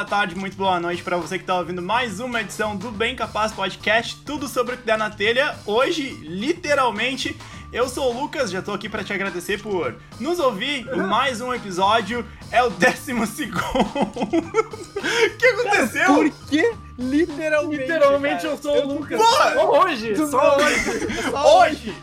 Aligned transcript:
boa 0.00 0.08
tarde, 0.08 0.34
muito 0.34 0.56
boa 0.56 0.80
noite 0.80 1.02
para 1.02 1.18
você 1.18 1.38
que 1.38 1.44
tá 1.44 1.58
ouvindo 1.58 1.82
mais 1.82 2.20
uma 2.20 2.40
edição 2.40 2.74
do 2.74 2.90
Bem 2.90 3.14
Capaz 3.14 3.52
Podcast, 3.52 4.16
tudo 4.24 4.48
sobre 4.48 4.74
o 4.74 4.78
que 4.78 4.84
der 4.86 4.96
na 4.96 5.10
telha. 5.10 5.54
Hoje, 5.66 6.08
literalmente, 6.22 7.36
eu 7.70 7.86
sou 7.86 8.10
o 8.10 8.18
Lucas, 8.22 8.50
já 8.50 8.62
tô 8.62 8.72
aqui 8.72 8.88
para 8.88 9.04
te 9.04 9.12
agradecer 9.12 9.60
por 9.60 9.94
nos 10.18 10.38
ouvir 10.38 10.88
em 10.90 11.02
mais 11.02 11.42
um 11.42 11.52
episódio. 11.52 12.24
É 12.50 12.62
o 12.62 12.70
décimo 12.70 13.26
segundo. 13.26 13.60
O 13.60 15.36
que 15.36 15.46
aconteceu? 15.46 16.14
Por 16.14 16.30
que 16.48 16.72
literalmente? 16.98 17.82
Literalmente 17.82 18.42
cara? 18.42 18.54
eu 18.54 18.56
sou 18.56 18.82
o 18.82 18.94
Lucas. 18.94 19.20
Porra! 19.20 19.52
Só 19.54 19.82
hoje, 19.84 20.16
só 20.16 20.58
não- 20.58 20.64
hoje. 20.64 21.08
Hoje! 21.44 21.94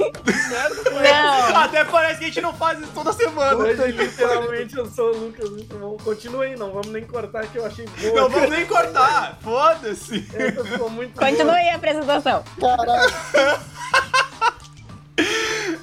Não. 0.00 1.56
Até 1.56 1.84
parece 1.84 2.18
que 2.18 2.24
a 2.24 2.28
gente 2.28 2.40
não 2.40 2.52
faz 2.54 2.80
isso 2.80 2.90
toda 2.92 3.12
semana. 3.12 3.56
Hoje, 3.56 3.92
literalmente, 3.92 4.76
eu 4.76 4.86
sou 4.86 5.14
o 5.14 5.16
Lucas. 5.26 5.50
Muito 5.50 5.76
bom. 5.76 5.96
Continua 5.98 6.44
aí, 6.44 6.56
não 6.56 6.70
vamos 6.70 6.88
nem 6.88 7.04
cortar 7.04 7.46
que 7.46 7.58
eu 7.58 7.66
achei 7.66 7.86
boa. 7.86 8.20
Não 8.22 8.28
vamos 8.28 8.50
nem 8.50 8.66
cortar, 8.66 9.38
foda-se. 9.42 10.26
Essa 10.34 10.64
ficou 10.64 10.90
muito. 10.90 11.18
Continue 11.18 11.56
aí 11.56 11.70
a 11.70 11.76
apresentação. 11.76 12.44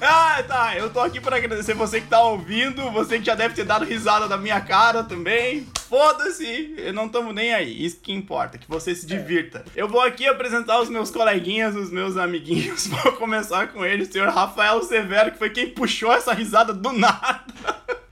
Ah, 0.00 0.42
tá. 0.46 0.76
Eu 0.76 0.90
tô 0.90 1.00
aqui 1.00 1.20
pra 1.20 1.36
agradecer 1.36 1.74
você 1.74 2.00
que 2.00 2.06
tá 2.08 2.22
ouvindo, 2.22 2.90
você 2.90 3.18
que 3.18 3.24
já 3.24 3.34
deve 3.34 3.54
ter 3.54 3.64
dado 3.64 3.84
risada 3.84 4.28
da 4.28 4.36
minha 4.36 4.60
cara 4.60 5.02
também. 5.04 5.66
Foda-se, 5.88 6.76
não 6.94 7.08
tamo 7.08 7.32
nem 7.32 7.52
aí. 7.54 7.84
Isso 7.84 8.00
que 8.00 8.12
importa, 8.12 8.58
que 8.58 8.68
você 8.68 8.94
se 8.94 9.06
divirta. 9.06 9.64
Eu 9.74 9.88
vou 9.88 10.00
aqui 10.00 10.26
apresentar 10.26 10.80
os 10.80 10.88
meus 10.88 11.10
coleguinhas, 11.10 11.74
os 11.74 11.90
meus 11.90 12.16
amiguinhos. 12.16 12.86
Vou 12.98 13.12
começar 13.12 13.68
com 13.68 13.84
ele, 13.84 14.02
o 14.02 14.12
senhor 14.12 14.28
Rafael 14.28 14.82
Severo, 14.82 15.32
que 15.32 15.38
foi 15.38 15.50
quem 15.50 15.70
puxou 15.70 16.12
essa 16.12 16.32
risada 16.32 16.72
do 16.72 16.92
nada. 16.92 17.44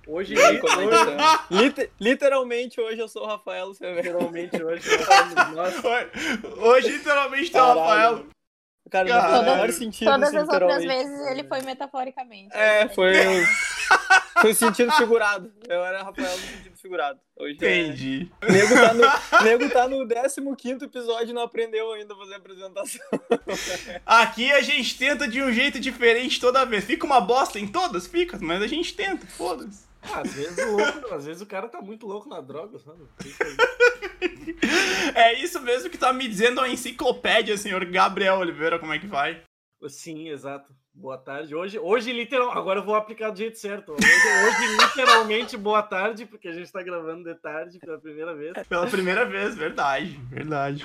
Hoje, 0.07 0.39
é 0.39 0.59
tá? 1.17 1.47
Liter- 1.51 1.91
literalmente 2.01 2.81
hoje 2.81 3.01
eu 3.01 3.09
sou 3.09 3.25
o 3.25 3.27
Rafael 3.27 3.75
Severo. 3.75 4.03
literalmente, 4.03 4.63
hoje, 4.63 4.89
nós 5.55 5.75
somos 5.75 5.83
nós. 5.83 6.05
Hoje, 6.59 6.89
literalmente, 6.91 7.51
tem 7.51 7.61
o 7.61 7.65
Caralho. 7.65 7.81
Rafael. 7.81 8.27
Cara, 8.91 9.09
não 9.09 9.21
faz 9.21 9.25
o 9.33 9.37
Todas- 9.39 9.53
menor 9.55 9.73
sentido 9.73 10.11
Todas 10.11 10.29
esse 10.29 10.39
as 10.39 10.49
outras 10.49 10.85
vezes 10.85 11.27
ele 11.29 11.45
foi 11.45 11.63
metaforicamente. 11.63 12.57
É, 12.57 12.89
foi. 12.89 13.15
Foi 14.39 14.53
sentido 14.53 14.93
figurado. 14.93 15.51
Eu 15.67 15.83
era 15.83 16.03
Rafael 16.03 16.31
no 16.31 16.37
sentido 16.37 16.76
Hoje 17.37 17.53
é- 17.61 17.81
Entendi. 17.81 18.31
O 18.43 18.53
nego 18.53 18.75
tá 18.75 18.95
no, 18.95 19.05
nego 19.45 19.71
tá 19.71 19.89
no 19.89 20.57
15 20.57 20.85
episódio 20.85 21.31
e 21.31 21.33
não 21.33 21.43
aprendeu 21.43 21.93
ainda 21.93 22.15
a 22.15 22.17
fazer 22.17 22.35
a 22.35 22.37
apresentação. 22.39 23.01
Aqui 24.07 24.53
a 24.53 24.61
gente 24.61 24.97
tenta 24.99 25.27
de 25.29 25.43
um 25.43 25.53
jeito 25.53 25.79
diferente 25.81 26.41
toda 26.41 26.65
vez. 26.65 26.85
Fica 26.85 27.05
uma 27.07 27.21
bosta 27.21 27.59
em 27.59 27.67
todas? 27.67 28.07
Fica, 28.07 28.39
mas 28.41 28.63
a 28.63 28.67
gente 28.67 28.95
tenta, 28.95 29.27
foda-se. 29.27 29.87
Ah, 30.03 30.21
Às 30.21 30.33
vezes, 30.35 30.57
louco, 30.67 31.15
às 31.15 31.27
vezes 31.27 31.43
o 31.43 31.47
cara 31.47 31.69
tá 31.69 31.83
muito 31.83 32.07
louco 32.07 32.29
na 32.29 32.41
droga, 32.41 32.79
sabe? 32.79 33.03
É 35.15 35.35
isso 35.41 35.61
mesmo 35.61 35.91
que 35.91 35.99
tá 35.99 36.13
me 36.13 36.27
dizendo 36.29 36.61
a 36.61 36.69
enciclopédia, 36.69 37.57
senhor 37.57 37.85
Gabriel 37.87 38.39
Oliveira, 38.39 38.79
como 38.79 38.93
é 38.93 38.99
que 38.99 39.07
vai? 39.07 39.43
Sim, 39.89 40.29
exato. 40.29 40.73
Boa 40.99 41.19
tarde. 41.19 41.55
Hoje, 41.55 41.79
hoje 41.79 42.11
literal, 42.11 42.51
agora 42.53 42.81
eu 42.81 42.83
vou 42.83 42.95
aplicar 42.95 43.29
do 43.29 43.37
jeito 43.37 43.59
certo. 43.59 43.93
Hoje, 43.93 44.07
hoje, 44.07 44.77
literalmente, 44.83 45.55
boa 45.55 45.83
tarde, 45.83 46.25
porque 46.25 46.49
a 46.49 46.53
gente 46.53 46.73
tá 46.73 46.83
gravando 46.83 47.23
de 47.23 47.35
tarde 47.39 47.79
pela 47.79 47.99
primeira 47.99 48.35
vez. 48.35 48.55
Pela 48.67 48.87
primeira 48.87 49.27
vez, 49.27 49.55
verdade, 49.55 50.19
verdade. 50.31 50.85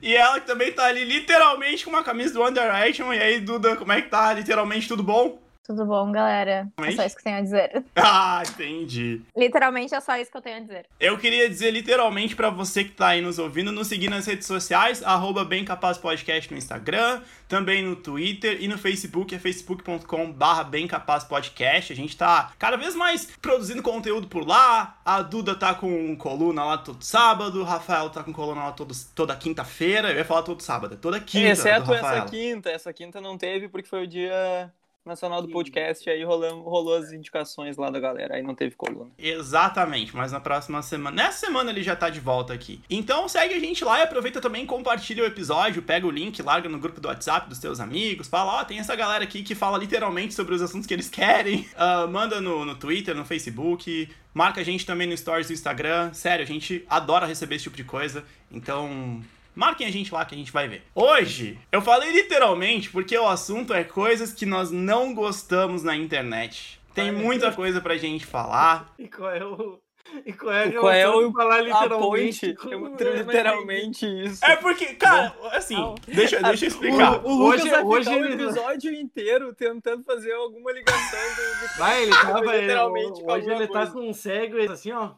E 0.00 0.16
ela 0.16 0.40
que 0.40 0.46
também 0.46 0.72
tá 0.72 0.86
ali 0.86 1.04
literalmente 1.04 1.84
com 1.84 1.90
uma 1.90 2.02
camisa 2.02 2.32
do 2.32 2.40
One 2.40 2.54
Direction. 2.54 3.12
E 3.12 3.20
aí, 3.20 3.38
Duda, 3.38 3.76
como 3.76 3.92
é 3.92 4.00
que 4.00 4.08
tá? 4.08 4.32
Literalmente 4.32 4.88
tudo 4.88 5.02
bom? 5.02 5.38
Tudo 5.70 5.86
bom, 5.86 6.10
galera? 6.10 6.68
É 6.78 6.90
só 6.90 7.04
isso 7.04 7.14
que 7.14 7.20
eu 7.20 7.24
tenho 7.24 7.36
a 7.36 7.42
dizer. 7.42 7.84
Ah, 7.94 8.42
entendi. 8.48 9.20
Literalmente 9.36 9.94
é 9.94 10.00
só 10.00 10.16
isso 10.16 10.30
que 10.30 10.36
eu 10.36 10.42
tenho 10.42 10.56
a 10.56 10.60
dizer. 10.60 10.86
Eu 10.98 11.16
queria 11.16 11.48
dizer 11.48 11.70
literalmente 11.70 12.34
pra 12.34 12.50
você 12.50 12.82
que 12.82 12.90
tá 12.90 13.08
aí 13.08 13.20
nos 13.20 13.38
ouvindo, 13.38 13.70
nos 13.70 13.86
seguir 13.86 14.08
nas 14.08 14.26
redes 14.26 14.46
sociais, 14.46 15.02
arroba 15.04 15.44
Bem 15.44 15.64
Capaz 15.64 15.96
Podcast 15.96 16.50
no 16.50 16.58
Instagram, 16.58 17.22
também 17.46 17.84
no 17.84 17.94
Twitter 17.94 18.58
e 18.60 18.66
no 18.66 18.78
Facebook, 18.78 19.32
é 19.32 19.38
facebook.com 19.38 20.32
barra 20.32 20.64
Bem 20.64 20.88
Capaz 20.88 21.22
Podcast. 21.22 21.92
A 21.92 21.96
gente 21.96 22.16
tá 22.16 22.52
cada 22.58 22.76
vez 22.76 22.96
mais 22.96 23.26
produzindo 23.40 23.82
conteúdo 23.82 24.26
por 24.26 24.44
lá. 24.44 24.98
A 25.04 25.22
Duda 25.22 25.54
tá 25.54 25.72
com 25.74 26.16
coluna 26.16 26.64
lá 26.64 26.78
todo 26.78 27.02
sábado, 27.04 27.60
o 27.60 27.64
Rafael 27.64 28.10
tá 28.10 28.24
com 28.24 28.32
coluna 28.32 28.64
lá 28.64 28.72
todo, 28.72 28.94
toda 29.14 29.36
quinta-feira. 29.36 30.10
Eu 30.10 30.16
ia 30.16 30.24
falar 30.24 30.42
todo 30.42 30.62
sábado, 30.62 30.94
é 30.94 30.96
toda 30.96 31.20
quinta. 31.20 31.50
Exceto 31.50 31.86
do 31.86 31.94
essa 31.94 32.22
quinta. 32.22 32.70
Essa 32.70 32.92
quinta 32.92 33.20
não 33.20 33.38
teve 33.38 33.68
porque 33.68 33.88
foi 33.88 34.02
o 34.02 34.06
dia 34.08 34.72
nacional 35.04 35.42
do 35.42 35.48
podcast. 35.48 36.08
Aí 36.08 36.22
rolou, 36.22 36.62
rolou 36.62 36.96
as 36.96 37.12
indicações 37.12 37.76
lá 37.76 37.90
da 37.90 37.98
galera. 37.98 38.36
Aí 38.36 38.42
não 38.42 38.54
teve 38.54 38.74
coluna. 38.74 39.10
Exatamente, 39.18 40.14
mas 40.14 40.32
na 40.32 40.40
próxima 40.40 40.82
semana. 40.82 41.22
Nessa 41.22 41.46
semana 41.46 41.70
ele 41.70 41.82
já 41.82 41.96
tá 41.96 42.08
de 42.08 42.20
volta 42.20 42.52
aqui. 42.52 42.80
Então 42.88 43.28
segue 43.28 43.54
a 43.54 43.60
gente 43.60 43.84
lá 43.84 44.00
e 44.00 44.02
aproveita 44.02 44.40
também, 44.40 44.66
compartilha 44.66 45.22
o 45.22 45.26
episódio, 45.26 45.82
pega 45.82 46.06
o 46.06 46.10
link, 46.10 46.40
larga 46.42 46.68
no 46.68 46.78
grupo 46.78 47.00
do 47.00 47.08
WhatsApp 47.08 47.48
dos 47.48 47.58
teus 47.58 47.80
amigos, 47.80 48.28
fala, 48.28 48.60
ó, 48.60 48.64
tem 48.64 48.78
essa 48.78 48.94
galera 48.94 49.24
aqui 49.24 49.42
que 49.42 49.54
fala 49.54 49.78
literalmente 49.78 50.34
sobre 50.34 50.54
os 50.54 50.62
assuntos 50.62 50.86
que 50.86 50.94
eles 50.94 51.08
querem. 51.10 51.66
Ah, 51.76 52.06
manda 52.06 52.40
no, 52.40 52.64
no 52.64 52.74
Twitter, 52.74 53.14
no 53.14 53.24
Facebook, 53.24 54.08
marca 54.34 54.60
a 54.60 54.64
gente 54.64 54.86
também 54.86 55.06
no 55.06 55.16
Stories 55.16 55.48
do 55.48 55.52
Instagram. 55.52 56.12
Sério, 56.12 56.44
a 56.44 56.48
gente 56.48 56.84
adora 56.88 57.26
receber 57.26 57.56
esse 57.56 57.64
tipo 57.64 57.76
de 57.76 57.84
coisa. 57.84 58.24
Então. 58.50 59.22
Marquem 59.54 59.86
a 59.86 59.90
gente 59.90 60.12
lá 60.12 60.24
que 60.24 60.34
a 60.34 60.38
gente 60.38 60.52
vai 60.52 60.68
ver. 60.68 60.84
Hoje, 60.94 61.58
eu 61.70 61.82
falei 61.82 62.12
literalmente 62.12 62.90
porque 62.90 63.16
o 63.16 63.28
assunto 63.28 63.72
é 63.74 63.84
coisas 63.84 64.32
que 64.32 64.46
nós 64.46 64.70
não 64.70 65.14
gostamos 65.14 65.82
na 65.82 65.96
internet. 65.96 66.80
Tem 66.94 67.12
muita 67.12 67.52
coisa 67.52 67.80
pra 67.80 67.96
gente 67.96 68.26
falar. 68.26 68.92
E 68.98 69.08
qual 69.08 69.30
é 69.30 69.44
o. 69.44 69.80
E 70.26 70.32
qual 70.32 70.52
é 70.52 70.64
a 70.64 70.72
qual 70.72 70.92
é 70.92 71.08
o- 71.08 71.32
falar 71.32 71.60
literalmente? 71.62 72.54
ponte, 72.54 72.72
eu- 72.72 72.86
literalmente 73.24 74.06
isso. 74.06 74.44
É 74.44 74.56
porque, 74.56 74.86
cara, 74.94 75.34
assim, 75.52 75.74
Não. 75.76 75.94
deixa, 76.06 76.40
deixa 76.42 76.64
eu 76.66 76.68
explicar. 76.68 77.24
O, 77.24 77.30
o 77.30 77.34
Lucas 77.46 77.60
Hoje- 77.62 77.70
vai 77.70 77.82
hoje 77.84 78.10
ficar 78.10 78.16
o 78.22 78.24
ele- 78.26 78.34
episódio 78.44 78.92
inteiro 78.94 79.54
tentando 79.54 80.02
fazer 80.04 80.32
alguma 80.32 80.72
ligação 80.72 81.18
do, 81.34 81.60
do 81.68 81.74
Vai, 81.78 82.02
ele 82.02 82.10
tava. 82.12 82.54
ele- 82.56 82.60
Literalmente 82.62 83.22
com 83.22 83.32
hoje 83.32 83.50
ele 83.50 83.66
tá 83.66 83.72
coisa. 83.72 83.92
com 83.92 84.08
um 84.10 84.12
cego 84.14 84.72
assim, 84.72 84.92
ó. 84.92 85.10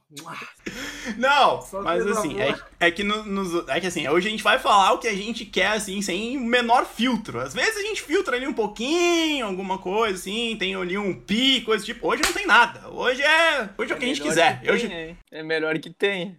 Não, 1.17 1.61
Só 1.63 1.83
mas 1.83 2.07
assim, 2.07 2.41
é, 2.41 2.55
é 2.79 2.91
que 2.91 3.03
no- 3.03 3.25
nos, 3.25 3.67
é 3.69 3.81
que 3.81 3.87
assim, 3.87 4.07
hoje 4.09 4.29
a 4.29 4.31
gente 4.31 4.43
vai 4.43 4.59
falar 4.59 4.93
o 4.93 4.99
que 4.99 5.09
a 5.09 5.15
gente 5.15 5.45
quer, 5.45 5.69
assim, 5.73 6.01
sem 6.01 6.37
o 6.37 6.41
menor 6.41 6.85
filtro. 6.87 7.41
Às 7.41 7.53
vezes 7.55 7.77
a 7.77 7.83
gente 7.83 8.03
filtra 8.03 8.37
ali 8.37 8.47
um 8.47 8.53
pouquinho, 8.53 9.47
alguma 9.47 9.79
coisa, 9.79 10.15
assim, 10.15 10.57
tem 10.59 10.75
ali 10.75 10.97
um 10.97 11.13
pi, 11.15 11.61
coisa 11.63 11.85
tipo. 11.85 12.07
Hoje 12.09 12.23
não 12.25 12.33
tem 12.33 12.47
nada. 12.47 12.89
Hoje 12.91 13.23
é. 13.23 13.69
Hoje 13.77 13.93
é 13.93 13.95
o 13.95 13.99
que 13.99 14.05
a 14.05 14.09
gente 14.09 14.21
quiser. 14.21 14.61
que 14.61 14.82
Hoje? 14.87 15.17
É 15.31 15.43
melhor 15.43 15.79
que 15.79 15.91
tenha. 15.91 16.39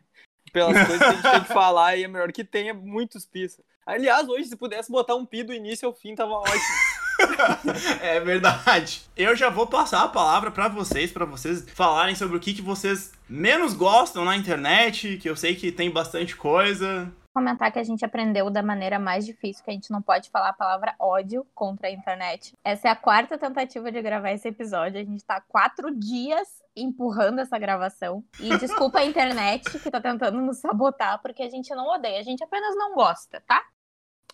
Pelas 0.52 0.88
coisas 0.88 1.00
que 1.00 1.04
a 1.04 1.12
gente 1.14 1.31
tem 1.31 1.42
que 1.42 1.54
falar, 1.54 1.88
aí 1.88 2.04
é 2.04 2.08
melhor 2.08 2.31
que 2.31 2.44
tenha 2.44 2.74
muitos 2.74 3.26
pis. 3.26 3.59
Aliás, 3.86 4.28
hoje, 4.30 4.46
se 4.46 4.56
pudesse 4.56 4.92
botar 4.92 5.16
um 5.16 5.26
pi 5.26 5.44
do 5.44 5.54
início 5.54 5.88
ao 5.88 5.94
fim, 5.94 6.16
tava 6.16 6.34
ótimo. 6.34 6.94
É 8.02 8.20
verdade. 8.20 9.02
Eu 9.16 9.36
já 9.36 9.50
vou 9.50 9.68
passar 9.68 10.04
a 10.04 10.08
palavra 10.08 10.52
pra 10.52 10.68
vocês, 10.68 11.12
pra 11.12 11.26
vocês 11.26 11.66
falarem 11.70 12.16
sobre 12.16 12.36
o 12.36 12.40
que, 12.40 12.54
que 12.54 12.62
vocês 12.62 13.14
menos 13.30 13.74
gostam 13.74 14.26
na 14.26 14.36
internet, 14.36 15.18
que 15.18 15.30
eu 15.30 15.36
sei 15.36 15.56
que 15.56 15.72
tem 15.72 15.92
bastante 15.92 16.36
coisa. 16.36 17.12
Comentar 17.34 17.72
que 17.72 17.80
a 17.80 17.84
gente 17.84 18.04
aprendeu 18.06 18.50
da 18.50 18.62
maneira 18.62 19.00
mais 19.00 19.25
difícil, 19.25 19.64
que 19.64 19.72
a 19.72 19.74
gente 19.74 19.92
não 19.92 20.02
pode 20.02 20.30
falar 20.30 20.50
a 20.50 20.54
palavra 20.54 20.96
ódio 21.00 21.46
contra 21.54 21.88
a 21.88 21.92
internet. 21.92 22.54
Essa 22.64 22.90
é 22.90 22.92
a 22.92 22.96
quarta 22.96 23.38
tentativa 23.38 23.92
de 23.92 24.02
gravar 24.02 24.31
esse 24.31 24.48
episódio. 24.48 25.00
A 25.00 25.04
gente 25.04 25.24
tá 25.24 25.38
há 25.38 25.42
quatro 25.42 25.96
dias 25.96 26.62
empurrando 26.75 27.39
essa 27.39 27.57
gravação. 27.57 28.23
E 28.39 28.57
desculpa 28.57 29.00
a 29.00 29.06
internet 29.06 29.79
que 29.79 29.91
tá 29.91 30.01
tentando 30.01 30.41
nos 30.41 30.57
sabotar, 30.59 31.22
porque 31.22 31.44
a 31.44 31.50
gente 31.50 31.73
não 31.75 31.88
odeia, 31.88 32.19
a 32.19 32.23
gente 32.23 32.44
apenas 32.44 32.75
não 32.75 32.94
gosta, 32.95 33.41
tá? 33.47 33.63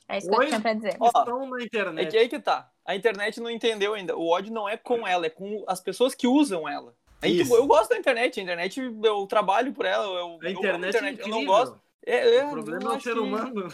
É 0.07 0.17
isso 0.17 0.29
que 0.29 0.35
Oi? 0.35 0.45
eu 0.45 0.49
tinha 0.49 0.61
pra 0.61 0.73
dizer. 0.73 0.97
Ó, 0.99 1.07
Estão 1.07 1.45
na 1.49 1.59
É 1.61 1.63
internet. 1.65 2.11
que 2.11 2.17
aí 2.17 2.27
que 2.29 2.39
tá. 2.39 2.69
A 2.85 2.95
internet 2.95 3.39
não 3.39 3.49
entendeu 3.49 3.93
ainda. 3.93 4.17
O 4.17 4.27
ódio 4.29 4.51
não 4.51 4.67
é 4.67 4.75
com 4.75 5.07
ela, 5.07 5.27
é 5.27 5.29
com 5.29 5.63
as 5.67 5.79
pessoas 5.79 6.15
que 6.15 6.25
usam 6.25 6.67
ela. 6.67 6.95
A 7.21 7.27
Isso. 7.27 7.53
eu 7.53 7.67
gosto 7.67 7.89
da 7.91 7.97
internet. 7.97 8.39
A 8.39 8.43
internet, 8.43 8.79
eu 9.03 9.27
trabalho 9.27 9.71
por 9.73 9.85
ela. 9.85 10.03
Eu, 10.05 10.11
eu 10.11 10.25
amo 10.25 10.39
A 10.41 10.49
internet, 10.49 10.95
é 11.21 11.23
eu 11.23 11.27
não 11.27 11.45
gosto. 11.45 11.79
É, 12.05 12.37
é, 12.37 12.45
O 12.45 12.49
problema 12.51 12.93
é 12.93 12.97
o 12.97 13.01
ser 13.01 13.13
que- 13.13 13.19
humano. 13.19 13.67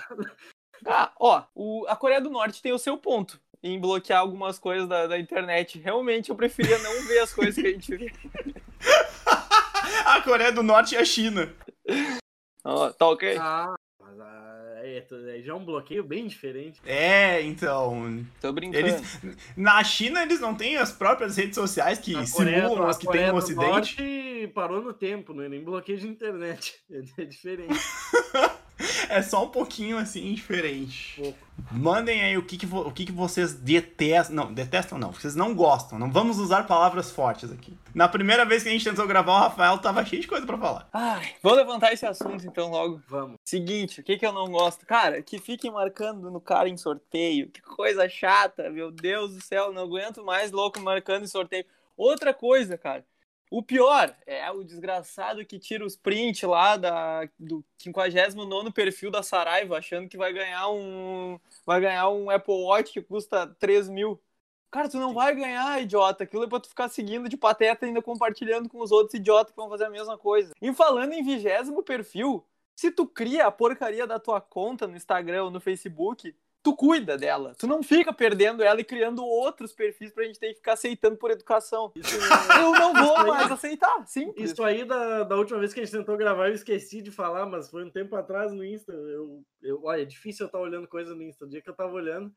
Ah, 0.85 1.11
ó, 1.19 1.43
o- 1.55 1.85
a 1.87 1.95
Coreia 1.95 2.19
do 2.19 2.29
Norte 2.29 2.61
tem 2.61 2.73
o 2.73 2.77
seu 2.79 2.97
ponto 2.97 3.39
em 3.65 3.79
bloquear 3.79 4.19
algumas 4.19 4.59
coisas 4.59 4.87
da, 4.87 5.07
da 5.07 5.17
internet. 5.17 5.79
Realmente, 5.79 6.29
eu 6.29 6.35
preferia 6.35 6.77
não 6.77 7.01
ver 7.07 7.19
as 7.19 7.33
coisas 7.33 7.55
que 7.55 7.67
a 7.67 7.71
gente 7.71 7.95
vê. 7.95 8.11
a 10.05 10.21
Coreia 10.21 10.51
do 10.51 10.61
Norte 10.61 10.93
e 10.93 10.97
a 10.99 11.03
China. 11.03 11.51
Ó, 12.63 12.91
tá 12.91 13.07
ok? 13.07 13.35
Ah, 13.39 13.73
mas 13.99 14.19
ah, 14.19 14.73
é, 14.83 15.03
é 15.35 15.41
já 15.41 15.55
um 15.55 15.65
bloqueio 15.65 16.03
bem 16.03 16.27
diferente. 16.27 16.79
É, 16.85 17.41
então. 17.41 18.23
Tô 18.39 18.53
brincando. 18.53 18.85
Eles, 18.85 19.19
na 19.57 19.83
China, 19.83 20.21
eles 20.21 20.39
não 20.39 20.53
têm 20.53 20.77
as 20.77 20.91
próprias 20.91 21.35
redes 21.35 21.55
sociais 21.55 21.97
que 21.97 22.13
Coreia- 22.31 22.61
simulam 22.61 22.87
as 22.87 22.97
que 22.99 23.07
Coreia 23.07 23.25
tem 23.25 23.33
no 23.33 23.39
Ocidente. 23.39 23.67
Norte 23.67 24.51
parou 24.53 24.79
no 24.79 24.93
tempo, 24.93 25.33
não 25.33 25.43
é 25.43 25.49
nem 25.49 25.63
bloqueio 25.63 25.97
de 25.97 26.07
internet. 26.07 26.75
É 27.17 27.25
diferente. 27.25 27.73
É 29.09 29.21
só 29.21 29.45
um 29.45 29.49
pouquinho 29.49 29.97
assim 29.97 30.33
diferente. 30.33 31.15
Pouco. 31.21 31.39
Mandem 31.71 32.21
aí 32.21 32.37
o 32.37 32.43
que, 32.43 32.57
que, 32.57 32.65
vo- 32.65 32.81
o 32.81 32.91
que, 32.91 33.05
que 33.05 33.11
vocês 33.11 33.53
detestam. 33.53 34.35
Não, 34.35 34.53
detestam 34.53 34.97
não. 34.97 35.13
Vocês 35.13 35.35
não 35.35 35.55
gostam. 35.55 35.97
Não 35.97 36.11
vamos 36.11 36.37
usar 36.39 36.67
palavras 36.67 37.09
fortes 37.09 37.49
aqui. 37.51 37.77
Na 37.93 38.09
primeira 38.09 38.43
vez 38.43 38.63
que 38.63 38.67
a 38.69 38.71
gente 38.73 38.83
tentou 38.83 39.07
gravar, 39.07 39.33
o 39.33 39.39
Rafael 39.39 39.77
tava 39.77 40.03
cheio 40.05 40.21
de 40.21 40.27
coisa 40.27 40.45
pra 40.45 40.57
falar. 40.57 40.89
Ai, 40.91 41.35
vou 41.41 41.53
levantar 41.53 41.93
esse 41.93 42.05
assunto 42.05 42.45
então 42.45 42.69
logo. 42.69 43.01
Vamos. 43.07 43.37
Seguinte, 43.45 44.01
o 44.01 44.03
que 44.03 44.17
que 44.17 44.25
eu 44.25 44.33
não 44.33 44.47
gosto? 44.51 44.85
Cara, 44.85 45.21
que 45.21 45.39
fiquem 45.39 45.71
marcando 45.71 46.29
no 46.29 46.41
cara 46.41 46.67
em 46.67 46.75
sorteio. 46.75 47.49
Que 47.49 47.61
coisa 47.61 48.09
chata, 48.09 48.69
meu 48.69 48.91
Deus 48.91 49.35
do 49.35 49.41
céu. 49.41 49.71
Não 49.71 49.83
aguento 49.83 50.23
mais 50.25 50.51
louco 50.51 50.81
marcando 50.81 51.23
em 51.23 51.27
sorteio. 51.27 51.63
Outra 51.95 52.33
coisa, 52.33 52.77
cara. 52.77 53.05
O 53.55 53.63
pior 53.63 54.13
é 54.27 54.51
o 54.51 54.65
desgraçado 54.65 55.45
que 55.45 55.57
tira 55.57 55.85
os 55.85 55.95
prints 55.95 56.43
lá 56.43 56.75
da, 56.75 57.25
do 57.39 57.63
59 57.77 58.69
perfil 58.71 59.09
da 59.09 59.23
Saraiva, 59.23 59.77
achando 59.77 60.09
que 60.09 60.17
vai 60.17 60.33
ganhar 60.33 60.67
um. 60.67 61.39
Vai 61.65 61.79
ganhar 61.79 62.09
um 62.09 62.29
Apple 62.29 62.53
Watch 62.53 62.91
que 62.91 63.01
custa 63.01 63.47
3 63.57 63.87
mil. 63.87 64.21
Cara, 64.69 64.89
tu 64.89 64.97
não 64.97 65.13
vai 65.13 65.33
ganhar, 65.33 65.81
idiota. 65.81 66.25
Aquilo 66.25 66.43
é 66.43 66.47
pra 66.49 66.59
tu 66.59 66.67
ficar 66.67 66.89
seguindo 66.89 67.29
de 67.29 67.37
pateta 67.37 67.85
e 67.85 67.87
ainda 67.87 68.01
compartilhando 68.01 68.67
com 68.67 68.81
os 68.81 68.91
outros 68.91 69.13
idiotas 69.13 69.51
que 69.53 69.55
vão 69.55 69.69
fazer 69.69 69.85
a 69.85 69.89
mesma 69.89 70.17
coisa. 70.17 70.53
E 70.61 70.73
falando 70.73 71.13
em 71.13 71.23
vigésimo 71.23 71.81
perfil, 71.81 72.45
se 72.75 72.91
tu 72.91 73.07
cria 73.07 73.47
a 73.47 73.51
porcaria 73.51 74.05
da 74.05 74.19
tua 74.19 74.41
conta 74.41 74.85
no 74.85 74.97
Instagram 74.97 75.45
ou 75.45 75.49
no 75.49 75.61
Facebook, 75.61 76.35
tu 76.65 76.75
cuida 76.75 77.15
dela. 77.15 77.53
Tu 77.59 77.67
não 77.67 77.83
fica 77.83 78.11
perdendo 78.11 78.63
ela 78.63 78.81
e 78.81 78.83
criando 78.83 79.23
outros 79.23 79.71
perfis 79.71 80.11
pra 80.11 80.23
gente 80.23 80.39
ter 80.39 80.47
que 80.49 80.55
ficar 80.55 80.73
aceitando 80.73 81.15
por 81.15 81.29
educação. 81.29 81.91
Isso, 81.95 82.17
Eu 82.59 82.71
não 82.71 82.91
vou 82.91 83.27
mais 83.27 83.51
aceitar. 83.51 84.03
Simples. 84.07 84.51
isso 84.51 84.63
aí 84.63 84.83
da, 84.83 85.23
da 85.23 85.35
última 85.35 85.59
vez 85.59 85.71
que 85.75 85.79
a 85.79 85.85
gente 85.85 85.95
tentou 85.95 86.17
gravar, 86.17 86.47
eu 86.47 86.55
esqueci 86.55 87.03
de 87.03 87.11
falar, 87.11 87.45
mas 87.45 87.69
foi 87.69 87.85
um 87.85 87.91
tempo 87.91 88.15
atrás 88.15 88.51
no 88.51 88.65
Insta. 88.65 88.91
Eu, 88.91 89.43
eu, 89.61 89.83
olha, 89.83 90.01
é 90.01 90.05
difícil 90.05 90.45
eu 90.45 90.47
estar 90.47 90.57
olhando 90.57 90.87
coisa 90.87 91.13
no 91.13 91.21
Insta. 91.21 91.45
O 91.45 91.47
dia 91.47 91.61
que 91.61 91.69
eu 91.69 91.75
tava 91.75 91.93
olhando, 91.93 92.33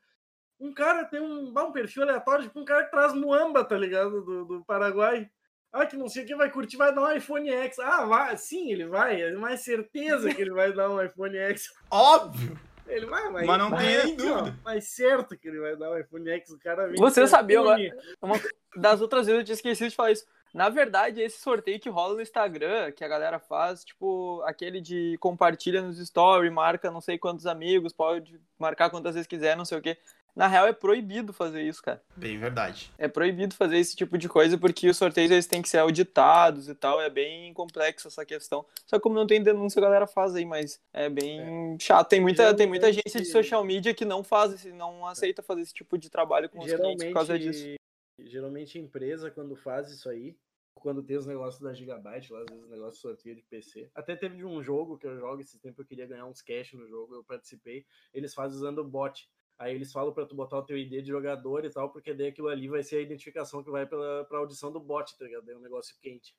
um 0.61 0.75
cara 0.75 1.07
tem 1.07 1.23
um, 1.23 1.49
um 1.49 1.73
perfil 1.73 2.03
aleatório, 2.03 2.45
tipo 2.45 2.61
um 2.61 2.67
cara 2.67 2.85
que 2.85 2.91
traz 2.91 3.15
muamba, 3.15 3.65
tá 3.65 3.79
ligado? 3.79 4.23
Do, 4.23 4.45
do 4.45 4.65
Paraguai. 4.67 5.27
Ah, 5.73 5.87
que 5.87 5.97
não 5.97 6.09
sei 6.09 6.25
o 6.25 6.27
que 6.27 6.37
vai 6.37 6.51
curtir, 6.51 6.77
vai 6.77 6.95
dar 6.95 7.03
um 7.03 7.13
iPhone 7.13 7.49
X. 7.49 7.79
Ah, 7.79 8.05
vai, 8.05 8.37
sim, 8.37 8.73
ele 8.73 8.87
vai. 8.87 9.23
É 9.23 9.33
mais 9.33 9.61
certeza 9.61 10.35
que 10.35 10.43
ele 10.43 10.51
vai 10.51 10.71
dar 10.71 10.91
um 10.91 11.03
iPhone 11.03 11.37
X. 11.37 11.71
Óbvio! 11.91 12.68
Ele 12.89 13.07
vai, 13.07 13.31
vai. 13.31 13.45
Mas 13.45 13.59
não 13.59 13.71
vai, 13.71 13.85
tem 13.85 14.17
nem 14.17 14.31
ó, 14.31 14.39
dúvida. 14.39 14.59
Mas 14.65 14.85
certo 14.89 15.37
que 15.37 15.49
ele 15.49 15.61
vai 15.61 15.77
dar 15.77 15.91
um 15.91 15.99
iPhone 15.99 16.29
X. 16.31 16.51
O 16.51 16.59
cara 16.59 16.87
vem 16.89 16.97
Você 16.97 17.27
sabia 17.27 17.61
iPhone. 17.61 17.93
Uma- 18.21 18.41
das 18.77 19.01
outras 19.01 19.27
vezes 19.27 19.41
eu 19.41 19.45
tinha 19.45 19.55
esquecido 19.55 19.91
de 19.91 19.97
falar 19.97 20.13
isso. 20.13 20.27
Na 20.55 20.71
verdade, 20.71 21.21
esse 21.21 21.39
sorteio 21.41 21.79
que 21.79 21.91
rola 21.91 22.15
no 22.15 22.23
Instagram, 22.23 22.91
que 22.93 23.05
a 23.05 23.09
galera 23.09 23.39
faz, 23.39 23.85
tipo, 23.85 24.43
aquele 24.47 24.81
de 24.81 25.17
compartilha 25.21 25.83
nos 25.83 25.99
stories, 25.99 26.51
marca 26.51 26.91
não 26.91 27.03
sei 27.03 27.19
quantos 27.19 27.47
amigos, 27.47 27.93
pode 27.93 28.41
marcar 28.59 28.89
quantas 28.89 29.15
vezes 29.15 29.27
quiser, 29.29 29.57
não 29.57 29.67
sei 29.67 29.79
o 29.79 29.83
quê. 29.83 29.99
Na 30.39 30.47
real, 30.47 30.69
é 30.69 30.73
proibido 30.73 31.33
fazer 31.33 31.63
isso, 31.63 31.83
cara. 31.83 32.01
Bem 32.15 32.39
verdade. 32.39 32.93
É 32.97 33.09
proibido 33.09 33.57
fazer 33.57 33.77
esse 33.77 33.97
tipo 33.97 34.17
de 34.17 34.29
coisa 34.29 34.57
porque 34.57 34.89
os 34.89 34.97
sorteios 34.97 35.33
eles 35.33 35.49
têm 35.49 35.61
que 35.61 35.69
ser 35.69 35.79
auditados 35.79 36.69
e 36.69 36.77
tal. 36.77 37.01
É 37.01 37.11
bem 37.11 37.53
complexo 37.53 38.07
essa 38.07 38.25
questão. 38.25 38.65
Só 38.87 38.99
que 38.99 39.03
como 39.03 39.17
não 39.17 39.27
tem 39.27 39.43
denúncia, 39.43 39.81
a 39.81 39.83
galera 39.83 40.07
faz 40.07 40.37
aí, 40.37 40.45
mas 40.45 40.81
é 40.93 41.11
bem 41.11 41.77
chato. 41.81 42.11
Tem 42.11 42.21
muita, 42.21 42.55
tem 42.55 42.69
muita 42.69 42.87
agência 42.87 43.21
de 43.21 43.27
social 43.27 43.65
media 43.65 43.93
que 43.93 44.05
não 44.05 44.23
faz, 44.23 44.65
não 44.67 45.05
aceita 45.09 45.43
fazer 45.43 45.63
esse 45.63 45.75
tipo 45.75 45.99
de 45.99 46.09
trabalho 46.09 46.49
com 46.49 46.61
os 46.61 46.73
clientes 46.73 47.05
por 47.07 47.15
causa 47.15 47.37
disso. 47.37 47.75
Geralmente, 48.21 48.79
a 48.79 48.81
empresa, 48.81 49.33
quando 49.33 49.57
faz 49.57 49.91
isso 49.91 50.09
aí, 50.09 50.37
quando 50.73 51.03
tem 51.03 51.17
os 51.17 51.27
negócios 51.27 51.61
da 51.61 51.75
Gigabyte, 51.75 52.33
lá, 52.33 52.43
às 52.43 52.47
vezes 52.49 52.65
os 52.65 52.71
negócios 52.71 52.95
de 52.95 53.01
sorteio 53.01 53.35
de 53.35 53.43
PC. 53.43 53.91
Até 53.93 54.15
teve 54.15 54.37
de 54.37 54.45
um 54.45 54.63
jogo 54.63 54.97
que 54.97 55.07
eu 55.09 55.19
jogo 55.19 55.41
esse 55.41 55.59
tempo, 55.59 55.83
eu 55.83 55.85
queria 55.85 56.07
ganhar 56.07 56.27
uns 56.27 56.41
cash 56.41 56.75
no 56.75 56.87
jogo, 56.87 57.17
eu 57.17 57.25
participei. 57.25 57.85
Eles 58.15 58.35
fazem 58.35 58.57
usando 58.57 58.79
o 58.79 58.85
bot. 58.85 59.29
Aí 59.59 59.75
eles 59.75 59.93
falam 59.93 60.13
pra 60.13 60.25
tu 60.25 60.35
botar 60.37 60.59
o 60.59 60.63
teu 60.63 60.79
ID 60.79 61.03
de 61.03 61.09
jogador 61.09 61.65
e 61.65 61.71
tal, 61.71 61.91
porque 61.91 62.15
daí 62.15 62.29
aquilo 62.29 62.49
ali 62.49 62.69
vai 62.69 62.83
ser 62.83 62.97
a 62.97 63.03
identificação 63.03 63.63
que 63.63 63.71
vai 63.71 63.87
pela, 63.87 64.25
pra 64.25 64.39
audição 64.39 64.71
do 64.71 64.79
bot, 64.79 65.17
tá 65.19 65.25
ligado? 65.25 65.51
É 65.51 65.57
um 65.57 65.61
negócio 65.61 65.97
quente. 66.01 66.35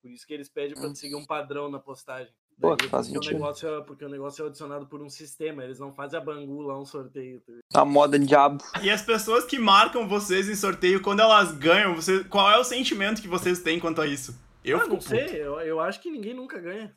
Por 0.00 0.10
isso 0.10 0.26
que 0.26 0.32
eles 0.32 0.48
pedem 0.48 0.74
pra 0.74 0.88
tu 0.88 0.96
seguir 0.96 1.16
um 1.16 1.26
padrão 1.26 1.68
na 1.70 1.78
postagem. 1.78 2.32
Pô, 2.58 2.74
Daí, 2.74 2.88
faz 2.88 3.06
porque, 3.08 3.18
o 3.18 3.22
sentido. 3.22 3.38
negócio 3.40 3.68
é, 3.68 3.80
porque 3.82 4.04
o 4.04 4.08
negócio 4.08 4.42
é 4.44 4.48
adicionado 4.48 4.86
por 4.86 5.02
um 5.02 5.10
sistema, 5.10 5.62
eles 5.64 5.78
não 5.78 5.92
fazem 5.92 6.18
a 6.18 6.22
Bangu 6.22 6.62
lá 6.62 6.80
um 6.80 6.86
sorteio. 6.86 7.42
Tá? 7.68 7.80
A 7.82 7.84
moda 7.84 8.18
diabo. 8.18 8.64
E 8.82 8.88
as 8.88 9.02
pessoas 9.02 9.44
que 9.44 9.58
marcam 9.58 10.08
vocês 10.08 10.48
em 10.48 10.54
sorteio, 10.54 11.02
quando 11.02 11.20
elas 11.20 11.52
ganham, 11.52 11.94
você, 11.94 12.24
qual 12.24 12.50
é 12.50 12.56
o 12.56 12.64
sentimento 12.64 13.20
que 13.20 13.28
vocês 13.28 13.60
têm 13.62 13.78
quanto 13.78 14.00
a 14.00 14.06
isso? 14.06 14.34
Eu 14.64 14.80
Ah, 14.80 14.86
não 14.86 15.00
sei, 15.00 15.42
eu, 15.42 15.60
eu 15.60 15.80
acho 15.80 16.00
que 16.00 16.10
ninguém 16.10 16.32
nunca 16.32 16.58
ganha. 16.58 16.96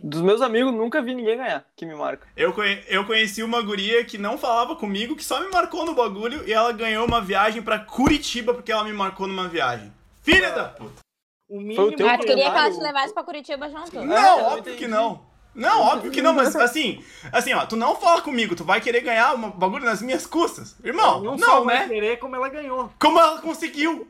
Dos 0.00 0.20
meus 0.20 0.40
amigos, 0.40 0.72
nunca 0.72 1.00
vi 1.02 1.14
ninguém 1.14 1.36
ganhar 1.36 1.64
que 1.76 1.84
me 1.86 1.94
marca. 1.94 2.26
Eu, 2.36 2.52
conhe- 2.52 2.82
eu 2.88 3.04
conheci 3.04 3.42
uma 3.42 3.60
guria 3.62 4.04
que 4.04 4.16
não 4.18 4.38
falava 4.38 4.76
comigo, 4.76 5.14
que 5.16 5.24
só 5.24 5.40
me 5.40 5.48
marcou 5.50 5.84
no 5.84 5.94
bagulho 5.94 6.46
e 6.46 6.52
ela 6.52 6.72
ganhou 6.72 7.06
uma 7.06 7.20
viagem 7.20 7.62
pra 7.62 7.78
Curitiba 7.78 8.54
porque 8.54 8.72
ela 8.72 8.84
me 8.84 8.92
marcou 8.92 9.26
numa 9.26 9.48
viagem. 9.48 9.92
Filha 10.22 10.50
da 10.52 10.64
puta! 10.64 11.00
O 11.48 11.56
o 11.56 11.60
mínimo 11.60 11.96
teu 11.96 12.08
Ah, 12.08 12.18
tu 12.18 12.26
queria 12.26 12.50
que 12.50 12.56
ela 12.56 12.70
te 12.70 12.78
levasse 12.80 13.14
pra 13.14 13.22
Curitiba 13.22 13.68
junto? 13.70 14.04
Não, 14.04 14.16
É, 14.16 14.40
eu 14.40 14.44
óbvio 14.44 14.76
que 14.76 14.86
não. 14.86 15.26
Não, 15.54 15.80
óbvio 15.80 16.10
que 16.12 16.22
não, 16.22 16.32
mas 16.34 16.54
assim, 16.56 17.02
assim, 17.32 17.52
ó, 17.54 17.64
tu 17.66 17.74
não 17.74 17.96
fala 17.96 18.20
comigo, 18.22 18.54
tu 18.54 18.64
vai 18.64 18.80
querer 18.80 19.00
ganhar 19.00 19.34
um 19.34 19.50
bagulho 19.50 19.84
nas 19.84 20.00
minhas 20.02 20.24
custas. 20.26 20.76
Irmão, 20.84 21.20
não, 21.22 21.36
não, 21.36 21.38
só 21.38 21.64
vai 21.64 21.80
né? 21.80 21.88
querer 21.88 22.18
como 22.18 22.36
ela 22.36 22.48
ganhou. 22.48 22.92
Como 22.98 23.18
ela 23.18 23.40
conseguiu? 23.40 24.06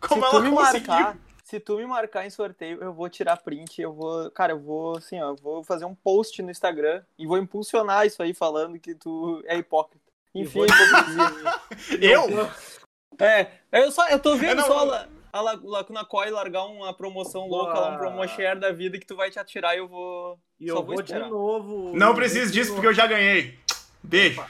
Como 0.00 0.24
se 0.24 0.30
tu 0.30 0.36
ela 0.36 0.44
me 0.44 0.50
conseguiu? 0.56 0.88
marcar, 0.90 1.16
se 1.48 1.58
tu 1.58 1.76
me 1.78 1.86
marcar 1.86 2.26
em 2.26 2.30
sorteio, 2.30 2.78
eu 2.82 2.92
vou 2.92 3.08
tirar 3.08 3.38
print, 3.38 3.80
eu 3.80 3.90
vou, 3.94 4.30
cara, 4.32 4.52
eu 4.52 4.58
vou 4.60 4.98
assim, 4.98 5.18
ó, 5.18 5.30
eu 5.30 5.36
vou 5.36 5.64
fazer 5.64 5.86
um 5.86 5.94
post 5.94 6.42
no 6.42 6.50
Instagram 6.50 7.02
e 7.18 7.26
vou 7.26 7.38
impulsionar 7.38 8.04
isso 8.06 8.22
aí 8.22 8.34
falando 8.34 8.78
que 8.78 8.94
tu 8.94 9.42
é 9.46 9.56
hipócrita. 9.56 10.04
Enfim, 10.34 10.58
vou- 10.58 10.66
hipocrisia. 10.66 11.54
Eu? 12.12 13.26
é, 13.26 13.50
eu 13.72 13.90
só, 13.90 14.06
eu 14.08 14.18
tô 14.20 14.32
Eu 14.32 14.36
vendo 14.36 14.58
não- 14.58 14.66
só 14.66 14.90
a, 14.92 15.08
a, 15.32 15.40
La- 15.40 15.60
Lacuna 15.62 16.04
Coil 16.04 16.34
largar 16.34 16.66
uma 16.66 16.92
promoção 16.92 17.48
louca 17.48 17.72
lá, 17.80 17.86
um 17.86 17.96
Boa. 17.96 17.98
promo 17.98 18.28
share 18.28 18.60
da 18.60 18.70
vida 18.70 18.98
que 18.98 19.06
tu 19.06 19.16
vai 19.16 19.30
te 19.30 19.38
atirar 19.38 19.74
e 19.74 19.78
eu 19.78 19.88
vou 19.88 20.38
E 20.60 20.68
só 20.68 20.74
eu 20.74 20.84
vou 20.84 20.94
vou 20.96 21.02
de 21.02 21.18
novo. 21.18 21.96
Não 21.96 22.08
eu 22.08 22.14
preciso 22.14 22.44
vou 22.44 22.52
disso 22.52 22.72
porque 22.72 22.88
eu 22.88 22.92
já 22.94 23.06
ganhei. 23.06 23.58
Beijo. 24.02 24.44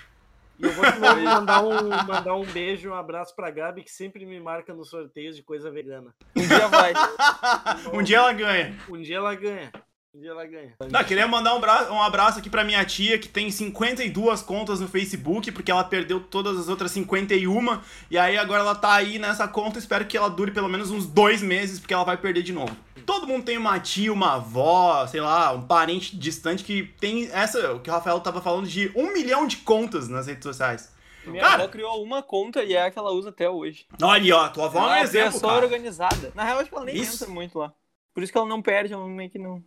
E 0.58 0.64
eu 0.64 0.72
vou 0.72 0.90
de 0.90 0.98
novo 0.98 1.20
mandar 1.20 1.62
um, 1.64 1.88
mandar 1.88 2.34
um 2.34 2.44
beijo, 2.44 2.90
um 2.90 2.94
abraço 2.94 3.34
pra 3.34 3.50
Gabi, 3.50 3.84
que 3.84 3.90
sempre 3.90 4.26
me 4.26 4.40
marca 4.40 4.74
nos 4.74 4.90
sorteios 4.90 5.36
de 5.36 5.42
coisa 5.42 5.70
vegana. 5.70 6.12
Um 6.36 6.46
dia 6.46 6.68
vai. 6.68 6.92
um 7.94 8.02
dia 8.02 8.16
ela 8.16 8.32
ganha. 8.32 8.76
Um 8.88 9.00
dia 9.00 9.16
ela 9.16 9.34
ganha. 9.34 9.70
Um 10.18 10.20
dia 10.20 10.30
ela 10.32 10.44
ganha. 10.46 10.74
Não, 10.90 11.04
queria 11.04 11.28
mandar 11.28 11.54
um, 11.54 11.60
bra- 11.60 11.92
um 11.92 12.02
abraço 12.02 12.40
aqui 12.40 12.50
pra 12.50 12.64
minha 12.64 12.84
tia, 12.84 13.20
que 13.20 13.28
tem 13.28 13.52
52 13.52 14.42
contas 14.42 14.80
no 14.80 14.88
Facebook, 14.88 15.52
porque 15.52 15.70
ela 15.70 15.84
perdeu 15.84 16.18
todas 16.18 16.58
as 16.58 16.68
outras 16.68 16.90
51, 16.90 17.80
e 18.10 18.18
aí 18.18 18.36
agora 18.36 18.62
ela 18.62 18.74
tá 18.74 18.94
aí 18.94 19.16
nessa 19.16 19.46
conta, 19.46 19.78
espero 19.78 20.04
que 20.06 20.16
ela 20.16 20.28
dure 20.28 20.50
pelo 20.50 20.68
menos 20.68 20.90
uns 20.90 21.06
dois 21.06 21.40
meses, 21.40 21.78
porque 21.78 21.94
ela 21.94 22.02
vai 22.02 22.16
perder 22.16 22.42
de 22.42 22.52
novo. 22.52 22.76
Todo 23.06 23.28
mundo 23.28 23.44
tem 23.44 23.56
uma 23.56 23.78
tia, 23.78 24.12
uma 24.12 24.34
avó, 24.34 25.06
sei 25.06 25.20
lá, 25.20 25.52
um 25.52 25.62
parente 25.62 26.16
distante 26.16 26.64
que 26.64 26.82
tem 27.00 27.30
essa, 27.32 27.74
o 27.74 27.78
que 27.80 27.88
o 27.88 27.92
Rafael 27.92 28.18
tava 28.18 28.42
falando, 28.42 28.66
de 28.66 28.90
um 28.96 29.12
milhão 29.12 29.46
de 29.46 29.58
contas 29.58 30.08
nas 30.08 30.26
redes 30.26 30.42
sociais. 30.42 30.92
Minha 31.24 31.42
Cara- 31.44 31.62
avó 31.62 31.68
criou 31.68 32.02
uma 32.02 32.24
conta 32.24 32.64
e 32.64 32.74
é 32.74 32.82
a 32.82 32.90
que 32.90 32.98
ela 32.98 33.12
usa 33.12 33.28
até 33.28 33.48
hoje. 33.48 33.86
Olha 34.02 34.36
ó, 34.36 34.48
tua 34.48 34.64
avó 34.64 34.78
é 34.80 34.82
um 34.82 34.86
Ela 34.86 35.00
exemplo, 35.02 35.32
pessoa 35.34 35.52
cara. 35.52 35.64
organizada. 35.64 36.32
Na 36.34 36.42
real, 36.42 36.58
acho 36.58 36.70
que 36.70 36.74
ela 36.74 36.84
nem 36.86 36.96
Isso. 36.96 37.22
entra 37.22 37.32
muito 37.32 37.56
lá. 37.56 37.72
Por 38.12 38.24
isso 38.24 38.32
que 38.32 38.38
ela 38.38 38.48
não 38.48 38.60
perde, 38.60 38.92
ela 38.92 39.06
meio 39.06 39.30
que 39.30 39.38
não. 39.38 39.62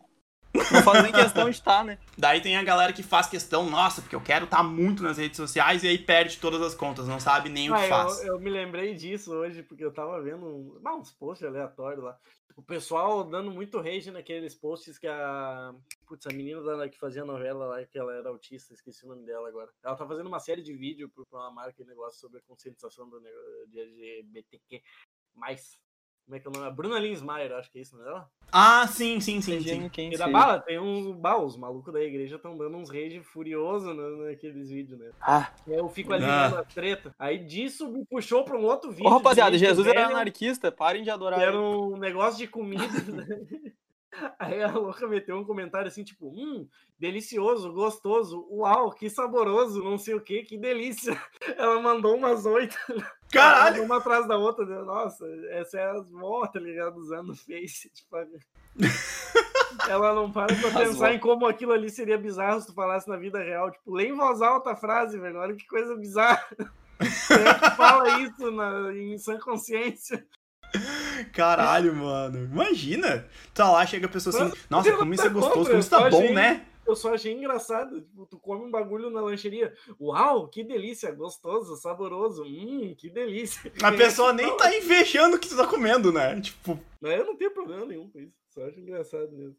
Não 0.54 0.82
faz 0.84 1.04
nem 1.04 1.12
questão 1.12 1.46
de 1.46 1.52
estar, 1.56 1.84
né? 1.84 1.98
Daí 2.18 2.42
tem 2.42 2.58
a 2.58 2.64
galera 2.64 2.92
que 2.94 3.04
faz 3.04 3.28
questão, 3.28 3.70
nossa, 3.70 4.02
porque 4.02 4.16
eu 4.16 4.22
quero 4.22 4.46
estar 4.46 4.62
muito 4.64 5.02
nas 5.04 5.18
redes 5.18 5.38
sociais, 5.38 5.84
e 5.84 5.88
aí 5.88 5.98
perde 5.98 6.38
todas 6.40 6.62
as 6.62 6.76
contas, 6.76 7.08
não 7.08 7.20
sabe 7.20 7.50
nem 7.50 7.70
o 7.72 7.76
que 7.76 7.82
Ah, 7.84 7.88
faz. 7.88 8.20
eu, 8.24 8.34
eu 8.34 8.40
me 8.40 8.50
lembrei 8.50 8.94
disso 8.96 9.34
hoje, 9.34 9.64
porque 9.64 9.84
eu 9.84 9.94
tava 9.94 10.22
vendo 10.22 10.46
um, 10.46 10.82
ah, 10.86 10.96
uns 10.96 11.12
posts 11.12 11.48
aleatórios 11.48 12.04
lá. 12.04 12.18
O 12.58 12.62
pessoal 12.62 13.24
dando 13.24 13.50
muito 13.50 13.80
rage 13.80 14.12
naqueles 14.12 14.54
posts 14.54 15.00
que 15.00 15.08
a. 15.08 15.74
Putz, 16.06 16.28
a 16.28 16.34
menina 16.34 16.62
da- 16.62 16.90
que 16.90 17.00
fazia 17.00 17.24
novela 17.24 17.66
lá, 17.66 17.86
que 17.86 17.98
ela 17.98 18.14
era 18.14 18.28
autista, 18.28 18.74
esqueci 18.74 19.06
o 19.06 19.10
nome 19.10 19.26
dela 19.26 19.48
agora. 19.48 19.70
Ela 19.82 19.96
tá 19.96 20.06
fazendo 20.06 20.28
uma 20.28 20.40
série 20.40 20.62
de 20.62 20.74
vídeos 20.74 21.10
pra 21.14 21.40
uma 21.40 21.50
marca 21.50 21.82
e 21.82 21.86
negócio 21.86 22.20
sobre 22.20 22.40
a 22.40 22.42
conscientização 22.42 23.10
do 23.10 23.22
negócio 23.22 23.68
de 23.70 23.80
LGBTQ. 23.80 24.82
Mais. 25.34 25.80
Como 26.32 26.38
é 26.38 26.40
que 26.40 26.48
é 26.48 26.50
o 26.50 26.54
nome? 26.54 26.68
A 26.68 26.72
Bruna 26.72 26.98
Linsmeyer, 26.98 27.52
acho 27.52 27.70
que 27.70 27.80
é 27.80 27.82
isso, 27.82 27.94
não 27.98 28.04
é 28.04 28.06
dela? 28.06 28.30
Ah, 28.54 28.88
sim, 28.88 29.20
sim, 29.20 29.42
sim, 29.42 29.60
sim. 29.60 29.90
E 30.10 30.18
da 30.18 30.30
bala, 30.30 30.62
tem 30.62 30.80
um. 30.80 31.12
Bah, 31.14 31.36
os 31.38 31.58
malucos 31.58 31.92
da 31.94 32.02
igreja 32.02 32.38
estão 32.38 32.58
dando 32.58 32.78
uns 32.78 32.90
rage 32.90 33.22
furioso 33.22 33.94
na- 33.94 34.28
naqueles 34.30 34.70
vídeos, 34.70 34.98
né? 34.98 35.10
Ah, 35.20 35.52
Eu 35.68 35.90
fico 35.90 36.14
ali 36.14 36.24
Ah. 36.24 36.48
vendo 36.48 36.60
a 36.60 36.64
treta. 36.64 37.14
Aí 37.20 37.38
disso 37.38 37.92
me 37.92 38.06
puxou 38.06 38.46
pra 38.46 38.58
um 38.58 38.64
outro 38.64 38.92
vídeo. 38.92 39.08
Ô, 39.08 39.10
rapaziada, 39.10 39.58
Jesus 39.58 39.86
era 39.86 40.04
velha, 40.06 40.16
anarquista, 40.16 40.72
parem 40.72 41.04
de 41.04 41.10
adorar. 41.10 41.42
Era 41.42 41.60
um 41.60 41.98
negócio 41.98 42.38
de 42.38 42.48
comida. 42.48 42.82
né? 43.12 43.74
Aí 44.40 44.64
a 44.64 44.72
louca 44.72 45.06
meteu 45.10 45.38
um 45.38 45.44
comentário 45.44 45.88
assim, 45.90 46.04
tipo, 46.04 46.28
hum, 46.30 46.66
delicioso, 46.98 47.74
gostoso, 47.74 48.48
uau, 48.50 48.92
que 48.92 49.10
saboroso, 49.10 49.84
não 49.84 49.98
sei 49.98 50.14
o 50.16 50.22
que, 50.22 50.44
que 50.44 50.58
delícia. 50.58 51.12
Ela 51.58 51.82
mandou 51.82 52.16
umas 52.16 52.46
oito, 52.46 52.76
Caralho! 53.32 53.84
uma 53.84 53.98
atrás 53.98 54.28
da 54.28 54.38
outra. 54.38 54.66
né? 54.66 54.82
Nossa, 54.82 55.26
essa 55.50 55.80
é 55.80 55.92
as 55.92 56.10
vó, 56.10 56.46
tá 56.48 56.60
ligado? 56.60 56.98
Usando 56.98 57.30
o 57.32 57.36
Face. 57.36 57.90
Tipo, 57.90 58.18
Ela 59.88 60.14
não 60.14 60.32
para 60.32 60.54
pra 60.56 60.72
pensar 60.72 61.14
em 61.14 61.20
como 61.20 61.48
aquilo 61.48 61.72
ali 61.72 61.90
seria 61.90 62.18
bizarro 62.18 62.60
se 62.60 62.68
tu 62.68 62.74
falasse 62.74 63.08
na 63.08 63.18
vida 63.18 63.40
real. 63.40 63.72
Tipo, 63.72 63.94
lê 63.94 64.08
em 64.08 64.16
voz 64.16 64.42
alta 64.42 64.72
a 64.72 64.76
frase, 64.76 65.20
velho. 65.20 65.40
Olha 65.40 65.56
que 65.56 65.66
coisa 65.66 65.96
bizarra. 65.96 66.46
Quem 67.28 67.38
é 67.38 67.54
que 67.54 67.72
fala 67.72 68.20
isso 68.20 68.52
na, 68.52 68.94
em 68.94 69.18
sã 69.18 69.40
consciência? 69.40 70.26
Caralho, 71.34 71.96
mano. 71.96 72.46
Imagina. 72.46 73.26
Tá 73.54 73.70
lá, 73.70 73.86
chega 73.86 74.06
a 74.06 74.10
pessoa 74.10 74.36
assim, 74.36 74.58
nossa, 74.70 74.92
como 74.96 75.14
isso 75.14 75.26
é 75.26 75.30
gostoso, 75.30 75.70
como 75.70 75.80
isso 75.80 75.90
tá 75.90 76.10
bom, 76.10 76.34
né? 76.34 76.66
Eu 76.92 76.96
só 76.96 77.14
achei 77.14 77.34
engraçado. 77.34 78.02
Tipo, 78.02 78.26
tu 78.26 78.38
come 78.40 78.66
um 78.66 78.72
bagulho 78.72 79.10
na 79.10 79.22
lancheria. 79.22 79.74
Uau, 80.00 80.48
que 80.48 80.64
delícia, 80.64 81.12
gostoso, 81.12 81.76
saboroso. 81.78 82.44
Hum, 82.44 82.94
que 82.98 83.10
delícia. 83.10 83.72
A 83.82 83.88
é 83.92 83.92
pessoa 83.98 84.34
nem 84.34 84.56
tá 84.58 84.76
invejando 84.76 85.38
o 85.38 85.40
que 85.40 85.50
tu 85.50 85.58
tá 85.58 85.66
comendo, 85.66 86.12
né? 86.12 86.40
Tipo, 86.42 86.80
Mas 87.00 87.20
eu 87.20 87.26
não 87.26 87.36
tenho 87.36 87.52
problema 87.52 87.86
nenhum 87.86 88.10
com 88.10 88.20
isso. 88.20 88.34
Só 88.50 88.66
acho 88.68 88.80
engraçado 88.80 89.32
mesmo. 89.32 89.56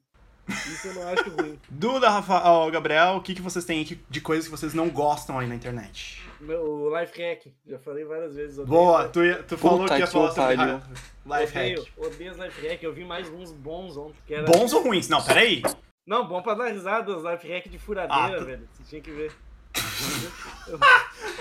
Isso 0.49 0.89
eu 0.89 0.95
não 0.95 1.09
acho 1.09 1.31
ruim. 1.31 1.59
Duda, 1.71 2.11
Rafa, 2.11 2.43
ó, 2.51 2.69
Gabriel, 2.69 3.15
o 3.17 3.23
que, 3.23 3.33
que 3.35 3.41
vocês 3.41 3.65
têm 3.65 3.81
aqui 3.81 3.99
de 4.11 4.21
coisas 4.21 4.45
que 4.47 4.51
vocês 4.51 4.75
não 4.75 4.91
gostam 4.91 5.39
aí 5.39 5.47
na 5.47 5.55
internet? 5.55 6.21
Meu 6.41 6.91
life 6.99 7.17
hack, 7.23 7.47
já 7.65 7.79
falei 7.79 8.05
várias 8.05 8.35
vezes. 8.35 8.59
odeio- 8.59 8.77
Boa, 8.77 9.09
tu, 9.09 9.23
ia- 9.25 9.41
tu 9.45 9.57
falou 9.57 9.87
que 9.87 9.95
ia 9.95 10.05
que 10.05 10.13
falar 10.13 10.33
sobre 10.33 10.57
pariu. 10.57 10.79
ra- 10.79 11.41
life 11.41 11.57
Odeio, 11.59 11.79
hack. 11.85 11.93
odeio 11.97 12.33
os 12.33 12.39
life 12.39 12.69
hack. 12.69 12.83
Eu 12.83 12.93
vi 12.93 13.05
mais 13.05 13.29
uns 13.31 13.53
bons 13.53 13.97
ontem. 13.97 14.17
Que 14.27 14.35
era... 14.35 14.45
Bons 14.51 14.73
ou 14.73 14.83
ruins? 14.83 15.09
Não, 15.09 15.23
peraí. 15.25 15.63
Não, 16.07 16.27
bom 16.27 16.43
pra 16.43 16.55
dar 16.55 16.69
risada, 16.69 17.17
os 17.17 17.23
life 17.25 17.47
hack 17.49 17.69
de 17.69 17.79
furadeira, 17.79 18.37
Ah, 18.37 18.39
tu- 18.39 18.45
velho. 18.45 18.69
Você 18.73 18.83
tinha 18.85 19.01
que 19.01 19.11
ver. 19.11 19.33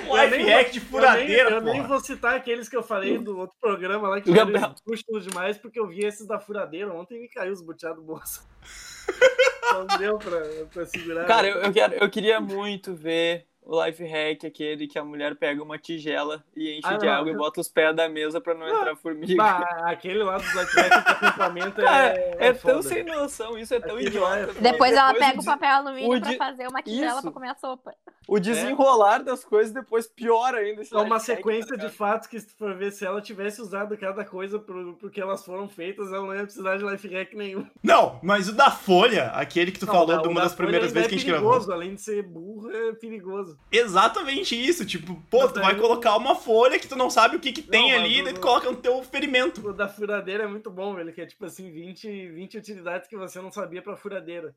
Life 0.01 0.43
hack 0.43 0.71
de 0.71 0.77
Eu 0.79 0.81
nem, 0.81 0.89
furadeira, 0.89 1.49
eu 1.51 1.61
nem 1.61 1.83
vou 1.85 1.99
citar 1.99 2.35
aqueles 2.35 2.69
que 2.69 2.75
eu 2.75 2.83
falei 2.83 3.17
do 3.17 3.37
outro 3.37 3.55
programa 3.59 4.07
lá 4.07 4.21
que 4.21 4.31
eram 4.31 4.75
custos 4.85 5.25
demais, 5.25 5.57
porque 5.57 5.79
eu 5.79 5.87
vi 5.87 6.05
esses 6.05 6.25
da 6.25 6.39
furadeira 6.39 6.93
ontem 6.93 7.17
e 7.17 7.21
me 7.21 7.27
caiu 7.29 7.51
os 7.53 7.61
boteados 7.61 7.97
do 7.97 8.03
bolso. 8.05 8.47
Não 9.73 9.87
deu 9.97 10.17
pra, 10.17 10.39
pra 10.71 10.85
segurar. 10.85 11.25
Cara, 11.25 11.47
eu, 11.47 11.57
eu, 11.61 11.71
quero, 11.73 11.93
eu 11.95 12.09
queria 12.09 12.39
muito 12.41 12.93
ver 12.93 13.47
o 13.63 13.85
life 13.85 14.03
hack, 14.03 14.43
aquele 14.45 14.87
que 14.87 14.97
a 14.97 15.03
mulher 15.05 15.35
pega 15.35 15.61
uma 15.63 15.77
tigela 15.77 16.43
e 16.55 16.77
enche 16.79 16.87
Ah, 16.87 16.97
de 16.97 17.05
não. 17.05 17.13
água 17.13 17.31
e 17.31 17.35
bota 17.35 17.61
os 17.61 17.69
pés 17.69 17.95
da 17.95 18.09
mesa 18.09 18.41
pra 18.41 18.53
não 18.53 18.67
entrar 18.67 18.95
formiga. 18.95 19.35
Bah, 19.35 19.59
aquele 19.85 20.23
lá 20.23 20.37
dos 20.37 20.53
life 20.53 20.75
hack 20.75 20.91
é, 20.91 21.71
Cara, 21.81 22.07
é, 22.39 22.53
tão 22.53 22.59
foda. 22.77 22.81
sem 22.83 23.03
noção, 23.03 23.57
isso 23.57 23.73
é 23.73 23.79
tão 23.79 23.97
é 23.97 24.03
idiota. 24.03 24.47
foda. 24.47 24.61
Depois 24.61 24.91
ela 24.93 25.11
o 25.11 25.15
pega 25.15 25.33
o 25.33 25.37
des- 25.37 25.45
papel 25.45 25.69
alumínio 25.69 26.17
o 26.17 26.19
pra 26.21 26.29
de- 26.31 26.37
fazer 26.37 26.67
uma 26.67 26.81
tigela 26.81 27.21
pra 27.21 27.31
comer 27.31 27.49
a 27.49 27.55
sopa. 27.55 27.93
O 28.27 28.39
desenrolar 28.39 29.23
das 29.23 29.43
coisas 29.43 29.73
depois 29.73 30.07
piora 30.07 30.57
ainda. 30.59 30.81
esse 30.81 30.93
É 30.93 30.97
uma 30.97 31.15
hack, 31.17 31.25
sequência 31.25 31.77
tá 31.77 31.85
de 31.85 31.91
fatos 31.91 32.27
que, 32.27 32.39
se 32.39 32.47
tu 32.47 32.55
for 32.57 32.75
ver, 32.75 32.91
se 32.91 33.05
ela 33.05 33.21
tivesse 33.21 33.61
usado 33.61 33.97
cada 33.97 34.23
coisa 34.23 34.57
pro, 34.59 34.95
porque 34.95 35.19
elas 35.21 35.43
foram 35.45 35.67
feitas, 35.67 36.11
ela 36.11 36.25
não 36.25 36.35
ia 36.35 36.43
precisar 36.43 36.77
de 36.77 36.83
life 36.85 37.07
hack 37.07 37.33
nenhum. 37.33 37.65
Não, 37.83 38.19
mas 38.23 38.47
o 38.49 38.53
da 38.53 38.71
Folha, 38.71 39.27
aquele 39.27 39.71
que 39.71 39.79
tu 39.79 39.85
Não, 39.85 39.93
falou 39.93 40.15
o 40.17 40.21
de 40.21 40.27
uma 40.27 40.41
da 40.41 40.47
das 40.47 40.55
primeiras 40.55 40.91
vezes 40.91 41.07
que 41.09 41.15
a 41.15 41.17
gente 41.17 41.27
é 41.27 41.31
gravou. 41.31 41.51
perigoso, 41.51 41.71
Além 41.73 41.95
de 41.95 42.01
ser 42.01 42.23
burro, 42.23 42.71
é 42.71 42.93
perigoso. 42.93 43.50
Exatamente 43.71 44.55
isso, 44.55 44.85
tipo, 44.85 45.15
pô, 45.29 45.47
tu 45.47 45.59
vai 45.59 45.75
colocar 45.77 46.15
uma 46.17 46.35
folha 46.35 46.79
que 46.79 46.87
tu 46.87 46.95
não 46.95 47.09
sabe 47.09 47.35
o 47.35 47.39
que 47.39 47.51
que 47.51 47.61
tem 47.61 47.91
mas 47.91 48.01
ali, 48.01 48.21
o- 48.21 48.25
daí 48.25 48.33
tu 48.33 48.41
coloca 48.41 48.69
no 48.71 48.77
teu 48.77 49.03
ferimento. 49.03 49.67
O 49.67 49.73
da 49.73 49.87
furadeira 49.87 50.43
é 50.43 50.47
muito 50.47 50.69
bom, 50.69 50.93
velho, 50.95 51.13
que 51.13 51.21
é 51.21 51.25
tipo 51.25 51.45
assim, 51.45 51.71
20, 51.71 52.29
20 52.29 52.57
utilidades 52.57 53.07
que 53.07 53.17
você 53.17 53.39
não 53.41 53.51
sabia 53.51 53.81
pra 53.81 53.95
furadeira. 53.97 54.55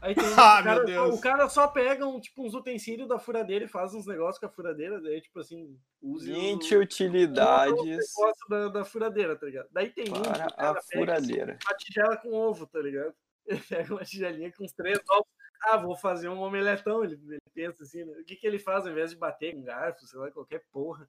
Aí 0.00 0.14
tem 0.14 0.24
um, 0.28 0.34
Ah, 0.36 0.60
o, 0.60 0.64
cara, 0.64 0.74
meu 0.74 0.84
Deus. 0.86 1.14
o 1.18 1.20
cara 1.20 1.48
só 1.48 1.66
pega 1.68 2.06
um, 2.06 2.20
tipo, 2.20 2.44
uns 2.44 2.52
utensílios 2.54 3.08
da 3.08 3.18
furadeira 3.18 3.64
e 3.64 3.68
faz 3.68 3.94
uns 3.94 4.06
negócios 4.06 4.38
com 4.38 4.46
a 4.46 4.50
furadeira, 4.50 5.00
daí 5.00 5.20
tipo 5.20 5.38
assim, 5.40 5.78
use 6.02 6.30
o- 6.30 6.34
20 6.34 6.76
o 6.76 6.80
utilidades 6.80 7.74
negócio 7.82 8.48
da, 8.50 8.68
da 8.68 8.84
furadeira, 8.84 9.36
tá 9.36 9.46
ligado? 9.46 9.68
Daí 9.70 9.88
tem 9.90 10.04
um 10.10 10.12
que 10.14 10.20
para 10.20 10.46
o 10.46 10.54
cara 10.54 10.70
a 10.70 10.74
pega, 10.74 10.82
furadeira. 10.92 11.58
uma 11.64 11.76
tigela 11.76 12.16
com 12.16 12.32
ovo, 12.32 12.66
tá 12.66 12.80
ligado? 12.80 13.14
Ele 13.46 13.60
pega 13.68 13.94
uma 13.94 14.04
tigelinha 14.04 14.52
com 14.52 14.64
uns 14.64 14.72
três 14.72 14.98
ovos. 15.08 15.26
Ah, 15.66 15.76
vou 15.76 15.96
fazer 15.96 16.28
um 16.28 16.40
omeletão. 16.40 17.02
Ele, 17.04 17.14
ele 17.26 17.38
pensa 17.54 17.82
assim, 17.82 18.04
né? 18.04 18.12
O 18.20 18.24
que, 18.24 18.36
que 18.36 18.46
ele 18.46 18.58
faz 18.58 18.84
ao 18.86 18.92
invés 18.92 19.10
de 19.10 19.16
bater 19.16 19.54
com 19.54 19.62
garfo, 19.62 20.06
sei 20.06 20.18
lá, 20.18 20.30
qualquer 20.30 20.62
porra? 20.72 21.08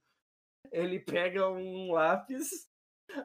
Ele 0.71 0.99
pega 0.99 1.47
um 1.49 1.91
lápis, 1.91 2.67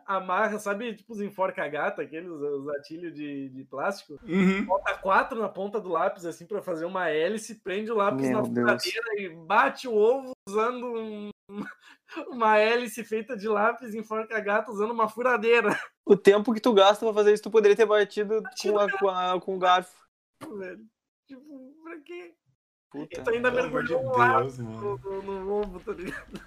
amarra, 0.06 0.58
sabe, 0.58 0.94
tipo 0.94 1.12
os 1.14 1.20
enforca-gata, 1.20 2.02
aqueles 2.02 2.30
os 2.30 2.68
atilhos 2.68 3.14
de, 3.14 3.48
de 3.48 3.64
plástico? 3.64 4.18
Uhum. 4.24 4.64
Bota 4.66 4.94
quatro 4.98 5.38
na 5.40 5.48
ponta 5.48 5.80
do 5.80 5.88
lápis, 5.88 6.26
assim, 6.26 6.46
pra 6.46 6.60
fazer 6.62 6.84
uma 6.84 7.08
hélice, 7.08 7.60
prende 7.60 7.90
o 7.90 7.96
lápis 7.96 8.28
Meu 8.28 8.42
na 8.42 8.44
furadeira 8.44 9.06
e 9.20 9.28
bate 9.46 9.88
o 9.88 9.94
ovo 9.94 10.32
usando 10.48 10.86
um- 10.92 11.30
uma 12.28 12.58
hélice 12.58 13.02
feita 13.04 13.36
de 13.36 13.48
lápis 13.48 13.94
enforca-gata 13.94 14.70
usando 14.70 14.90
uma 14.90 15.08
furadeira. 15.08 15.78
O 16.04 16.16
tempo 16.16 16.52
que 16.52 16.60
tu 16.60 16.72
gasta 16.74 17.04
pra 17.06 17.14
fazer 17.14 17.32
isso, 17.32 17.42
tu 17.44 17.50
poderia 17.50 17.76
ter 17.76 17.86
batido 17.86 18.42
com, 18.62 18.78
a, 18.78 18.98
com, 18.98 19.08
a- 19.08 19.40
com 19.40 19.56
o 19.56 19.58
garfo. 19.58 19.96
velho. 20.58 20.84
Tipo, 21.30 21.72
pra 21.84 22.00
quê? 22.00 22.34
Puta. 22.90 23.22
Tu 23.22 23.30
ainda 23.30 23.52
Pelo 23.52 23.66
amor 23.68 23.82
de 23.84 23.88
Deus, 23.88 24.58
mano. 24.58 25.22
no, 25.22 25.52
ovo, 25.52 25.78
tá 25.78 25.92
ligado? 25.92 26.40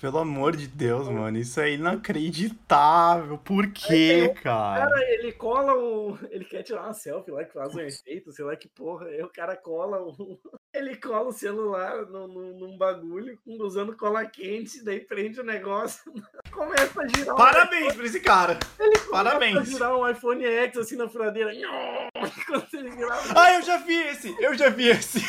Pelo 0.00 0.18
amor 0.18 0.56
de 0.56 0.68
Deus, 0.68 1.08
mano. 1.08 1.36
Isso 1.36 1.58
é 1.58 1.72
inacreditável. 1.72 3.36
Por 3.36 3.72
quê, 3.72 4.32
cara? 4.40 4.88
Cara, 4.88 5.12
ele 5.12 5.32
cola 5.32 5.74
o. 5.74 6.16
Ele 6.30 6.44
quer 6.44 6.62
tirar 6.62 6.84
uma 6.84 6.94
selfie 6.94 7.32
lá 7.32 7.44
que 7.44 7.52
faz 7.52 7.74
um 7.74 7.80
efeito, 7.80 8.30
sei 8.30 8.44
lá 8.44 8.54
que 8.54 8.68
porra. 8.68 9.06
Aí 9.06 9.20
o 9.24 9.28
cara 9.28 9.56
cola 9.56 10.00
o. 10.00 10.38
Ele 10.78 10.94
cola 10.96 11.28
o 11.28 11.32
celular 11.32 12.06
no, 12.06 12.28
no, 12.28 12.54
num 12.58 12.78
bagulho 12.78 13.36
usando 13.60 13.96
cola 13.96 14.24
quente, 14.26 14.84
daí 14.84 15.00
prende 15.00 15.40
o 15.40 15.44
negócio. 15.44 16.12
Começa 16.52 17.02
a 17.02 17.08
girar. 17.08 17.34
um- 17.34 17.36
Parabéns 17.38 17.94
pra 17.96 18.04
esse 18.06 18.20
cara. 18.20 18.58
Começa 18.76 19.04
a 19.06 19.10
Parabéns. 19.10 19.68
girar 19.68 19.96
um 19.96 20.08
iPhone 20.08 20.44
X 20.44 20.76
assim 20.78 20.96
na 20.96 21.08
furadeira. 21.08 21.52
Enquanto 22.14 22.74
ele 22.74 22.92
girava. 22.92 23.22
Ah, 23.34 23.54
eu 23.54 23.62
já 23.62 23.78
vi 23.78 23.94
esse. 23.94 24.36
Eu 24.40 24.54
já 24.54 24.68
vi 24.68 24.88
esse. 24.88 25.20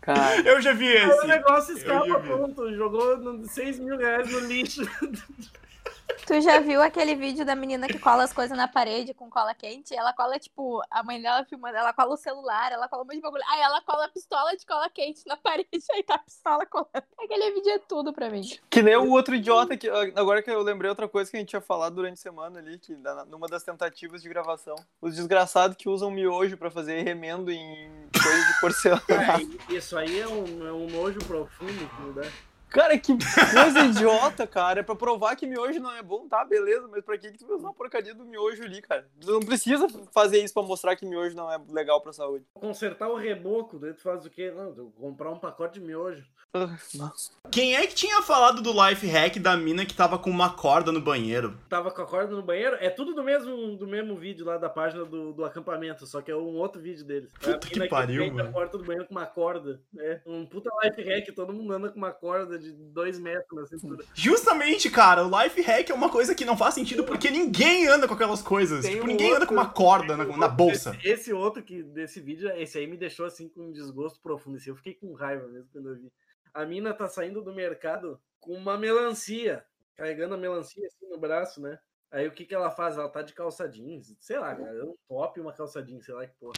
Cara, 0.00 0.40
Eu 0.40 0.60
já 0.60 0.72
vi 0.72 0.88
Aí 0.96 1.06
o 1.08 1.12
esse. 1.12 1.26
negócio 1.26 1.76
escapa 1.76 2.20
pronto. 2.20 2.72
Jogou 2.74 3.16
no- 3.18 3.46
6 3.48 3.78
mil 3.78 3.96
reais 3.96 4.30
no 4.30 4.40
lixo. 4.40 4.82
Tu 6.26 6.40
já 6.40 6.58
viu 6.60 6.82
aquele 6.82 7.14
vídeo 7.14 7.44
da 7.44 7.54
menina 7.54 7.86
que 7.86 7.98
cola 7.98 8.24
as 8.24 8.32
coisas 8.32 8.56
na 8.56 8.66
parede 8.66 9.14
com 9.14 9.30
cola 9.30 9.54
quente? 9.54 9.94
Ela 9.94 10.12
cola, 10.12 10.38
tipo, 10.38 10.82
a 10.90 11.02
mãe 11.02 11.20
dela 11.20 11.44
filmando, 11.44 11.76
ela 11.76 11.92
cola 11.92 12.14
o 12.14 12.16
celular, 12.16 12.72
ela 12.72 12.88
cola 12.88 13.02
um 13.02 13.06
monte 13.06 13.16
de 13.16 13.22
bagulho. 13.22 13.42
Aí 13.48 13.60
ela 13.60 13.80
cola 13.82 14.06
a 14.06 14.08
pistola 14.08 14.56
de 14.56 14.66
cola 14.66 14.88
quente 14.90 15.22
na 15.26 15.36
parede, 15.38 15.68
aí 15.92 16.02
tá 16.02 16.14
a 16.14 16.18
pistola 16.18 16.66
colando. 16.66 16.90
Aquele 17.18 17.52
vídeo 17.52 17.70
é 17.70 17.78
tudo 17.78 18.12
pra 18.12 18.30
mim. 18.30 18.42
que 18.68 18.82
nem 18.82 18.96
o 18.96 19.10
outro 19.10 19.34
idiota 19.34 19.76
que. 19.76 19.88
Agora 19.88 20.42
que 20.42 20.50
eu 20.50 20.62
lembrei 20.62 20.88
outra 20.88 21.08
coisa 21.08 21.30
que 21.30 21.36
a 21.36 21.40
gente 21.40 21.50
tinha 21.50 21.60
falado 21.60 21.96
durante 21.96 22.14
a 22.14 22.22
semana 22.22 22.58
ali, 22.58 22.78
que 22.78 22.96
numa 23.28 23.46
das 23.46 23.62
tentativas 23.62 24.22
de 24.22 24.28
gravação. 24.28 24.76
Os 25.00 25.14
desgraçados 25.14 25.76
que 25.76 25.88
usam 25.88 26.10
miojo 26.10 26.56
pra 26.56 26.70
fazer 26.70 27.02
remendo 27.02 27.50
em 27.50 28.08
coisa 28.12 28.46
de 28.46 28.60
porcelana. 28.60 29.02
É, 29.08 29.74
isso 29.74 29.96
aí 29.96 30.20
é 30.20 30.28
um, 30.28 30.66
é 30.66 30.72
um 30.72 30.86
nojo 30.88 31.18
profundo 31.20 32.12
dá. 32.14 32.22
Cara, 32.68 32.98
que 32.98 33.12
coisa 33.16 33.80
idiota, 33.86 34.46
cara. 34.46 34.80
É 34.80 34.82
pra 34.82 34.94
provar 34.94 35.34
que 35.36 35.46
miojo 35.46 35.80
não 35.80 35.92
é 35.92 36.02
bom, 36.02 36.28
tá? 36.28 36.44
Beleza, 36.44 36.86
mas 36.88 37.02
pra 37.04 37.16
que, 37.16 37.30
que 37.32 37.38
tu 37.38 37.46
vai 37.46 37.56
usar 37.56 37.68
uma 37.68 37.74
porcaria 37.74 38.14
do 38.14 38.24
miojo 38.24 38.62
ali, 38.62 38.82
cara? 38.82 39.08
Tu 39.20 39.30
não 39.30 39.40
precisa 39.40 39.86
fazer 40.12 40.42
isso 40.42 40.52
pra 40.52 40.62
mostrar 40.62 40.96
que 40.96 41.06
miojo 41.06 41.34
não 41.36 41.50
é 41.50 41.58
legal 41.70 42.00
pra 42.00 42.12
saúde. 42.12 42.44
Consertar 42.54 43.08
o 43.08 43.16
reboco, 43.16 43.78
daí 43.78 43.94
tu 43.94 44.02
faz 44.02 44.26
o 44.26 44.30
quê? 44.30 44.50
Não, 44.50 44.90
comprar 44.90 45.30
um 45.30 45.38
pacote 45.38 45.80
de 45.80 45.86
miojo. 45.86 46.24
Quem 47.50 47.76
é 47.76 47.86
que 47.86 47.94
tinha 47.94 48.22
falado 48.22 48.62
do 48.62 48.72
life 48.72 49.06
hack 49.06 49.36
da 49.38 49.56
mina 49.56 49.84
que 49.84 49.94
tava 49.94 50.18
com 50.18 50.30
uma 50.30 50.50
corda 50.54 50.90
no 50.90 51.00
banheiro? 51.00 51.58
Tava 51.68 51.90
com 51.90 52.00
a 52.02 52.06
corda 52.06 52.34
no 52.34 52.42
banheiro. 52.42 52.76
É 52.80 52.88
tudo 52.88 53.14
do 53.14 53.22
mesmo, 53.22 53.76
do 53.76 53.86
mesmo 53.86 54.16
vídeo 54.16 54.44
lá 54.46 54.56
da 54.56 54.68
página 54.68 55.04
do, 55.04 55.32
do 55.32 55.44
acampamento, 55.44 56.06
só 56.06 56.22
que 56.22 56.30
é 56.30 56.36
um 56.36 56.56
outro 56.56 56.80
vídeo 56.80 57.04
deles. 57.04 57.30
É 57.42 57.50
a 57.50 57.54
Puta 57.54 57.66
que 57.68 57.74
mina 57.78 57.88
pariu, 57.88 58.24
a 58.24 58.32
mano. 58.32 58.52
porta 58.52 58.78
do 58.78 58.84
banheiro 58.84 59.06
com 59.06 59.14
uma 59.14 59.26
corda. 59.26 59.80
É 59.98 60.20
um 60.26 60.46
puta 60.46 60.70
life 60.82 61.02
hack, 61.02 61.34
todo 61.34 61.52
mundo 61.52 61.72
anda 61.72 61.90
com 61.90 61.98
uma 61.98 62.12
corda 62.12 62.55
de 62.58 62.72
dois 62.72 63.18
metros 63.18 63.60
na 63.60 63.66
cintura. 63.66 64.04
Justamente, 64.14 64.90
cara, 64.90 65.26
o 65.26 65.42
life 65.42 65.60
hack 65.62 65.90
é 65.90 65.94
uma 65.94 66.10
coisa 66.10 66.34
que 66.34 66.44
não 66.44 66.56
faz 66.56 66.74
sentido 66.74 67.04
porque 67.04 67.30
ninguém 67.30 67.86
anda 67.86 68.06
com 68.08 68.14
aquelas 68.14 68.42
coisas. 68.42 68.82
Tem 68.84 68.92
tipo, 68.94 69.04
um 69.04 69.06
ninguém 69.08 69.28
anda 69.28 69.40
outro- 69.40 69.48
com 69.48 69.54
uma 69.54 69.68
corda 69.68 70.16
na, 70.16 70.24
na 70.24 70.48
bolsa. 70.48 70.92
Desse, 70.92 71.08
esse 71.08 71.32
outro 71.32 71.62
que 71.62 71.82
desse 71.82 72.20
vídeo, 72.20 72.48
esse 72.56 72.78
aí 72.78 72.86
me 72.86 72.96
deixou 72.96 73.26
assim 73.26 73.48
com 73.48 73.68
um 73.68 73.72
desgosto 73.72 74.20
profundo. 74.20 74.56
Assim, 74.56 74.70
eu 74.70 74.76
fiquei 74.76 74.94
com 74.94 75.12
raiva 75.14 75.46
mesmo 75.48 75.68
quando 75.72 75.88
eu 75.90 75.96
vi. 75.96 76.12
A 76.54 76.64
mina 76.64 76.94
tá 76.94 77.06
saindo 77.08 77.42
do 77.42 77.52
mercado 77.54 78.20
com 78.40 78.54
uma 78.54 78.78
melancia, 78.78 79.64
carregando 79.94 80.34
a 80.34 80.38
melancia 80.38 80.86
assim 80.86 81.08
no 81.08 81.18
braço, 81.18 81.60
né? 81.60 81.78
Aí 82.10 82.26
o 82.26 82.32
que 82.32 82.44
que 82.46 82.54
ela 82.54 82.70
faz? 82.70 82.96
Ela 82.96 83.08
tá 83.08 83.20
de 83.20 83.32
calça 83.34 83.68
jeans, 83.68 84.16
sei 84.20 84.38
lá, 84.38 84.54
cara, 84.54 84.84
um 84.84 84.94
top 85.08 85.38
e 85.38 85.42
uma 85.42 85.52
calça 85.52 85.82
jeans, 85.82 86.04
sei 86.06 86.14
lá 86.14 86.26
que 86.26 86.34
porra. 86.36 86.52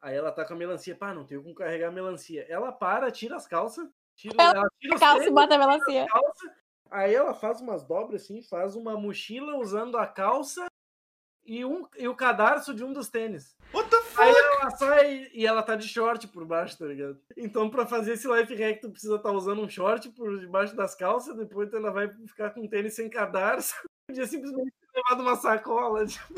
Aí 0.00 0.16
ela 0.16 0.32
tá 0.32 0.44
com 0.44 0.52
a 0.52 0.56
melancia, 0.56 0.94
pá, 0.96 1.14
não 1.14 1.24
tenho 1.24 1.42
como 1.42 1.54
carregar 1.54 1.88
a 1.88 1.92
melancia. 1.92 2.44
Ela 2.48 2.72
para, 2.72 3.10
tira 3.10 3.36
as 3.36 3.46
calças, 3.46 3.88
tira, 4.30 4.34
Ela 4.38 4.58
ela 4.58 4.68
tira 4.80 4.96
A 4.96 4.98
calça 4.98 5.24
e 5.24 5.30
bota 5.30 5.54
a 5.54 5.58
melancia. 5.58 6.06
calça. 6.06 6.54
Aí 6.90 7.14
ela 7.14 7.34
faz 7.34 7.60
umas 7.60 7.82
dobras 7.82 8.22
assim, 8.22 8.42
faz 8.42 8.76
uma 8.76 8.96
mochila 8.98 9.56
usando 9.56 9.96
a 9.96 10.06
calça 10.06 10.66
e, 11.44 11.64
um, 11.64 11.86
e 11.98 12.06
o 12.06 12.14
cadarço 12.14 12.74
de 12.74 12.84
um 12.84 12.92
dos 12.92 13.08
tênis. 13.08 13.56
What 13.72 13.88
the 13.90 13.96
fuck? 14.02 14.20
Aí 14.22 14.34
ela 14.60 14.70
sai 14.70 15.30
e 15.32 15.46
ela 15.46 15.62
tá 15.62 15.74
de 15.74 15.88
short 15.88 16.28
por 16.28 16.44
baixo, 16.44 16.78
tá 16.78 16.84
ligado? 16.84 17.18
Então 17.36 17.70
pra 17.70 17.86
fazer 17.86 18.12
esse 18.12 18.28
life 18.28 18.54
hack 18.54 18.80
tu 18.80 18.90
precisa 18.90 19.16
estar 19.16 19.32
usando 19.32 19.62
um 19.62 19.68
short 19.68 20.08
por 20.10 20.38
debaixo 20.38 20.76
das 20.76 20.94
calças, 20.94 21.34
depois 21.36 21.68
tu 21.70 21.76
ainda 21.76 21.90
vai 21.90 22.08
ficar 22.26 22.50
com 22.50 22.60
um 22.60 22.68
tênis 22.68 22.94
sem 22.94 23.08
cadarço. 23.08 23.74
Podia 24.06 24.26
simplesmente 24.26 24.70
ter 24.92 25.00
levado 25.00 25.20
uma 25.22 25.36
sacola. 25.36 26.04
Tipo. 26.06 26.34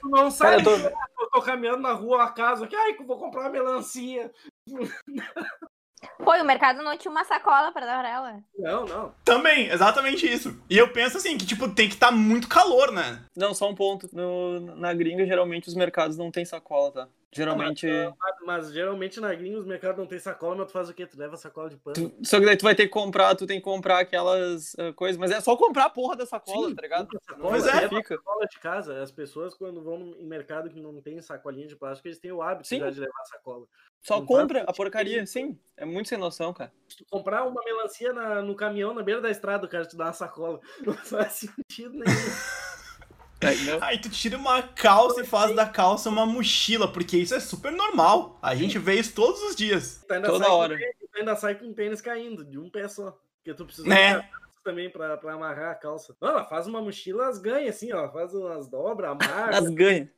Tu 0.00 0.08
não 0.08 0.30
sai, 0.30 0.62
Cara, 0.62 0.76
eu 0.76 0.90
tô... 0.92 1.22
eu 1.22 1.30
tô 1.30 1.42
caminhando 1.42 1.78
na 1.82 1.92
rua, 1.92 2.24
a 2.24 2.30
casa, 2.30 2.66
que 2.66 2.76
ai, 2.76 2.96
vou 2.96 3.18
comprar 3.18 3.42
uma 3.42 3.50
melancia. 3.50 4.32
Pô, 6.22 6.34
e 6.34 6.42
o 6.42 6.44
mercado 6.44 6.82
não 6.82 6.96
tinha 6.96 7.10
uma 7.10 7.24
sacola 7.24 7.72
pra 7.72 7.86
dar 7.86 8.00
pra 8.00 8.08
ela. 8.08 8.44
Não, 8.58 8.84
não. 8.84 9.14
Também, 9.24 9.68
exatamente 9.68 10.30
isso. 10.30 10.58
E 10.68 10.76
eu 10.76 10.92
penso 10.92 11.16
assim, 11.16 11.36
que 11.36 11.46
tipo, 11.46 11.68
tem 11.68 11.88
que 11.88 11.94
estar 11.94 12.08
tá 12.08 12.12
muito 12.12 12.48
calor, 12.48 12.92
né? 12.92 13.22
Não, 13.36 13.54
só 13.54 13.68
um 13.68 13.74
ponto. 13.74 14.08
No, 14.12 14.60
na 14.76 14.92
gringa, 14.92 15.26
geralmente, 15.26 15.68
os 15.68 15.74
mercados 15.74 16.16
não 16.16 16.30
tem 16.30 16.44
sacola, 16.44 16.90
tá? 16.90 17.08
Geralmente. 17.36 17.86
Mas, 18.18 18.36
mas, 18.46 18.72
geralmente 18.72 19.20
na 19.20 19.34
gringa 19.34 19.58
os 19.58 19.66
mercados 19.66 19.98
não 19.98 20.06
tem 20.06 20.18
sacola, 20.18 20.56
mas 20.56 20.68
tu 20.68 20.72
faz 20.72 20.88
o 20.88 20.94
quê? 20.94 21.06
Tu 21.06 21.18
leva 21.18 21.36
sacola 21.36 21.68
de 21.68 21.76
pano. 21.76 21.94
Tu, 21.94 22.26
só 22.26 22.40
que 22.40 22.46
daí 22.46 22.56
tu 22.56 22.62
vai 22.62 22.74
ter 22.74 22.84
que 22.84 22.92
comprar, 22.92 23.34
tu 23.34 23.46
tem 23.46 23.58
que 23.58 23.64
comprar 23.64 24.00
aquelas 24.00 24.72
uh, 24.74 24.94
coisas, 24.94 25.18
mas 25.18 25.30
é 25.30 25.40
só 25.40 25.54
comprar 25.54 25.84
a 25.84 25.90
porra 25.90 26.16
da 26.16 26.24
sacola, 26.24 26.68
Sim, 26.68 26.74
tá 26.74 26.82
ligado? 26.82 27.08
Sacola, 27.26 27.50
Pois 27.50 27.66
é. 27.66 27.88
fica. 27.88 28.16
sacola 28.16 28.46
de 28.46 28.58
casa. 28.58 29.02
As 29.02 29.12
pessoas, 29.12 29.54
quando 29.54 29.82
vão 29.82 30.14
em 30.18 30.26
mercado 30.26 30.70
que 30.70 30.80
não 30.80 30.98
tem 31.02 31.20
sacolinha 31.20 31.66
de 31.66 31.76
plástico, 31.76 32.08
eles 32.08 32.18
têm 32.18 32.32
o 32.32 32.40
hábito 32.40 32.68
Sim. 32.68 32.78
já 32.78 32.90
de 32.90 33.00
levar 33.00 33.24
sacola. 33.24 33.66
Só 34.06 34.18
Não 34.20 34.26
compra 34.26 34.60
faz 34.60 34.68
a 34.68 34.72
porcaria, 34.72 35.26
sim. 35.26 35.58
É 35.76 35.84
muito 35.84 36.08
sem 36.08 36.16
noção, 36.16 36.52
cara. 36.54 36.72
Se 36.88 36.96
tu 36.98 37.04
comprar 37.10 37.44
uma 37.44 37.60
melancia 37.64 38.12
na- 38.12 38.40
no 38.40 38.54
caminhão 38.54 38.94
na 38.94 39.02
beira 39.02 39.20
da 39.20 39.30
estrada, 39.30 39.66
o 39.66 39.68
cara 39.68 39.84
te 39.84 39.96
dá 39.96 40.04
uma 40.04 40.12
sacola. 40.12 40.60
Não 40.86 40.94
faz 40.94 41.32
sentido 41.32 41.92
nenhum. 41.94 42.04
Aí 43.82 44.00
tu 44.00 44.08
tira 44.08 44.36
uma 44.38 44.62
calça 44.62 45.20
e 45.20 45.26
faz 45.26 45.54
da 45.54 45.66
calça 45.68 46.08
uma 46.08 46.24
mochila, 46.24 46.90
porque 46.90 47.16
isso 47.18 47.34
é 47.34 47.40
super 47.40 47.70
normal. 47.72 48.38
A 48.40 48.54
gente 48.54 48.78
vê 48.78 48.94
isso 48.94 49.14
todos 49.14 49.42
os 49.42 49.54
dias. 49.56 50.02
Tu 50.08 50.14
ainda 50.14 50.28
Toda 50.28 50.44
com 50.46 50.52
hora. 50.52 50.76
tu 50.78 51.18
ainda 51.18 51.36
sai 51.36 51.54
com 51.54 51.66
o 51.66 51.74
tênis 51.74 52.00
caindo, 52.00 52.44
de 52.44 52.58
um 52.58 52.70
pé 52.70 52.88
só. 52.88 53.18
Porque 53.38 53.54
tu 53.54 53.66
precisa 53.66 53.86
Né? 53.88 54.26
também 54.64 54.90
pra, 54.90 55.16
pra 55.16 55.34
amarrar 55.34 55.72
a 55.72 55.74
calça. 55.74 56.16
Não, 56.20 56.30
ela 56.30 56.44
faz 56.44 56.66
uma 56.66 56.80
mochila, 56.80 57.28
as 57.28 57.38
ganha 57.38 57.68
assim, 57.70 57.92
ó. 57.92 58.10
Faz 58.10 58.32
umas 58.34 58.68
dobras, 58.68 59.10
amarra. 59.10 59.50
As 59.58 59.68
ganha. 59.68 60.10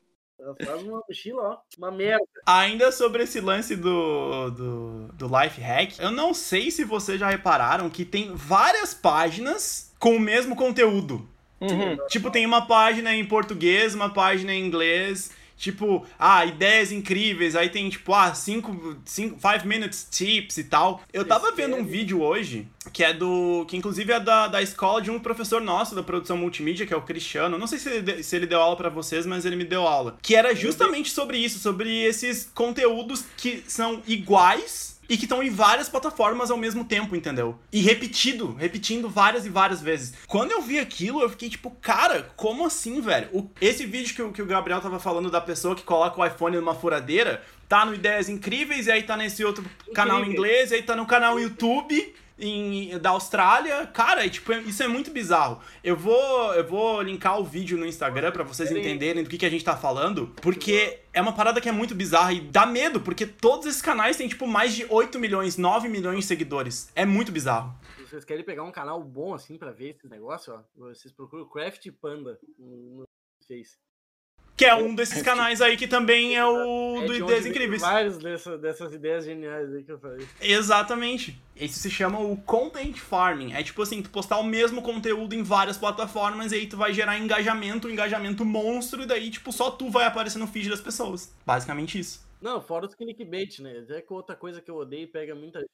Faz 0.64 0.82
uma 0.82 1.02
mochila, 1.06 1.42
ó. 1.42 1.56
Uma 1.76 1.90
merda. 1.90 2.24
Ainda 2.46 2.92
sobre 2.92 3.24
esse 3.24 3.40
lance 3.40 3.74
do, 3.74 4.50
do, 4.50 5.08
do 5.12 5.26
life 5.26 5.60
hack, 5.60 5.98
eu 5.98 6.10
não 6.10 6.32
sei 6.32 6.70
se 6.70 6.84
vocês 6.84 7.18
já 7.18 7.28
repararam 7.28 7.90
que 7.90 8.04
tem 8.04 8.34
várias 8.34 8.94
páginas 8.94 9.92
com 9.98 10.16
o 10.16 10.20
mesmo 10.20 10.54
conteúdo. 10.54 11.28
Uhum. 11.60 11.96
Tipo, 12.06 12.30
tem 12.30 12.46
uma 12.46 12.66
página 12.66 13.14
em 13.14 13.24
português, 13.24 13.94
uma 13.94 14.12
página 14.12 14.52
em 14.52 14.64
inglês. 14.64 15.32
Tipo, 15.58 16.06
ah, 16.18 16.46
ideias 16.46 16.92
incríveis. 16.92 17.56
Aí 17.56 17.68
tem, 17.68 17.90
tipo, 17.90 18.14
ah, 18.14 18.32
5 18.32 19.02
five 19.04 19.66
minutes 19.66 20.06
tips 20.08 20.56
e 20.56 20.64
tal. 20.64 21.02
Eu 21.12 21.24
tava 21.24 21.50
vendo 21.52 21.74
um 21.74 21.84
vídeo 21.84 22.22
hoje 22.22 22.68
que 22.92 23.02
é 23.04 23.12
do. 23.12 23.66
que 23.68 23.76
inclusive 23.76 24.12
é 24.12 24.20
da, 24.20 24.46
da 24.46 24.62
escola 24.62 25.02
de 25.02 25.10
um 25.10 25.18
professor 25.18 25.60
nosso 25.60 25.94
da 25.94 26.02
produção 26.02 26.36
multimídia, 26.36 26.86
que 26.86 26.94
é 26.94 26.96
o 26.96 27.02
Cristiano. 27.02 27.58
Não 27.58 27.66
sei 27.66 27.78
se 27.78 27.90
ele, 27.90 28.22
se 28.22 28.36
ele 28.36 28.46
deu 28.46 28.60
aula 28.60 28.76
pra 28.76 28.88
vocês, 28.88 29.26
mas 29.26 29.44
ele 29.44 29.56
me 29.56 29.64
deu 29.64 29.86
aula. 29.86 30.16
Que 30.22 30.36
era 30.36 30.54
justamente 30.54 31.10
sobre 31.10 31.38
isso, 31.38 31.58
sobre 31.58 32.04
esses 32.04 32.48
conteúdos 32.54 33.24
que 33.36 33.64
são 33.66 34.00
iguais 34.06 34.97
e 35.08 35.16
que 35.16 35.24
estão 35.24 35.42
em 35.42 35.50
várias 35.50 35.88
plataformas 35.88 36.50
ao 36.50 36.56
mesmo 36.56 36.84
tempo, 36.84 37.16
entendeu? 37.16 37.58
E 37.72 37.80
repetido, 37.80 38.54
repetindo 38.54 39.08
várias 39.08 39.46
e 39.46 39.48
várias 39.48 39.80
vezes. 39.80 40.12
Quando 40.26 40.52
eu 40.52 40.60
vi 40.60 40.78
aquilo, 40.78 41.22
eu 41.22 41.30
fiquei 41.30 41.48
tipo, 41.48 41.70
cara, 41.80 42.30
como 42.36 42.66
assim, 42.66 43.00
velho? 43.00 43.28
O- 43.32 43.50
esse 43.60 43.86
vídeo 43.86 44.14
que, 44.14 44.22
o- 44.22 44.32
que 44.32 44.42
o 44.42 44.46
Gabriel 44.46 44.80
tava 44.80 44.98
falando 44.98 45.30
da 45.30 45.40
pessoa 45.40 45.74
que 45.74 45.82
coloca 45.82 46.20
o 46.20 46.26
iPhone 46.26 46.56
numa 46.56 46.74
furadeira, 46.74 47.42
tá 47.68 47.84
no 47.84 47.94
Ideias 47.94 48.28
Incríveis, 48.28 48.86
e 48.86 48.90
aí 48.92 49.02
tá 49.02 49.16
nesse 49.16 49.44
outro 49.44 49.64
canal 49.94 50.24
em 50.24 50.30
inglês, 50.30 50.70
e 50.70 50.74
aí 50.76 50.82
tá 50.82 50.94
no 50.96 51.06
canal 51.06 51.38
YouTube. 51.40 52.14
Em- 52.38 52.98
da 52.98 53.10
Austrália, 53.10 53.86
cara, 53.86 54.24
e, 54.24 54.30
tipo, 54.30 54.52
isso 54.52 54.82
é 54.82 54.88
muito 54.88 55.10
bizarro. 55.10 55.60
Eu 55.82 55.96
vou, 55.96 56.54
eu 56.54 56.66
vou 56.66 57.02
linkar 57.02 57.38
o 57.40 57.44
vídeo 57.44 57.76
no 57.78 57.84
Instagram 57.86 58.30
pra 58.32 58.44
vocês 58.44 58.70
entenderem 58.80 59.22
do 59.22 59.28
que, 59.30 59.38
que 59.38 59.46
a 59.46 59.50
gente 59.50 59.64
tá 59.64 59.76
falando, 59.76 60.28
porque 60.40 61.00
é 61.12 61.20
uma 61.20 61.32
parada 61.32 61.60
que 61.60 61.68
é 61.68 61.72
muito 61.72 61.94
bizarra 61.94 62.32
e 62.32 62.40
dá 62.40 62.64
medo, 62.66 63.00
porque 63.00 63.26
todos 63.26 63.66
esses 63.66 63.82
canais 63.82 64.16
têm, 64.16 64.28
tipo, 64.28 64.46
mais 64.46 64.74
de 64.74 64.86
8 64.88 65.18
milhões, 65.18 65.56
9 65.56 65.88
milhões 65.88 66.20
de 66.20 66.24
seguidores. 66.26 66.90
É 66.94 67.04
muito 67.04 67.32
bizarro. 67.32 67.74
Se 67.96 68.02
vocês 68.06 68.24
querem 68.24 68.44
pegar 68.44 68.62
um 68.64 68.72
canal 68.72 69.02
bom 69.02 69.34
assim 69.34 69.58
pra 69.58 69.70
ver 69.70 69.90
esse 69.90 70.08
negócio, 70.08 70.54
ó, 70.54 70.60
vocês 70.76 71.12
procuram 71.12 71.48
Craft 71.48 71.86
Panda 72.00 72.38
no 72.58 73.04
Face. 73.46 73.76
Que 74.58 74.64
é 74.64 74.74
um 74.74 74.92
desses 74.92 75.22
canais 75.22 75.60
aí 75.60 75.76
que 75.76 75.86
também 75.86 76.36
é 76.36 76.44
o 76.44 77.00
É 77.02 77.06
do 77.06 77.14
Ideias 77.14 77.46
Incríveis. 77.46 77.80
Vários 77.80 78.18
dessa, 78.18 78.58
dessas 78.58 78.92
ideias 78.92 79.24
geniais 79.24 79.72
aí 79.72 79.84
que 79.84 79.92
eu 79.92 80.00
falei. 80.00 80.26
Exatamente. 80.40 81.40
Esse 81.54 81.78
se 81.78 81.88
chama 81.88 82.18
o 82.18 82.36
Content 82.38 82.96
Farming. 82.96 83.52
É 83.52 83.62
tipo 83.62 83.80
assim, 83.80 84.02
tu 84.02 84.10
postar 84.10 84.38
o 84.38 84.42
mesmo 84.42 84.82
conteúdo 84.82 85.32
em 85.32 85.44
várias 85.44 85.78
plataformas 85.78 86.50
e 86.50 86.56
aí 86.56 86.66
tu 86.66 86.76
vai 86.76 86.92
gerar 86.92 87.16
engajamento, 87.18 87.86
um 87.86 87.90
engajamento 87.92 88.44
monstro, 88.44 89.02
e 89.02 89.06
daí, 89.06 89.30
tipo, 89.30 89.52
só 89.52 89.70
tu 89.70 89.88
vai 89.88 90.06
aparecer 90.06 90.40
no 90.40 90.48
feed 90.48 90.68
das 90.68 90.80
pessoas. 90.80 91.32
Basicamente 91.46 91.96
isso. 91.96 92.26
Não, 92.40 92.60
fora 92.60 92.86
os 92.86 92.96
clickbait, 92.96 93.60
né? 93.60 93.86
É 93.88 94.02
que 94.02 94.12
outra 94.12 94.34
coisa 94.34 94.60
que 94.60 94.70
eu 94.70 94.76
odeio 94.76 95.04
e 95.04 95.06
pega 95.06 95.36
muita 95.36 95.60
gente. 95.60 95.70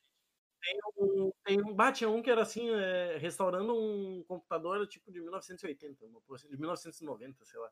Tem 0.61 0.79
um, 0.99 1.33
tem 1.45 1.61
um, 1.61 1.93
tinha 1.93 2.11
um 2.11 2.23
que 2.23 2.31
era 2.31 2.43
assim, 2.43 2.69
é, 2.71 3.17
restaurando 3.19 3.75
um 3.75 4.23
computador 4.29 4.87
tipo 4.87 5.11
de 5.11 5.21
1980, 5.21 6.05
uma 6.05 6.21
porra 6.21 6.37
assim, 6.37 6.49
de 6.49 6.59
1990, 6.59 7.45
sei 7.45 7.61
lá. 7.61 7.71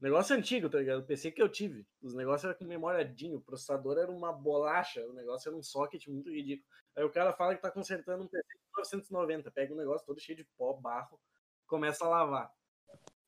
Negócio 0.00 0.36
antigo, 0.36 0.68
tá 0.68 0.78
ligado? 0.78 1.00
O 1.00 1.06
PC 1.06 1.30
que 1.30 1.40
eu 1.42 1.48
tive. 1.48 1.86
Os 2.02 2.14
negócios 2.14 2.44
eram 2.44 2.58
com 2.58 2.64
memória 2.64 3.04
DIN, 3.04 3.34
o 3.34 3.40
processador 3.40 3.98
era 3.98 4.10
uma 4.10 4.32
bolacha, 4.32 5.04
o 5.06 5.12
negócio 5.12 5.48
era 5.48 5.56
um 5.56 5.62
socket 5.62 6.06
muito 6.08 6.30
ridículo. 6.30 6.68
Aí 6.96 7.04
o 7.04 7.10
cara 7.10 7.32
fala 7.32 7.54
que 7.54 7.62
tá 7.62 7.70
consertando 7.70 8.24
um 8.24 8.28
PC 8.28 8.46
de 8.48 8.64
1990, 8.76 9.50
pega 9.50 9.72
um 9.72 9.76
negócio 9.76 10.06
todo 10.06 10.20
cheio 10.20 10.36
de 10.36 10.44
pó, 10.56 10.72
barro, 10.74 11.18
começa 11.66 12.04
a 12.04 12.08
lavar. 12.08 12.50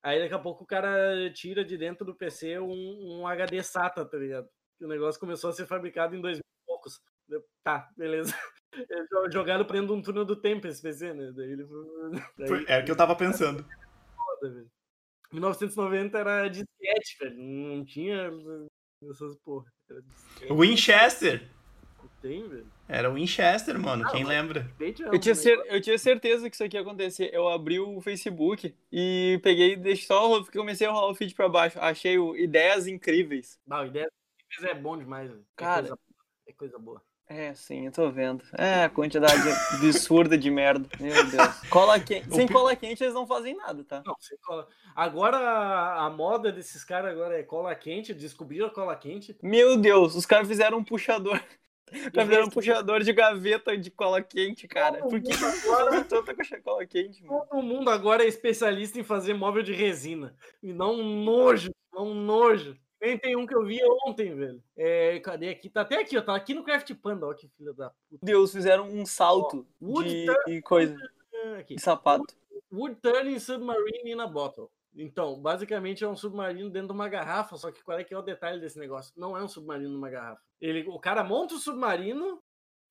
Aí 0.03 0.21
daqui 0.21 0.35
a 0.35 0.39
pouco 0.39 0.65
o 0.65 0.67
cara 0.67 1.31
tira 1.33 1.65
de 1.65 1.77
dentro 1.77 2.05
do 2.05 2.15
PC 2.15 2.59
um, 2.61 3.21
um 3.21 3.27
HD 3.27 3.63
SATA, 3.63 4.05
tá 4.05 4.17
ligado? 4.17 4.49
Que 4.79 4.85
o 4.85 4.89
negócio 4.89 5.19
começou 5.21 5.51
a 5.51 5.53
ser 5.53 5.67
fabricado 5.67 6.15
em 6.15 6.21
2000 6.21 6.41
e 6.41 6.67
poucos. 6.67 7.01
Tá, 7.65 7.89
beleza. 7.97 8.33
Jo- 9.11 9.31
Jogaram 9.33 9.65
de 9.65 9.93
um 9.93 10.01
túnel 10.03 10.25
do 10.25 10.37
tempo 10.41 10.67
esse 10.69 10.81
PC, 10.81 11.13
né? 11.13 11.33
Daí 11.35 11.51
ele 11.51 11.67
daí, 12.37 12.65
É 12.69 12.81
o 12.81 12.85
que 12.85 12.91
eu 12.93 12.97
tava 12.97 13.17
pensando. 13.17 13.65
foda, 14.15 14.55
velho. 14.55 14.71
1990 15.33 16.19
era 16.19 16.49
disquete, 16.49 17.17
velho. 17.21 17.37
Não 17.37 17.85
tinha 17.85 18.31
essas 19.11 19.37
porra. 19.45 19.67
Era 19.91 20.03
disquete. 20.03 20.53
Winchester. 20.53 21.49
Tem, 22.21 22.49
velho. 22.49 22.67
Era 22.89 23.09
o 23.11 23.15
Winchester, 23.15 23.79
mano. 23.79 24.05
Ah, 24.07 24.11
Quem 24.11 24.25
mas- 24.25 24.29
lembra? 24.29 24.69
É 24.81 24.89
Eu 25.15 25.21
tinha, 25.21 25.35
cer- 25.37 25.63
eu 25.67 25.81
tinha 25.81 25.97
certeza 25.99 26.49
que 26.51 26.57
isso 26.57 26.65
aqui 26.65 26.77
ia 26.77 26.81
acontecer. 26.81 27.31
Eu 27.33 27.49
abri 27.49 27.79
o 27.79 28.01
Facebook 28.01 28.75
e 28.91 29.39
peguei, 29.43 29.77
deixei 29.77 30.07
só, 30.07 30.45
comecei 30.47 30.87
a 30.87 30.91
rolar 30.91 31.11
o 31.13 31.15
feed 31.15 31.33
pra 31.35 31.49
baixo. 31.49 31.79
Achei 31.81 32.19
o 32.19 32.35
Ideias 32.37 32.87
Incríveis. 32.89 33.61
Não, 33.67 33.87
ideia 33.87 34.11
é 34.63 34.75
bom 34.75 34.97
demais, 34.99 35.29
velho. 35.31 35.43
É 35.43 35.45
Cara. 35.57 35.83
coisa- 35.89 35.99
É 36.49 36.53
coisa 36.55 36.79
boa. 36.79 37.03
É, 37.31 37.53
sim, 37.53 37.85
eu 37.85 37.93
tô 37.93 38.11
vendo. 38.11 38.43
É, 38.57 38.85
a 38.85 38.89
quantidade 38.89 39.43
absurda 39.75 40.37
de 40.37 40.51
merda. 40.51 40.89
Meu 40.99 41.13
Deus. 41.27 41.69
Cola 41.69 42.01
quente. 42.01 42.35
Sem 42.35 42.49
cola 42.49 42.75
quente 42.75 43.05
eles 43.05 43.13
não 43.13 43.27
fazem 43.27 43.55
nada, 43.55 43.85
tá? 43.85 44.03
Não, 44.07 44.17
sem 44.19 44.39
cola. 44.39 44.67
Agora 44.97 45.37
a, 45.37 46.09
moda 46.09 46.51
desses 46.51 46.83
caras 46.83 47.13
agora 47.13 47.39
é 47.39 47.43
cola 47.43 47.75
quente, 47.75 48.15
descobriram 48.15 48.69
a 48.69 48.71
cola 48.71 48.97
quente. 48.97 49.37
Meu 49.43 49.77
Deus, 49.77 50.15
os 50.15 50.25
caras 50.25 50.49
fizeram 50.49 50.79
um 50.79 50.85
puxador. 50.85 51.39
Fizeram 51.91 52.47
um 52.47 52.51
puxador 52.51 53.03
de 53.03 53.13
gaveta 53.13 53.77
de 53.77 53.91
cola 53.91 54.23
quente, 54.23 54.67
cara. 54.67 54.99
Por 54.99 55.21
que 55.21 55.33
agora 55.33 56.05
tanta 56.05 56.35
cola 56.63 56.87
quente, 56.87 57.23
mano? 57.25 57.47
Todo 57.51 57.63
mundo 57.63 57.91
agora 57.91 58.25
é 58.25 58.27
especialista 58.27 58.99
em 58.99 59.05
fazer 59.05 59.35
móvel 59.35 59.63
de 59.63 59.75
resina. 59.75 60.35
Me 60.63 60.73
dá 60.73 60.87
um 60.87 61.25
nojo, 61.25 61.71
dá 61.93 62.01
um 62.01 62.15
nojo. 62.15 62.75
Nem 63.01 63.17
tem 63.17 63.37
um 63.37 63.47
que 63.47 63.55
eu 63.55 63.65
vi 63.65 63.81
ontem, 64.07 64.35
velho. 64.35 64.63
É, 64.77 65.21
cadê 65.21 65.51
aqui? 65.51 65.71
Tá 65.71 65.83
até 65.83 66.01
aqui, 66.01 66.19
ó. 66.19 66.23
Tá 66.23 66.35
aqui 66.35 66.53
no 66.53 66.65
Craft 66.65 66.93
Panda, 66.95 67.27
ó, 67.27 67.35
que 67.35 67.49
filha 67.49 67.73
da 67.73 67.91
puta. 68.11 68.25
Deus, 68.25 68.53
fizeram 68.53 68.89
um 68.89 69.07
salto 69.07 69.67
Wood 69.81 70.09
de, 70.09 70.27
de 70.47 70.63
coisa, 70.63 70.97
Aqui. 71.59 71.77
de 71.77 71.83
sapato. 71.83 72.35
Wood 72.73 72.97
Turning 72.97 73.39
Submarine 73.39 74.13
in 74.13 74.21
a 74.21 74.27
Bottle. 74.27 74.69
Então, 74.97 75.41
basicamente 75.41 76.03
é 76.03 76.09
um 76.09 76.17
submarino 76.17 76.71
dentro 76.71 76.89
de 76.89 76.95
uma 76.95 77.09
garrafa, 77.09 77.57
só 77.57 77.71
que 77.71 77.83
qual 77.85 77.99
é 77.99 78.05
que 78.05 78.13
é 78.13 78.19
o 78.19 78.23
detalhe 78.23 78.61
desse 78.61 78.79
negócio? 78.79 79.13
Não 79.17 79.37
é 79.37 79.43
um 79.43 79.49
submarino 79.49 79.91
numa 79.91 80.11
garrafa. 80.11 80.43
Ele, 80.61 80.89
o 80.89 80.99
cara 80.99 81.23
monta 81.23 81.55
o 81.55 81.59
submarino, 81.59 82.43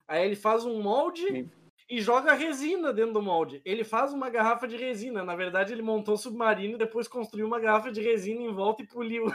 aí 0.06 0.24
ele 0.24 0.36
faz 0.36 0.64
um 0.64 0.80
molde 0.80 1.26
Sim. 1.26 1.50
e 1.90 2.00
joga 2.00 2.32
resina 2.32 2.94
dentro 2.94 3.12
do 3.12 3.22
molde. 3.22 3.60
Ele 3.62 3.84
faz 3.84 4.14
uma 4.14 4.30
garrafa 4.30 4.66
de 4.66 4.76
resina. 4.76 5.22
Na 5.22 5.36
verdade, 5.36 5.72
ele 5.72 5.82
montou 5.82 6.14
o 6.14 6.18
submarino 6.18 6.76
e 6.76 6.78
depois 6.78 7.06
construiu 7.06 7.46
uma 7.46 7.60
garrafa 7.60 7.92
de 7.92 8.00
resina 8.00 8.40
em 8.40 8.54
volta 8.54 8.82
e 8.82 8.86
poliu. 8.86 9.26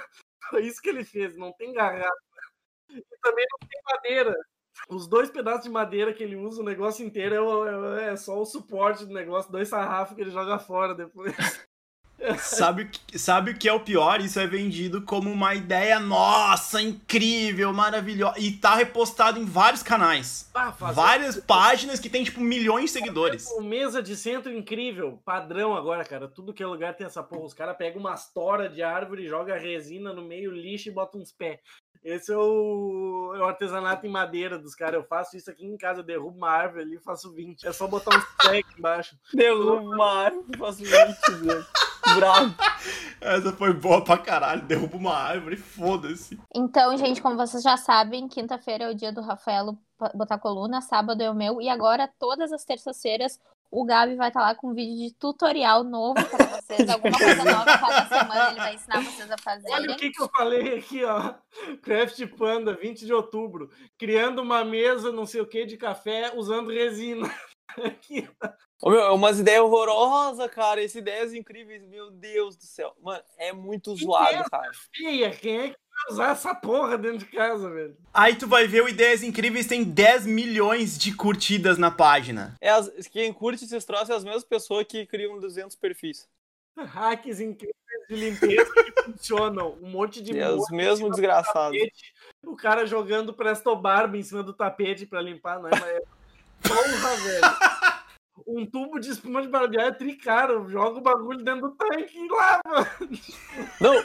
Foi 0.49 0.65
isso 0.65 0.81
que 0.81 0.89
ele 0.89 1.03
fez, 1.03 1.35
não 1.37 1.51
tem 1.53 1.73
garrafa. 1.73 2.09
E 2.89 3.03
também 3.21 3.45
não 3.51 3.67
tem 3.67 3.81
madeira. 3.93 4.35
Os 4.89 5.07
dois 5.07 5.31
pedaços 5.31 5.63
de 5.65 5.69
madeira 5.71 6.13
que 6.13 6.23
ele 6.23 6.35
usa, 6.37 6.61
o 6.61 6.65
negócio 6.65 7.05
inteiro 7.05 7.35
é, 7.35 7.41
o- 7.41 7.97
é- 7.97 8.13
é 8.13 8.17
só 8.17 8.39
o 8.41 8.45
suporte 8.45 9.05
do 9.05 9.13
negócio, 9.13 9.51
dois 9.51 9.69
sarrafos 9.69 10.15
que 10.15 10.21
ele 10.21 10.31
joga 10.31 10.59
fora 10.59 10.95
depois. 10.95 11.35
Sabe, 12.37 12.83
o 12.83 12.87
que- 12.89 13.19
sabe 13.19 13.51
o 13.51 13.57
que 13.57 13.67
é 13.67 13.73
o 13.73 13.79
pior? 13.79 14.21
Isso 14.21 14.39
é 14.39 14.47
vendido 14.47 15.01
como 15.01 15.29
uma 15.31 15.53
ideia 15.55 15.99
nossa, 15.99 16.81
incrível, 16.81 17.73
maravilhosa. 17.73 18.39
E 18.39 18.51
tá 18.53 18.75
repostado 18.75 19.39
em 19.39 19.45
vários 19.45 19.83
canais. 19.83 20.49
Ah, 20.53 20.69
Várias 20.71 21.37
páginas 21.37 21.99
que 21.99 22.09
tem, 22.09 22.23
tipo, 22.23 22.39
milhões 22.39 22.85
de 22.85 22.91
seguidores. 22.91 23.47
um 23.51 23.61
mesa 23.63 24.01
de 24.01 24.15
centro 24.15 24.51
incrível, 24.51 25.19
padrão 25.25 25.75
agora, 25.75 26.03
cara. 26.05 26.27
Tudo 26.27 26.53
que 26.53 26.63
é 26.63 26.67
lugar 26.67 26.93
tem 26.95 27.05
essa 27.07 27.21
porra. 27.23 27.45
Os 27.45 27.53
caras 27.53 27.75
pegam 27.77 27.99
umas 27.99 28.31
toras 28.31 28.73
de 28.73 28.81
árvore, 28.81 29.27
joga 29.27 29.57
resina 29.57 30.13
no 30.13 30.21
meio, 30.23 30.51
lixa 30.51 30.89
e 30.89 30.93
bota 30.93 31.17
uns 31.17 31.31
pés. 31.31 31.59
Esse 32.03 32.33
é 32.33 32.37
o, 32.37 33.31
é 33.33 33.39
o 33.39 33.45
artesanato 33.45 34.05
em 34.05 34.09
madeira 34.09 34.59
dos 34.59 34.75
caras. 34.75 34.95
Eu 34.95 35.03
faço 35.07 35.37
isso 35.37 35.49
aqui 35.49 35.65
em 35.65 35.77
casa, 35.77 36.01
eu 36.01 36.03
derrubo 36.03 36.37
uma 36.37 36.49
árvore 36.49 36.81
ali 36.83 36.95
e 36.95 36.99
faço 36.99 37.31
20. 37.33 37.65
É 37.65 37.71
só 37.71 37.87
botar 37.87 38.17
uns 38.17 38.25
pés 38.45 38.59
aqui 38.65 38.77
embaixo. 38.77 39.15
Derruba 39.33 39.79
uma 39.81 40.23
árvore, 40.25 40.57
faço 40.57 40.83
lente, 40.83 41.31
velho. 41.45 41.65
Bravo. 42.15 42.55
Essa 43.21 43.53
foi 43.53 43.73
boa 43.73 44.03
pra 44.03 44.17
caralho. 44.17 44.61
Derruba 44.63 44.97
uma 44.97 45.15
árvore, 45.15 45.55
foda-se. 45.55 46.39
Então, 46.53 46.97
gente, 46.97 47.21
como 47.21 47.37
vocês 47.37 47.63
já 47.63 47.77
sabem, 47.77 48.27
quinta-feira 48.27 48.85
é 48.85 48.91
o 48.91 48.95
dia 48.95 49.11
do 49.11 49.21
Rafaelo 49.21 49.77
botar 50.13 50.37
coluna, 50.37 50.81
sábado 50.81 51.21
é 51.21 51.29
o 51.29 51.35
meu, 51.35 51.61
e 51.61 51.69
agora, 51.69 52.09
todas 52.19 52.51
as 52.51 52.65
terças-feiras, 52.65 53.39
o 53.71 53.85
Gabi 53.85 54.15
vai 54.15 54.27
estar 54.27 54.41
lá 54.41 54.53
com 54.53 54.69
um 54.69 54.73
vídeo 54.73 54.95
de 54.95 55.15
tutorial 55.15 55.83
novo 55.83 56.13
pra 56.13 56.45
vocês, 56.45 56.87
alguma 56.87 57.17
coisa 57.17 57.43
nova 57.43 57.65
cada 57.65 58.05
semana 58.07 58.51
ele 58.51 58.59
vai 58.59 58.75
ensinar 58.75 59.01
vocês 59.01 59.31
a 59.31 59.33
Olha 59.33 59.37
fazerem. 59.41 59.95
o 59.95 59.97
que, 59.97 60.11
que 60.11 60.21
eu 60.21 60.29
falei 60.29 60.77
aqui, 60.77 61.03
ó. 61.03 61.33
Craft 61.81 62.27
Panda, 62.37 62.75
20 62.75 63.05
de 63.05 63.13
outubro. 63.13 63.71
Criando 63.97 64.41
uma 64.41 64.63
mesa, 64.63 65.11
não 65.11 65.25
sei 65.25 65.41
o 65.41 65.47
que, 65.47 65.65
de 65.65 65.77
café 65.77 66.31
usando 66.35 66.69
resina. 66.69 67.33
Aqui. 67.83 68.29
Ô, 68.85 68.89
meu, 68.89 68.99
é 68.99 69.11
umas 69.11 69.39
ideias 69.39 69.61
horrorosas, 69.61 70.51
cara. 70.51 70.83
Essas 70.83 70.95
ideias 70.95 71.33
incríveis, 71.33 71.81
meu 71.87 72.11
Deus 72.11 72.57
do 72.57 72.63
céu. 72.65 72.93
Mano, 73.01 73.23
é 73.37 73.53
muito 73.53 73.95
Que 73.95 74.03
zoado, 74.03 74.33
merda. 74.33 74.49
cara. 74.49 74.71
Feia, 74.93 75.31
quem 75.31 75.57
é 75.57 75.69
que 75.69 75.75
vai 75.77 76.11
usar 76.13 76.31
essa 76.31 76.53
porra 76.53 76.97
dentro 76.97 77.19
de 77.19 77.25
casa, 77.27 77.69
velho? 77.69 77.95
Aí 78.13 78.35
tu 78.35 78.45
vai 78.45 78.67
ver 78.67 78.83
o 78.83 78.89
Ideias 78.89 79.23
Incríveis 79.23 79.67
tem 79.67 79.85
10 79.85 80.25
milhões 80.25 80.97
de 80.97 81.15
curtidas 81.15 81.77
na 81.77 81.89
página. 81.89 82.57
É 82.59 82.71
as, 82.71 82.89
quem 83.07 83.31
curte 83.31 83.63
esses 83.63 83.85
troços 83.85 84.09
é 84.09 84.15
as 84.15 84.23
mesmas 84.25 84.43
pessoas 84.43 84.85
que 84.85 85.05
criam 85.05 85.39
200 85.39 85.77
perfis. 85.77 86.27
Hacks 86.75 87.39
incríveis 87.39 87.73
de 88.09 88.15
limpeza 88.17 88.69
que 88.73 89.03
funcionam. 89.03 89.77
Um 89.81 89.91
monte 89.91 90.21
de 90.21 90.37
É 90.37 90.49
os 90.49 90.69
mesmos 90.69 91.11
desgraçados. 91.11 91.77
tapete, 91.77 92.13
O 92.43 92.57
cara 92.57 92.85
jogando 92.85 93.33
Presto 93.33 93.73
Barba 93.77 94.17
em 94.17 94.23
cima 94.23 94.43
do 94.43 94.51
tapete 94.51 95.05
pra 95.05 95.21
limpar, 95.21 95.61
não 95.61 95.69
é? 95.69 95.71
Mas 95.71 95.83
é... 95.83 96.01
Porra, 96.67 97.15
velho. 97.17 97.82
Um 98.45 98.65
tubo 98.65 98.99
de 98.99 99.11
espuma 99.11 99.41
de 99.41 99.47
barbear 99.47 99.87
é 99.87 99.91
tricaro. 99.91 100.69
Joga 100.69 100.99
o 100.99 101.01
bagulho 101.01 101.43
dentro 101.43 101.69
do 101.69 101.75
tanque 101.75 102.17
e 102.17 102.27
lava. 102.27 102.89
Não, 103.79 103.95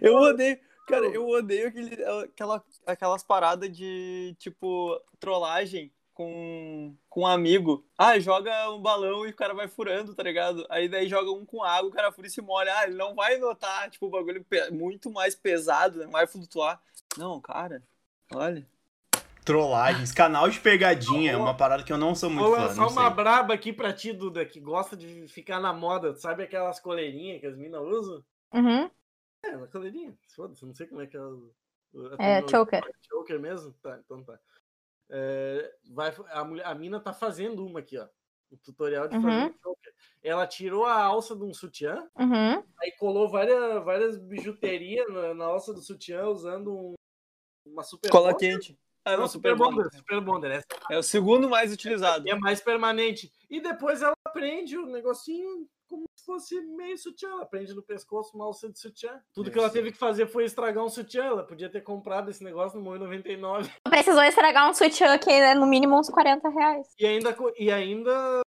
eu 0.00 0.14
odeio. 0.16 0.58
Cara, 0.86 1.06
eu 1.06 1.28
odeio 1.28 1.68
aquele, 1.68 2.04
aquela, 2.04 2.64
aquelas 2.86 3.22
paradas 3.22 3.74
de, 3.74 4.36
tipo, 4.38 5.00
trollagem 5.18 5.90
com, 6.12 6.94
com 7.08 7.22
um 7.22 7.26
amigo. 7.26 7.84
Ah, 7.96 8.18
joga 8.18 8.70
um 8.70 8.80
balão 8.80 9.26
e 9.26 9.30
o 9.30 9.36
cara 9.36 9.54
vai 9.54 9.68
furando, 9.68 10.14
tá 10.14 10.22
ligado? 10.22 10.66
Aí 10.68 10.88
daí 10.88 11.08
joga 11.08 11.30
um 11.30 11.44
com 11.44 11.62
água, 11.62 11.88
o 11.88 11.92
cara 11.92 12.12
fura 12.12 12.26
e 12.26 12.30
se 12.30 12.40
molha. 12.40 12.72
Ah, 12.76 12.84
ele 12.84 12.96
não 12.96 13.14
vai 13.14 13.38
notar, 13.38 13.90
tipo, 13.90 14.06
o 14.06 14.10
bagulho 14.10 14.44
muito 14.72 15.10
mais 15.10 15.34
pesado, 15.34 16.04
não 16.04 16.10
vai 16.10 16.26
flutuar. 16.26 16.80
Não, 17.16 17.40
cara, 17.40 17.82
olha. 18.34 18.66
Trollagens, 19.44 20.12
canal 20.12 20.48
de 20.48 20.60
pegadinha, 20.60 21.32
é 21.32 21.36
uma 21.36 21.56
parada 21.56 21.82
que 21.82 21.92
eu 21.92 21.98
não 21.98 22.14
sou 22.14 22.30
muito 22.30 22.46
Vou 22.46 22.54
fã, 22.54 22.62
lançar 22.62 22.76
não 22.80 22.88
uma 22.88 23.06
sei. 23.06 23.14
braba 23.14 23.54
aqui 23.54 23.72
pra 23.72 23.92
ti, 23.92 24.12
Duda, 24.12 24.44
que 24.46 24.60
gosta 24.60 24.96
de 24.96 25.26
ficar 25.26 25.58
na 25.58 25.72
moda. 25.72 26.14
Sabe 26.14 26.44
aquelas 26.44 26.78
coleirinhas 26.78 27.40
que 27.40 27.46
as 27.46 27.56
minas 27.56 27.82
usam? 27.82 28.24
Uhum. 28.54 28.88
É, 29.44 29.56
uma 29.56 29.66
coleirinha. 29.66 30.16
Foda-se, 30.36 30.64
não 30.64 30.72
sei 30.74 30.86
como 30.86 31.00
é 31.02 31.06
que 31.08 31.16
é 31.16 31.20
o. 31.20 31.52
o- 31.92 32.14
a 32.18 32.24
É, 32.24 32.48
choker. 32.48 32.82
Choker 33.10 33.40
mesmo? 33.40 33.72
Tá, 33.82 33.98
então 34.04 34.22
tá. 34.22 34.38
É, 35.10 35.74
vai, 35.90 36.14
a, 36.30 36.44
mulher- 36.44 36.66
a 36.66 36.74
mina 36.74 37.00
tá 37.00 37.12
fazendo 37.12 37.66
uma 37.66 37.80
aqui, 37.80 37.98
ó. 37.98 38.06
Um 38.52 38.56
tutorial 38.58 39.08
de 39.08 39.20
fazer 39.20 39.26
Uhum. 39.26 39.46
um 39.48 39.54
choker. 39.62 39.94
Ela 40.22 40.46
tirou 40.46 40.84
a 40.86 41.02
alça 41.02 41.34
de 41.34 41.42
um 41.42 41.52
sutiã, 41.52 42.08
Uhum. 42.16 42.62
aí 42.80 42.92
colou 42.98 43.28
várias, 43.28 43.82
várias 43.84 44.16
bijuterias 44.18 45.12
na, 45.12 45.34
na 45.34 45.44
alça 45.46 45.74
do 45.74 45.82
sutiã 45.82 46.26
usando 46.28 46.72
um, 46.72 46.94
uma 47.66 47.82
super 47.82 48.08
Cola 48.08 48.36
quente. 48.36 48.78
Ah, 49.04 49.12
Não, 49.12 49.20
não, 49.20 49.28
super 49.28 49.56
bonder, 49.56 49.84
bonder. 49.84 49.96
super 49.98 50.20
bonder. 50.20 50.50
Essa 50.52 50.66
É 50.90 50.98
o 50.98 51.02
segundo 51.02 51.48
mais 51.50 51.72
utilizado. 51.72 52.28
é 52.28 52.34
mais 52.36 52.60
permanente. 52.60 53.32
E 53.50 53.60
depois 53.60 54.00
ela 54.02 54.14
prende 54.32 54.78
o 54.78 54.86
negocinho 54.86 55.66
como 55.88 56.04
se 56.16 56.24
fosse 56.24 56.60
meio 56.60 56.96
sutiã. 56.96 57.28
Ela 57.30 57.44
prende 57.44 57.74
no 57.74 57.82
pescoço 57.82 58.30
uma 58.34 58.44
alça 58.46 58.70
de 58.70 58.78
sutiã. 58.78 59.20
Tudo 59.34 59.50
que 59.50 59.58
ela 59.58 59.66
Isso. 59.66 59.74
teve 59.74 59.92
que 59.92 59.98
fazer 59.98 60.26
foi 60.26 60.44
estragar 60.44 60.82
um 60.84 60.88
sutiã. 60.88 61.24
Ela 61.24 61.42
podia 61.44 61.68
ter 61.68 61.80
comprado 61.82 62.30
esse 62.30 62.42
negócio 62.42 62.80
no 62.80 62.90
1,99 62.92 63.68
Precisou 63.90 64.22
estragar 64.22 64.70
um 64.70 64.72
sutiã 64.74 65.18
que 65.18 65.30
é 65.30 65.54
no 65.54 65.66
mínimo 65.66 65.98
uns 65.98 66.08
40 66.08 66.48
reais. 66.48 66.86
e 66.98 67.04
ainda, 67.06 67.36
e 67.58 67.70
ainda 67.70 68.41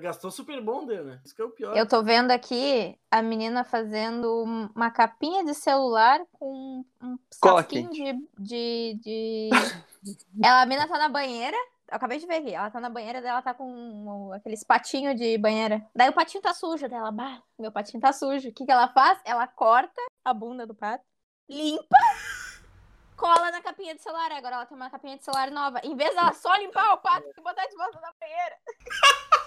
gastou 0.00 0.30
super 0.30 0.60
bonder, 0.60 1.02
né? 1.04 1.20
Isso 1.24 1.34
que 1.34 1.42
é 1.42 1.44
o 1.44 1.50
pior. 1.50 1.76
Eu 1.76 1.86
tô 1.88 2.02
vendo 2.02 2.30
aqui 2.30 2.98
a 3.10 3.22
menina 3.22 3.64
fazendo 3.64 4.44
um- 4.44 4.68
uma 4.74 4.90
capinha 4.90 5.44
de 5.44 5.54
celular 5.54 6.20
com 6.32 6.84
um 7.02 7.18
saquinho 7.30 7.90
de, 7.90 8.12
de, 8.38 8.98
de... 9.02 9.50
Ela, 10.42 10.62
a 10.62 10.66
menina 10.66 10.86
tá 10.88 10.98
na 10.98 11.08
banheira. 11.08 11.56
Eu 11.90 11.96
acabei 11.96 12.18
de 12.18 12.26
ver 12.26 12.36
aqui. 12.36 12.54
Ela 12.54 12.70
tá 12.70 12.80
na 12.80 12.88
banheira 12.88 13.20
dela, 13.20 13.42
tá 13.42 13.52
com 13.54 13.64
um- 13.70 14.32
aqueles 14.32 14.64
patinhos 14.64 15.14
de 15.16 15.36
banheira. 15.38 15.86
Daí 15.94 16.08
o 16.08 16.12
patinho 16.14 16.42
tá 16.42 16.52
sujo 16.54 16.88
dela. 16.88 17.10
Bah, 17.12 17.40
meu 17.58 17.70
patinho 17.70 18.00
tá 18.00 18.12
sujo. 18.12 18.48
O 18.48 18.52
que, 18.52 18.64
que 18.64 18.72
ela 18.72 18.88
faz? 18.88 19.18
Ela 19.24 19.46
corta 19.46 20.00
a 20.24 20.32
bunda 20.32 20.66
do 20.66 20.74
pato, 20.74 21.04
limpa, 21.48 21.84
cola 23.16 23.50
na 23.50 23.60
capinha 23.60 23.94
de 23.94 24.00
celular. 24.02 24.32
Agora 24.32 24.56
ela 24.56 24.66
tem 24.66 24.76
uma 24.76 24.88
capinha 24.90 25.16
de 25.18 25.22
celular 25.24 25.50
nova. 25.50 25.80
Em 25.84 25.94
vez 25.94 26.14
dela 26.14 26.32
só 26.32 26.54
limpar 26.56 26.94
o 26.94 26.98
pato 26.98 27.28
e 27.36 27.42
botar 27.42 27.66
de 27.66 27.76
volta 27.76 28.00
na 28.00 28.12
banheira. 28.18 28.56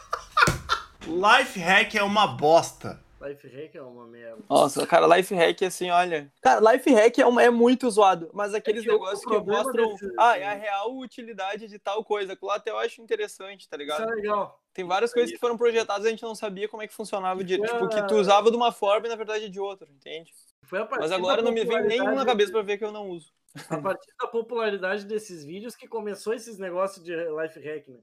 Life 1.07 1.59
hack 1.59 1.95
é 1.95 2.03
uma 2.03 2.27
bosta. 2.27 3.01
Life 3.21 3.47
hack 3.47 3.75
é 3.75 3.81
uma 3.81 4.05
merda. 4.05 4.37
Nossa, 4.47 4.85
cara, 4.85 5.07
life 5.17 5.33
hack, 5.33 5.63
assim, 5.63 5.89
olha. 5.89 6.31
Cara, 6.41 6.71
life 6.73 6.87
hack 6.93 7.17
é, 7.17 7.25
uma- 7.25 7.41
é 7.41 7.49
muito 7.49 7.89
zoado, 7.89 8.29
mas 8.33 8.53
aqueles 8.53 8.83
que 8.83 8.89
o 8.89 8.93
negócios 8.93 9.25
que 9.25 9.39
mostram. 9.39 9.89
desse- 9.89 10.13
Ah, 10.19 10.37
é 10.37 10.43
a 10.43 10.53
real 10.53 10.95
utilidade 10.97 11.67
de 11.67 11.79
tal 11.79 12.03
coisa. 12.03 12.37
Lá 12.41 12.55
até 12.55 12.69
eu 12.69 12.77
acho 12.77 13.01
interessante, 13.01 13.67
tá 13.67 13.75
Isso 13.75 13.81
ligado? 13.81 14.03
é 14.11 14.15
legal. 14.15 14.61
Tem 14.71 14.85
várias 14.85 15.11
coisas 15.11 15.31
que 15.31 15.39
foram 15.39 15.57
projetadas 15.57 16.05
e 16.05 16.07
a 16.09 16.11
gente 16.11 16.21
não 16.21 16.35
sabia 16.35 16.67
como 16.69 16.83
é 16.83 16.87
que 16.87 16.93
funcionava 16.93 17.43
de. 17.43 17.57
Foi 17.57 17.67
Tipo, 17.67 17.87
que 17.89 17.99
a- 17.99 18.05
tu 18.05 18.15
usava 18.15 18.51
de 18.51 18.55
uma 18.57 18.71
forma 18.71 19.07
e 19.07 19.09
na 19.09 19.15
verdade 19.15 19.49
de 19.49 19.59
outra, 19.59 19.87
entende? 19.89 20.31
Foi 20.63 20.79
a 20.79 20.85
partir 20.85 21.01
Mas 21.01 21.11
agora 21.11 21.41
não 21.41 21.51
me 21.51 21.65
vem 21.65 21.81
nenhum 21.87 22.13
na 22.13 22.25
cabeça 22.25 22.51
pra 22.51 22.61
ver 22.61 22.77
que 22.77 22.83
eu 22.85 22.91
não 22.91 23.09
uso. 23.09 23.31
A 23.69 23.77
partir 23.81 24.11
da 24.21 24.27
popularidade 24.27 25.05
desses 25.05 25.43
vídeos 25.43 25.75
que 25.75 25.87
começou 25.87 26.33
esses 26.35 26.59
negócios 26.59 27.03
de 27.03 27.15
life 27.15 27.59
hack, 27.59 27.87
né? 27.87 27.97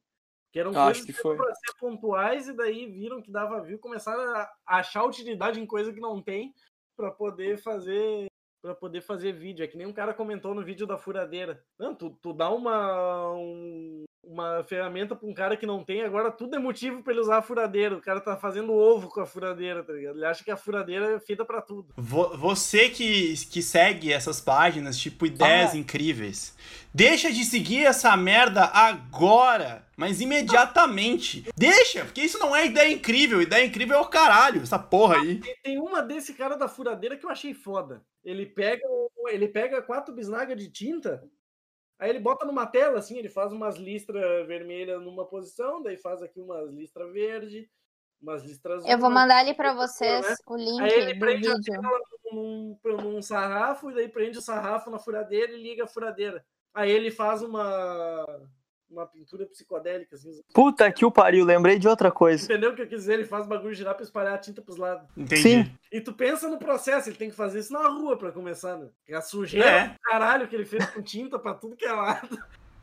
Que 0.54 0.60
eram 0.60 0.72
coisas 0.72 1.04
que 1.04 1.12
que 1.12 1.20
foi. 1.20 1.36
ser 1.36 1.74
pontuais 1.80 2.46
e 2.46 2.52
daí 2.52 2.86
viram 2.86 3.20
que 3.20 3.28
dava 3.28 3.60
view, 3.60 3.76
começaram 3.76 4.22
a 4.36 4.48
achar 4.64 5.02
utilidade 5.04 5.58
em 5.60 5.66
coisa 5.66 5.92
que 5.92 5.98
não 5.98 6.22
tem 6.22 6.54
pra 6.96 7.10
poder 7.10 7.58
fazer 7.58 8.26
para 8.62 8.72
poder 8.72 9.00
fazer 9.00 9.32
vídeo. 9.32 9.64
É 9.64 9.66
que 9.66 9.76
nem 9.76 9.84
um 9.84 9.92
cara 9.92 10.14
comentou 10.14 10.54
no 10.54 10.64
vídeo 10.64 10.86
da 10.86 10.96
furadeira. 10.96 11.62
Não, 11.76 11.92
tu, 11.92 12.16
tu 12.22 12.32
dá 12.32 12.48
uma 12.50 13.32
um- 13.34 14.04
uma 14.26 14.62
ferramenta 14.64 15.14
pra 15.14 15.28
um 15.28 15.34
cara 15.34 15.56
que 15.56 15.66
não 15.66 15.84
tem, 15.84 16.02
agora 16.02 16.30
tudo 16.30 16.56
é 16.56 16.58
motivo 16.58 17.02
pra 17.02 17.12
ele 17.12 17.20
usar 17.20 17.38
a 17.38 17.42
furadeira. 17.42 17.96
O 17.96 18.00
cara 18.00 18.20
tá 18.20 18.36
fazendo 18.36 18.72
ovo 18.72 19.08
com 19.08 19.20
a 19.20 19.26
furadeira, 19.26 19.82
tá 19.82 19.92
ligado? 19.92 20.16
Ele 20.16 20.24
acha 20.26 20.42
que 20.44 20.50
a 20.50 20.56
furadeira 20.56 21.14
é 21.16 21.20
feita 21.20 21.44
pra 21.44 21.60
tudo. 21.60 21.92
Vo- 21.96 22.36
Você 22.36 22.88
que, 22.88 23.34
que 23.50 23.62
segue 23.62 24.12
essas 24.12 24.40
páginas, 24.40 24.98
tipo 24.98 25.26
ideias 25.26 25.72
Ah. 25.72 25.76
incríveis, 25.76 26.56
deixa 26.92 27.30
de 27.32 27.44
seguir 27.44 27.84
essa 27.86 28.16
merda 28.16 28.64
agora, 28.72 29.86
mas 29.96 30.20
imediatamente. 30.20 31.44
Deixa, 31.56 32.04
porque 32.04 32.22
isso 32.22 32.38
não 32.38 32.54
é 32.54 32.66
ideia 32.66 32.92
incrível. 32.92 33.40
Ideia 33.42 33.64
incrível 33.64 33.96
é 33.96 34.00
o 34.00 34.06
caralho, 34.08 34.62
essa 34.62 34.78
porra 34.78 35.16
aí. 35.16 35.38
Tem- 35.40 35.54
Tem 35.62 35.78
uma 35.78 36.02
desse 36.02 36.34
cara 36.34 36.56
da 36.56 36.68
furadeira 36.68 37.16
que 37.16 37.24
eu 37.24 37.30
achei 37.30 37.54
foda. 37.54 38.02
Ele 38.24 38.46
pega, 38.46 38.82
o- 38.88 39.28
ele 39.28 39.48
pega 39.48 39.82
quatro 39.82 40.14
bisnagas 40.14 40.56
de 40.58 40.68
tinta, 40.70 41.22
aí 42.04 42.10
ele 42.10 42.20
bota 42.20 42.44
numa 42.44 42.66
tela, 42.66 42.98
assim, 42.98 43.16
ele 43.16 43.30
faz 43.30 43.50
umas 43.50 43.76
listras 43.76 44.46
vermelhas 44.46 45.02
numa 45.02 45.24
posição, 45.24 45.82
daí 45.82 45.96
faz 45.96 46.22
aqui 46.22 46.38
umas 46.38 46.70
listras 46.70 47.10
verde, 47.10 47.68
umas 48.20 48.44
listras 48.44 48.84
Eu 48.84 48.98
vou 48.98 49.08
mandar 49.08 49.38
ali 49.38 49.56
né? 49.56 49.72
vocês 49.74 50.36
o 50.46 50.54
link 50.54 50.82
Aí 50.82 50.92
ele 50.92 51.18
prende 51.18 51.48
a 51.48 51.58
tela 51.58 52.00
num, 52.30 52.78
num 52.84 53.22
sarrafo, 53.22 53.90
e 53.90 53.94
daí 53.94 54.08
prende 54.08 54.36
o 54.36 54.42
sarrafo 54.42 54.90
na 54.90 54.98
furadeira 54.98 55.52
e 55.52 55.62
liga 55.62 55.84
a 55.84 55.88
furadeira. 55.88 56.44
Aí 56.74 56.90
ele 56.90 57.10
faz 57.10 57.40
uma, 57.40 58.26
uma 58.90 59.06
pintura 59.06 59.46
psicodélica, 59.46 60.14
assim. 60.16 60.30
Puta 60.52 60.90
que 60.92 61.04
o 61.04 61.10
pariu, 61.10 61.44
lembrei 61.44 61.78
de 61.78 61.88
outra 61.88 62.10
coisa. 62.10 62.44
Entendeu 62.44 62.70
o 62.70 62.74
que 62.74 62.82
eu 62.82 62.86
quis 62.86 63.00
dizer? 63.00 63.14
Ele 63.14 63.24
faz 63.24 63.44
o 63.46 63.48
bagulho 63.48 63.74
girar 63.74 63.94
pra 63.94 64.04
espalhar 64.04 64.34
a 64.34 64.38
tinta 64.38 64.62
pros 64.62 64.76
lados. 64.76 65.06
Entendi. 65.16 65.42
Sim. 65.42 65.72
E 65.92 66.00
tu 66.00 66.12
pensa 66.12 66.48
no 66.48 66.58
processo, 66.58 67.08
ele 67.08 67.16
tem 67.16 67.30
que 67.30 67.36
fazer 67.36 67.60
isso 67.60 67.72
na 67.72 67.88
rua 67.88 68.16
pra 68.16 68.32
começar, 68.32 68.76
né? 68.76 68.88
A 69.12 69.20
sujeira 69.20 69.68
É. 69.68 69.88
do 69.88 69.98
caralho 70.00 70.48
que 70.48 70.54
ele 70.54 70.64
fez 70.64 70.84
com 70.90 71.02
tinta 71.02 71.38
pra 71.38 71.54
tudo 71.54 71.76
que 71.76 71.84
é 71.84 71.92
lado. 71.92 72.38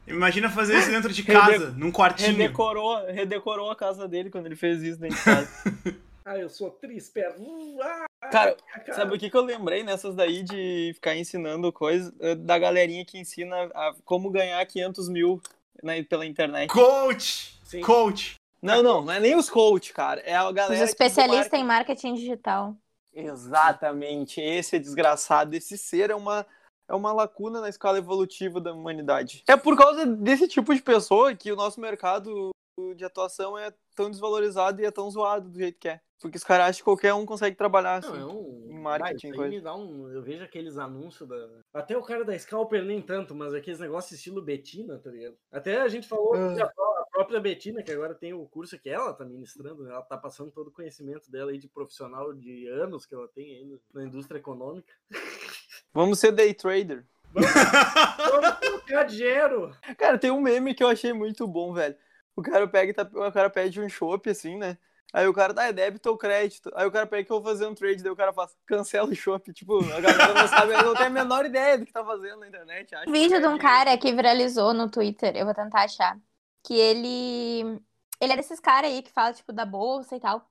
Imagina 0.07 0.49
fazer 0.49 0.77
isso 0.77 0.89
dentro 0.89 1.13
de 1.13 1.23
casa, 1.23 1.71
num 1.71 1.91
quartinho. 1.91 2.35
Redecorou, 2.35 3.05
redecorou 3.07 3.69
a 3.69 3.75
casa 3.75 4.07
dele 4.07 4.29
quando 4.29 4.47
ele 4.47 4.55
fez 4.55 4.81
isso 4.81 4.99
dentro 4.99 5.17
de 5.17 5.23
casa. 5.23 5.49
Ah, 6.23 6.37
eu 6.37 6.49
sou 6.49 6.69
triste, 6.69 7.19
ah, 7.19 8.05
Cara, 8.31 8.55
sabe 8.93 9.15
o 9.15 9.19
que, 9.19 9.27
que 9.27 9.35
eu 9.35 9.41
lembrei 9.43 9.81
nessas 9.81 10.13
daí 10.13 10.43
de 10.43 10.91
ficar 10.93 11.15
ensinando 11.15 11.73
coisas 11.73 12.13
da 12.37 12.59
galerinha 12.59 13.03
que 13.03 13.17
ensina 13.17 13.55
a 13.73 13.95
como 14.05 14.29
ganhar 14.29 14.63
500 14.63 15.09
mil 15.09 15.41
né, 15.83 16.03
pela 16.03 16.25
internet? 16.25 16.69
Coach! 16.69 17.59
Sim. 17.63 17.81
Coach! 17.81 18.35
Não, 18.61 18.83
não, 18.83 19.01
não 19.01 19.11
é 19.13 19.19
nem 19.19 19.35
os 19.35 19.49
coach, 19.49 19.91
cara. 19.91 20.21
É 20.21 20.35
a 20.35 20.47
Os 20.47 20.53
galera. 20.53 20.83
especialistas 20.83 21.47
que 21.47 21.57
do 21.57 21.61
em 21.61 21.65
marketing 21.65 22.13
digital. 22.13 22.75
Exatamente. 23.11 24.39
Esse 24.39 24.75
é 24.75 24.79
desgraçado. 24.79 25.55
Esse 25.55 25.77
ser 25.77 26.11
é 26.11 26.15
uma, 26.15 26.45
é 26.87 26.93
uma 26.93 27.11
lacuna 27.11 27.59
na 27.59 27.69
escala 27.69 27.97
evolutiva 27.97 28.61
da 28.61 28.71
humanidade. 28.71 29.43
É 29.47 29.57
por 29.57 29.75
causa 29.75 30.05
desse 30.05 30.47
tipo 30.47 30.75
de 30.75 30.81
pessoa 30.81 31.33
que 31.35 31.51
o 31.51 31.55
nosso 31.55 31.81
mercado 31.81 32.51
de 32.95 33.03
atuação 33.03 33.57
é 33.57 33.73
tão 34.01 34.09
desvalorizado 34.11 34.81
e 34.81 34.85
é 34.85 34.91
tão 34.91 35.09
zoado 35.09 35.49
do 35.49 35.57
jeito 35.59 35.77
que 35.79 35.87
é. 35.89 35.99
Porque 36.19 36.37
os 36.37 36.43
caras 36.43 36.67
acham 36.67 36.77
que 36.79 36.83
qualquer 36.83 37.13
um 37.15 37.25
consegue 37.25 37.55
trabalhar 37.55 37.95
assim. 37.95 38.11
Não, 38.11 38.19
é 38.29 38.33
um... 38.33 38.67
em 38.69 38.79
marketing, 38.79 39.31
Ah, 39.31 39.35
coisa. 39.35 39.49
me 39.49 39.61
dá 39.61 39.75
um... 39.75 40.07
Eu 40.11 40.21
vejo 40.21 40.43
aqueles 40.43 40.77
anúncios 40.77 41.27
da. 41.27 41.35
Até 41.73 41.97
o 41.97 42.03
cara 42.03 42.23
da 42.23 42.37
Scalper 42.37 42.83
nem 42.83 43.01
tanto, 43.01 43.33
mas 43.33 43.53
aqueles 43.55 43.79
negócios 43.79 44.11
estilo 44.19 44.39
Betina, 44.41 44.99
tá 44.99 45.09
ligado? 45.09 45.35
Até 45.51 45.81
a 45.81 45.87
gente 45.87 46.07
falou 46.07 46.33
Ah. 46.35 46.53
que 46.53 46.61
a 46.61 46.67
pró- 46.67 46.97
a 46.99 47.05
própria 47.11 47.39
Betina, 47.39 47.81
que 47.81 47.91
agora 47.91 48.13
tem 48.13 48.33
o 48.33 48.45
curso 48.45 48.77
que 48.79 48.87
ela 48.89 49.13
tá 49.13 49.25
ministrando, 49.25 49.83
né? 49.83 49.91
ela 49.91 50.03
tá 50.03 50.15
passando 50.15 50.51
todo 50.51 50.67
o 50.67 50.71
conhecimento 50.71 51.31
dela 51.31 51.49
aí 51.51 51.57
de 51.57 51.67
profissional 51.67 52.31
de 52.33 52.67
anos 52.67 53.05
que 53.07 53.15
ela 53.15 53.27
tem 53.29 53.55
aí 53.55 53.79
na 53.93 54.03
indústria 54.03 54.37
econômica. 54.37 54.93
Vamos 55.93 56.19
ser 56.19 56.31
day 56.31 56.53
trader. 56.53 57.03
Vamos 57.33 58.59
colocar 58.59 59.03
dinheiro! 59.05 59.71
Cara, 59.97 60.17
tem 60.19 60.29
um 60.31 60.39
meme 60.41 60.73
que 60.75 60.83
eu 60.83 60.87
achei 60.87 61.13
muito 61.13 61.47
bom, 61.47 61.73
velho. 61.73 61.95
O 62.35 62.41
cara 62.41 62.67
pega 62.67 62.91
e 62.91 62.93
tá- 62.93 63.09
o 63.13 63.31
cara 63.31 63.49
pede 63.49 63.79
um 63.81 63.89
chopp, 63.89 64.29
assim, 64.29 64.57
né? 64.57 64.77
Aí 65.13 65.27
o 65.27 65.33
cara, 65.33 65.53
tá, 65.53 65.65
é 65.65 65.73
débito 65.73 66.09
ou 66.09 66.17
crédito? 66.17 66.71
Aí 66.73 66.87
o 66.87 66.91
cara 66.91 67.05
pega 67.05 67.25
que 67.25 67.31
eu 67.31 67.41
vou 67.41 67.51
fazer 67.51 67.65
um 67.67 67.75
trade, 67.75 68.01
daí 68.01 68.11
o 68.11 68.15
cara 68.15 68.31
faz, 68.31 68.55
cancela 68.65 69.09
o 69.09 69.15
chopp. 69.15 69.51
Tipo, 69.53 69.79
a 69.79 69.99
galera 69.99 70.33
não 70.33 70.47
sabe, 70.47 70.73
não 70.73 70.95
tem 70.95 71.07
a 71.07 71.09
menor 71.09 71.45
ideia 71.45 71.77
do 71.77 71.85
que 71.85 71.91
tá 71.91 72.03
fazendo 72.03 72.39
na 72.39 72.47
internet. 72.47 72.95
acha 72.95 73.05
que 73.05 73.11
vídeo 73.11 73.39
de 73.39 73.47
um 73.47 73.57
cara 73.57 73.97
que 73.97 74.13
viralizou 74.13 74.73
no 74.73 74.89
Twitter, 74.89 75.35
eu 75.35 75.45
vou 75.45 75.53
tentar 75.53 75.83
achar. 75.83 76.19
Que 76.63 76.73
ele. 76.75 77.81
Ele 78.19 78.33
é 78.33 78.35
desses 78.37 78.59
caras 78.59 78.91
aí 78.91 79.01
que 79.01 79.11
fala, 79.11 79.33
tipo, 79.33 79.51
da 79.51 79.65
bolsa 79.65 80.15
e 80.15 80.19
tal. 80.19 80.49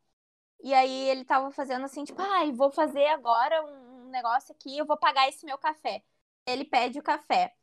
E 0.62 0.74
aí 0.74 1.08
ele 1.10 1.24
tava 1.24 1.50
fazendo 1.52 1.84
assim, 1.86 2.04
tipo, 2.04 2.20
ai, 2.20 2.52
vou 2.52 2.70
fazer 2.70 3.06
agora 3.08 3.64
um 3.64 4.10
negócio 4.10 4.52
aqui, 4.54 4.76
eu 4.78 4.86
vou 4.86 4.96
pagar 4.96 5.28
esse 5.28 5.46
meu 5.46 5.56
café. 5.58 6.02
Ele 6.46 6.64
pede 6.64 6.98
o 6.98 7.02
café. 7.02 7.54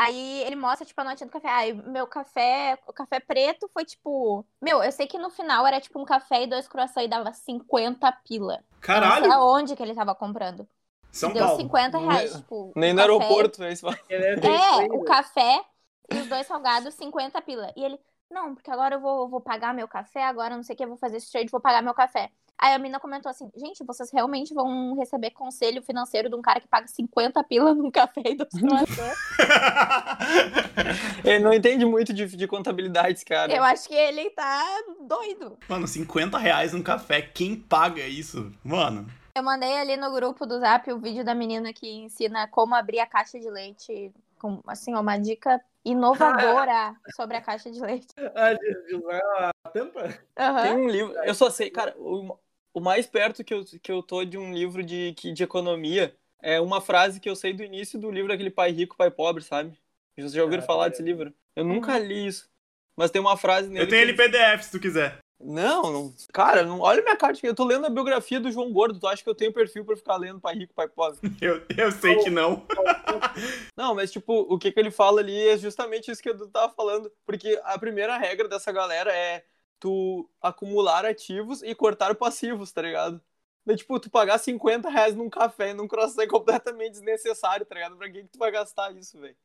Aí 0.00 0.42
ele 0.44 0.54
mostra, 0.54 0.86
tipo, 0.86 1.00
a 1.00 1.04
notinha 1.04 1.26
do 1.26 1.32
café. 1.32 1.48
Ai, 1.48 1.72
meu 1.72 2.06
café, 2.06 2.78
o 2.86 2.92
café 2.92 3.18
preto 3.18 3.68
foi 3.72 3.84
tipo. 3.84 4.46
Meu, 4.62 4.80
eu 4.82 4.92
sei 4.92 5.08
que 5.08 5.18
no 5.18 5.28
final 5.28 5.66
era 5.66 5.80
tipo 5.80 5.98
um 6.00 6.04
café 6.04 6.44
e 6.44 6.46
dois 6.46 6.68
croissants 6.68 7.04
e 7.04 7.08
dava 7.08 7.32
50 7.32 8.12
pila. 8.24 8.54
Eu 8.54 8.58
Não 8.58 8.64
sei 8.70 8.80
Caralho! 8.80 9.32
aonde 9.32 9.74
que 9.74 9.82
ele 9.82 9.94
tava 9.94 10.14
comprando. 10.14 10.68
São 11.10 11.32
Deu 11.32 11.44
Paulo. 11.44 11.60
50 11.60 11.98
reais, 11.98 12.30
Nem- 12.32 12.40
tipo. 12.42 12.72
Nem 12.76 12.92
no 12.92 12.98
café- 13.00 13.12
aeroporto, 13.12 13.60
né? 13.60 13.72
É, 14.08 14.84
é, 14.84 14.92
o 14.92 15.02
café 15.04 15.64
e 16.12 16.16
os 16.18 16.28
dois 16.28 16.46
salgados, 16.46 16.94
50 16.94 17.42
pila. 17.42 17.72
E 17.76 17.82
ele, 17.84 17.98
não, 18.30 18.54
porque 18.54 18.70
agora 18.70 18.96
eu 18.96 19.00
vou, 19.00 19.28
vou 19.28 19.40
pagar 19.40 19.74
meu 19.74 19.88
café, 19.88 20.24
agora 20.24 20.56
não 20.56 20.62
sei 20.62 20.74
o 20.74 20.76
que, 20.76 20.84
eu 20.84 20.88
vou 20.88 20.98
fazer 20.98 21.16
esse 21.16 21.30
trade, 21.30 21.50
vou 21.50 21.60
pagar 21.60 21.82
meu 21.82 21.94
café. 21.94 22.30
Aí 22.58 22.74
a 22.74 22.78
mina 22.78 22.98
comentou 22.98 23.30
assim, 23.30 23.48
gente, 23.56 23.84
vocês 23.84 24.10
realmente 24.12 24.52
vão 24.52 24.96
receber 24.96 25.30
conselho 25.30 25.80
financeiro 25.80 26.28
de 26.28 26.34
um 26.34 26.42
cara 26.42 26.60
que 26.60 26.66
paga 26.66 26.88
50 26.88 27.42
pila 27.44 27.72
num 27.72 27.90
café 28.02 28.20
e 28.26 28.34
dois? 28.34 28.50
Ele 31.24 31.44
não 31.44 31.54
entende 31.54 31.86
muito 31.86 32.12
de, 32.12 32.26
de 32.26 32.46
contabilidade, 32.48 33.24
cara. 33.24 33.54
eu 33.54 33.62
acho 33.62 33.88
que 33.88 33.94
ele 33.94 34.28
tá 34.30 34.64
doido. 35.06 35.56
Mano, 35.68 35.86
50 35.86 36.36
reais 36.36 36.74
um 36.74 36.82
café, 36.82 37.22
quem 37.22 37.54
paga 37.54 38.04
isso? 38.06 38.52
Mano, 38.64 39.06
Eu 39.34 39.42
mandei 39.42 39.78
ali 39.78 39.96
no 39.96 40.12
grupo 40.12 40.44
do 40.44 40.58
Zap 40.58 40.90
o 40.92 40.98
vídeo 40.98 41.24
da 41.24 41.34
menina 41.34 41.72
que 41.72 41.88
ensina 41.88 42.48
como 42.48 42.74
abrir 42.74 42.98
a 42.98 43.06
caixa 43.06 43.38
de 43.38 43.48
leite, 43.48 44.12
com, 44.38 44.60
assim, 44.66 44.94
uma 44.94 45.16
dica 45.16 45.60
inovadora 45.90 46.96
sobre 47.16 47.36
a 47.36 47.40
caixa 47.40 47.70
de 47.70 47.80
leite. 47.80 48.08
Ah, 48.40 49.50
a 49.64 49.70
tampa? 49.70 50.08
Aham. 50.36 50.62
Tem 50.62 50.72
um 50.72 50.88
livro, 50.88 51.12
eu 51.24 51.34
só 51.34 51.50
sei, 51.50 51.70
cara, 51.70 51.94
o, 51.98 52.36
o 52.74 52.80
mais 52.80 53.06
perto 53.06 53.44
que 53.44 53.52
eu, 53.54 53.64
que 53.64 53.90
eu 53.92 54.02
tô 54.02 54.24
de 54.24 54.36
um 54.38 54.52
livro 54.52 54.82
de, 54.82 55.14
que- 55.14 55.32
de 55.32 55.42
economia 55.42 56.16
é 56.40 56.60
uma 56.60 56.80
frase 56.80 57.20
que 57.20 57.28
eu 57.28 57.36
sei 57.36 57.52
do 57.52 57.62
início 57.62 57.98
do 57.98 58.10
livro 58.10 58.28
daquele 58.28 58.50
Pai 58.50 58.70
Rico, 58.70 58.96
Pai 58.96 59.10
Pobre, 59.10 59.42
sabe? 59.42 59.76
Vocês 60.16 60.32
já 60.32 60.42
ouviram 60.42 60.62
Ah, 60.62 60.66
falar 60.66 60.84
tá 60.84 60.90
desse 60.90 61.02
livro? 61.02 61.32
Eu 61.54 61.64
nunca 61.64 61.98
li 61.98 62.26
isso. 62.26 62.48
Mas 62.96 63.10
tem 63.10 63.20
uma 63.20 63.36
frase 63.36 63.68
nele. 63.68 63.84
eu 63.84 63.88
tenho 63.88 64.02
ele 64.02 64.14
PDF 64.14 64.64
se 64.64 64.70
tu 64.72 64.80
quiser. 64.80 65.18
Não, 65.40 65.92
não. 65.92 66.14
Cara, 66.32 66.64
não, 66.64 66.80
olha 66.80 67.02
minha 67.02 67.16
carta. 67.16 67.38
Eu 67.46 67.54
tô 67.54 67.64
lendo 67.64 67.86
a 67.86 67.90
biografia 67.90 68.40
do 68.40 68.50
João 68.50 68.72
Gordo. 68.72 68.98
Tu 68.98 69.06
acha 69.06 69.22
que 69.22 69.30
eu 69.30 69.34
tenho 69.34 69.52
perfil 69.52 69.84
pra 69.84 69.96
ficar 69.96 70.16
lendo 70.16 70.40
Pai 70.40 70.54
Rico, 70.54 70.74
Pai 70.74 70.88
Pobre? 70.88 71.18
Eu, 71.40 71.62
eu 71.76 71.92
sei 71.92 72.16
que 72.16 72.30
não. 72.30 72.66
Não, 73.76 73.94
mas 73.94 74.10
tipo, 74.10 74.32
o 74.32 74.58
que, 74.58 74.72
que 74.72 74.80
ele 74.80 74.90
fala 74.90 75.20
ali 75.20 75.48
é 75.48 75.56
justamente 75.56 76.10
isso 76.10 76.22
que 76.22 76.28
eu 76.28 76.48
tava 76.48 76.72
falando. 76.72 77.10
Porque 77.24 77.60
a 77.62 77.78
primeira 77.78 78.18
regra 78.18 78.48
dessa 78.48 78.72
galera 78.72 79.14
é 79.14 79.44
tu 79.78 80.28
acumular 80.42 81.06
ativos 81.06 81.62
e 81.62 81.74
cortar 81.74 82.14
passivos, 82.16 82.72
tá 82.72 82.82
ligado? 82.82 83.20
Daí, 83.64 83.76
tipo, 83.76 84.00
tu 84.00 84.10
pagar 84.10 84.38
50 84.38 84.88
reais 84.88 85.14
num 85.14 85.30
café 85.30 85.70
e 85.70 85.74
num 85.74 85.86
croissant 85.86 86.22
é 86.22 86.26
completamente 86.26 86.92
desnecessário, 86.92 87.64
tá 87.64 87.74
ligado? 87.74 87.96
Pra 87.96 88.10
que, 88.10 88.22
que 88.22 88.28
tu 88.28 88.38
vai 88.38 88.50
gastar 88.50 88.90
isso, 88.96 89.20
velho? 89.20 89.36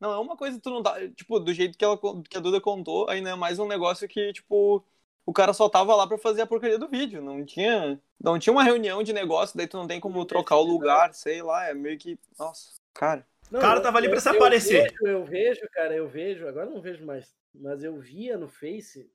Não, 0.00 0.12
é 0.12 0.18
uma 0.18 0.36
coisa 0.36 0.56
que 0.56 0.62
tu 0.62 0.70
não 0.70 0.82
tá. 0.82 0.96
Tipo, 1.10 1.38
do 1.38 1.52
jeito 1.52 1.76
que, 1.76 1.84
ela, 1.84 1.98
que 2.28 2.36
a 2.36 2.40
Duda 2.40 2.60
contou, 2.60 3.08
ainda 3.08 3.30
é 3.30 3.34
mais 3.34 3.58
um 3.58 3.66
negócio 3.66 4.08
que, 4.08 4.32
tipo, 4.32 4.84
o 5.26 5.32
cara 5.32 5.52
só 5.52 5.68
tava 5.68 5.94
lá 5.94 6.06
pra 6.06 6.18
fazer 6.18 6.42
a 6.42 6.46
porcaria 6.46 6.78
do 6.78 6.88
vídeo. 6.88 7.22
Não 7.22 7.44
tinha. 7.44 8.00
Não 8.22 8.38
tinha 8.38 8.52
uma 8.52 8.62
reunião 8.62 9.02
de 9.02 9.12
negócio, 9.12 9.56
daí 9.56 9.66
tu 9.66 9.76
não 9.76 9.86
tem 9.86 10.00
como 10.00 10.24
trocar 10.24 10.56
o 10.56 10.62
lugar, 10.64 11.12
sei 11.14 11.42
lá. 11.42 11.66
É 11.68 11.74
meio 11.74 11.98
que. 11.98 12.18
Nossa, 12.38 12.72
cara. 12.92 13.26
Não, 13.50 13.60
O 13.60 13.62
cara 13.62 13.80
tava 13.80 13.98
ali 13.98 14.08
pra 14.08 14.16
eu- 14.16 14.20
se 14.20 14.28
eu 14.30 14.34
aparecer. 14.36 14.82
vejo, 14.90 15.06
eu 15.06 15.24
vejo, 15.24 15.60
cara, 15.70 15.94
eu 15.94 16.08
vejo, 16.08 16.48
agora 16.48 16.66
eu 16.66 16.74
não 16.74 16.80
vejo 16.80 17.04
mais, 17.04 17.34
mas 17.54 17.84
eu 17.84 17.98
via 18.00 18.38
no 18.38 18.48
Face, 18.48 19.08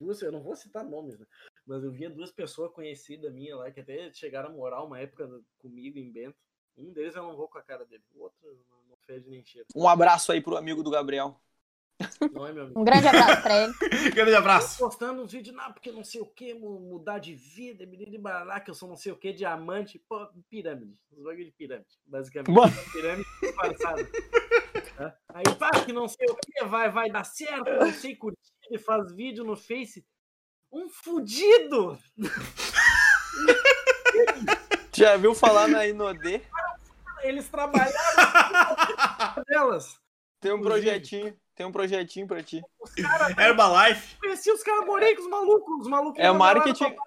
duas, 0.00 0.22
eu 0.22 0.30
não 0.30 0.40
vou 0.40 0.54
citar 0.54 0.84
nomes, 0.84 1.18
né? 1.18 1.26
Mas 1.66 1.82
eu 1.82 1.90
via 1.90 2.08
duas 2.08 2.30
pessoas 2.30 2.70
conhecidas 2.72 3.32
minhas 3.32 3.58
lá, 3.58 3.70
que 3.70 3.80
até 3.80 4.12
chegaram 4.12 4.50
a 4.50 4.52
morar 4.52 4.82
uma 4.84 5.00
época 5.00 5.28
comigo 5.58 5.98
em 5.98 6.10
Bento. 6.10 6.36
Um 6.78 6.92
deles 6.92 7.14
eu 7.16 7.22
não 7.24 7.36
vou 7.36 7.48
com 7.48 7.58
a 7.58 7.62
cara 7.62 7.84
dele, 7.84 8.02
o 8.14 8.22
outro 8.22 8.38
não, 8.70 8.76
não 8.90 8.96
fede 9.06 9.28
nem 9.28 9.44
cheiro. 9.44 9.66
Um 9.74 9.88
abraço 9.88 10.30
aí 10.30 10.40
pro 10.40 10.56
amigo 10.56 10.82
do 10.82 10.90
Gabriel. 10.90 11.36
Não 12.32 12.46
é 12.46 12.52
meu 12.52 12.64
amigo. 12.64 12.80
Um 12.80 12.84
grande 12.84 13.06
abraço 13.06 13.42
pra 13.42 13.62
ele. 13.62 13.72
Grande 14.14 14.34
abraço. 14.34 14.78
postando 14.78 15.22
uns 15.22 15.32
vídeos, 15.32 15.54
não, 15.54 15.72
porque 15.72 15.92
não 15.92 16.02
sei 16.02 16.20
o 16.20 16.26
que, 16.26 16.52
mudar 16.54 17.18
de 17.18 17.34
vida, 17.34 17.86
menino 17.86 18.10
de 18.10 18.18
baraná, 18.18 18.58
que 18.60 18.70
eu 18.70 18.74
sou 18.74 18.88
não 18.88 18.96
sei 18.96 19.12
o 19.12 19.16
que, 19.16 19.32
diamante, 19.32 19.98
pô, 19.98 20.26
pirâmide. 20.50 21.00
Os 21.12 21.22
bagulho 21.22 21.44
de 21.44 21.52
pirâmide, 21.52 21.98
basicamente. 22.04 22.50
Mano. 22.50 22.72
Pirâmide 22.92 23.28
disfarçada. 23.40 24.08
Tá? 24.96 25.16
Aí 25.28 25.44
faz 25.58 25.84
que 25.84 25.92
não 25.92 26.08
sei 26.08 26.26
o 26.28 26.36
que, 26.36 26.64
vai, 26.64 26.90
vai 26.90 27.10
dar 27.10 27.24
certo, 27.24 27.70
não 27.70 27.92
sei 27.92 28.16
curtir, 28.16 28.38
e 28.70 28.78
faz 28.78 29.12
vídeo 29.12 29.44
no 29.44 29.56
Face. 29.56 30.04
Um 30.72 30.88
fudido! 30.88 31.98
Já 34.92 35.16
viu 35.16 35.34
falar 35.34 35.68
na 35.68 35.86
Inodê? 35.86 36.40
Eles 37.22 37.48
trabalharam 37.48 37.94
delas. 39.48 39.98
Tem 40.40 40.52
um 40.52 40.60
projetinho. 40.60 41.36
Tem 41.54 41.64
um 41.66 41.72
projetinho 41.72 42.26
pra 42.26 42.42
ti. 42.42 42.62
Herbalife. 43.38 44.16
Conheci 44.18 44.50
os 44.50 44.62
caras, 44.62 44.84
morei 44.86 45.14
com 45.14 45.22
os 45.22 45.28
malucos, 45.28 45.80
os 45.80 45.88
malucos. 45.88 46.18
É 46.20 46.30
marketing. 46.32 46.94
pra- 46.94 47.04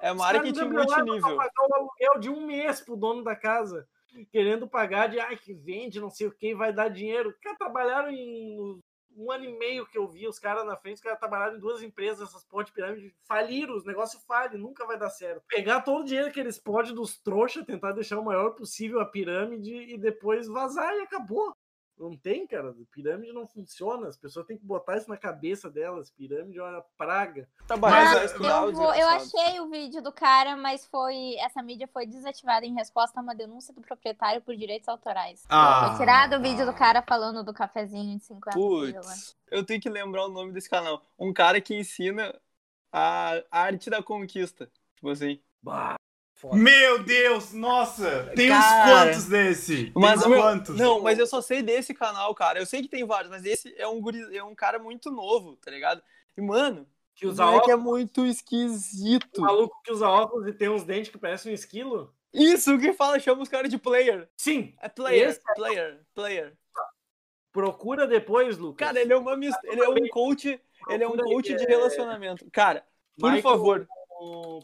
É 0.00 0.12
os 0.12 0.20
caras 0.20 0.34
marketing 0.42 0.68
multinível. 0.68 1.36
pagar 1.36 1.52
o 1.70 1.74
aluguel 1.74 2.18
de 2.20 2.28
um 2.30 2.46
mês 2.46 2.80
pro 2.80 2.96
dono 2.96 3.22
da 3.22 3.34
casa. 3.34 3.88
Querendo 4.32 4.66
pagar 4.68 5.08
de, 5.08 5.20
ai, 5.20 5.36
que 5.36 5.52
vende, 5.52 6.00
não 6.00 6.10
sei 6.10 6.26
o 6.26 6.32
que, 6.32 6.54
vai 6.54 6.72
dar 6.72 6.88
dinheiro. 6.88 7.30
Os 7.30 7.38
caras 7.38 7.58
trabalharam 7.58 8.10
em 8.10 8.80
um 9.18 9.32
ano 9.32 9.44
e 9.44 9.58
meio 9.58 9.86
que 9.86 9.96
eu 9.96 10.06
vi 10.06 10.28
os 10.28 10.38
caras 10.38 10.66
na 10.66 10.76
frente, 10.76 10.96
os 10.96 11.00
caras 11.00 11.18
trabalharam 11.18 11.56
em 11.56 11.60
duas 11.60 11.82
empresas, 11.82 12.28
essas 12.28 12.44
de 12.66 12.72
pirâmide, 12.72 13.14
faliram, 13.26 13.74
os 13.74 13.84
negócios 13.86 14.22
falham, 14.24 14.58
nunca 14.58 14.86
vai 14.86 14.98
dar 14.98 15.08
certo. 15.08 15.42
Pegar 15.48 15.80
todo 15.80 16.02
o 16.02 16.04
dinheiro 16.04 16.30
que 16.30 16.38
eles 16.38 16.58
podem 16.58 16.94
dos 16.94 17.16
trouxas, 17.18 17.64
tentar 17.64 17.92
deixar 17.92 18.18
o 18.18 18.24
maior 18.24 18.50
possível 18.50 19.00
a 19.00 19.06
pirâmide 19.06 19.72
e 19.74 19.96
depois 19.96 20.46
vazar 20.46 20.92
e 20.96 21.00
acabou. 21.00 21.55
Não 21.98 22.14
tem, 22.14 22.46
cara. 22.46 22.74
Pirâmide 22.92 23.32
não 23.32 23.46
funciona. 23.46 24.08
As 24.08 24.16
pessoas 24.16 24.46
têm 24.46 24.58
que 24.58 24.64
botar 24.64 24.98
isso 24.98 25.08
na 25.08 25.16
cabeça 25.16 25.70
delas. 25.70 26.10
Pirâmide 26.10 26.58
é 26.58 26.62
uma 26.62 26.82
praga. 26.96 27.48
Trabalhar 27.66 28.14
Mas, 28.14 28.32
Eu, 28.32 28.72
vou, 28.72 28.94
eu 28.94 29.08
achei 29.08 29.60
o 29.60 29.70
vídeo 29.70 30.02
do 30.02 30.12
cara, 30.12 30.56
mas 30.56 30.84
foi 30.84 31.34
essa 31.38 31.62
mídia 31.62 31.88
foi 31.88 32.06
desativada 32.06 32.66
em 32.66 32.74
resposta 32.74 33.18
a 33.18 33.22
uma 33.22 33.34
denúncia 33.34 33.72
do 33.72 33.80
proprietário 33.80 34.42
por 34.42 34.54
direitos 34.54 34.88
autorais. 34.88 35.44
Ah. 35.48 35.88
Foi 35.88 35.98
tirado 35.98 36.36
o 36.36 36.42
vídeo 36.42 36.66
do 36.66 36.74
cara 36.74 37.02
falando 37.02 37.42
do 37.42 37.54
cafezinho 37.54 38.18
de 38.18 38.24
50 38.24 38.56
pila. 38.56 39.00
Putz, 39.00 39.36
eu 39.50 39.64
tenho 39.64 39.80
que 39.80 39.88
lembrar 39.88 40.26
o 40.26 40.30
nome 40.30 40.52
desse 40.52 40.68
canal. 40.68 41.02
Um 41.18 41.32
cara 41.32 41.60
que 41.60 41.74
ensina 41.74 42.38
a 42.92 43.42
arte 43.50 43.88
da 43.88 44.02
conquista. 44.02 44.70
Tipo 44.96 45.10
assim. 45.10 45.40
Bah, 45.62 45.96
Foda. 46.36 46.54
Meu 46.56 47.02
Deus, 47.02 47.54
nossa! 47.54 48.30
Tem 48.36 48.50
uns 48.52 48.58
Cara. 48.58 48.90
quantos 49.06 49.24
desse? 49.24 49.90
Mas, 49.96 50.20
tem 50.20 50.28
uns 50.28 50.30
meu, 50.34 50.42
quantos? 50.42 50.76
não, 50.76 51.00
mas 51.00 51.18
eu 51.18 51.26
só 51.26 51.40
sei 51.40 51.62
desse 51.62 51.94
canal, 51.94 52.34
cara. 52.34 52.58
Eu 52.58 52.66
sei 52.66 52.82
que 52.82 52.88
tem 52.88 53.06
vários, 53.06 53.30
mas 53.30 53.42
esse 53.46 53.74
é 53.78 53.88
um, 53.88 53.98
guri, 54.02 54.36
é 54.36 54.44
um 54.44 54.54
cara 54.54 54.78
muito 54.78 55.10
novo, 55.10 55.56
tá 55.56 55.70
ligado? 55.70 56.02
E, 56.36 56.42
mano, 56.42 56.86
Que 57.14 57.26
o 57.26 57.30
usa 57.30 57.46
moleque 57.46 57.70
é 57.70 57.74
óculos, 57.74 57.90
muito 57.90 58.20
o 58.20 58.26
esquisito. 58.26 59.40
maluco 59.40 59.80
que 59.82 59.90
usa 59.90 60.06
óculos 60.06 60.46
e 60.46 60.52
tem 60.52 60.68
uns 60.68 60.84
dentes 60.84 61.10
que 61.10 61.16
parecem 61.16 61.52
um 61.52 61.54
esquilo. 61.54 62.14
Isso 62.34 62.78
que 62.78 62.92
fala, 62.92 63.18
chama 63.18 63.42
os 63.42 63.48
caras 63.48 63.70
de 63.70 63.78
player. 63.78 64.28
Sim, 64.36 64.74
É 64.82 64.90
player, 64.90 65.30
Esse 65.30 65.40
player, 65.54 66.00
player. 66.14 66.52
procura 67.50 68.06
depois, 68.06 68.58
Lucas. 68.58 68.86
Cara, 68.86 69.00
ele 69.00 69.12
é 69.12 69.16
uma 69.16 69.36
mis- 69.38 69.56
ele 69.64 69.80
é 69.82 69.88
um 69.88 70.08
coach, 70.08 70.60
ele 70.90 71.02
é 71.02 71.06
um 71.08 71.12
Procura 71.12 71.34
coach 71.34 71.54
de 71.56 71.64
é- 71.64 71.66
relacionamento. 71.66 72.46
Cara, 72.52 72.84
por 73.18 73.32
Michael- 73.32 73.42
favor. 73.42 73.88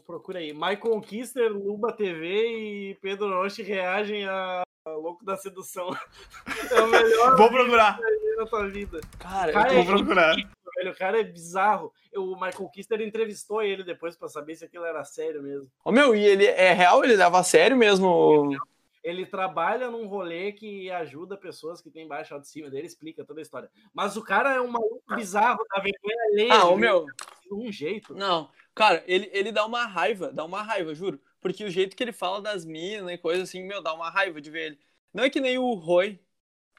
Procura 0.05 0.39
aí. 0.39 0.53
Michael 0.53 0.99
Kister, 1.01 1.51
Luba 1.51 1.91
TV 1.93 2.47
e 2.91 2.95
Pedro 2.95 3.29
Rocha 3.29 3.63
reagem 3.63 4.25
a 4.25 4.63
Louco 4.87 5.23
da 5.23 5.37
Sedução. 5.37 5.89
É 6.71 6.81
o 6.81 6.87
melhor 6.87 7.37
Vou 7.37 7.49
procurar, 7.49 7.99
da 8.37 8.45
tua 8.45 8.67
vida. 8.67 8.99
Cara, 9.19 9.51
Cara, 9.51 9.73
vou 9.73 9.85
procurar. 9.85 10.35
Velho, 10.75 10.91
o 10.91 10.95
cara 10.97 11.19
é 11.19 11.23
bizarro. 11.23 11.91
Eu- 12.11 12.23
O 12.23 12.33
Michael 12.33 12.69
Kister 12.69 12.99
entrevistou 13.01 13.61
ele 13.61 13.83
depois 13.83 14.17
pra 14.17 14.27
saber 14.27 14.55
se 14.55 14.65
aquilo 14.65 14.85
era 14.85 15.03
sério 15.03 15.41
mesmo. 15.43 15.67
Ô, 15.85 15.91
meu, 15.91 16.15
e 16.15 16.25
ele 16.25 16.45
é 16.45 16.73
real? 16.73 17.03
Ele 17.03 17.15
leva 17.15 17.39
a 17.39 17.43
sério 17.43 17.77
mesmo? 17.77 18.55
Ele 19.03 19.25
trabalha 19.25 19.89
num 19.91 20.07
rolê 20.07 20.51
que 20.53 20.89
ajuda 20.89 21.37
pessoas 21.37 21.81
que 21.81 21.91
têm 21.91 22.07
baixa 22.07 22.33
autoestima. 22.33 22.69
Daí 22.69 22.79
ele 22.79 22.87
explica 22.87 23.23
toda 23.25 23.39
a 23.41 23.43
história. 23.43 23.69
Mas 23.93 24.15
o 24.17 24.23
cara 24.23 24.53
é 24.53 24.61
um 24.61 24.67
maluco 24.69 25.01
bizarro, 25.15 25.59
da 25.69 25.81
vergonha 25.81 26.23
alheia. 26.31 26.53
Ah, 26.53 26.67
ô, 26.69 26.75
de 26.75 26.81
meu, 26.81 27.05
um 27.51 27.71
jeito. 27.71 28.15
Não, 28.15 28.49
cara, 28.75 29.03
ele, 29.07 29.29
ele 29.33 29.51
dá 29.51 29.65
uma 29.65 29.85
raiva, 29.85 30.31
dá 30.31 30.43
uma 30.45 30.61
raiva, 30.61 30.93
juro. 30.93 31.19
Porque 31.41 31.63
o 31.63 31.69
jeito 31.69 31.95
que 31.95 32.03
ele 32.03 32.13
fala 32.13 32.41
das 32.41 32.65
minas 32.65 33.11
e 33.11 33.17
coisa 33.17 33.43
assim, 33.43 33.63
meu, 33.63 33.81
dá 33.81 33.93
uma 33.93 34.09
raiva 34.09 34.39
de 34.41 34.49
ver 34.49 34.65
ele. 34.67 34.79
Não 35.13 35.23
é 35.23 35.29
que 35.29 35.41
nem 35.41 35.57
o 35.57 35.73
Roy, 35.73 36.19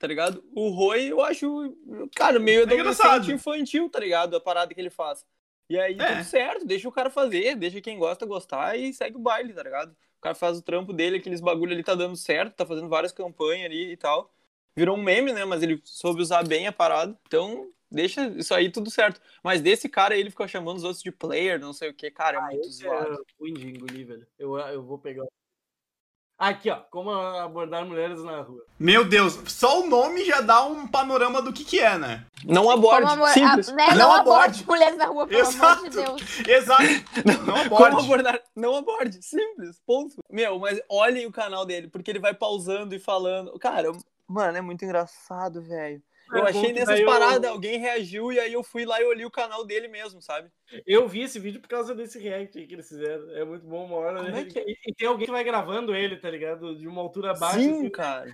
tá 0.00 0.06
ligado? 0.06 0.42
O 0.54 0.70
Roy 0.70 1.08
eu 1.12 1.20
acho, 1.22 1.76
cara, 2.16 2.38
meio 2.40 2.60
É 2.60 2.62
adolescente 2.64 3.32
infantil, 3.32 3.88
tá 3.90 4.00
ligado? 4.00 4.36
A 4.36 4.40
parada 4.40 4.74
que 4.74 4.80
ele 4.80 4.90
faz. 4.90 5.24
E 5.68 5.78
aí, 5.78 5.96
É. 5.98 6.06
tudo 6.16 6.24
certo, 6.24 6.66
deixa 6.66 6.88
o 6.88 6.92
cara 6.92 7.10
fazer, 7.10 7.56
deixa 7.56 7.80
quem 7.80 7.98
gosta 7.98 8.26
gostar 8.26 8.76
e 8.78 8.92
segue 8.92 9.16
o 9.16 9.20
baile, 9.20 9.52
tá 9.52 9.62
ligado? 9.62 9.92
O 9.92 10.20
cara 10.20 10.34
faz 10.34 10.58
o 10.58 10.62
trampo 10.62 10.92
dele, 10.92 11.18
aqueles 11.18 11.40
bagulho 11.40 11.72
ali 11.72 11.82
tá 11.82 11.94
dando 11.94 12.16
certo, 12.16 12.54
tá 12.54 12.66
fazendo 12.66 12.88
várias 12.88 13.12
campanhas 13.12 13.66
ali 13.66 13.92
e 13.92 13.96
tal. 13.96 14.30
Virou 14.76 14.96
um 14.96 15.02
meme, 15.02 15.32
né? 15.32 15.44
Mas 15.44 15.62
ele 15.62 15.80
soube 15.84 16.20
usar 16.20 16.46
bem 16.46 16.66
a 16.66 16.72
parada. 16.72 17.18
Então, 17.26 17.70
deixa 17.94 18.26
isso 18.28 18.52
aí 18.54 18.70
tudo 18.70 18.90
certo. 18.90 19.20
Mas 19.42 19.60
desse 19.62 19.88
cara 19.88 20.14
aí, 20.14 20.20
ele 20.20 20.30
ficou 20.30 20.46
chamando 20.48 20.76
os 20.78 20.84
outros 20.84 21.02
de 21.02 21.12
player, 21.12 21.58
não 21.58 21.72
sei 21.72 21.90
o 21.90 21.94
que, 21.94 22.10
cara, 22.10 22.38
é 22.38 22.40
muito 22.40 22.68
Esse 22.68 22.86
é 22.86 22.90
zoado. 22.90 23.24
ruim 23.40 23.54
de 23.54 23.68
engolir, 23.68 24.06
velho. 24.06 24.26
Eu, 24.38 24.58
eu 24.58 24.82
vou 24.82 24.98
pegar. 24.98 25.24
Aqui, 26.36 26.68
ó. 26.68 26.80
Como 26.90 27.12
abordar 27.12 27.86
mulheres 27.86 28.20
na 28.24 28.40
rua. 28.42 28.64
Meu 28.76 29.04
Deus, 29.04 29.38
só 29.46 29.80
o 29.80 29.86
nome 29.88 30.24
já 30.24 30.40
dá 30.40 30.64
um 30.64 30.86
panorama 30.86 31.40
do 31.40 31.52
que 31.52 31.64
que 31.64 31.78
é, 31.78 31.96
né? 31.96 32.26
Não 32.44 32.68
aborde, 32.68 33.02
Como 33.08 33.22
amor- 33.24 33.28
simples. 33.32 33.68
a- 33.68 33.72
né, 33.72 33.86
Não 33.90 33.96
não, 33.96 34.12
aborde. 34.12 34.30
aborde 34.62 34.66
mulheres 34.66 34.96
na 34.98 35.06
rua, 35.06 35.26
pelo 35.28 35.40
amor 35.46 35.52
de 35.52 35.56
Exato. 35.56 35.90
Deus. 35.90 36.48
Exato. 36.48 36.82
Não 37.46 37.68
Como 37.68 37.84
aborde. 37.86 38.04
abordar? 38.04 38.42
Não 38.56 38.76
aborde, 38.76 39.22
simples, 39.22 39.80
ponto. 39.86 40.16
Meu, 40.28 40.58
mas 40.58 40.80
olhem 40.88 41.24
o 41.24 41.32
canal 41.32 41.64
dele, 41.64 41.86
porque 41.88 42.10
ele 42.10 42.18
vai 42.18 42.34
pausando 42.34 42.94
e 42.96 42.98
falando. 42.98 43.56
Cara, 43.60 43.92
mano, 44.26 44.58
é 44.58 44.60
muito 44.60 44.84
engraçado, 44.84 45.62
velho. 45.62 46.02
Eu 46.32 46.46
É 46.46 46.50
achei 46.50 46.72
nessas 46.72 46.98
eu- 47.00 47.06
paradas, 47.06 47.50
alguém 47.50 47.78
reagiu 47.78 48.32
e 48.32 48.40
aí 48.40 48.52
eu 48.52 48.62
fui 48.62 48.84
lá 48.84 49.00
e 49.00 49.04
olhei 49.04 49.24
o 49.26 49.30
canal 49.30 49.64
dele 49.64 49.88
mesmo, 49.88 50.20
sabe? 50.22 50.48
Eu 50.86 51.06
vi 51.06 51.22
esse 51.22 51.38
vídeo 51.38 51.60
por 51.60 51.68
causa 51.68 51.94
desse 51.94 52.18
react 52.18 52.58
aí 52.58 52.66
que 52.66 52.74
eles 52.74 52.88
fizeram. 52.88 53.30
É 53.36 53.44
muito 53.44 53.66
bom 53.66 53.84
uma 53.84 53.96
hora. 53.96 54.18
Como 54.18 54.30
né? 54.30 54.40
é 54.40 54.44
que 54.44 54.58
é? 54.58 54.64
e, 54.66 54.76
e 54.86 54.94
tem 54.94 55.06
alguém 55.08 55.26
que 55.26 55.32
vai 55.32 55.44
gravando 55.44 55.94
ele, 55.94 56.16
tá 56.16 56.30
ligado? 56.30 56.76
De 56.76 56.88
uma 56.88 57.00
altura 57.02 57.34
baixa. 57.34 57.58
Sim, 57.60 57.80
assim. 57.80 57.90
cara. 57.90 58.32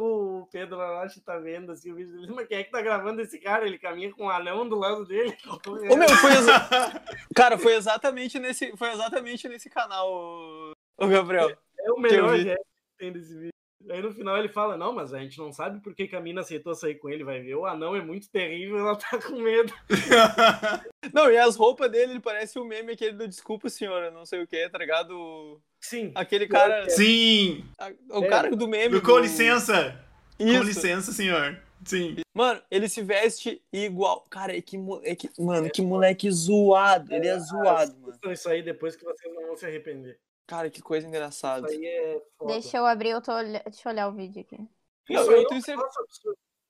O 0.00 0.48
Pedro 0.50 0.80
Arache 0.80 1.20
tá 1.20 1.38
vendo 1.38 1.70
assim, 1.72 1.92
o 1.92 1.94
vídeo 1.94 2.10
dele. 2.18 2.32
Mas 2.34 2.48
quem 2.48 2.56
é 2.56 2.64
que 2.64 2.70
tá 2.70 2.80
gravando 2.80 3.20
esse 3.20 3.38
cara? 3.38 3.66
Ele 3.66 3.78
caminha 3.78 4.10
com 4.10 4.24
um 4.24 4.30
anão 4.30 4.66
do 4.66 4.76
lado 4.78 5.04
dele. 5.04 5.36
Ô, 5.92 5.94
meu, 5.96 6.08
foi 6.08 6.32
exa- 6.32 7.02
Cara, 7.34 7.58
foi 7.58 7.74
exatamente 7.74 8.38
nesse, 8.38 8.74
foi 8.78 8.90
exatamente 8.90 9.46
nesse 9.46 9.68
canal, 9.68 10.08
ô 10.10 11.06
Gabriel. 11.06 11.54
É 11.80 11.92
o 11.92 11.98
melhor 11.98 12.30
react 12.34 12.64
que 12.64 12.98
tem 12.98 13.12
desse 13.12 13.34
vídeo. 13.34 13.52
Aí 13.90 14.02
no 14.02 14.12
final 14.12 14.36
ele 14.36 14.48
fala: 14.48 14.76
Não, 14.76 14.92
mas 14.92 15.12
a 15.14 15.18
gente 15.18 15.38
não 15.38 15.52
sabe 15.52 15.80
por 15.80 15.94
que 15.94 16.06
que 16.06 16.16
a 16.16 16.20
mina 16.20 16.40
aceitou 16.40 16.74
sair 16.74 16.96
com 16.96 17.08
ele. 17.08 17.24
Vai 17.24 17.40
ver, 17.40 17.54
o 17.54 17.66
anão 17.66 17.94
é 17.96 18.02
muito 18.02 18.30
terrível, 18.30 18.78
ela 18.78 18.96
tá 18.96 19.18
com 19.20 19.36
medo. 19.40 19.72
Não, 21.12 21.30
e 21.30 21.38
as 21.38 21.56
roupas 21.56 21.90
dele, 21.90 22.12
ele 22.12 22.20
parece 22.20 22.58
o 22.58 22.64
meme 22.64 22.92
aquele 22.92 23.12
do 23.12 23.26
Desculpa, 23.28 23.68
senhora, 23.70 24.10
não 24.10 24.26
sei 24.26 24.42
o 24.42 24.46
que, 24.46 24.68
tá 24.68 24.76
ligado? 24.78 25.60
Sim. 25.80 26.12
Aquele 26.14 26.46
cara. 26.46 26.88
Sim. 26.90 27.64
O 28.10 28.26
cara 28.28 28.50
do 28.54 28.68
meme. 28.68 29.00
Com 29.00 29.12
do- 29.12 29.18
licença. 29.20 29.98
Isso. 30.38 30.58
Com 30.58 30.64
licença, 30.64 31.12
senhor. 31.12 31.58
Sim. 31.84 32.16
Mano, 32.34 32.60
ele 32.70 32.88
se 32.88 33.02
veste 33.02 33.62
igual. 33.72 34.26
Cara, 34.28 34.56
é 34.56 34.60
que, 34.60 34.76
é 35.04 35.14
que 35.14 35.30
mano, 35.38 35.70
que 35.70 35.80
moleque 35.80 36.30
zoado. 36.30 37.14
Ele 37.14 37.28
é 37.28 37.38
zoado, 37.38 37.96
mano. 38.00 38.32
Isso 38.32 38.48
aí 38.48 38.62
depois 38.62 38.96
que 38.96 39.04
vocês 39.04 39.32
não 39.34 39.46
vão 39.46 39.56
se 39.56 39.64
arrepender. 39.64 40.18
Cara, 40.48 40.70
que 40.70 40.80
coisa 40.80 41.06
Isso 41.06 41.14
engraçada. 41.14 41.68
aí 41.68 41.84
é 41.86 42.22
foda. 42.38 42.54
Deixa 42.54 42.78
eu 42.78 42.86
abrir, 42.86 43.10
eu 43.10 43.20
tô 43.20 43.32
deixa 43.42 43.86
eu 43.88 43.92
olhar 43.92 44.08
o 44.08 44.12
vídeo 44.14 44.40
aqui. 44.40 44.56
Eu- 45.08 45.20
Isso 45.20 45.30
eu 45.30 45.36
aí 45.38 45.44
é 45.44 45.48
tenho 45.48 45.62
certeza-. 45.62 45.90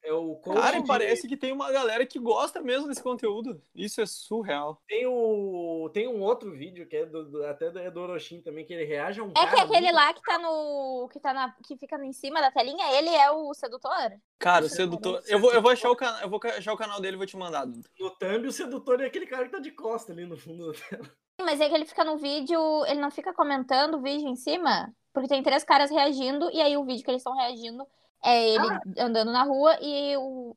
É 0.02 0.12
o 0.12 0.36
Cara, 0.36 0.80
de- 0.80 0.86
parece 0.86 1.28
que 1.28 1.36
tem 1.36 1.52
uma 1.52 1.70
galera 1.70 2.06
que 2.06 2.18
gosta 2.18 2.60
mesmo 2.62 2.88
desse 2.88 3.02
conteúdo. 3.02 3.60
Isso 3.74 4.00
é 4.00 4.06
surreal. 4.06 4.80
Tem, 4.88 5.06
o... 5.06 5.90
tem 5.92 6.08
um 6.08 6.22
outro 6.22 6.50
vídeo 6.52 6.86
que 6.88 6.96
é 6.96 7.04
do, 7.04 7.28
do- 7.28 7.44
até 7.44 7.68
do, 7.70 7.78
é 7.78 7.90
do 7.90 8.06
também, 8.44 8.64
que 8.64 8.72
ele 8.72 8.84
reage 8.84 9.20
a 9.20 9.24
um 9.24 9.30
É 9.30 9.34
cara. 9.34 9.50
que 9.50 9.60
aquele 9.60 9.80
muito- 9.82 9.94
lá 9.94 10.14
que 10.14 10.22
tá 10.22 10.38
no. 10.38 11.08
que 11.12 11.20
tá 11.20 11.34
na. 11.34 11.54
que 11.64 11.76
fica 11.76 11.96
em 12.04 12.12
cima 12.12 12.40
da 12.40 12.50
telinha, 12.50 12.92
ele 12.96 13.10
é 13.10 13.30
o 13.30 13.52
sedutor? 13.54 14.12
Cara, 14.38 14.64
o 14.64 14.68
sedutor. 14.68 15.22
Eu 15.26 15.38
vou, 15.40 15.52
eu 15.52 15.60
vou 15.60 15.70
achar 15.72 15.90
o 15.90 15.96
canal. 15.96 16.20
Eu 16.22 16.30
vou 16.30 16.40
achar 16.44 16.72
o 16.72 16.76
canal 16.78 17.00
dele 17.00 17.16
e 17.16 17.18
vou 17.18 17.26
te 17.26 17.36
mandar. 17.36 17.66
No 17.66 18.10
thumb, 18.18 18.46
o 18.46 18.52
sedutor 18.52 19.00
é 19.00 19.06
aquele 19.06 19.26
cara 19.26 19.44
que 19.44 19.50
tá 19.52 19.58
de 19.58 19.72
costa 19.72 20.12
ali 20.12 20.24
no 20.24 20.36
fundo 20.36 20.72
da 20.72 20.78
tela. 20.78 21.10
Mas 21.40 21.60
é 21.60 21.68
que 21.68 21.74
ele 21.74 21.84
fica 21.86 22.04
no 22.04 22.16
vídeo, 22.18 22.60
ele 22.86 23.00
não 23.00 23.10
fica 23.10 23.32
comentando 23.32 23.94
o 23.96 24.02
vídeo 24.02 24.28
em 24.28 24.36
cima, 24.36 24.92
porque 25.12 25.28
tem 25.28 25.42
três 25.42 25.62
caras 25.64 25.90
reagindo, 25.90 26.50
e 26.52 26.60
aí 26.60 26.76
o 26.76 26.84
vídeo 26.84 27.04
que 27.04 27.10
eles 27.10 27.20
estão 27.20 27.34
reagindo 27.36 27.86
é 28.24 28.50
ele 28.50 28.66
Ah. 28.68 28.80
andando 28.98 29.30
na 29.32 29.44
rua 29.44 29.78
e 29.80 30.16
o. 30.16 30.56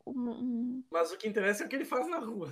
Mas 0.91 1.11
o 1.11 1.17
que 1.17 1.27
interessa 1.27 1.63
é 1.63 1.65
o 1.65 1.69
que 1.69 1.75
ele 1.75 1.85
faz 1.85 2.07
na 2.09 2.17
rua. 2.17 2.49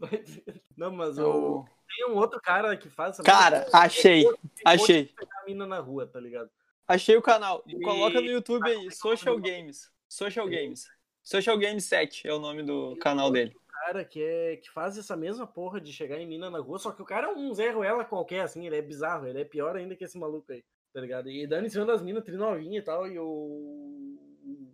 Não, 0.76 0.92
mas 0.92 1.18
o... 1.18 1.64
Tem 1.96 2.08
um 2.10 2.16
outro 2.16 2.40
cara 2.40 2.76
que 2.76 2.88
faz. 2.88 3.18
Cara, 3.18 3.66
achei. 3.72 4.22
tem 4.22 4.26
outro 4.26 4.50
Achei. 4.64 5.14
mina 5.46 5.66
na 5.66 5.78
rua, 5.80 6.06
tá 6.06 6.18
ligado? 6.20 6.50
Achei 6.86 7.16
o 7.16 7.22
canal. 7.22 7.62
E- 7.66 7.80
Coloca 7.80 8.20
no 8.20 8.26
YouTube 8.26 8.68
aí. 8.68 8.90
Social 8.92 9.38
Games. 9.38 9.90
Social 10.08 10.46
Games. 10.48 10.86
Social 11.22 11.56
Games 11.58 11.84
7 11.84 12.28
é 12.28 12.32
o 12.34 12.38
nome 12.38 12.62
do 12.62 12.96
canal 12.96 13.30
dele. 13.30 13.56
Cara 13.80 14.04
que, 14.04 14.22
é, 14.22 14.56
que 14.56 14.70
faz 14.70 14.96
essa 14.98 15.16
mesma 15.16 15.46
porra 15.46 15.80
de 15.80 15.92
chegar 15.92 16.18
em 16.18 16.26
mina 16.26 16.48
na 16.50 16.58
rua, 16.58 16.78
só 16.78 16.90
que 16.92 17.02
o 17.02 17.04
cara 17.04 17.26
é 17.28 17.30
um 17.30 17.52
Zé 17.54 17.70
Ruela 17.70 18.04
qualquer, 18.04 18.40
assim, 18.40 18.66
ele 18.66 18.76
é 18.76 18.82
bizarro, 18.82 19.26
ele 19.26 19.40
é 19.40 19.44
pior 19.44 19.76
ainda 19.76 19.96
que 19.96 20.04
esse 20.04 20.18
maluco 20.18 20.52
aí, 20.52 20.64
tá 20.92 21.00
ligado? 21.00 21.28
E 21.30 21.46
dando 21.46 21.66
em 21.66 21.70
cima 21.70 21.84
das 21.84 22.02
minas 22.02 22.24
trinovinha 22.24 22.78
e 22.78 22.82
tal, 22.82 23.06
e 23.06 23.18
o, 23.18 23.24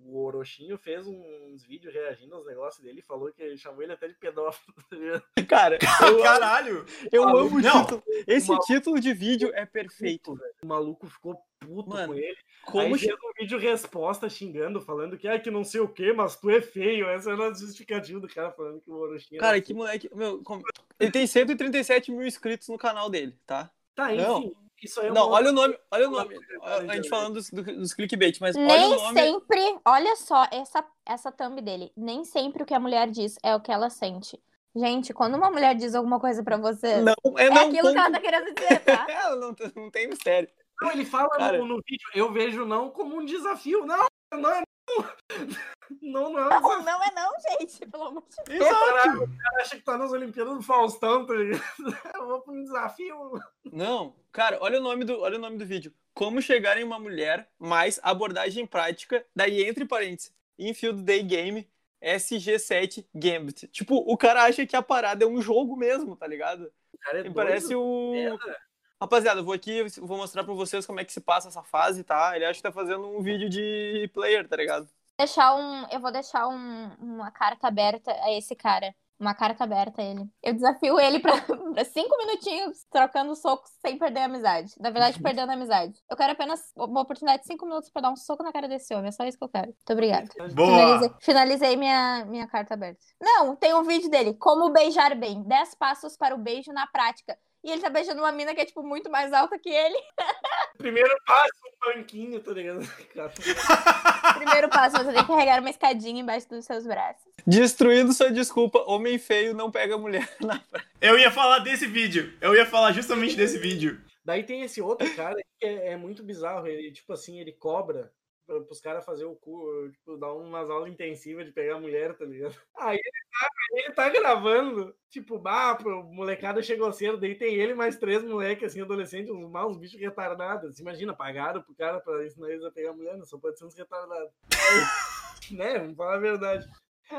o 0.06 0.22
Orochinho 0.24 0.76
fez 0.78 1.06
uns 1.06 1.64
vídeos 1.64 1.94
reagindo 1.94 2.34
aos 2.34 2.46
negócios 2.46 2.82
dele 2.84 3.00
e 3.00 3.04
falou 3.06 3.32
que 3.32 3.56
chamou 3.56 3.82
ele 3.82 3.92
até 3.92 4.08
de 4.08 4.14
pedófilo, 4.14 4.74
tá 4.88 4.96
ligado? 4.96 5.22
Cara, 5.48 5.78
eu, 6.02 6.22
Caralho. 6.22 6.84
eu 7.12 7.24
Maluco. 7.24 7.46
amo 7.46 7.58
o 7.58 7.62
título. 7.62 8.02
Esse 8.26 8.48
Maluco. 8.48 8.66
título 8.66 9.00
de 9.00 9.12
vídeo 9.14 9.50
é 9.54 9.64
perfeito. 9.66 10.34
velho. 10.34 10.54
O 10.62 10.66
maluco 10.66 11.06
ficou 11.08 11.36
puto 11.74 11.90
Mano, 11.90 12.12
com 12.12 12.18
ele. 12.18 12.36
Como 12.66 12.94
aí 12.94 12.98
fez 12.98 13.14
um 13.14 13.32
vídeo 13.38 13.58
resposta 13.58 14.28
xingando, 14.28 14.80
falando 14.80 15.16
que, 15.16 15.26
ah, 15.26 15.38
que 15.40 15.50
não 15.50 15.64
sei 15.64 15.80
o 15.80 15.88
que, 15.88 16.12
mas 16.12 16.36
tu 16.36 16.50
é 16.50 16.60
feio. 16.60 17.06
Essa 17.08 17.30
era 17.32 17.48
a 17.48 17.54
justificativa 17.54 18.20
do 18.20 18.28
cara 18.28 18.50
falando 18.52 18.80
que 18.80 18.90
o 18.90 18.94
Orochinho 18.94 19.38
era 19.38 19.46
Cara, 19.46 19.60
que 19.60 19.72
moleque. 19.74 20.10
Meu, 20.14 20.42
como- 20.42 20.62
Ele 20.98 21.10
tem 21.10 21.26
137 21.26 22.10
mil 22.12 22.26
inscritos 22.26 22.68
no 22.68 22.76
canal 22.78 23.08
dele, 23.08 23.34
tá? 23.46 23.70
Tá, 23.94 24.14
enfim, 24.14 24.22
Não. 24.22 24.52
isso 24.82 25.00
aí 25.00 25.08
é 25.08 25.10
Não, 25.12 25.26
uma- 25.26 25.36
olha 25.36 25.48
o 25.50 25.52
nome, 25.52 25.78
olha 25.90 26.08
o 26.08 26.10
nome. 26.12 26.36
A 26.62 26.94
gente 26.94 27.08
falando 27.08 27.34
dos, 27.34 27.50
do- 27.50 27.62
dos 27.62 27.94
clickbait, 27.94 28.38
mas 28.40 28.54
olha 28.56 28.66
Nem 28.66 28.86
o 28.86 28.96
nome. 28.96 29.20
sempre, 29.20 29.78
olha 29.84 30.16
só 30.16 30.46
essa, 30.52 30.84
essa 31.06 31.32
thumb 31.32 31.60
dele. 31.62 31.90
Nem 31.96 32.24
sempre 32.24 32.62
o 32.62 32.66
que 32.66 32.74
a 32.74 32.80
mulher 32.80 33.08
diz 33.10 33.36
é 33.42 33.54
o 33.54 33.60
que 33.60 33.72
ela 33.72 33.88
sente. 33.90 34.38
Gente, 34.76 35.12
quando 35.12 35.34
uma 35.34 35.50
mulher 35.50 35.74
diz 35.74 35.96
alguma 35.96 36.20
coisa 36.20 36.44
pra 36.44 36.56
você, 36.56 36.98
Não, 37.00 37.14
é, 37.38 37.46
é 37.46 37.50
não. 37.50 37.68
aquilo 37.68 37.90
que 37.90 37.98
ela 37.98 38.10
tá 38.12 38.20
querendo 38.20 38.54
dizer, 38.54 38.78
tá? 38.84 39.06
É, 39.10 39.34
não, 39.34 39.54
não 39.74 39.90
tem 39.90 40.06
mistério. 40.08 40.48
Não, 40.80 40.90
ele 40.92 41.04
fala 41.04 41.28
Cara. 41.30 41.58
no, 41.58 41.66
no 41.66 41.82
vídeo, 41.86 42.08
eu 42.14 42.32
vejo 42.32 42.64
não 42.64 42.90
como 42.90 43.16
um 43.16 43.24
desafio. 43.24 43.84
Não, 43.84 44.06
não 44.32 44.50
é 44.50 44.62
não. 44.88 45.10
Não, 46.00 46.32
não 46.32 46.38
é 46.38 46.60
Não, 46.60 46.82
não 46.84 47.04
é 47.04 47.10
não, 47.12 47.32
gente. 47.50 47.84
Pelo 47.86 48.04
amor 48.04 48.22
de 48.28 48.36
Deus. 48.44 48.68
Caralho, 48.68 49.24
o 49.24 49.36
cara 49.36 49.62
acha 49.62 49.76
que 49.76 49.82
tá 49.82 49.98
nas 49.98 50.12
Olimpíadas 50.12 50.54
do 50.54 50.62
Faustão, 50.62 51.26
tá 51.26 51.34
ligado? 51.34 51.62
Eu 52.14 52.26
vou 52.26 52.40
pra 52.42 52.52
um 52.52 52.62
desafio. 52.62 53.32
Não, 53.72 54.14
cara, 54.30 54.58
olha 54.60 54.78
o 54.78 54.82
nome 54.82 55.04
do, 55.04 55.20
olha 55.20 55.36
o 55.36 55.40
nome 55.40 55.58
do 55.58 55.66
vídeo. 55.66 55.92
Como 56.14 56.40
chegar 56.40 56.78
em 56.78 56.84
uma 56.84 56.98
mulher, 56.98 57.50
mais 57.58 57.98
abordagem 58.04 58.66
prática, 58.66 59.26
daí 59.34 59.64
entre 59.64 59.84
parênteses, 59.84 60.32
Infield 60.56 61.02
Day 61.02 61.24
Game, 61.24 61.68
SG7 62.02 63.06
Gambit. 63.12 63.66
Tipo, 63.68 63.96
o 63.96 64.16
cara 64.16 64.44
acha 64.44 64.64
que 64.66 64.76
a 64.76 64.82
parada 64.82 65.24
é 65.24 65.26
um 65.26 65.42
jogo 65.42 65.76
mesmo, 65.76 66.16
tá 66.16 66.26
ligado? 66.26 66.72
O 66.92 66.98
cara 66.98 67.26
é 67.26 67.30
parece 67.30 67.74
o. 67.74 68.12
merda. 68.12 68.69
Rapaziada, 69.00 69.40
eu 69.40 69.44
vou 69.44 69.54
aqui, 69.54 69.82
vou 70.00 70.18
mostrar 70.18 70.44
pra 70.44 70.52
vocês 70.52 70.86
como 70.86 71.00
é 71.00 71.04
que 71.04 71.12
se 71.12 71.20
passa 71.20 71.48
essa 71.48 71.62
fase, 71.62 72.04
tá? 72.04 72.36
Ele 72.36 72.44
acha 72.44 72.58
que 72.58 72.62
tá 72.62 72.70
fazendo 72.72 73.06
um 73.06 73.22
vídeo 73.22 73.48
de 73.48 74.10
player, 74.12 74.46
tá 74.46 74.56
ligado? 74.56 74.88
Deixar 75.18 75.54
um, 75.54 75.86
eu 75.90 76.00
vou 76.00 76.12
deixar 76.12 76.46
um- 76.48 76.90
uma 77.00 77.30
carta 77.30 77.66
aberta 77.68 78.12
a 78.12 78.30
esse 78.32 78.54
cara. 78.54 78.94
Uma 79.18 79.34
carta 79.34 79.64
aberta 79.64 80.00
a 80.00 80.04
ele. 80.04 80.26
Eu 80.42 80.54
desafio 80.54 80.98
ele 80.98 81.18
pra, 81.20 81.32
pra 81.74 81.84
cinco 81.84 82.16
minutinhos 82.16 82.86
trocando 82.90 83.34
socos 83.36 83.70
sem 83.84 83.98
perder 83.98 84.20
a 84.20 84.24
amizade. 84.24 84.72
Na 84.80 84.88
verdade, 84.88 85.20
perdendo 85.22 85.50
a 85.50 85.52
amizade. 85.52 85.98
Eu 86.10 86.16
quero 86.16 86.32
apenas 86.32 86.72
uma 86.74 87.02
oportunidade 87.02 87.42
de 87.42 87.46
cinco 87.48 87.66
minutos 87.66 87.90
pra 87.90 88.00
dar 88.00 88.10
um 88.10 88.16
soco 88.16 88.42
na 88.42 88.50
cara 88.50 88.66
desse 88.66 88.94
homem. 88.94 89.08
É 89.08 89.12
só 89.12 89.24
isso 89.24 89.36
que 89.36 89.44
eu 89.44 89.48
quero. 89.50 89.66
Muito 89.66 89.92
obrigada. 89.92 90.26
Boa! 90.54 90.66
Finalizei, 90.66 91.10
finalizei 91.20 91.76
minha, 91.76 92.24
minha 92.26 92.46
carta 92.46 92.72
aberta. 92.72 92.98
Não, 93.20 93.54
tem 93.56 93.74
um 93.74 93.82
vídeo 93.82 94.08
dele. 94.10 94.32
Como 94.34 94.70
beijar 94.70 95.14
bem. 95.14 95.42
10 95.42 95.74
passos 95.74 96.16
para 96.16 96.34
o 96.34 96.38
beijo 96.38 96.72
na 96.72 96.86
prática. 96.86 97.36
E 97.62 97.70
ele 97.70 97.82
tá 97.82 97.90
beijando 97.90 98.20
uma 98.20 98.32
mina 98.32 98.54
que 98.54 98.60
é, 98.60 98.64
tipo, 98.64 98.82
muito 98.82 99.10
mais 99.10 99.32
alta 99.32 99.58
que 99.58 99.68
ele. 99.68 99.98
Primeiro 100.78 101.14
passo, 101.26 101.52
um 101.66 101.94
banquinho, 101.94 102.40
tá 102.40 102.52
ligado? 102.52 102.80
Primeiro 104.38 104.68
passo, 104.70 104.96
você 104.96 105.12
tem 105.12 105.22
que 105.22 105.28
carregar 105.28 105.60
uma 105.60 105.68
escadinha 105.68 106.22
embaixo 106.22 106.48
dos 106.48 106.64
seus 106.64 106.86
braços. 106.86 107.22
Destruindo 107.46 108.12
sua 108.14 108.30
desculpa, 108.30 108.82
homem 108.86 109.18
feio 109.18 109.54
não 109.54 109.70
pega 109.70 109.98
mulher 109.98 110.28
na 110.40 110.62
Eu 111.00 111.18
ia 111.18 111.30
falar 111.30 111.58
desse 111.58 111.86
vídeo. 111.86 112.34
Eu 112.40 112.54
ia 112.54 112.64
falar 112.64 112.92
justamente 112.92 113.36
desse 113.36 113.58
vídeo. 113.58 114.00
Daí 114.24 114.42
tem 114.42 114.62
esse 114.62 114.80
outro 114.80 115.14
cara 115.14 115.36
que 115.58 115.66
é, 115.66 115.92
é 115.92 115.96
muito 115.96 116.22
bizarro. 116.22 116.66
Ele, 116.66 116.90
tipo 116.92 117.12
assim, 117.12 117.40
ele 117.40 117.52
cobra 117.52 118.10
pra, 118.50 118.60
pros 118.60 118.80
caras 118.80 119.04
fazer 119.04 119.24
o 119.24 119.36
cu, 119.36 119.88
tipo, 119.92 120.16
dar 120.16 120.32
umas 120.32 120.68
aulas 120.68 120.90
intensivas 120.90 121.46
de 121.46 121.52
pegar 121.52 121.78
mulher, 121.78 122.16
tá 122.16 122.24
ligado? 122.24 122.56
Aí 122.76 122.96
ele 122.96 123.10
tá, 123.30 123.48
ele 123.72 123.94
tá 123.94 124.08
gravando, 124.08 124.94
tipo, 125.08 125.38
bah, 125.38 125.76
pro 125.76 126.02
molecada 126.02 126.62
chegou 126.62 126.92
cedo, 126.92 127.16
daí 127.16 127.36
tem 127.36 127.54
ele 127.54 127.74
mais 127.74 127.96
três 127.96 128.24
moleques, 128.24 128.64
assim, 128.64 128.80
adolescentes, 128.80 129.30
uns 129.30 129.48
maus 129.48 129.76
bichos 129.76 130.00
retardados. 130.00 130.80
Imagina, 130.80 131.14
pagaram 131.14 131.62
pro 131.62 131.74
cara 131.74 132.00
pra 132.00 132.26
ensinar 132.26 132.50
eles 132.50 132.64
a 132.64 132.72
pegar 132.72 132.92
mulher, 132.92 133.16
não 133.16 133.24
só 133.24 133.38
pode 133.38 133.56
ser 133.56 133.64
uns 133.64 133.76
retardados. 133.76 134.32
Aí, 134.52 135.54
né, 135.56 135.78
vamos 135.78 135.96
falar 135.96 136.16
a 136.16 136.20
verdade. 136.20 136.68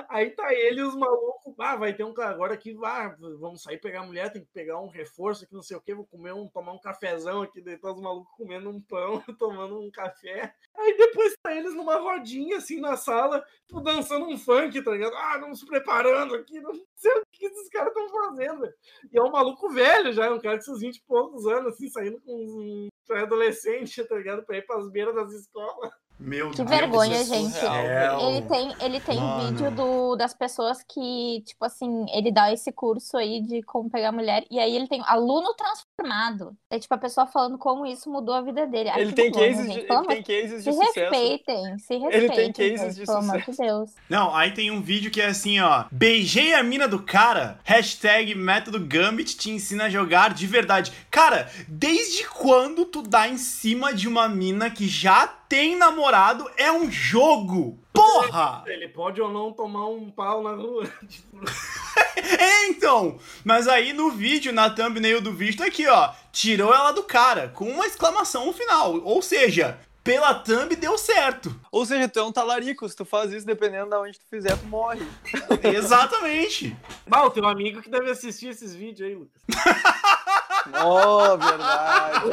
Aí 0.09 0.29
tá 0.31 0.53
ele 0.53 0.81
os 0.81 0.95
malucos, 0.95 1.53
ah, 1.59 1.75
vai 1.75 1.93
ter 1.93 2.03
um 2.03 2.13
cara 2.13 2.31
agora 2.31 2.53
aqui, 2.53 2.77
ah, 2.83 3.15
vamos 3.39 3.61
sair 3.61 3.77
pegar 3.77 4.03
mulher, 4.03 4.31
tem 4.31 4.43
que 4.43 4.51
pegar 4.51 4.79
um 4.79 4.87
reforço 4.87 5.43
aqui, 5.43 5.53
não 5.53 5.61
sei 5.61 5.75
o 5.75 5.81
que, 5.81 5.93
vou 5.93 6.05
comer 6.05 6.33
um, 6.33 6.47
tomar 6.47 6.71
um 6.71 6.79
cafezão 6.79 7.41
aqui, 7.41 7.61
daí 7.61 7.77
tá 7.77 7.91
os 7.91 7.99
malucos 7.99 8.33
comendo 8.37 8.69
um 8.69 8.81
pão, 8.81 9.21
tomando 9.37 9.79
um 9.79 9.91
café. 9.91 10.53
Aí 10.77 10.97
depois 10.97 11.33
tá 11.43 11.53
eles 11.53 11.73
numa 11.73 11.97
rodinha, 11.97 12.57
assim, 12.57 12.79
na 12.79 12.95
sala, 12.95 13.43
tipo, 13.67 13.81
dançando 13.81 14.25
um 14.27 14.37
funk, 14.37 14.81
tá 14.81 14.91
ligado? 14.91 15.15
Ah, 15.15 15.37
vamos 15.39 15.59
se 15.59 15.65
preparando 15.65 16.35
aqui, 16.35 16.59
não 16.61 16.73
sei 16.95 17.11
o 17.11 17.23
que 17.31 17.45
esses 17.45 17.69
caras 17.69 17.89
estão 17.89 18.09
fazendo. 18.09 18.65
E 19.11 19.17
é 19.17 19.21
um 19.21 19.31
maluco 19.31 19.69
velho 19.69 20.13
já, 20.13 20.31
um 20.31 20.39
cara 20.39 20.57
de 20.57 20.65
seus 20.65 20.79
20 20.79 20.95
e 20.95 21.03
poucos 21.05 21.45
anos, 21.45 21.73
assim, 21.73 21.89
saindo 21.89 22.21
com 22.21 22.33
um 22.33 22.87
pré-adolescente, 23.05 24.03
tá 24.05 24.15
ligado? 24.15 24.45
Pra 24.45 24.57
ir 24.57 24.65
pras 24.65 24.89
beiras 24.89 25.13
das 25.15 25.33
escolas. 25.33 25.91
Meu 26.21 26.51
Que 26.51 26.57
Deus. 26.57 26.69
vergonha, 26.69 27.17
é 27.17 27.23
gente. 27.25 27.51
surreal. 27.53 28.21
Ele 28.29 28.41
tem, 28.43 28.75
ele 28.79 28.99
tem 28.99 29.19
Mano. 29.19 29.47
vídeo 29.47 29.71
do, 29.71 30.15
das 30.15 30.33
pessoas 30.35 30.83
que, 30.87 31.41
tipo 31.45 31.65
assim, 31.65 32.05
ele 32.13 32.31
dá 32.31 32.53
esse 32.53 32.71
curso 32.71 33.17
aí 33.17 33.41
de 33.41 33.63
como 33.63 33.89
pegar 33.89 34.11
mulher, 34.11 34.45
e 34.51 34.59
aí 34.59 34.75
ele 34.75 34.87
tem 34.87 35.01
aluno 35.05 35.53
transformado. 35.55 36.55
É 36.69 36.77
tipo 36.77 36.93
a 36.93 36.97
pessoa 36.97 37.25
falando 37.25 37.57
como 37.57 37.85
isso 37.87 38.09
mudou 38.09 38.35
a 38.35 38.41
vida 38.41 38.67
dele. 38.67 38.89
Ai, 38.89 39.01
Ele 39.01 39.13
tem 39.13 39.31
vergonha, 39.31 39.47
cases 39.49 39.65
de, 39.67 39.73
gente. 39.73 39.91
Ele 39.91 40.05
tem 40.05 40.23
cases 40.23 40.63
de 40.63 40.71
Se 40.71 40.77
sucesso. 40.77 40.99
respeitem, 40.99 41.77
se 41.79 41.93
Ele 41.95 42.03
respeitem. 42.05 42.53
tem 42.53 42.71
cases 42.77 42.95
gente, 42.95 42.99
de 42.99 43.05
pelo 43.05 43.17
amor 43.17 43.37
de 43.39 43.45
sucesso. 43.45 43.61
Deus. 43.61 43.91
Não, 44.09 44.35
aí 44.35 44.51
tem 44.53 44.69
um 44.71 44.81
vídeo 44.81 45.09
que 45.09 45.21
é 45.21 45.25
assim, 45.27 45.59
ó. 45.59 45.85
Beijei 45.91 46.53
a 46.53 46.61
mina 46.61 46.87
do 46.87 47.01
cara. 47.01 47.59
Hashtag 47.63 48.35
método 48.35 48.79
Gambit 48.79 49.35
te 49.37 49.49
ensina 49.49 49.85
a 49.85 49.89
jogar 49.89 50.33
de 50.33 50.45
verdade. 50.45 50.91
Cara, 51.09 51.49
desde 51.67 52.27
quando 52.27 52.85
tu 52.85 53.01
dá 53.01 53.27
em 53.27 53.37
cima 53.37 53.93
de 53.93 54.07
uma 54.07 54.29
mina 54.29 54.69
que 54.69 54.87
já 54.87 55.40
tem 55.51 55.75
namorado 55.75 56.49
é 56.55 56.71
um 56.71 56.89
jogo? 56.89 57.77
Porra! 57.91 58.63
Ele 58.67 58.87
pode 58.87 59.21
ou 59.21 59.29
não 59.29 59.51
tomar 59.51 59.85
um 59.87 60.09
pau 60.09 60.41
na 60.41 60.51
rua. 60.53 60.89
É, 62.15 62.67
então! 62.67 63.19
Mas 63.43 63.67
aí 63.67 63.93
no 63.93 64.11
vídeo, 64.11 64.53
na 64.53 64.69
thumbnail 64.69 65.19
do 65.19 65.33
vídeo, 65.33 65.57
tá 65.57 65.65
aqui, 65.65 65.87
ó. 65.87 66.11
Tirou 66.31 66.73
ela 66.73 66.91
do 66.91 67.03
cara, 67.03 67.49
com 67.49 67.65
uma 67.65 67.85
exclamação 67.85 68.45
no 68.45 68.53
final. 68.53 69.01
Ou 69.03 69.21
seja, 69.21 69.79
pela 70.03 70.33
thumb 70.35 70.75
deu 70.75 70.97
certo. 70.97 71.53
Ou 71.71 71.85
seja, 71.85 72.07
tu 72.07 72.19
é 72.19 72.23
um 72.23 72.31
talarico, 72.31 72.87
se 72.87 72.95
tu 72.95 73.05
faz 73.05 73.31
isso, 73.31 73.45
dependendo 73.45 73.89
de 73.89 73.95
onde 73.95 74.19
tu 74.19 74.25
fizer, 74.29 74.55
tu 74.57 74.65
morre. 74.67 75.05
Exatamente. 75.63 76.75
O 77.09 77.29
teu 77.29 77.45
amigo 77.45 77.81
que 77.81 77.89
deve 77.89 78.11
assistir 78.11 78.49
esses 78.49 78.75
vídeos 78.75 79.09
aí, 79.09 79.15
Lucas. 79.15 79.41
Oh, 80.85 81.37
verdade. 81.37 82.25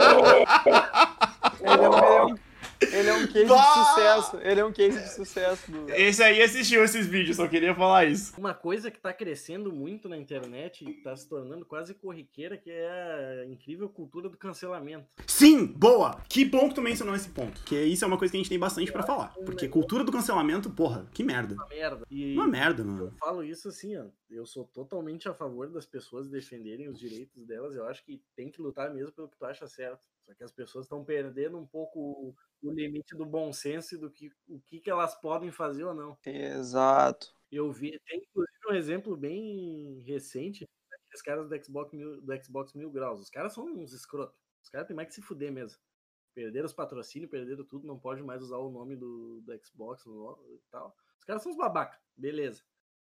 Ele 1.60 1.82
é 1.82 1.88
um, 1.88 1.96
ele 1.96 2.16
é 2.16 2.24
um, 2.24 2.47
ele 2.80 3.08
é 3.08 3.14
um 3.14 3.26
case 3.26 3.44
Bah! 3.46 3.56
de 3.56 3.86
sucesso. 3.88 4.36
Ele 4.42 4.60
é 4.60 4.64
um 4.64 4.72
case 4.72 5.00
de 5.00 5.08
sucesso. 5.14 5.70
Do... 5.70 5.90
Esse 5.90 6.22
aí 6.22 6.42
assistiu 6.42 6.82
esses 6.84 7.06
vídeos, 7.06 7.36
só 7.36 7.46
queria 7.48 7.74
falar 7.74 8.04
isso. 8.06 8.32
Uma 8.38 8.54
coisa 8.54 8.90
que 8.90 8.98
tá 9.00 9.12
crescendo 9.12 9.72
muito 9.72 10.08
na 10.08 10.16
internet 10.16 10.84
e 10.88 10.94
tá 11.02 11.16
se 11.16 11.28
tornando 11.28 11.64
quase 11.64 11.94
corriqueira, 11.94 12.56
que 12.56 12.70
é 12.70 13.44
a 13.44 13.50
incrível 13.50 13.88
cultura 13.88 14.28
do 14.28 14.36
cancelamento. 14.36 15.06
Sim, 15.26 15.66
boa! 15.66 16.20
Que 16.28 16.44
bom 16.44 16.68
que 16.68 16.74
tu 16.76 16.82
mencionou 16.82 17.14
esse 17.14 17.28
ponto. 17.30 17.60
Que 17.64 17.80
isso 17.82 18.04
é 18.04 18.08
uma 18.08 18.18
coisa 18.18 18.30
que 18.32 18.36
a 18.36 18.40
gente 18.40 18.50
tem 18.50 18.58
bastante 18.58 18.92
pra 18.92 19.02
falar. 19.02 19.34
Porque 19.44 19.68
cultura 19.68 20.04
do 20.04 20.12
cancelamento, 20.12 20.70
porra, 20.70 21.06
que 21.12 21.22
merda. 21.24 21.54
Uma 21.54 21.66
merda. 21.68 22.06
E 22.10 22.34
Uma 22.34 22.46
merda, 22.46 22.82
eu 22.82 22.86
mano. 22.86 23.14
falo 23.18 23.42
isso 23.44 23.68
assim, 23.68 23.96
ó. 23.96 24.04
Eu 24.30 24.44
sou 24.44 24.64
totalmente 24.64 25.28
a 25.28 25.32
favor 25.34 25.68
das 25.70 25.86
pessoas 25.86 26.28
defenderem 26.28 26.88
os 26.88 26.98
direitos 26.98 27.46
delas. 27.46 27.74
Eu 27.74 27.86
acho 27.88 28.04
que 28.04 28.20
tem 28.36 28.50
que 28.50 28.60
lutar 28.60 28.92
mesmo 28.92 29.10
pelo 29.12 29.28
que 29.28 29.36
tu 29.38 29.44
acha 29.44 29.66
certo. 29.66 30.00
Só 30.28 30.34
que 30.34 30.44
as 30.44 30.52
pessoas 30.52 30.84
estão 30.84 31.02
perdendo 31.02 31.56
um 31.56 31.66
pouco 31.66 32.34
o, 32.62 32.70
limite 32.70 33.16
do 33.16 33.24
bom 33.24 33.50
senso 33.50 33.94
e 33.94 33.98
do 33.98 34.10
que, 34.10 34.30
o 34.46 34.60
que, 34.60 34.78
que 34.78 34.90
elas 34.90 35.18
podem 35.18 35.50
fazer 35.50 35.84
ou 35.84 35.94
não. 35.94 36.18
Exato. 36.26 37.34
Eu 37.50 37.72
vi, 37.72 37.98
tem 38.06 38.18
inclusive 38.18 38.58
um 38.68 38.74
exemplo 38.74 39.16
bem 39.16 40.02
recente 40.06 40.68
daqueles 40.90 41.22
caras 41.22 41.48
do 41.48 41.64
Xbox 41.64 41.94
mil, 41.94 42.20
do 42.20 42.44
Xbox 42.44 42.74
Mil 42.74 42.90
Graus. 42.90 43.22
Os 43.22 43.30
caras 43.30 43.54
são 43.54 43.64
uns 43.64 43.94
escrotos. 43.94 44.36
Os 44.62 44.68
caras 44.68 44.86
têm 44.86 44.94
mais 44.94 45.08
que 45.08 45.14
se 45.14 45.22
fuder 45.22 45.50
mesmo. 45.50 45.80
Perderam 46.34 46.66
os 46.66 46.74
patrocínios, 46.74 47.30
perderam 47.30 47.64
tudo, 47.64 47.86
não 47.86 47.98
pode 47.98 48.22
mais 48.22 48.42
usar 48.42 48.58
o 48.58 48.70
nome 48.70 48.96
do, 48.96 49.40
do 49.40 49.64
Xbox 49.64 50.04
e 50.04 50.60
tal. 50.70 50.94
Os 51.18 51.24
caras 51.24 51.42
são 51.42 51.50
uns 51.50 51.56
babaca, 51.56 51.98
beleza. 52.14 52.62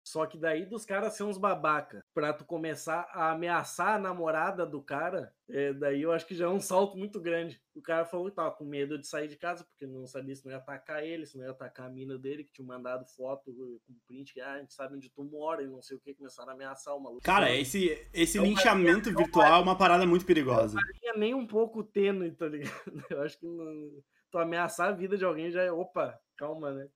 Só 0.03 0.27
que 0.27 0.39
daí 0.39 0.65
dos 0.65 0.85
caras 0.85 1.15
ser 1.15 1.25
uns 1.25 1.37
babaca, 1.39 2.05
pra 2.15 2.33
tu 2.33 2.45
começar 2.45 3.09
a 3.13 3.31
ameaçar 3.33 3.95
a 3.95 3.99
namorada 3.99 4.65
do 4.67 4.83
cara, 4.83 5.33
é, 5.49 5.73
daí 5.73 6.03
eu 6.03 6.11
acho 6.13 6.27
que 6.27 6.35
já 6.35 6.47
é 6.47 6.49
um 6.49 6.59
salto 6.61 6.97
muito 6.97 7.21
grande. 7.21 7.61
O 7.75 7.83
cara 7.83 8.05
falou 8.05 8.29
que 8.29 8.35
tava 8.35 8.51
com 8.51 8.65
medo 8.65 8.99
de 8.99 9.07
sair 9.07 9.29
de 9.29 9.37
casa, 9.37 9.65
porque 9.65 9.87
não 9.87 10.07
sabia 10.07 10.35
se 10.35 10.45
não 10.45 10.53
ia 10.53 10.59
atacar 10.59 11.05
ele, 11.05 11.27
se 11.27 11.37
não 11.37 11.45
ia 11.45 11.51
atacar 11.51 11.87
a 11.87 11.91
mina 11.91 12.19
dele, 12.19 12.45
que 12.45 12.53
tinha 12.53 12.67
mandado 12.67 13.07
foto 13.07 13.53
com 13.53 13.95
print, 14.07 14.33
que 14.35 14.41
ah, 14.41 14.55
a 14.55 14.59
gente 14.61 14.73
sabe 14.75 14.97
onde 14.97 15.11
tu 15.11 15.23
mora 15.23 15.63
e 15.63 15.67
não 15.67 15.83
sei 15.83 15.97
o 15.97 16.01
que, 16.01 16.15
começaram 16.15 16.51
a 16.51 16.55
ameaçar 16.55 16.97
o 16.97 17.01
maluco. 17.01 17.23
Cara, 17.23 17.47
Não 17.47 17.55
esse, 17.55 18.09
esse 18.13 18.39
Não 18.39 18.45
linchamento 18.47 19.15
virtual 19.15 19.61
é 19.61 19.63
uma 19.63 19.77
parada 19.77 20.07
muito 20.07 20.25
perigosa. 20.25 20.79
tinha 20.99 21.15
nem 21.15 21.35
um 21.35 21.47
pouco 21.47 21.85
tênue, 21.85 22.33
tá 22.33 22.47
ligado? 22.47 22.71
Eu 23.11 23.23
acho 23.23 23.39
que 23.39 23.47
não- 23.47 24.03
tu 24.31 24.39
ameaçar 24.39 24.89
a 24.89 24.93
vida 24.93 25.19
de 25.19 25.25
alguém 25.25 25.51
já 25.51 25.63
é, 25.63 25.73
opa, 25.73 26.19
calma, 26.37 26.73
né? 26.73 26.89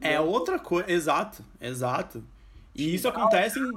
É 0.00 0.20
outra 0.20 0.58
coisa. 0.58 0.90
Exato, 0.90 1.44
exato. 1.60 2.24
E 2.74 2.94
isso 2.94 3.08
acontece 3.08 3.60
em. 3.60 3.70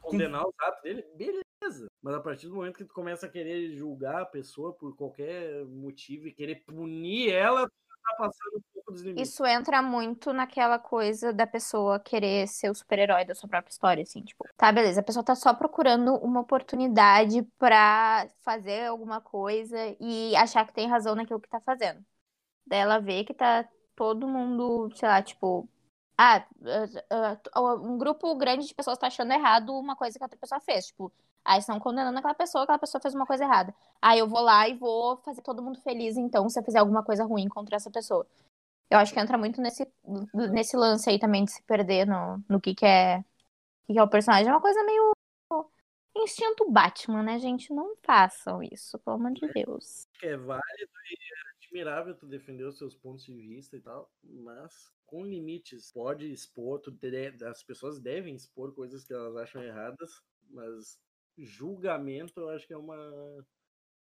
condenar 0.00 0.46
os 0.46 0.54
atos 0.60 0.82
dele, 0.82 1.04
beleza. 1.14 1.86
Mas 2.02 2.14
a 2.14 2.20
partir 2.20 2.48
do 2.48 2.54
momento 2.54 2.76
que 2.76 2.84
tu 2.84 2.92
começa 2.92 3.26
a 3.26 3.28
querer 3.28 3.74
julgar 3.74 4.22
a 4.22 4.26
pessoa 4.26 4.72
por 4.74 4.94
qualquer 4.94 5.64
motivo 5.64 6.26
e 6.26 6.32
querer 6.32 6.56
punir 6.66 7.30
ela, 7.30 7.66
tu 7.66 7.72
tá 8.02 8.14
passando 8.18 8.56
um 8.56 8.62
pouco 8.74 8.92
dos 8.92 9.02
limites. 9.02 9.30
Isso 9.30 9.46
entra 9.46 9.80
muito 9.80 10.34
naquela 10.34 10.78
coisa 10.78 11.32
da 11.32 11.46
pessoa 11.46 11.98
querer 11.98 12.46
ser 12.46 12.70
o 12.70 12.74
super-herói 12.74 13.24
da 13.24 13.34
sua 13.34 13.48
própria 13.48 13.70
história, 13.70 14.02
assim, 14.02 14.22
tipo, 14.22 14.44
tá, 14.56 14.70
beleza, 14.70 15.00
a 15.00 15.04
pessoa 15.04 15.24
tá 15.24 15.34
só 15.34 15.54
procurando 15.54 16.14
uma 16.16 16.40
oportunidade 16.40 17.42
pra 17.58 18.28
fazer 18.40 18.86
alguma 18.86 19.20
coisa 19.20 19.78
e 19.98 20.36
achar 20.36 20.66
que 20.66 20.74
tem 20.74 20.88
razão 20.88 21.14
naquilo 21.14 21.40
que 21.40 21.48
tá 21.48 21.60
fazendo. 21.60 22.04
Daí 22.66 22.80
ela 22.80 22.98
vê 22.98 23.24
que 23.24 23.32
tá 23.32 23.66
todo 23.96 24.28
mundo, 24.28 24.90
sei 24.94 25.08
lá, 25.08 25.22
tipo, 25.22 25.68
ah, 26.16 26.44
ah, 27.10 27.38
ah, 27.54 27.74
um 27.74 27.98
grupo 27.98 28.34
grande 28.36 28.66
de 28.66 28.74
pessoas 28.74 28.98
tá 28.98 29.06
achando 29.06 29.32
errado 29.32 29.70
uma 29.78 29.96
coisa 29.96 30.18
que 30.18 30.24
outra 30.24 30.38
pessoa 30.38 30.60
fez, 30.60 30.86
tipo, 30.86 31.12
aí 31.44 31.58
estão 31.58 31.78
condenando 31.80 32.18
aquela 32.18 32.34
pessoa, 32.34 32.64
aquela 32.64 32.78
pessoa 32.78 33.00
fez 33.00 33.14
uma 33.14 33.26
coisa 33.26 33.44
errada. 33.44 33.74
Aí 34.00 34.18
eu 34.18 34.28
vou 34.28 34.40
lá 34.40 34.68
e 34.68 34.74
vou 34.74 35.16
fazer 35.18 35.42
todo 35.42 35.62
mundo 35.62 35.80
feliz, 35.80 36.16
então, 36.16 36.48
se 36.48 36.58
eu 36.58 36.64
fizer 36.64 36.78
alguma 36.78 37.02
coisa 37.02 37.24
ruim 37.24 37.48
contra 37.48 37.76
essa 37.76 37.90
pessoa. 37.90 38.26
Eu 38.90 38.98
acho 38.98 39.12
que 39.12 39.20
entra 39.20 39.38
muito 39.38 39.60
nesse, 39.60 39.90
nesse 40.34 40.76
lance 40.76 41.08
aí 41.08 41.18
também 41.18 41.44
de 41.44 41.52
se 41.52 41.62
perder 41.62 42.06
no, 42.06 42.42
no 42.48 42.60
que, 42.60 42.74
que 42.74 42.84
é 42.84 43.24
que, 43.86 43.98
é 43.98 44.02
o 44.02 44.08
personagem. 44.08 44.48
É 44.48 44.52
uma 44.52 44.60
coisa 44.60 44.82
meio 44.84 45.12
instinto 46.16 46.70
Batman, 46.70 47.22
né, 47.22 47.38
gente? 47.38 47.72
Não 47.72 47.96
façam 48.02 48.62
isso, 48.62 48.98
pelo 48.98 49.16
amor 49.16 49.32
de 49.32 49.48
Deus. 49.52 50.06
é 50.22 50.36
válido 50.36 50.92
e 51.10 51.14
é 51.14 51.51
admirável 51.72 52.14
tu 52.14 52.26
defender 52.26 52.64
os 52.64 52.76
seus 52.76 52.94
pontos 52.94 53.24
de 53.24 53.34
vista 53.34 53.76
e 53.76 53.80
tal, 53.80 54.12
mas 54.22 54.92
com 55.06 55.24
limites. 55.24 55.90
Pode 55.92 56.30
expor, 56.30 56.78
tu 56.80 56.90
deve- 56.90 57.44
as 57.44 57.62
pessoas 57.62 57.98
devem 57.98 58.34
expor 58.34 58.74
coisas 58.74 59.02
que 59.04 59.12
elas 59.12 59.36
acham 59.36 59.62
erradas, 59.62 60.22
mas 60.50 61.00
julgamento 61.38 62.38
eu 62.40 62.50
acho 62.50 62.66
que 62.66 62.74
é 62.74 62.76
uma 62.76 63.44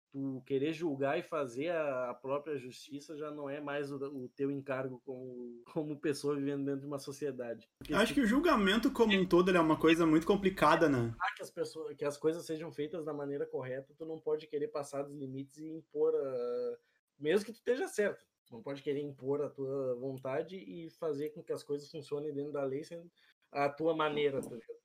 tu 0.09 0.41
querer 0.45 0.71
julgar 0.71 1.19
e 1.19 1.21
fazer 1.21 1.69
a, 1.69 2.13
própria 2.13 2.57
justiça 2.57 3.17
já 3.17 3.29
não 3.29 3.49
é 3.49 3.59
mais 3.59 3.91
o, 3.91 3.97
o, 3.97 4.29
teu 4.29 4.49
encargo 4.49 5.01
como, 5.05 5.61
como 5.73 5.99
pessoa 5.99 6.35
vivendo 6.35 6.63
dentro 6.63 6.81
de 6.81 6.87
uma 6.87 6.97
sociedade. 6.97 7.69
Porque 7.77 7.93
Acho 7.93 8.13
que 8.13 8.21
o 8.21 8.25
julgamento 8.25 8.89
como 8.91 9.13
um 9.13 9.27
todo 9.27 9.55
é 9.55 9.59
uma 9.59 9.77
coisa 9.77 10.05
muito 10.05 10.25
complicada, 10.25 10.87
né? 10.87 11.13
Que 11.35 11.43
as, 11.43 11.51
pessoas, 11.51 11.95
que 11.95 12.05
as 12.05 12.17
coisas 12.17 12.45
sejam 12.45 12.71
feitas 12.71 13.05
da 13.05 13.13
maneira 13.13 13.45
correta, 13.45 13.93
tu 13.97 14.05
não 14.05 14.19
pode 14.19 14.47
querer 14.47 14.69
passar 14.69 15.03
dos 15.03 15.15
limites 15.15 15.57
e 15.57 15.67
impor, 15.67 16.15
a... 16.15 16.77
mesmo 17.19 17.45
que 17.45 17.51
tu 17.51 17.57
esteja 17.57 17.87
certo. 17.87 18.25
Tu 18.45 18.53
não 18.53 18.61
pode 18.61 18.81
querer 18.81 19.01
impor 19.01 19.41
a 19.41 19.49
tua 19.49 19.95
vontade 19.95 20.55
e 20.57 20.89
fazer 20.91 21.29
com 21.29 21.43
que 21.43 21.51
as 21.51 21.63
coisas 21.63 21.89
funcionem 21.91 22.33
dentro 22.33 22.51
da 22.51 22.63
lei 22.63 22.83
sendo 22.83 23.11
a 23.51 23.69
tua 23.69 23.95
maneira, 23.95 24.41
tá 24.41 24.49
ligado? 24.49 24.77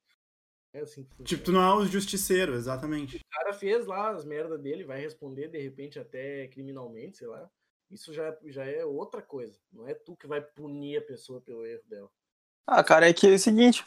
É 0.73 0.79
assim 0.81 1.03
que 1.03 1.23
Tipo, 1.23 1.43
tu 1.43 1.51
não 1.51 1.61
é 1.61 1.75
o 1.75 1.85
justiceiro, 1.85 2.55
exatamente. 2.55 3.17
O 3.17 3.29
cara 3.29 3.53
fez 3.53 3.85
lá 3.85 4.09
as 4.09 4.25
merdas 4.25 4.59
dele, 4.59 4.83
vai 4.83 4.99
responder 4.99 5.47
de 5.47 5.59
repente 5.59 5.99
até 5.99 6.47
criminalmente, 6.47 7.17
sei 7.17 7.27
lá. 7.27 7.49
Isso 7.91 8.11
já, 8.11 8.35
já 8.45 8.65
é 8.65 8.83
outra 8.83 9.21
coisa. 9.21 9.57
Não 9.71 9.87
é 9.87 9.93
tu 9.93 10.15
que 10.15 10.25
vai 10.25 10.41
punir 10.41 10.97
a 10.97 11.01
pessoa 11.01 11.39
pelo 11.39 11.65
erro 11.65 11.83
dela. 11.87 12.09
Ah, 12.65 12.83
cara, 12.83 13.07
é 13.07 13.13
que 13.13 13.27
é 13.27 13.35
o 13.35 13.39
seguinte, 13.39 13.85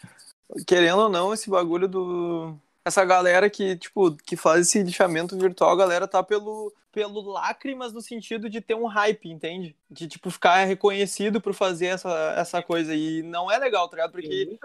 querendo 0.66 1.00
ou 1.00 1.08
não, 1.08 1.34
esse 1.34 1.50
bagulho 1.50 1.88
do, 1.88 2.56
essa 2.86 3.04
galera 3.04 3.50
que, 3.50 3.76
tipo, 3.76 4.12
que 4.18 4.36
faz 4.36 4.68
esse 4.68 4.80
lixamento 4.80 5.36
virtual, 5.36 5.72
a 5.72 5.76
galera 5.76 6.06
tá 6.06 6.22
pelo, 6.22 6.72
pelo 6.92 7.20
lacre, 7.20 7.74
mas 7.74 7.92
no 7.92 8.00
sentido 8.00 8.48
de 8.48 8.60
ter 8.60 8.76
um 8.76 8.86
hype, 8.86 9.28
entende? 9.28 9.74
De, 9.90 10.06
tipo, 10.06 10.30
ficar 10.30 10.62
reconhecido 10.62 11.40
por 11.40 11.52
fazer 11.52 11.86
essa, 11.86 12.34
essa 12.38 12.62
coisa. 12.62 12.94
E 12.94 13.24
não 13.24 13.50
é 13.50 13.58
legal, 13.58 13.88
tá 13.88 13.96
ligado? 13.96 14.12
Porque 14.12 14.56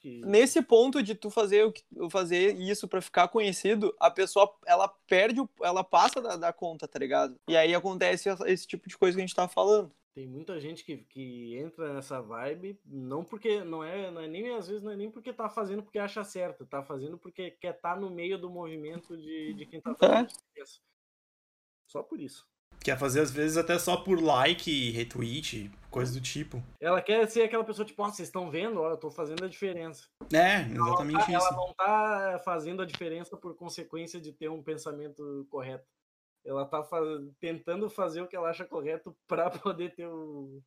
que... 0.00 0.22
nesse 0.24 0.62
ponto 0.62 1.02
de 1.02 1.16
tu 1.16 1.30
fazer, 1.30 1.72
fazer 2.10 2.54
isso 2.56 2.86
para 2.86 3.02
ficar 3.02 3.26
conhecido, 3.26 3.92
a 3.98 4.08
pessoa, 4.08 4.54
ela 4.64 4.86
perde, 5.08 5.42
ela 5.60 5.82
passa 5.82 6.20
da, 6.22 6.36
da 6.36 6.52
conta, 6.52 6.86
tá 6.86 7.00
ligado? 7.00 7.34
E 7.48 7.56
aí 7.56 7.74
acontece 7.74 8.28
esse 8.46 8.68
tipo 8.68 8.88
de 8.88 8.96
coisa 8.96 9.16
que 9.16 9.20
a 9.20 9.26
gente 9.26 9.34
tá 9.34 9.48
falando. 9.48 9.90
Tem 10.14 10.28
muita 10.28 10.60
gente 10.60 10.84
que, 10.84 10.98
que 10.98 11.56
entra 11.56 11.92
nessa 11.92 12.20
vibe, 12.22 12.78
não 12.84 13.24
porque 13.24 13.64
não 13.64 13.82
é, 13.82 14.12
não 14.12 14.20
é 14.20 14.28
nem 14.28 14.54
às 14.54 14.68
vezes 14.68 14.80
não 14.80 14.92
é 14.92 14.96
nem 14.96 15.10
porque 15.10 15.32
tá 15.32 15.48
fazendo 15.48 15.82
porque 15.82 15.98
acha 15.98 16.22
certo, 16.22 16.64
tá 16.64 16.84
fazendo 16.84 17.18
porque 17.18 17.50
quer 17.50 17.74
estar 17.74 17.94
tá 17.94 18.00
no 18.00 18.08
meio 18.08 18.38
do 18.38 18.48
movimento 18.48 19.16
de, 19.16 19.54
de 19.54 19.66
quem 19.66 19.80
tá 19.80 19.92
fazendo 19.92 20.28
é. 20.56 20.62
Só 21.88 22.00
por 22.00 22.20
isso. 22.20 22.46
Quer 22.80 22.98
fazer 22.98 23.20
às 23.20 23.30
vezes 23.30 23.56
até 23.56 23.78
só 23.78 23.96
por 23.96 24.22
like, 24.22 24.90
retweet, 24.90 25.70
coisa 25.90 26.12
do 26.12 26.20
tipo. 26.20 26.62
Ela 26.80 27.00
quer 27.00 27.28
ser 27.28 27.42
aquela 27.42 27.64
pessoa 27.64 27.84
tipo, 27.84 28.02
ó, 28.02 28.06
oh, 28.06 28.10
vocês 28.10 28.28
estão 28.28 28.50
vendo, 28.50 28.80
ó, 28.80 28.90
eu 28.90 28.96
tô 28.96 29.10
fazendo 29.10 29.44
a 29.44 29.48
diferença. 29.48 30.06
É, 30.32 30.60
exatamente 30.60 31.32
ela, 31.32 31.38
isso. 31.38 31.46
Ela 31.48 31.56
não 31.56 31.74
tá 31.74 32.42
fazendo 32.44 32.82
a 32.82 32.86
diferença 32.86 33.36
por 33.36 33.56
consequência 33.56 34.20
de 34.20 34.32
ter 34.32 34.48
um 34.48 34.62
pensamento 34.62 35.46
correto. 35.50 35.86
Ela 36.44 36.64
tá 36.64 36.82
faz... 36.82 37.06
tentando 37.40 37.88
fazer 37.88 38.20
o 38.20 38.28
que 38.28 38.36
ela 38.36 38.50
acha 38.50 38.64
correto 38.64 39.16
para 39.26 39.50
poder 39.58 39.94
ter 39.94 40.06
o... 40.06 40.62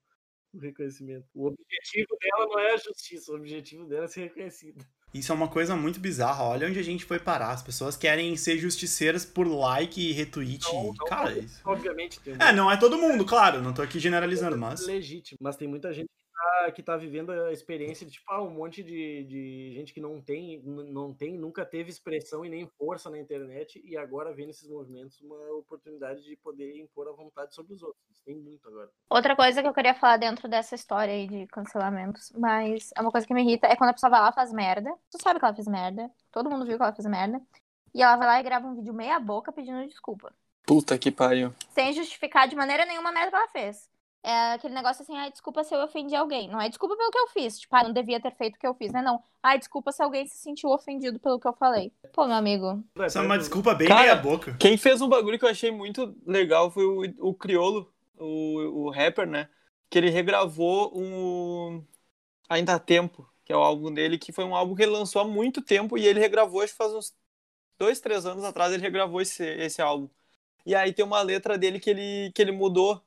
o 0.54 0.60
reconhecimento. 0.60 1.28
O 1.34 1.48
objetivo 1.48 2.18
dela 2.20 2.48
não 2.48 2.60
é 2.60 2.74
a 2.74 2.78
justiça, 2.78 3.32
o 3.32 3.36
objetivo 3.36 3.86
dela 3.86 4.06
é 4.06 4.08
ser 4.08 4.22
reconhecida. 4.22 4.86
Isso 5.14 5.32
é 5.32 5.36
uma 5.36 5.48
coisa 5.48 5.76
muito 5.76 6.00
bizarra. 6.00 6.44
Olha 6.44 6.68
onde 6.68 6.80
a 6.80 6.84
gente 6.84 7.06
foi 7.06 7.18
parar. 7.18 7.52
As 7.52 7.64
pessoas 7.64 7.96
querem 7.96 8.36
ser 8.36 8.58
justiceiras 8.58 9.26
por 9.26 9.48
like 9.48 10.02
e 10.02 10.12
retweet. 10.12 10.66
Não, 10.66 10.88
não, 10.88 11.06
Cara, 11.06 11.38
isso. 11.38 11.62
Obviamente 11.64 12.20
tem. 12.20 12.36
É, 12.40 12.52
não 12.52 12.70
é 12.70 12.76
todo 12.76 12.98
mundo, 12.98 13.26
claro. 13.26 13.62
Não 13.62 13.74
tô 13.74 13.82
aqui 13.82 14.00
generalizando, 14.00 14.58
mas. 14.58 14.86
Legítimo. 14.86 15.38
Mas 15.42 15.56
tem 15.56 15.68
muita 15.68 15.94
gente 15.94 16.10
tá, 16.58 16.72
que 16.72 16.84
tá 16.84 16.98
vivendo 16.98 17.32
a 17.32 17.52
experiência 17.52 18.06
de, 18.06 18.14
tipo, 18.14 18.32
ah, 18.32 18.42
um 18.42 18.50
monte 18.50 18.84
de, 18.84 19.24
de 19.26 19.72
gente 19.74 19.94
que 19.94 20.02
não 20.02 20.22
tem, 20.22 20.62
não 20.64 21.14
tem, 21.14 21.38
nunca 21.38 21.66
teve 21.66 21.90
expressão 21.90 22.44
e 22.44 22.50
nem 22.50 22.68
força 22.78 23.10
na 23.10 23.20
internet 23.20 23.82
e 23.84 23.98
agora 23.98 24.34
vê 24.34 24.46
nesses 24.46 24.68
movimentos 24.68 25.22
uma 25.22 25.38
oportunidade 25.54 26.24
de 26.24 26.36
poder 26.38 26.78
impor 26.78 27.08
a 27.08 27.12
vontade 27.12 27.54
sobre 27.54 27.74
os 27.74 27.84
outros. 27.84 28.22
Tem 28.26 28.36
muito 28.36 28.68
agora. 28.68 28.90
Outra 29.10 29.36
coisa 29.36 29.62
que 29.62 29.68
eu 29.68 29.74
queria 29.74 29.94
falar 29.94 30.18
dentro 30.18 30.48
dessa 30.48 30.76
história 30.76 31.14
aí 31.14 31.28
de 31.28 31.48
cancelamentos, 31.48 32.32
mas 32.38 32.92
é 32.96 33.02
uma 33.02 33.12
coisa 33.12 33.26
que 33.26 33.34
me 33.34 33.42
irrita, 33.42 33.68
é 33.68 33.76
quando 33.76 33.92
a 33.92 33.94
pessoa 33.94 34.10
vai 34.10 34.22
lá 34.22 34.30
e 34.30 34.36
faz 34.36 34.52
merda. 34.52 34.94
Tu 35.12 35.22
sabe 35.22 35.40
que 35.40 35.46
ela 35.46 35.56
fez 35.56 35.68
merda, 35.68 36.10
todo 36.32 36.50
mundo 36.50 36.66
viu 36.66 36.78
que 36.78 36.84
ela 36.84 36.94
fez 36.94 37.08
merda. 37.08 37.42
E 37.94 38.02
ela 38.02 38.16
vai 38.18 38.28
lá 38.28 38.40
e 38.40 38.44
grava 38.44 38.68
um 38.68 38.76
vídeo 38.76 38.94
meia 38.94 39.20
boca 39.20 39.52
pedindo 39.52 39.88
desculpa. 39.88 40.34
Puta 40.66 40.98
que 40.98 41.10
pariu. 41.10 41.54
Sem 41.70 41.94
justificar 41.94 42.48
de 42.48 42.56
maneira 42.56 42.86
nenhuma 42.86 43.10
a 43.10 43.14
merda 43.14 43.30
que 43.30 43.36
ela 43.38 43.48
fez 43.48 43.90
é 44.28 44.54
aquele 44.54 44.74
negócio 44.74 45.04
assim, 45.04 45.16
ai, 45.16 45.32
desculpa 45.32 45.64
se 45.64 45.74
eu 45.74 45.82
ofendi 45.82 46.14
alguém. 46.14 46.50
Não 46.50 46.60
é 46.60 46.68
desculpa 46.68 46.98
pelo 46.98 47.10
que 47.10 47.18
eu 47.18 47.28
fiz. 47.28 47.58
Tipo, 47.58 47.74
ah, 47.78 47.84
não 47.84 47.94
devia 47.94 48.20
ter 48.20 48.36
feito 48.36 48.58
o 48.58 48.60
que 48.60 48.68
eu 48.68 48.74
fiz, 48.74 48.92
né? 48.92 49.02
Não. 49.02 49.24
Ai, 49.42 49.58
desculpa 49.58 49.90
se 49.94 50.04
alguém 50.04 50.28
se 50.28 50.38
sentiu 50.38 50.70
ofendido 50.70 51.18
pelo 51.18 51.40
que 51.40 51.48
eu 51.48 51.54
falei. 51.54 51.94
Pô, 52.12 52.28
meu 52.28 52.36
amigo. 52.36 52.84
Isso 53.06 53.18
é 53.18 53.22
uma 53.22 53.38
desculpa 53.38 53.74
bem 53.74 53.88
Cara, 53.88 54.02
meia 54.02 54.16
boca. 54.18 54.54
Quem 54.60 54.76
fez 54.76 55.02
um 55.02 55.08
bagulho 55.08 55.40
que 55.40 55.46
eu 55.46 55.50
achei 55.50 55.72
muito 55.72 56.14
legal 56.26 56.70
foi 56.70 56.84
o, 56.84 57.30
o 57.30 57.34
Criolo, 57.34 57.90
o, 58.20 58.88
o 58.88 58.90
rapper, 58.90 59.26
né? 59.26 59.48
Que 59.90 59.98
ele 59.98 60.10
regravou 60.10 60.92
um. 60.94 61.82
Ainda 62.50 62.74
há 62.74 62.80
tempo, 62.80 63.26
que 63.46 63.54
é 63.54 63.56
o 63.56 63.62
álbum 63.62 63.94
dele, 63.94 64.18
que 64.18 64.34
foi 64.34 64.44
um 64.44 64.56
álbum 64.56 64.76
que 64.76 64.84
ele 64.84 64.92
lançou 64.92 65.22
há 65.22 65.26
muito 65.26 65.62
tempo 65.62 65.98
e 65.98 66.06
ele 66.06 66.20
regravou, 66.20 66.62
acho 66.62 66.74
que 66.74 66.78
faz 66.78 66.94
uns 66.94 67.16
dois, 67.80 68.02
três 68.02 68.26
anos 68.26 68.44
atrás, 68.44 68.74
ele 68.74 68.84
regravou 68.84 69.22
esse, 69.22 69.46
esse 69.46 69.82
álbum. 69.82 70.10
E 70.66 70.76
aí 70.76 70.92
tem 70.92 71.06
uma 71.06 71.22
letra 71.22 71.58
dele 71.58 71.80
que 71.80 71.90
ele, 71.90 72.32
que 72.36 72.42
ele 72.42 72.52
mudou 72.52 73.02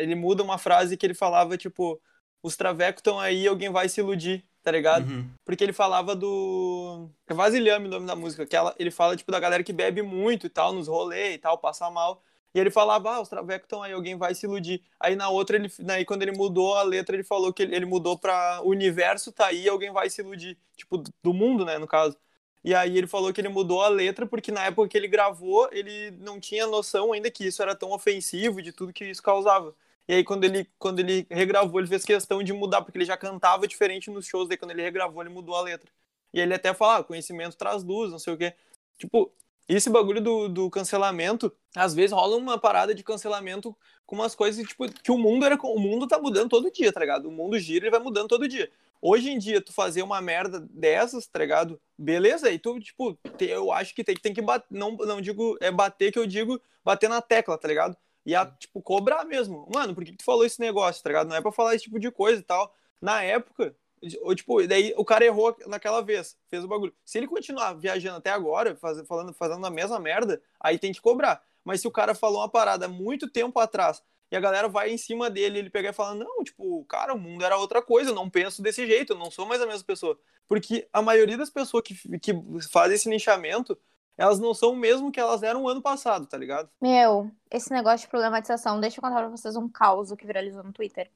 ele 0.00 0.14
muda 0.14 0.42
uma 0.42 0.58
frase 0.58 0.96
que 0.96 1.06
ele 1.06 1.14
falava, 1.14 1.56
tipo, 1.56 2.00
os 2.42 2.56
travecos 2.56 3.00
estão 3.00 3.18
aí, 3.18 3.46
alguém 3.46 3.70
vai 3.70 3.88
se 3.88 4.00
iludir, 4.00 4.44
tá 4.62 4.70
ligado? 4.70 5.10
Uhum. 5.10 5.30
Porque 5.44 5.64
ele 5.64 5.72
falava 5.72 6.14
do. 6.14 7.08
É 7.26 7.34
Vasilhame 7.34 7.86
o 7.86 7.90
nome 7.90 8.06
da 8.06 8.14
música, 8.14 8.46
que 8.46 8.54
ela, 8.56 8.74
ele 8.78 8.90
fala, 8.90 9.16
tipo, 9.16 9.32
da 9.32 9.40
galera 9.40 9.62
que 9.62 9.72
bebe 9.72 10.02
muito 10.02 10.46
e 10.46 10.50
tal, 10.50 10.72
nos 10.72 10.88
rolês 10.88 11.36
e 11.36 11.38
tal, 11.38 11.58
passa 11.58 11.90
mal. 11.90 12.22
E 12.54 12.60
ele 12.60 12.70
falava, 12.70 13.16
ah, 13.16 13.20
os 13.20 13.28
travecos 13.28 13.64
estão 13.64 13.82
aí, 13.82 13.92
alguém 13.92 14.16
vai 14.16 14.32
se 14.34 14.46
iludir. 14.46 14.80
Aí 15.00 15.16
na 15.16 15.28
outra, 15.28 15.56
ele, 15.56 15.68
aí 15.88 16.04
quando 16.04 16.22
ele 16.22 16.32
mudou 16.32 16.76
a 16.76 16.82
letra, 16.82 17.16
ele 17.16 17.24
falou 17.24 17.52
que 17.52 17.62
ele, 17.64 17.74
ele 17.74 17.84
mudou 17.84 18.16
pra 18.16 18.60
o 18.62 18.68
universo 18.68 19.32
tá 19.32 19.46
aí, 19.46 19.68
alguém 19.68 19.92
vai 19.92 20.08
se 20.08 20.22
iludir. 20.22 20.56
Tipo, 20.76 21.02
do 21.22 21.34
mundo, 21.34 21.64
né, 21.64 21.78
no 21.78 21.86
caso. 21.86 22.16
E 22.64 22.74
aí 22.74 22.96
ele 22.96 23.06
falou 23.06 23.32
que 23.32 23.40
ele 23.40 23.50
mudou 23.50 23.82
a 23.82 23.88
letra 23.88 24.26
porque 24.26 24.50
na 24.50 24.64
época 24.64 24.88
que 24.88 24.96
ele 24.96 25.06
gravou, 25.06 25.68
ele 25.70 26.12
não 26.12 26.40
tinha 26.40 26.66
noção 26.66 27.12
ainda 27.12 27.30
que 27.30 27.46
isso 27.46 27.62
era 27.62 27.74
tão 27.74 27.92
ofensivo 27.92 28.62
de 28.62 28.72
tudo 28.72 28.92
que 28.92 29.04
isso 29.04 29.22
causava. 29.22 29.74
E 30.08 30.14
aí 30.14 30.24
quando 30.24 30.44
ele, 30.44 30.66
quando 30.78 31.00
ele 31.00 31.26
regravou, 31.30 31.78
ele 31.80 31.88
fez 31.88 32.04
questão 32.04 32.42
de 32.42 32.52
mudar, 32.54 32.82
porque 32.82 32.96
ele 32.96 33.04
já 33.04 33.16
cantava 33.16 33.68
diferente 33.68 34.10
nos 34.10 34.26
shows, 34.26 34.48
daí 34.48 34.56
quando 34.56 34.70
ele 34.70 34.82
regravou, 34.82 35.22
ele 35.22 35.30
mudou 35.30 35.54
a 35.54 35.60
letra. 35.60 35.90
E 36.32 36.40
ele 36.40 36.54
até 36.54 36.72
fala, 36.74 36.98
ah, 36.98 37.04
conhecimento 37.04 37.56
traz 37.56 37.84
luz, 37.84 38.10
não 38.10 38.18
sei 38.18 38.32
o 38.34 38.38
quê. 38.38 38.54
Tipo, 38.98 39.30
esse 39.68 39.88
bagulho 39.90 40.20
do, 40.20 40.48
do 40.48 40.70
cancelamento, 40.70 41.52
às 41.74 41.94
vezes 41.94 42.12
rola 42.12 42.36
uma 42.36 42.58
parada 42.58 42.94
de 42.94 43.02
cancelamento 43.02 43.76
com 44.06 44.16
umas 44.16 44.34
coisas, 44.34 44.66
tipo, 44.66 44.86
que 45.02 45.10
o 45.10 45.18
mundo 45.18 45.44
era. 45.46 45.56
O 45.62 45.78
mundo 45.78 46.06
tá 46.06 46.18
mudando 46.18 46.48
todo 46.50 46.70
dia, 46.70 46.92
tá 46.92 47.00
ligado? 47.00 47.28
O 47.28 47.32
mundo 47.32 47.58
gira 47.58 47.86
e 47.86 47.90
vai 47.90 48.00
mudando 48.00 48.28
todo 48.28 48.48
dia. 48.48 48.70
Hoje 49.06 49.28
em 49.28 49.36
dia, 49.36 49.60
tu 49.60 49.70
fazer 49.70 50.02
uma 50.02 50.18
merda 50.22 50.60
dessas, 50.70 51.26
tá 51.26 51.38
ligado? 51.38 51.78
Beleza, 51.98 52.50
e 52.50 52.58
tu, 52.58 52.80
tipo, 52.80 53.18
eu 53.38 53.70
acho 53.70 53.94
que 53.94 54.02
tem, 54.02 54.14
tem 54.14 54.32
que 54.32 54.40
bater, 54.40 54.66
não, 54.70 54.92
não 54.92 55.20
digo 55.20 55.58
é 55.60 55.70
bater, 55.70 56.10
que 56.10 56.18
eu 56.18 56.26
digo 56.26 56.58
bater 56.82 57.06
na 57.06 57.20
tecla, 57.20 57.58
tá 57.58 57.68
ligado? 57.68 57.94
E, 58.24 58.34
a, 58.34 58.46
tipo, 58.46 58.80
cobrar 58.80 59.26
mesmo. 59.26 59.68
Mano, 59.70 59.94
por 59.94 60.02
que, 60.02 60.12
que 60.12 60.16
tu 60.16 60.24
falou 60.24 60.42
esse 60.42 60.58
negócio, 60.58 61.02
tá 61.02 61.10
ligado? 61.10 61.28
Não 61.28 61.36
é 61.36 61.42
pra 61.42 61.52
falar 61.52 61.74
esse 61.74 61.84
tipo 61.84 62.00
de 62.00 62.10
coisa 62.10 62.40
e 62.40 62.42
tal. 62.42 62.74
Na 62.98 63.22
época, 63.22 63.76
ou, 64.22 64.34
tipo, 64.34 64.66
daí 64.66 64.94
o 64.96 65.04
cara 65.04 65.22
errou 65.22 65.54
naquela 65.66 66.00
vez, 66.00 66.34
fez 66.48 66.64
o 66.64 66.68
bagulho. 66.68 66.94
Se 67.04 67.18
ele 67.18 67.28
continuar 67.28 67.74
viajando 67.74 68.16
até 68.16 68.30
agora, 68.30 68.74
faz, 68.74 69.06
falando, 69.06 69.34
fazendo 69.34 69.66
a 69.66 69.70
mesma 69.70 70.00
merda, 70.00 70.40
aí 70.58 70.78
tem 70.78 70.94
que 70.94 71.02
cobrar. 71.02 71.42
Mas 71.62 71.82
se 71.82 71.86
o 71.86 71.90
cara 71.90 72.14
falou 72.14 72.40
uma 72.40 72.48
parada 72.48 72.88
muito 72.88 73.28
tempo 73.28 73.60
atrás 73.60 74.02
e 74.30 74.36
a 74.36 74.40
galera 74.40 74.68
vai 74.68 74.90
em 74.90 74.98
cima 74.98 75.30
dele, 75.30 75.58
ele 75.58 75.70
pega 75.70 75.90
e 75.90 75.92
fala: 75.92 76.14
Não, 76.14 76.42
tipo, 76.42 76.84
cara, 76.84 77.14
o 77.14 77.18
mundo 77.18 77.44
era 77.44 77.56
outra 77.56 77.82
coisa, 77.82 78.10
eu 78.10 78.14
não 78.14 78.28
penso 78.28 78.62
desse 78.62 78.86
jeito, 78.86 79.12
eu 79.12 79.18
não 79.18 79.30
sou 79.30 79.46
mais 79.46 79.60
a 79.60 79.66
mesma 79.66 79.84
pessoa. 79.84 80.18
Porque 80.48 80.88
a 80.92 81.00
maioria 81.00 81.36
das 81.36 81.50
pessoas 81.50 81.82
que, 81.82 82.18
que 82.18 82.32
fazem 82.70 82.96
esse 82.96 83.08
linchamento, 83.08 83.78
elas 84.16 84.38
não 84.38 84.54
são 84.54 84.72
o 84.72 84.76
mesmo 84.76 85.10
que 85.10 85.20
elas 85.20 85.42
eram 85.42 85.66
ano 85.68 85.82
passado, 85.82 86.26
tá 86.26 86.36
ligado? 86.36 86.68
Meu, 86.80 87.30
esse 87.50 87.70
negócio 87.70 88.06
de 88.06 88.10
problematização, 88.10 88.80
deixa 88.80 88.98
eu 88.98 89.02
contar 89.02 89.20
pra 89.20 89.28
vocês 89.28 89.56
um 89.56 89.68
caos 89.68 90.12
que 90.12 90.26
viralizou 90.26 90.62
no 90.62 90.72
Twitter. 90.72 91.10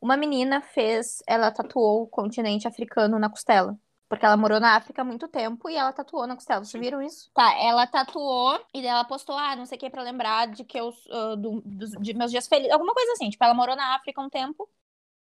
Uma 0.00 0.16
menina 0.16 0.60
fez, 0.60 1.22
ela 1.26 1.50
tatuou 1.50 2.02
o 2.02 2.06
continente 2.08 2.66
africano 2.66 3.18
na 3.18 3.30
costela. 3.30 3.78
Porque 4.12 4.26
ela 4.26 4.36
morou 4.36 4.60
na 4.60 4.76
África 4.76 5.00
há 5.00 5.04
muito 5.06 5.26
tempo 5.26 5.70
e 5.70 5.74
ela 5.74 5.90
tatuou 5.90 6.26
na 6.26 6.34
costela. 6.34 6.62
Vocês 6.62 6.78
viram 6.78 7.00
isso? 7.00 7.30
Tá, 7.32 7.58
ela 7.58 7.86
tatuou 7.86 8.62
e 8.74 8.86
ela 8.86 9.06
postou, 9.06 9.34
ah, 9.38 9.56
não 9.56 9.64
sei 9.64 9.78
o 9.78 9.80
que, 9.80 9.88
pra 9.88 10.02
lembrar 10.02 10.48
de 10.48 10.64
que 10.64 10.78
eu. 10.78 10.90
Uh, 10.90 11.34
do, 11.34 11.62
do, 11.62 11.86
de 11.98 12.12
meus 12.12 12.30
dias 12.30 12.46
felizes. 12.46 12.70
Alguma 12.74 12.92
coisa 12.92 13.10
assim. 13.12 13.30
Tipo, 13.30 13.42
ela 13.42 13.54
morou 13.54 13.74
na 13.74 13.94
África 13.94 14.20
um 14.20 14.28
tempo. 14.28 14.68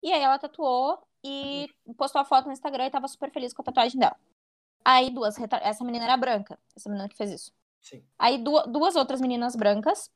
E 0.02 0.12
aí 0.12 0.24
ela 0.24 0.40
tatuou 0.40 0.98
e 1.24 1.70
postou 1.96 2.22
a 2.22 2.26
foto 2.26 2.48
no 2.48 2.54
Instagram 2.54 2.88
e 2.88 2.90
tava 2.90 3.08
super 3.08 3.32
feliz 3.32 3.54
com 3.54 3.62
a 3.62 3.66
tatuagem 3.66 4.00
dela. 4.00 4.18
Aí 4.84 5.12
duas. 5.12 5.36
Essa 5.62 5.84
menina 5.84 6.06
era 6.06 6.18
branca. 6.18 6.58
Essa 6.76 6.90
menina 6.90 7.08
que 7.08 7.16
fez 7.16 7.30
isso. 7.30 7.54
Sim. 7.84 8.04
Aí 8.18 8.40
duas, 8.40 8.66
duas 8.66 8.96
outras 8.96 9.22
meninas 9.22 9.56
brancas 9.56 10.10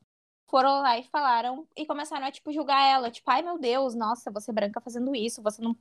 foram 0.48 0.82
lá 0.82 0.98
e 0.98 1.04
falaram 1.04 1.68
e 1.76 1.86
começaram 1.86 2.26
a, 2.26 2.32
tipo, 2.32 2.52
julgar 2.52 2.84
ela. 2.84 3.12
Tipo, 3.12 3.30
ai 3.30 3.42
meu 3.42 3.60
Deus, 3.60 3.94
nossa, 3.94 4.28
você 4.28 4.50
branca 4.50 4.80
fazendo 4.80 5.14
isso, 5.14 5.40
você 5.40 5.62
não 5.62 5.76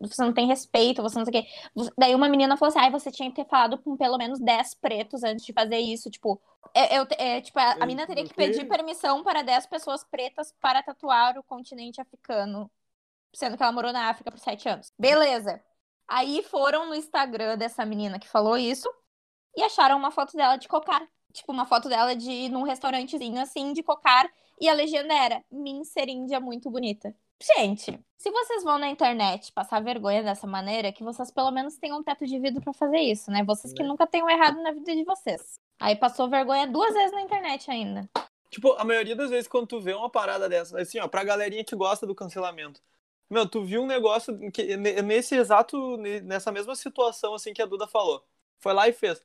você 0.00 0.22
não 0.22 0.32
tem 0.32 0.46
respeito, 0.46 1.02
você 1.02 1.18
não 1.18 1.24
sei 1.24 1.40
o 1.40 1.42
quê. 1.42 1.50
Daí 1.98 2.14
uma 2.14 2.28
menina 2.28 2.56
falou 2.56 2.70
assim: 2.70 2.78
ai, 2.78 2.90
você 2.90 3.10
tinha 3.10 3.28
que 3.28 3.36
ter 3.36 3.48
falado 3.48 3.78
com 3.78 3.96
pelo 3.96 4.16
menos 4.16 4.38
10 4.38 4.74
pretos 4.74 5.24
antes 5.24 5.44
de 5.44 5.52
fazer 5.52 5.78
isso. 5.78 6.10
Tipo, 6.10 6.40
é, 6.72 6.98
eu, 6.98 7.06
é, 7.18 7.40
tipo 7.40 7.58
a, 7.58 7.72
a 7.72 7.86
menina 7.86 8.06
teria 8.06 8.24
que 8.24 8.34
pedir 8.34 8.66
permissão 8.68 9.22
para 9.24 9.42
10 9.42 9.66
pessoas 9.66 10.04
pretas 10.04 10.54
para 10.60 10.82
tatuar 10.82 11.36
o 11.38 11.42
continente 11.42 12.00
africano, 12.00 12.70
sendo 13.34 13.56
que 13.56 13.62
ela 13.62 13.72
morou 13.72 13.92
na 13.92 14.08
África 14.08 14.30
por 14.30 14.38
7 14.38 14.68
anos. 14.68 14.92
Beleza. 14.98 15.60
Aí 16.06 16.42
foram 16.44 16.86
no 16.86 16.94
Instagram 16.94 17.56
dessa 17.56 17.84
menina 17.84 18.18
que 18.18 18.28
falou 18.28 18.56
isso 18.56 18.88
e 19.56 19.62
acharam 19.62 19.96
uma 19.96 20.10
foto 20.10 20.36
dela 20.36 20.56
de 20.56 20.68
cocar. 20.68 21.06
Tipo, 21.32 21.50
uma 21.52 21.66
foto 21.66 21.88
dela 21.88 22.14
de 22.14 22.48
num 22.50 22.62
restaurantezinho 22.62 23.40
assim, 23.40 23.72
de 23.72 23.82
cocar. 23.82 24.30
E 24.60 24.68
a 24.68 24.74
legenda 24.74 25.14
era: 25.14 25.42
Min 25.50 25.84
ser 25.84 26.08
índia 26.08 26.38
muito 26.38 26.70
bonita. 26.70 27.14
Gente, 27.42 27.98
se 28.16 28.30
vocês 28.30 28.62
vão 28.62 28.78
na 28.78 28.88
internet 28.88 29.50
passar 29.52 29.82
vergonha 29.82 30.22
dessa 30.22 30.46
maneira, 30.46 30.92
que 30.92 31.02
vocês 31.02 31.28
pelo 31.28 31.50
menos 31.50 31.76
tenham 31.76 31.98
um 31.98 32.02
teto 32.02 32.24
de 32.24 32.38
vidro 32.38 32.62
para 32.62 32.72
fazer 32.72 33.00
isso, 33.00 33.32
né? 33.32 33.42
Vocês 33.42 33.72
que 33.72 33.82
né? 33.82 33.88
nunca 33.88 34.06
tenham 34.06 34.30
errado 34.30 34.62
na 34.62 34.70
vida 34.70 34.94
de 34.94 35.02
vocês. 35.02 35.58
Aí 35.80 35.96
passou 35.96 36.28
vergonha 36.28 36.68
duas 36.68 36.94
vezes 36.94 37.10
na 37.10 37.20
internet 37.20 37.68
ainda. 37.68 38.08
Tipo, 38.48 38.74
a 38.74 38.84
maioria 38.84 39.16
das 39.16 39.30
vezes 39.30 39.48
quando 39.48 39.66
tu 39.66 39.80
vê 39.80 39.92
uma 39.92 40.08
parada 40.08 40.48
dessa, 40.48 40.80
assim, 40.80 41.00
ó, 41.00 41.08
pra 41.08 41.24
galerinha 41.24 41.64
que 41.64 41.74
gosta 41.74 42.06
do 42.06 42.14
cancelamento. 42.14 42.80
Meu, 43.28 43.48
tu 43.48 43.64
viu 43.64 43.82
um 43.82 43.86
negócio 43.86 44.38
que, 44.52 44.76
nesse 44.76 45.34
exato, 45.34 45.96
nessa 45.96 46.52
mesma 46.52 46.76
situação, 46.76 47.34
assim, 47.34 47.52
que 47.52 47.62
a 47.62 47.66
Duda 47.66 47.88
falou. 47.88 48.24
Foi 48.60 48.72
lá 48.72 48.88
e 48.88 48.92
fez. 48.92 49.20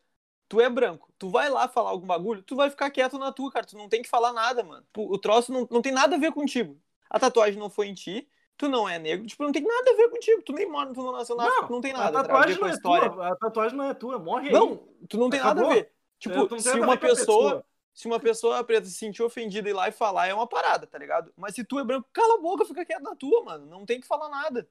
Tu 0.50 0.60
é 0.60 0.70
branco, 0.70 1.14
tu 1.20 1.30
vai 1.30 1.50
lá 1.50 1.68
falar 1.68 1.92
algum 1.92 2.08
bagulho, 2.08 2.42
tu 2.42 2.56
vai 2.56 2.70
ficar 2.72 2.90
quieto 2.90 3.20
na 3.20 3.32
tua, 3.32 3.52
cara. 3.52 3.66
Tu 3.66 3.78
não 3.78 3.90
tem 3.90 4.02
que 4.02 4.10
falar 4.10 4.34
nada, 4.34 4.64
mano. 4.64 4.84
O 4.96 5.20
troço 5.20 5.52
não, 5.52 5.68
não 5.70 5.82
tem 5.84 5.92
nada 5.92 6.16
a 6.16 6.20
ver 6.20 6.32
contigo 6.32 6.82
a 7.10 7.20
tatuagem 7.20 7.60
não 7.60 7.70
foi 7.70 7.88
em 7.88 7.94
ti, 7.94 8.28
tu 8.58 8.68
não 8.68 8.88
é 8.88 8.98
negro, 8.98 9.26
tipo, 9.26 9.44
não 9.44 9.52
tem 9.52 9.64
nada 9.64 9.92
a 9.92 9.96
ver 9.96 10.10
contigo, 10.10 10.42
tu 10.42 10.54
nem 10.54 10.70
mora, 10.70 10.94
tu 10.94 11.02
não 11.02 11.12
nasceu 11.12 11.36
na 11.36 11.48
África, 11.48 11.70
não 11.70 11.82
tem 11.82 11.94
nada 11.94 12.20
a 12.20 12.24
tatuagem 12.24 12.52
a 12.52 12.54
ver 12.54 12.60
com 12.60 12.66
a 12.66 12.70
história. 12.70 13.06
É 13.06 13.10
tua, 13.10 13.28
a 13.28 13.36
tatuagem 13.36 13.78
não 13.78 13.86
é 13.86 13.94
tua, 13.94 14.20
morre 14.20 14.48
aí. 14.48 14.54
Não, 14.54 14.78
tu 15.08 15.18
não 15.18 15.30
tem 15.30 15.40
Acabou. 15.40 15.64
nada 15.64 15.74
a 15.74 15.76
ver. 15.76 15.92
Tipo, 16.20 16.60
se 16.60 16.80
uma 16.80 16.98
pessoa, 16.98 17.64
se 17.94 18.08
uma 18.08 18.20
pessoa 18.20 18.64
preta 18.64 18.88
se 18.88 18.94
sentir 18.94 19.22
ofendida 19.22 19.70
e 19.70 19.72
ir 19.72 19.74
lá 19.74 19.88
e 19.88 19.92
falar, 19.92 20.28
é 20.28 20.34
uma 20.34 20.48
parada, 20.48 20.88
tá 20.88 20.98
ligado? 20.98 21.32
Mas 21.38 21.54
se 21.54 21.64
tu 21.64 21.80
é 21.80 21.84
branco, 21.84 22.10
cala 22.12 22.36
a 22.36 22.42
boca, 22.42 22.66
fica 22.66 22.84
quieto 22.84 23.04
na 23.04 23.16
tua, 23.16 23.44
mano, 23.44 23.66
não 23.68 23.86
tem 23.86 24.02
que 24.02 24.08
falar 24.08 24.30
nada, 24.30 24.68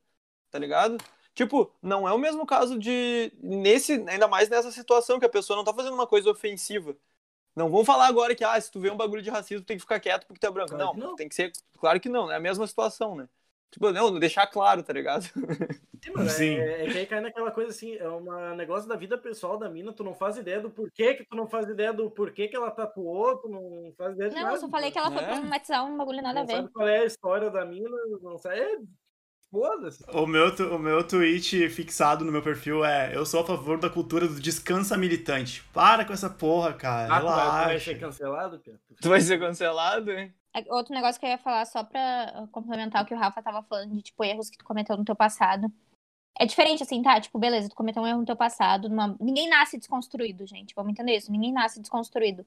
tá 0.51 0.59
ligado? 0.59 0.99
Tipo, 1.37 1.71
não 1.83 2.09
é 2.09 2.13
o 2.13 2.19
mesmo 2.19 2.47
caso 2.47 2.79
de. 2.79 3.31
nesse 3.43 3.93
Ainda 4.09 4.27
mais 4.27 4.49
nessa 4.49 4.73
situação 4.73 5.21
que 5.21 5.27
a 5.27 5.29
pessoa 5.29 5.57
não 5.57 5.65
tá 5.65 5.73
fazendo 5.73 5.93
uma 5.93 6.07
coisa 6.07 6.31
ofensiva. 6.31 6.97
Não 7.57 7.71
vamos 7.71 7.87
falar 7.87 8.07
agora 8.07 8.35
que, 8.35 8.45
ah, 8.45 8.61
se 8.61 8.71
tu 8.71 8.79
vê 8.79 8.91
um 8.91 8.97
bagulho 8.97 9.23
de 9.23 9.31
racismo, 9.31 9.65
tem 9.65 9.79
que 9.79 9.83
ficar 9.83 9.99
quieto 9.99 10.27
porque 10.27 10.39
tu 10.39 10.47
é 10.47 10.51
branco. 10.51 10.77
Claro 10.77 10.99
não, 10.99 11.09
não, 11.09 11.17
tem 11.17 11.27
que 11.27 11.35
ser. 11.35 11.51
Claro 11.79 11.99
que 11.99 12.09
não, 12.09 12.31
é 12.31 12.37
a 12.37 12.41
mesma 12.41 12.67
situação, 12.67 13.17
né? 13.17 13.27
Tipo, 13.71 13.91
não, 13.93 14.19
deixar 14.19 14.47
claro, 14.47 14.83
tá 14.83 14.93
ligado? 14.93 15.23
Sim, 16.05 16.11
mano, 16.15 16.31
Sim. 16.31 16.55
É, 16.57 16.85
é, 16.85 16.91
que 16.91 16.99
aí 16.99 17.07
cai 17.07 17.21
naquela 17.21 17.51
coisa 17.51 17.71
assim, 17.71 17.97
é 17.97 18.09
um 18.09 18.55
negócio 18.55 18.89
da 18.89 18.95
vida 18.95 19.17
pessoal 19.17 19.59
da 19.59 19.69
mina, 19.69 19.93
tu 19.93 20.05
não 20.05 20.15
faz 20.15 20.37
ideia 20.37 20.61
do 20.61 20.71
porquê 20.71 21.15
que 21.15 21.25
tu 21.25 21.35
não 21.35 21.49
faz 21.49 21.69
ideia 21.69 21.93
do 21.93 22.11
porquê 22.11 22.47
que 22.47 22.55
ela 22.55 22.71
tatuou, 22.71 23.39
tu 23.39 23.49
não 23.49 23.93
faz 23.97 24.15
ideia 24.15 24.29
de 24.29 24.37
não, 24.37 24.43
nada. 24.43 24.55
Não, 24.55 24.57
eu 24.57 24.61
só 24.61 24.69
falei 24.69 24.91
que 24.91 24.99
ela 24.99 25.11
foi 25.11 25.23
é. 25.23 25.27
problematizar 25.27 25.85
um 25.85 25.97
bagulho 25.97 26.23
nada 26.23 26.35
não 26.35 26.43
a 26.43 26.47
ver. 26.47 26.53
Sabe 26.57 26.69
qual 26.69 26.89
é 26.89 26.99
a 26.99 27.05
história 27.07 27.51
da 27.51 27.65
mina, 27.65 27.97
não 28.23 28.39
sabe. 28.39 28.61
É 28.61 28.79
Foda-se. 29.57 30.05
O 30.11 30.27
meu, 30.27 30.49
o 30.49 30.79
meu 30.79 31.07
tweet 31.07 31.71
fixado 31.71 32.27
no 32.27 32.31
meu 32.31 32.43
perfil 32.43 32.85
é: 32.85 33.17
Eu 33.17 33.25
sou 33.25 33.41
a 33.41 33.47
favor 33.47 33.79
da 33.79 33.89
cultura 33.89 34.29
do 34.29 34.39
descansa 34.39 34.99
militante. 34.99 35.65
Para 35.73 36.05
com 36.05 36.13
essa 36.13 36.29
porra, 36.29 36.75
cara. 36.75 37.11
Ah, 37.11 37.19
Relaxa. 37.19 37.63
Tu 37.63 37.67
vai 37.67 37.81
ser 37.81 38.01
cancelado, 38.01 38.59
Pedro? 38.59 38.81
Tu 39.01 39.09
vai 39.09 39.21
ser 39.23 39.41
cancelado, 39.41 40.13
hein? 40.13 40.35
É, 40.55 40.63
outro 40.73 40.95
negócio 40.95 41.19
que 41.19 41.25
eu 41.25 41.31
ia 41.31 41.39
falar, 41.39 41.65
só 41.65 41.83
pra 41.83 42.47
complementar 42.53 43.03
o 43.03 43.07
que 43.07 43.15
o 43.15 43.17
Rafa 43.17 43.43
tava 43.43 43.63
falando 43.63 43.95
de, 43.95 44.03
tipo, 44.03 44.23
erros 44.23 44.51
que 44.51 44.59
tu 44.59 44.65
cometeu 44.65 44.95
no 44.95 45.05
teu 45.07 45.17
passado. 45.17 45.73
É 46.39 46.45
diferente, 46.45 46.83
assim, 46.83 47.03
tá? 47.03 47.19
Tipo, 47.19 47.39
beleza, 47.39 47.71
tu 47.71 47.75
cometeu 47.75 48.03
um 48.03 48.07
erro 48.07 48.21
no 48.21 48.27
teu 48.27 48.37
passado. 48.37 48.91
Numa... 48.91 49.17
Ninguém 49.19 49.49
nasce 49.49 49.79
desconstruído, 49.79 50.47
gente. 50.47 50.75
Vamos 50.75 50.93
entender 50.93 51.17
isso. 51.17 51.33
Ninguém 51.33 51.51
nasce 51.51 51.81
desconstruído. 51.81 52.45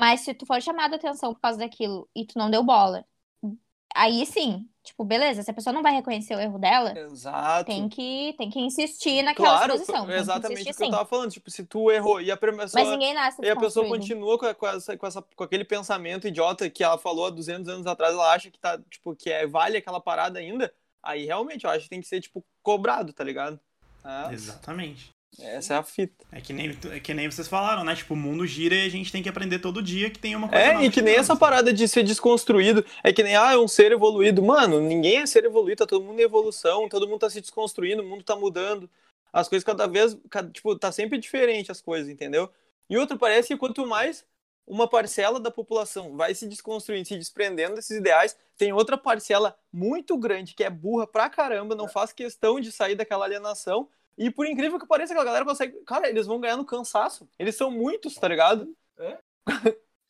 Mas 0.00 0.20
se 0.20 0.32
tu 0.32 0.46
for 0.46 0.62
chamado 0.62 0.92
a 0.92 0.96
atenção 0.96 1.34
por 1.34 1.40
causa 1.40 1.58
daquilo 1.58 2.08
e 2.14 2.24
tu 2.24 2.38
não 2.38 2.50
deu 2.50 2.62
bola, 2.62 3.04
aí 3.94 4.24
sim, 4.26 4.68
Tipo, 4.82 5.04
beleza, 5.04 5.42
se 5.42 5.50
a 5.50 5.54
pessoa 5.54 5.74
não 5.74 5.82
vai 5.82 5.92
reconhecer 5.92 6.34
o 6.34 6.40
erro 6.40 6.58
dela, 6.58 6.98
Exato. 6.98 7.66
tem 7.66 7.86
que, 7.86 8.34
tem 8.38 8.48
que 8.48 8.58
insistir 8.58 9.22
naquela 9.22 9.58
claro, 9.58 9.72
posição. 9.74 10.10
Exatamente 10.10 10.62
insistir, 10.62 10.70
o 10.70 10.72
que 10.72 10.78
sim. 10.78 10.84
eu 10.86 10.90
tava 10.90 11.04
falando. 11.04 11.30
Tipo, 11.30 11.50
se 11.50 11.64
tu 11.64 11.90
errou 11.90 12.18
e 12.20 12.30
a 12.30 12.36
pessoa, 12.36 12.68
Mas 12.72 12.88
ninguém 12.88 13.12
nasce 13.12 13.42
e 13.42 13.50
a 13.50 13.56
pessoa 13.56 13.86
continua 13.86 14.38
com, 14.38 14.54
com, 14.54 14.66
essa, 14.66 14.96
com, 14.96 15.06
essa, 15.06 15.22
com 15.36 15.44
aquele 15.44 15.64
pensamento 15.64 16.26
idiota 16.26 16.68
que 16.70 16.82
ela 16.82 16.96
falou 16.96 17.26
há 17.26 17.30
200 17.30 17.68
anos 17.68 17.86
atrás, 17.86 18.14
ela 18.14 18.32
acha 18.32 18.50
que 18.50 18.58
tá, 18.58 18.78
tipo, 18.88 19.14
que 19.14 19.30
é, 19.30 19.46
vale 19.46 19.76
aquela 19.76 20.00
parada 20.00 20.38
ainda, 20.38 20.72
aí 21.02 21.26
realmente 21.26 21.64
eu 21.64 21.70
acho 21.70 21.84
que 21.84 21.90
tem 21.90 22.00
que 22.00 22.08
ser, 22.08 22.22
tipo, 22.22 22.42
cobrado, 22.62 23.12
tá 23.12 23.22
ligado? 23.22 23.60
É. 24.02 24.32
Exatamente. 24.32 25.14
Essa 25.38 25.74
é 25.74 25.76
a 25.78 25.82
fita. 25.82 26.26
É 26.32 26.40
que, 26.40 26.52
nem, 26.52 26.76
é 26.90 27.00
que 27.00 27.14
nem 27.14 27.30
vocês 27.30 27.48
falaram, 27.48 27.84
né? 27.84 27.94
Tipo, 27.94 28.14
o 28.14 28.16
mundo 28.16 28.46
gira 28.46 28.74
e 28.74 28.86
a 28.86 28.88
gente 28.88 29.12
tem 29.12 29.22
que 29.22 29.28
aprender 29.28 29.58
todo 29.58 29.82
dia 29.82 30.10
que 30.10 30.18
tem 30.18 30.34
uma 30.34 30.48
coisa. 30.48 30.64
É, 30.64 30.84
e 30.84 30.90
que 30.90 31.00
nem 31.00 31.14
essa 31.14 31.36
parada 31.36 31.72
de 31.72 31.86
ser 31.88 32.02
desconstruído. 32.02 32.84
É 33.02 33.12
que 33.12 33.22
nem, 33.22 33.36
ah, 33.36 33.52
é 33.52 33.56
um 33.56 33.68
ser 33.68 33.92
evoluído. 33.92 34.42
Mano, 34.42 34.80
ninguém 34.80 35.18
é 35.18 35.26
ser 35.26 35.44
evoluído, 35.44 35.78
tá 35.78 35.86
todo 35.86 36.04
mundo 36.04 36.20
em 36.20 36.24
evolução, 36.24 36.88
todo 36.88 37.08
mundo 37.08 37.20
tá 37.20 37.30
se 37.30 37.40
desconstruindo, 37.40 38.02
o 38.02 38.06
mundo 38.06 38.24
tá 38.24 38.36
mudando. 38.36 38.90
As 39.32 39.48
coisas 39.48 39.64
cada 39.64 39.86
vez, 39.86 40.16
tipo, 40.52 40.76
tá 40.76 40.90
sempre 40.90 41.16
diferente 41.16 41.70
as 41.70 41.80
coisas, 41.80 42.08
entendeu? 42.08 42.50
E 42.88 42.98
outro, 42.98 43.16
parece 43.16 43.48
que 43.48 43.56
quanto 43.56 43.86
mais 43.86 44.24
uma 44.66 44.88
parcela 44.88 45.40
da 45.40 45.50
população 45.50 46.16
vai 46.16 46.34
se 46.34 46.46
desconstruindo, 46.46 47.06
se 47.06 47.16
desprendendo 47.16 47.76
desses 47.76 47.96
ideais, 47.96 48.36
tem 48.56 48.72
outra 48.72 48.96
parcela 48.98 49.56
muito 49.72 50.16
grande 50.16 50.54
que 50.54 50.62
é 50.62 50.70
burra 50.70 51.06
pra 51.06 51.30
caramba, 51.30 51.74
não 51.74 51.88
faz 51.88 52.12
questão 52.12 52.60
de 52.60 52.70
sair 52.70 52.94
daquela 52.94 53.24
alienação 53.24 53.88
e 54.16 54.30
por 54.30 54.46
incrível 54.46 54.78
que 54.78 54.86
pareça, 54.86 55.12
aquela 55.12 55.24
galera 55.24 55.44
consegue. 55.44 55.76
Cara, 55.84 56.08
eles 56.08 56.26
vão 56.26 56.40
ganhar 56.40 56.56
no 56.56 56.64
cansaço. 56.64 57.28
Eles 57.38 57.54
são 57.54 57.70
muitos, 57.70 58.14
tá 58.14 58.28
ligado? 58.28 58.68
É? 58.98 59.18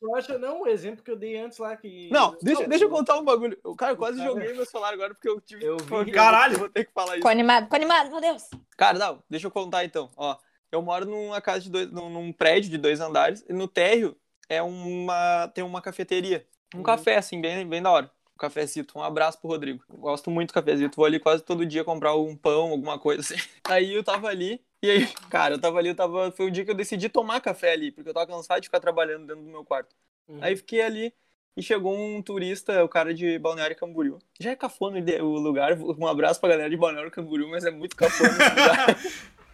Tu 0.01 0.15
acha, 0.15 0.37
não, 0.39 0.63
o 0.63 0.67
exemplo 0.67 1.03
que 1.03 1.11
eu 1.11 1.15
dei 1.15 1.37
antes 1.37 1.59
lá 1.59 1.77
que. 1.77 2.09
Não, 2.11 2.35
deixa, 2.41 2.67
deixa 2.67 2.85
eu 2.85 2.89
contar 2.89 3.19
um 3.19 3.23
bagulho. 3.23 3.55
Cara, 3.77 3.91
eu 3.91 3.97
quase 3.97 4.17
cara... 4.17 4.31
joguei 4.31 4.51
meu 4.53 4.65
celular 4.65 4.93
agora 4.93 5.13
porque 5.13 5.29
eu 5.29 5.39
tive. 5.39 5.63
Eu 5.63 5.77
vi. 5.77 6.11
Caralho, 6.11 6.57
vou 6.57 6.69
ter 6.69 6.85
que 6.85 6.91
falar 6.91 7.09
isso. 7.09 7.17
Ficou 7.17 7.31
animado, 7.31 7.63
ficou 7.65 7.77
animado, 7.77 8.09
meu 8.09 8.19
Deus. 8.19 8.49
Cara, 8.75 8.97
não, 8.97 9.23
deixa 9.29 9.45
eu 9.45 9.51
contar 9.51 9.85
então. 9.85 10.09
Ó, 10.17 10.35
eu 10.71 10.81
moro 10.81 11.05
numa 11.05 11.39
casa 11.39 11.61
de 11.61 11.69
dois. 11.69 11.91
num 11.91 12.33
prédio 12.33 12.71
de 12.71 12.79
dois 12.79 12.99
andares, 12.99 13.45
e 13.47 13.53
no 13.53 13.67
térreo 13.67 14.17
é 14.49 14.61
uma. 14.61 15.47
tem 15.49 15.63
uma 15.63 15.81
cafeteria. 15.81 16.47
Um 16.73 16.79
uhum. 16.79 16.83
café, 16.83 17.17
assim, 17.17 17.39
bem, 17.39 17.67
bem 17.67 17.81
da 17.81 17.91
hora 17.91 18.11
cafezito. 18.41 18.97
Um 18.97 19.03
abraço 19.03 19.39
pro 19.39 19.49
Rodrigo. 19.49 19.83
Gosto 19.89 20.31
muito 20.31 20.49
do 20.49 20.53
cafezito. 20.53 20.95
Vou 20.95 21.05
ali 21.05 21.19
quase 21.19 21.43
todo 21.43 21.65
dia 21.65 21.83
comprar 21.83 22.15
um 22.15 22.35
pão, 22.35 22.71
alguma 22.71 22.97
coisa 22.97 23.21
assim. 23.21 23.35
Aí 23.63 23.93
eu 23.93 24.03
tava 24.03 24.27
ali. 24.27 24.59
E 24.83 24.89
aí, 24.89 25.05
cara, 25.29 25.53
eu 25.53 25.61
tava 25.61 25.77
ali, 25.77 25.89
eu 25.89 25.95
tava. 25.95 26.31
Foi 26.31 26.47
o 26.47 26.51
dia 26.51 26.65
que 26.65 26.71
eu 26.71 26.75
decidi 26.75 27.07
tomar 27.07 27.39
café 27.39 27.73
ali, 27.73 27.91
porque 27.91 28.09
eu 28.09 28.13
tava 28.15 28.25
cansado 28.25 28.59
de 28.59 28.67
ficar 28.67 28.79
trabalhando 28.79 29.27
dentro 29.27 29.43
do 29.43 29.49
meu 29.49 29.63
quarto. 29.63 29.95
Uhum. 30.27 30.39
Aí 30.41 30.55
fiquei 30.55 30.81
ali 30.81 31.13
e 31.55 31.61
chegou 31.61 31.95
um 31.95 32.19
turista, 32.19 32.83
o 32.83 32.89
cara 32.89 33.13
de 33.13 33.37
Balneário 33.37 33.75
Camboriú. 33.75 34.17
Já 34.39 34.49
é 34.49 34.55
cafona 34.55 34.97
o 35.21 35.37
lugar. 35.37 35.79
Um 35.79 36.07
abraço 36.07 36.39
pra 36.39 36.49
galera 36.49 36.67
de 36.67 36.77
Balneário 36.77 37.11
Camboriú, 37.11 37.47
mas 37.47 37.63
é 37.63 37.69
muito 37.69 37.95
cafona 37.95 38.31
esse 38.31 38.49
lugar. 38.49 38.97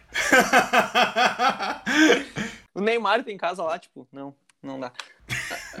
o 2.74 2.80
Neymar 2.80 3.22
tem 3.22 3.36
casa 3.36 3.62
lá, 3.62 3.78
tipo, 3.78 4.08
não, 4.10 4.34
não 4.62 4.80
dá. 4.80 4.94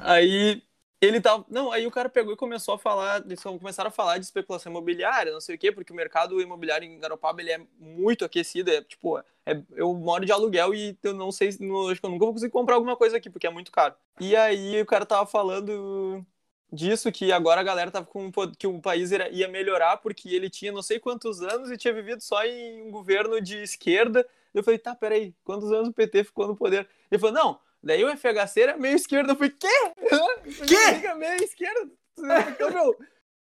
Aí 0.02 0.62
ele 1.00 1.20
tava. 1.20 1.44
Não, 1.48 1.70
aí 1.70 1.86
o 1.86 1.90
cara 1.90 2.08
pegou 2.08 2.32
e 2.32 2.36
começou 2.36 2.74
a 2.74 2.78
falar. 2.78 3.24
Eles 3.24 3.42
começaram 3.42 3.88
a 3.88 3.92
falar 3.92 4.18
de 4.18 4.24
especulação 4.24 4.70
imobiliária, 4.70 5.32
não 5.32 5.40
sei 5.40 5.54
o 5.54 5.58
quê, 5.58 5.70
porque 5.70 5.92
o 5.92 5.96
mercado 5.96 6.40
imobiliário 6.40 6.86
em 6.86 6.98
Garopaba 6.98 7.40
ele 7.40 7.52
é 7.52 7.60
muito 7.78 8.24
aquecido. 8.24 8.70
É, 8.70 8.82
tipo, 8.82 9.18
é, 9.46 9.62
eu 9.76 9.94
moro 9.94 10.26
de 10.26 10.32
aluguel 10.32 10.74
e 10.74 10.98
eu 11.02 11.14
não 11.14 11.30
sei. 11.30 11.56
Não, 11.60 11.88
acho 11.88 12.00
que 12.00 12.06
eu 12.06 12.10
nunca 12.10 12.24
vou 12.24 12.34
conseguir 12.34 12.52
comprar 12.52 12.74
alguma 12.74 12.96
coisa 12.96 13.16
aqui, 13.16 13.30
porque 13.30 13.46
é 13.46 13.50
muito 13.50 13.70
caro. 13.70 13.94
E 14.18 14.34
aí 14.34 14.80
o 14.80 14.86
cara 14.86 15.06
tava 15.06 15.24
falando 15.24 16.24
disso, 16.72 17.10
que 17.12 17.32
agora 17.32 17.60
a 17.60 17.64
galera 17.64 17.90
tava 17.90 18.06
com 18.06 18.30
que 18.58 18.66
o 18.66 18.80
país 18.80 19.10
ia 19.10 19.48
melhorar 19.48 19.98
porque 19.98 20.28
ele 20.28 20.50
tinha 20.50 20.72
não 20.72 20.82
sei 20.82 20.98
quantos 20.98 21.40
anos 21.40 21.70
e 21.70 21.78
tinha 21.78 21.94
vivido 21.94 22.20
só 22.20 22.44
em 22.44 22.82
um 22.82 22.90
governo 22.90 23.40
de 23.40 23.62
esquerda. 23.62 24.26
Eu 24.52 24.62
falei, 24.62 24.78
tá, 24.78 24.94
peraí, 24.94 25.34
quantos 25.44 25.70
anos 25.72 25.88
o 25.88 25.92
PT 25.92 26.24
ficou 26.24 26.46
no 26.48 26.56
poder? 26.56 26.88
Ele 27.10 27.20
falou, 27.20 27.34
não, 27.34 27.60
Daí 27.82 28.04
o 28.04 28.16
FHC 28.16 28.60
era 28.60 28.76
meio 28.76 28.96
esquerdo. 28.96 29.30
Eu 29.30 29.36
falei, 29.36 29.50
quê? 29.50 29.92
Quê? 30.66 30.94
Fica 30.94 31.14
meio 31.14 31.42
esquerdo. 31.42 31.92
Então, 32.50 32.70
meu, 32.70 32.96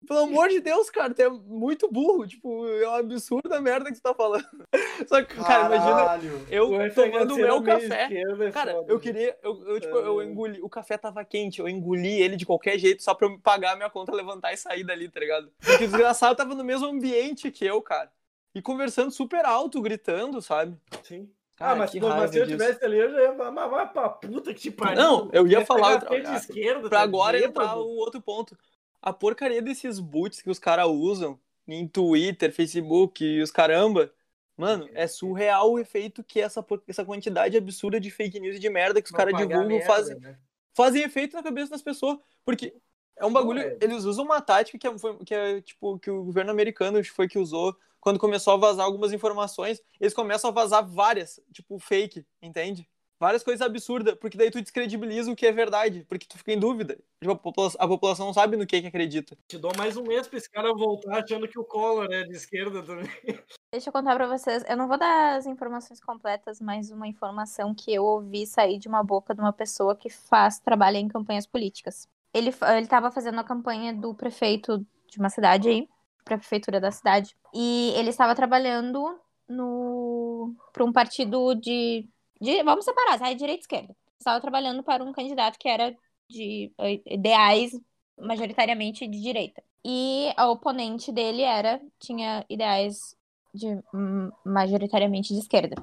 pelo 0.06 0.20
amor 0.20 0.50
de 0.50 0.60
Deus, 0.60 0.90
cara, 0.90 1.14
tu 1.14 1.22
é 1.22 1.30
muito 1.30 1.92
burro. 1.92 2.28
Tipo, 2.28 2.68
é 2.68 2.88
um 2.88 2.96
absurdo 2.96 3.54
a 3.54 3.62
merda 3.62 3.92
que 3.92 3.98
tu 3.98 4.02
tá 4.02 4.14
falando. 4.14 4.46
Só 5.08 5.24
que, 5.24 5.36
cara, 5.36 5.70
Caralho. 5.70 6.24
imagina 6.24 6.46
eu 6.50 6.94
tomando 6.94 7.34
o 7.34 7.38
meu 7.38 7.64
café. 7.64 8.04
Esquerda, 8.04 8.52
cara, 8.52 8.72
foda. 8.74 8.92
eu 8.92 9.00
queria. 9.00 9.38
Eu, 9.42 9.68
eu, 9.68 9.80
tipo, 9.80 9.98
eu 9.98 10.22
engoli. 10.24 10.62
O 10.62 10.70
café 10.70 10.98
tava 10.98 11.24
quente, 11.26 11.60
eu 11.60 11.68
engoli 11.68 12.22
ele 12.22 12.36
de 12.36 12.46
qualquer 12.46 12.78
jeito 12.78 13.04
só 13.04 13.14
pra 13.14 13.28
eu 13.28 13.40
pagar 13.40 13.74
a 13.74 13.76
minha 13.76 13.90
conta, 13.90 14.14
levantar 14.14 14.54
e 14.54 14.58
sair 14.58 14.84
dali, 14.84 15.10
tá 15.10 15.20
ligado? 15.20 15.52
Porque 15.60 15.84
o 15.84 15.88
desgraçado 15.88 16.36
tava 16.36 16.56
no 16.56 16.64
mesmo 16.64 16.88
ambiente 16.88 17.52
que 17.52 17.66
eu, 17.66 17.82
cara. 17.82 18.12
E 18.54 18.62
conversando 18.62 19.12
super 19.12 19.44
alto, 19.46 19.82
gritando, 19.82 20.42
sabe? 20.42 20.78
Sim. 21.04 21.30
Cara, 21.56 21.72
ah, 21.72 21.76
mas, 21.76 21.92
se 21.92 22.38
eu 22.38 22.48
tivesse 22.48 22.84
ali, 22.84 22.98
eu 22.98 23.12
já 23.12 23.22
ia 23.22 23.34
mas 23.34 23.70
vai 23.70 23.90
pra 23.90 24.10
puta 24.10 24.54
que 24.54 24.60
te 24.60 24.72
pariu. 24.72 25.02
Não, 25.02 25.30
eu 25.32 25.48
ia, 25.48 25.60
ia 25.60 25.66
falar 25.66 25.94
outra 25.94 26.22
de 26.22 26.36
esquerda, 26.36 26.90
Pra 26.90 27.00
tá 27.00 27.04
agora 27.04 27.40
entrar 27.40 27.78
o 27.78 27.96
outro 27.96 28.22
ponto. 28.22 28.58
A 29.02 29.14
porcaria 29.14 29.62
desses 29.62 30.00
boots 30.00 30.42
que 30.42 30.50
os 30.50 30.60
caras 30.60 30.88
usam 30.88 31.40
em 31.66 31.88
Twitter, 31.88 32.52
Facebook 32.52 33.24
e 33.24 33.42
os 33.42 33.52
caramba. 33.52 34.12
Mano, 34.58 34.90
é 34.94 35.08
surreal 35.08 35.72
o 35.72 35.80
efeito 35.80 36.24
que 36.24 36.40
essa, 36.40 36.66
essa 36.88 37.06
quantidade 37.06 37.58
absurda 37.58 38.00
de 38.00 38.10
fake 38.10 38.40
news 38.40 38.56
e 38.58 38.60
de 38.60 38.70
merda 38.70 39.02
que 39.02 39.08
os 39.10 39.16
caras 39.16 39.36
divulgam 39.36 39.68
merda, 39.68 39.86
fazem, 39.86 40.20
né? 40.20 40.38
fazem 40.74 41.04
efeito 41.04 41.36
na 41.36 41.44
cabeça 41.44 41.72
das 41.72 41.82
pessoas. 41.82 42.18
Porque 42.44 42.74
é 43.18 43.26
um 43.26 43.32
bagulho. 43.32 43.60
é. 43.60 43.78
Eles 43.82 44.04
usam 44.04 44.26
uma 44.26 44.42
tática 44.42 44.78
que 44.78 44.88
é, 44.88 44.92
que 45.26 45.34
é 45.34 45.62
tipo 45.62 46.00
que 46.00 46.12
o 46.12 46.24
governo 46.24 46.52
americano 46.52 47.04
foi 47.06 47.28
que 47.28 47.40
usou 47.40 47.76
quando 48.06 48.20
começou 48.20 48.54
a 48.54 48.58
vazar 48.58 48.86
algumas 48.86 49.12
informações. 49.12 49.82
Eles 50.00 50.14
começam 50.14 50.52
a 50.52 50.54
vazar 50.54 50.88
várias, 50.88 51.40
tipo 51.52 51.80
fake, 51.80 52.24
entende? 52.40 52.88
Várias 53.20 53.42
coisas 53.42 53.66
absurdas, 53.66 54.14
porque 54.22 54.38
daí 54.38 54.52
tu 54.52 54.62
descredibiliza 54.62 55.32
o 55.32 55.36
que 55.36 55.48
é 55.48 55.52
verdade, 55.52 56.06
porque 56.08 56.28
tu 56.28 56.38
fica 56.38 56.52
em 56.54 56.60
dúvida. 56.60 57.00
Tipo, 57.20 57.32
a, 57.32 57.36
popula- 57.36 57.72
a 57.80 57.88
população 57.88 58.28
não 58.28 58.34
sabe 58.34 58.58
no 58.58 58.68
que, 58.68 58.80
que 58.80 58.88
acredita. 58.88 59.36
Te 59.48 59.58
dou 59.58 59.72
mais 59.76 59.98
um 59.98 60.04
mês 60.04 60.28
pra 60.28 60.38
esse 60.38 60.48
cara 60.52 60.72
voltar 60.72 61.24
achando 61.24 61.48
que 61.48 61.58
o 61.58 61.64
Collor 61.64 62.08
é 62.12 62.26
de 62.26 62.36
esquerda 62.36 62.84
também. 62.84 63.08
Deixa 63.74 63.90
eu 63.90 63.94
contar 63.94 64.16
pra 64.16 64.28
vocês. 64.28 64.64
Eu 64.70 64.78
não 64.78 64.88
vou 64.88 65.00
dar 65.00 65.38
as 65.38 65.48
informações 65.48 66.00
completas, 66.00 66.62
mas 66.62 66.92
uma 66.92 67.08
informação 67.08 67.74
que 67.74 67.92
eu 67.92 68.04
ouvi 68.04 68.46
sair 68.46 68.78
de 68.78 68.88
uma 68.88 69.02
boca 69.04 69.34
de 69.34 69.42
uma 69.42 69.52
pessoa 69.54 69.96
que 69.96 70.12
faz 70.12 70.60
trabalho 70.60 70.98
em 70.98 71.08
campanhas 71.08 71.48
políticas. 71.48 72.08
Ele, 72.32 72.52
fa- 72.52 72.78
ele 72.78 72.86
tava 72.86 73.10
fazendo 73.12 73.40
a 73.40 73.44
campanha 73.44 73.92
do 73.94 74.14
prefeito 74.14 74.86
de 75.08 75.18
uma 75.18 75.30
cidade 75.30 75.70
aí, 75.70 75.90
pra 76.26 76.38
prefeitura 76.38 76.82
da 76.82 76.92
cidade. 76.92 77.36
E 77.54 77.94
ele 77.96 78.10
estava 78.10 78.36
trabalhando 78.36 79.18
no 79.48 80.54
para 80.74 80.84
um 80.84 80.92
partido 80.92 81.54
de, 81.54 82.08
de 82.42 82.64
vamos 82.64 82.84
separar? 82.84 83.18
Direita 83.36 83.62
e 83.62 83.62
esquerda. 83.62 83.96
Estava 84.20 84.42
trabalhando 84.42 84.84
para 84.84 85.04
um 85.04 85.14
candidato 85.14 85.60
que 85.60 85.70
era 85.70 85.96
de 86.28 86.74
eh, 86.80 87.02
ideais 87.06 87.80
majoritariamente 88.20 89.08
de 89.08 89.22
direita. 89.22 89.64
E 89.84 90.34
a 90.36 90.50
oponente 90.50 91.12
dele 91.12 91.44
era 91.44 91.80
tinha 92.00 92.44
ideais 92.50 93.16
de 93.54 93.80
hum, 93.94 94.32
majoritariamente 94.44 95.34
de 95.34 95.40
esquerda. 95.40 95.76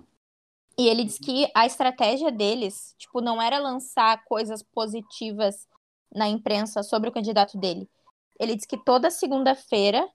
E 0.76 0.88
ele 0.88 1.04
diz 1.04 1.18
que 1.18 1.48
a 1.54 1.66
estratégia 1.66 2.32
deles, 2.32 2.94
tipo, 2.98 3.20
não 3.20 3.40
era 3.40 3.58
lançar 3.58 4.24
coisas 4.24 4.62
positivas 4.62 5.68
na 6.14 6.28
imprensa 6.28 6.82
sobre 6.82 7.08
o 7.08 7.12
candidato 7.12 7.58
dele. 7.58 7.88
Ele 8.40 8.56
diz 8.56 8.64
que 8.64 8.76
toda 8.76 9.10
segunda-feira 9.10 10.08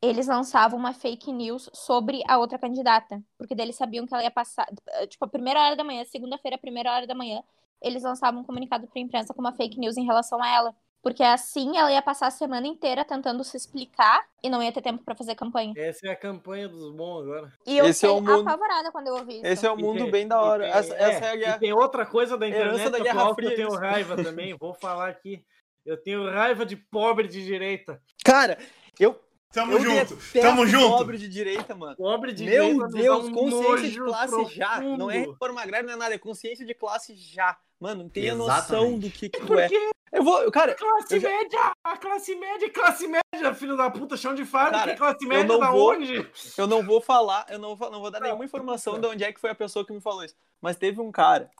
eles 0.00 0.26
lançavam 0.26 0.78
uma 0.78 0.92
fake 0.92 1.32
news 1.32 1.68
sobre 1.72 2.22
a 2.28 2.38
outra 2.38 2.58
candidata, 2.58 3.20
porque 3.36 3.54
daí 3.54 3.66
eles 3.66 3.76
sabiam 3.76 4.06
que 4.06 4.14
ela 4.14 4.22
ia 4.22 4.30
passar, 4.30 4.66
tipo, 5.08 5.24
a 5.24 5.28
primeira 5.28 5.60
hora 5.60 5.76
da 5.76 5.82
manhã, 5.84 6.04
segunda-feira, 6.04 6.56
a 6.56 6.60
primeira 6.60 6.92
hora 6.92 7.06
da 7.06 7.14
manhã, 7.14 7.42
eles 7.82 8.02
lançavam 8.02 8.40
um 8.40 8.44
comunicado 8.44 8.86
para 8.86 9.00
a 9.00 9.02
imprensa 9.02 9.34
com 9.34 9.40
uma 9.40 9.52
fake 9.52 9.78
news 9.78 9.96
em 9.96 10.04
relação 10.04 10.42
a 10.42 10.48
ela. 10.48 10.74
Porque 11.00 11.22
assim 11.22 11.76
ela 11.78 11.92
ia 11.92 12.02
passar 12.02 12.26
a 12.26 12.30
semana 12.30 12.66
inteira 12.66 13.04
tentando 13.04 13.44
se 13.44 13.56
explicar 13.56 14.20
e 14.42 14.50
não 14.50 14.60
ia 14.60 14.72
ter 14.72 14.82
tempo 14.82 15.04
para 15.04 15.14
fazer 15.14 15.36
campanha. 15.36 15.72
Essa 15.76 16.08
é 16.08 16.10
a 16.10 16.16
campanha 16.16 16.68
dos 16.68 16.92
bons 16.92 17.22
agora. 17.22 17.52
E 17.64 17.78
eu 17.78 17.86
Esse 17.86 18.04
é 18.04 18.08
fiquei 18.08 18.20
o 18.20 18.36
mundo- 18.36 18.48
apavorada 18.48 18.90
quando 18.90 19.06
eu 19.06 19.14
ouvi 19.14 19.34
isso. 19.36 19.46
Esse 19.46 19.64
é 19.64 19.70
E 19.72 19.76
mundo 19.76 19.98
tem- 20.02 20.10
bem 20.10 20.26
da 20.26 20.42
hora. 20.42 20.64
tem- 20.64 20.72
Essa, 20.72 20.94
essa 20.96 21.24
é 21.26 21.30
a 21.30 21.36
guerra. 21.36 21.58
tem 21.60 21.72
outra 21.72 22.04
coisa 22.04 22.36
da 22.36 22.48
internet 22.48 22.90
da 22.90 22.98
Guerra 22.98 23.32
Fria, 23.32 23.50
eu 23.50 23.54
tenho 23.56 23.68
isso. 23.68 23.76
raiva 23.78 24.16
também. 24.16 24.56
Vou 24.58 24.74
falar 24.74 25.08
aqui. 25.08 25.44
Eu 25.86 25.96
tenho 26.02 26.28
raiva 26.28 26.66
de 26.66 26.74
pobre 26.76 27.28
de 27.28 27.44
direita. 27.44 28.02
Cara, 28.24 28.58
eu, 28.98 29.16
Tamo 29.52 29.72
eu 29.72 29.80
junto. 29.80 30.18
Tamo 30.40 30.66
junto. 30.66 30.96
pobre 30.98 31.16
de 31.18 31.28
direita, 31.28 31.74
mano. 31.74 31.96
Pobre 31.96 32.32
de 32.32 32.44
Meu 32.44 32.64
direita. 32.64 32.86
me 32.86 32.92
dá 32.92 32.98
Deus, 32.98 33.24
um 33.26 33.32
consciência 33.32 33.88
de 33.90 33.98
classe 33.98 34.44
já. 34.54 34.80
Não 34.80 35.10
é 35.10 35.14
profundo. 35.14 35.32
reforma 35.32 35.62
agrária, 35.62 35.86
não 35.86 35.94
é 35.94 35.96
nada, 35.96 36.14
é 36.14 36.18
consciência 36.18 36.66
de 36.66 36.74
classe 36.74 37.14
já. 37.16 37.56
Mano, 37.80 38.10
tenha 38.10 38.34
noção 38.34 38.56
Exatamente. 38.58 39.00
do 39.00 39.10
que, 39.10 39.28
que 39.28 39.40
tu 39.40 39.58
é. 39.58 39.68
Eu 40.10 40.22
vou, 40.24 40.50
cara, 40.50 40.74
classe 40.74 41.14
Eu 41.16 41.20
já- 41.20 41.28
média, 41.28 41.72
a 41.84 41.96
classe 41.96 42.34
média, 42.34 42.70
classe 42.70 43.06
média, 43.06 43.54
filho 43.54 43.76
da 43.76 43.90
puta, 43.90 44.16
chão 44.16 44.34
de 44.34 44.44
fábrica, 44.44 44.78
Cara, 44.80 44.96
classe 44.96 45.26
média 45.26 45.44
não 45.44 45.58
da 45.60 45.70
vou- 45.70 45.92
onde? 45.92 46.26
eu 46.56 46.66
não 46.66 46.82
vou 46.82 47.00
falar, 47.00 47.46
eu 47.50 47.58
não 47.58 47.76
vou, 47.76 47.90
não 47.90 48.00
vou 48.00 48.10
dar 48.10 48.20
nenhuma 48.20 48.44
informação 48.44 48.94
não. 48.94 49.00
de 49.00 49.06
onde 49.06 49.24
é 49.24 49.32
que 49.32 49.40
foi 49.40 49.50
a 49.50 49.54
pessoa 49.54 49.84
que 49.86 49.92
me 49.92 50.00
falou 50.00 50.24
isso. 50.24 50.34
Mas 50.62 50.76
teve 50.76 51.00
um 51.00 51.12
cara 51.12 51.50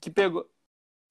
que 0.00 0.10
pegou 0.10 0.48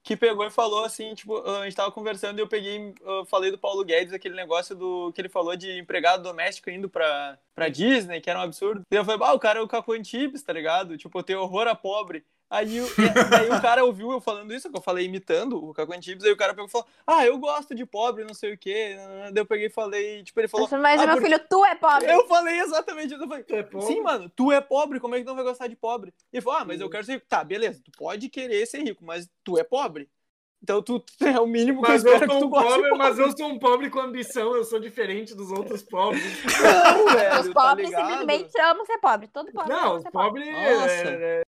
que 0.08 0.16
pegou 0.16 0.46
e 0.46 0.50
falou 0.50 0.86
assim, 0.86 1.14
tipo, 1.14 1.38
a 1.46 1.66
gente 1.66 1.76
tava 1.76 1.92
conversando 1.92 2.40
e 2.40 2.42
eu 2.42 2.48
peguei, 2.48 2.96
eu 3.02 3.26
falei 3.26 3.52
do 3.52 3.58
Paulo 3.58 3.84
Guedes, 3.84 4.14
aquele 4.14 4.36
negócio 4.36 4.74
do 4.74 5.12
que 5.12 5.20
ele 5.20 5.28
falou 5.28 5.54
de 5.54 5.70
empregado 5.78 6.24
doméstico 6.24 6.70
indo 6.70 6.88
pra, 6.88 7.38
pra 7.54 7.68
Disney, 7.68 8.22
que 8.22 8.30
era 8.30 8.40
um 8.40 8.44
absurdo. 8.44 8.84
E 8.90 8.96
eu 8.96 9.04
falei, 9.04 9.20
ah, 9.28 9.34
o 9.34 9.40
cara 9.40 9.60
é 9.60 9.62
o 9.62 9.68
Caco 9.68 9.92
Antibes, 9.92 10.42
tá 10.42 10.54
ligado? 10.54 10.98
Tipo, 10.98 11.22
tem 11.22 11.36
horror 11.36 11.68
a 11.68 11.76
pobre. 11.76 12.24
Aí, 12.50 12.80
o- 12.80 12.86
e- 12.88 13.30
daí 13.30 13.50
o 13.50 13.62
cara 13.62 13.84
ouviu 13.84 14.10
eu 14.12 14.22
falando 14.22 14.54
isso, 14.54 14.70
que 14.72 14.78
eu 14.78 14.82
falei 14.82 15.06
imitando 15.06 15.62
o 15.62 15.74
Caco 15.74 15.94
Antibes, 15.94 16.24
aí 16.24 16.32
o 16.32 16.38
cara 16.38 16.54
pegou 16.54 16.68
e 16.68 16.72
falou, 16.72 16.88
ah, 17.06 17.26
eu 17.26 17.38
gosto 17.38 17.76
de 17.76 17.86
pobre, 17.86 18.24
não 18.24 18.34
sei 18.34 18.54
o 18.54 18.58
quê. 18.58 18.96
Daí 19.34 19.42
eu 19.42 19.46
peguei 19.46 19.68
e 19.68 19.70
falei, 19.70 20.24
tipo, 20.24 20.40
ele 20.40 20.48
falou, 20.48 20.66
Mas, 20.80 21.02
ah, 21.02 21.06
meu 21.08 21.16
porque- 21.16 21.26
filho, 21.30 21.46
tu 21.50 21.66
é 21.66 21.76
pobre. 21.76 22.10
eu 22.10 22.26
falei 22.26 22.60
exatamente 22.60 23.14
isso. 23.14 23.22
Eu 23.24 23.28
falei, 23.28 23.44
Tu 23.44 23.54
é 23.56 23.64
pobre? 23.64 23.88
sim, 23.88 24.02
mano, 24.02 24.32
tu 24.34 24.50
é 24.52 24.62
pobre, 24.62 25.00
como 25.02 25.14
é 25.16 25.18
que 25.18 25.26
tu 25.26 25.28
não 25.28 25.36
vai 25.36 25.44
gostar 25.44 25.68
de 25.68 25.76
pobre? 25.76 26.14
E 26.32 26.38
ele 26.38 26.42
falou, 26.42 26.60
ah, 26.60 26.66
mas 26.66 26.80
eu 26.80 26.90
quero 26.90 27.04
ser 27.04 27.14
rico. 27.16 27.26
Tá, 27.28 27.44
beleza, 27.44 27.82
tu 27.84 27.92
pode 27.98 28.30
querer 28.30 28.66
ser 28.66 28.82
rico, 28.82 29.04
mas 29.04 29.30
tu 29.44 29.58
é 29.58 29.64
pobre. 29.66 30.10
Então 30.64 30.82
tu 30.82 31.00
tu 31.00 31.24
é 31.24 31.40
o 31.40 31.46
mínimo 31.46 31.84
que 31.84 31.90
Mas 31.90 32.04
eu 32.04 32.12
eu 32.12 32.16
espero 32.16 32.32
que 32.32 32.40
tu 32.40 32.46
um 32.48 32.50
pobre, 32.50 32.82
de 32.92 32.98
mas 32.98 33.20
eu 33.20 33.38
sou 33.38 33.48
um 33.48 33.60
pobre 33.60 33.90
com 33.92 34.00
ambição, 34.00 34.56
eu 34.56 34.64
sou 34.64 34.80
diferente 34.80 35.36
dos 35.36 35.52
outros 35.52 35.84
pobres. 35.84 36.24
Não, 36.46 37.14
velho, 37.14 37.42
Os 37.42 37.48
tá 37.48 37.54
pobres 37.54 37.90
ligado? 37.90 38.10
simplesmente 38.10 38.60
amam 38.62 38.86
ser 38.86 38.98
pobre. 38.98 39.28
Todo 39.28 39.52
pobre 39.52 39.70
Não, 39.70 39.92
ama 39.92 40.02
ser 40.02 40.12
pobre. 40.12 40.44
pobres 40.46 40.80
Nossa. 40.80 40.92
é, 40.94 41.42
é- 41.42 41.47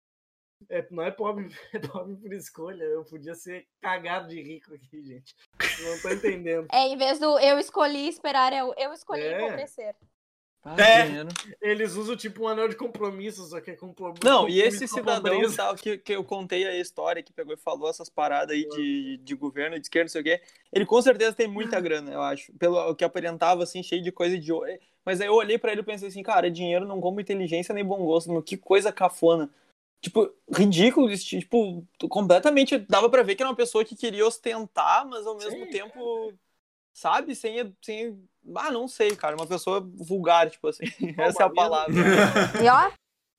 é- 0.70 0.86
não 0.92 1.04
é 1.04 1.12
pobre, 1.12 1.48
é 1.74 1.80
pobre 1.80 2.16
por 2.16 2.34
escolha. 2.34 2.84
Eu 2.84 3.04
podia 3.04 3.36
ser 3.36 3.66
cagado 3.82 4.28
de 4.30 4.42
rico 4.42 4.74
aqui, 4.74 5.04
gente. 5.04 5.36
Eu 5.82 5.92
não 5.96 6.02
tô 6.02 6.10
entendendo. 6.10 6.68
É, 6.72 6.88
em 6.88 6.98
vez 6.98 7.20
do 7.20 7.38
eu 7.40 7.60
escolhi 7.60 8.08
esperar, 8.08 8.52
é 8.54 8.64
o 8.64 8.74
eu 8.78 8.94
escolhi 8.94 9.22
É. 9.24 9.38
empobrecer. 9.42 9.96
Ah, 10.68 10.76
É. 10.82 11.04
dinheiro. 11.06 11.30
Eles 11.62 11.94
usam 11.94 12.16
tipo 12.18 12.44
um 12.44 12.48
anel 12.48 12.68
de 12.68 12.76
compromisso, 12.76 13.46
só 13.46 13.62
que 13.62 13.70
é 13.70 13.76
com 13.76 13.94
Não, 14.24 14.50
e 14.50 14.60
esse 14.60 14.88
compromisso 14.88 15.52
cidadão 15.52 15.54
tava- 15.56 15.78
que, 15.78 15.96
que 16.00 16.12
eu 16.16 16.24
contei 16.24 16.66
a 16.66 16.76
história, 16.80 17.22
que 17.22 17.32
pegou 17.32 17.54
e 17.54 17.58
falou 17.58 17.88
essas 17.88 18.10
paradas 18.10 18.56
aí 18.56 18.68
de, 18.70 19.18
de 19.18 19.36
governo, 19.36 19.76
de 19.80 19.86
esquerda, 19.86 20.06
não 20.06 20.10
sei 20.10 20.22
o 20.22 20.24
quê, 20.24 20.42
ele 20.74 20.84
com 20.84 21.00
certeza 21.04 21.34
tem 21.34 21.48
muita 21.48 21.80
grana, 21.80 22.12
eu 22.12 22.20
acho. 22.20 22.52
Pelo 22.54 22.96
que 22.96 23.04
aparentava, 23.04 23.62
assim, 23.62 23.84
cheio 23.84 24.02
de 24.02 24.12
coisa 24.12 24.40
de. 24.40 24.52
ouro. 24.52 24.68
Mas 25.06 25.22
aí 25.22 25.28
eu 25.28 25.36
olhei 25.36 25.60
pra 25.60 25.72
ele 25.72 25.82
e 25.82 25.86
pensei 25.86 26.08
assim, 26.08 26.24
cara, 26.24 26.50
dinheiro 26.50 26.88
não 26.88 27.00
como 27.00 27.22
inteligência 27.22 27.72
nem 27.72 27.86
bom 27.86 28.04
gosto, 28.04 28.32
meu, 28.32 28.42
que 28.42 28.58
coisa 28.58 28.92
cafona. 28.92 29.48
Tipo, 30.06 30.32
ridículo, 30.56 31.10
tipo, 31.18 31.84
completamente. 32.08 32.78
Dava 32.78 33.10
pra 33.10 33.24
ver 33.24 33.34
que 33.34 33.42
era 33.42 33.50
uma 33.50 33.56
pessoa 33.56 33.84
que 33.84 33.96
queria 33.96 34.24
ostentar, 34.24 35.04
mas 35.08 35.26
ao 35.26 35.36
mesmo 35.36 35.66
Sim, 35.66 35.72
tempo, 35.72 36.32
sabe, 36.94 37.36
sem, 37.36 37.76
sem. 37.82 38.24
Ah, 38.56 38.70
não 38.70 38.88
sei, 38.88 39.16
cara, 39.16 39.36
uma 39.36 39.48
pessoa 39.48 39.82
vulgar, 39.82 40.52
tipo 40.52 40.68
assim. 40.68 40.84
Essa 41.18 41.42
é 41.42 41.46
a 41.48 41.50
palavra. 41.50 41.92
E 42.64 42.70
ó, 42.70 42.92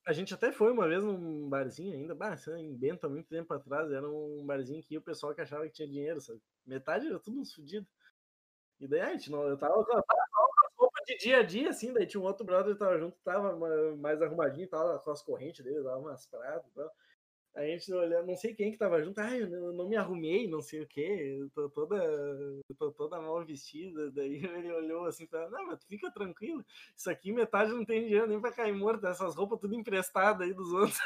A 0.04 0.12
gente 0.12 0.34
até 0.34 0.50
foi 0.50 0.72
uma 0.72 0.88
vez 0.88 1.04
num 1.04 1.48
barzinho 1.48 1.94
ainda, 1.94 2.16
bah, 2.16 2.36
é 2.48 2.58
em 2.58 2.74
Bento, 2.74 3.06
há 3.06 3.08
muito 3.08 3.28
tempo 3.28 3.54
atrás, 3.54 3.92
era 3.92 4.08
um 4.08 4.44
barzinho 4.44 4.82
que 4.82 4.94
ia 4.94 4.98
o 4.98 5.02
pessoal 5.02 5.36
que 5.36 5.42
achava 5.42 5.68
que 5.68 5.72
tinha 5.72 5.86
dinheiro, 5.86 6.20
sabe? 6.20 6.40
Metade 6.66 7.06
era 7.06 7.20
tudo 7.20 7.40
uns 7.40 7.54
fudidos. 7.54 7.88
E 8.80 8.88
daí 8.88 9.02
a 9.02 9.12
gente 9.12 9.30
não, 9.30 9.44
eu 9.44 9.56
tava, 9.56 9.76
eu 9.76 9.84
tava 9.84 10.25
de 11.06 11.16
dia 11.18 11.38
a 11.38 11.42
dia, 11.42 11.70
assim, 11.70 11.92
daí 11.92 12.06
tinha 12.06 12.20
um 12.20 12.24
outro 12.24 12.44
brother 12.44 12.72
que 12.74 12.78
tava 12.78 12.98
junto, 12.98 13.16
tava 13.24 13.56
ma- 13.56 13.96
mais 13.96 14.20
arrumadinho, 14.22 14.68
tava 14.68 14.98
com 14.98 15.10
as 15.10 15.22
correntes 15.22 15.64
dele, 15.64 15.82
dava 15.82 15.98
umas 15.98 16.26
pratas 16.26 16.70
e 16.70 16.74
tal. 16.74 16.90
A 17.54 17.62
gente 17.66 17.92
olhando, 17.92 18.26
não 18.28 18.36
sei 18.36 18.54
quem 18.54 18.70
que 18.72 18.78
tava 18.78 19.02
junto, 19.02 19.18
ai, 19.20 19.42
eu 19.42 19.72
não, 19.74 19.88
me 19.88 19.96
arrumei, 19.96 20.48
não 20.48 20.60
sei 20.62 20.82
o 20.82 20.86
quê, 20.86 21.38
eu 21.40 21.50
tô 21.50 21.70
toda, 21.70 21.96
eu 21.96 22.76
tô 22.78 22.92
toda 22.92 23.20
mal 23.20 23.44
vestida. 23.44 24.10
Daí 24.10 24.36
ele 24.66 24.72
olhou 24.72 25.06
assim, 25.06 25.26
falou, 25.26 25.50
não, 25.50 25.66
mas 25.68 25.84
fica 25.84 26.10
tranquilo, 26.12 26.64
isso 26.96 27.10
aqui 27.10 27.32
metade 27.32 27.72
não 27.72 27.84
tem 27.84 28.02
dinheiro 28.04 28.26
nem 28.28 28.40
pra 28.40 28.52
cair 28.52 28.74
morto, 28.74 29.06
essas 29.06 29.34
roupas 29.36 29.58
tudo 29.60 29.74
emprestadas 29.74 30.46
aí 30.46 30.54
dos 30.54 30.70
outros. 30.72 30.98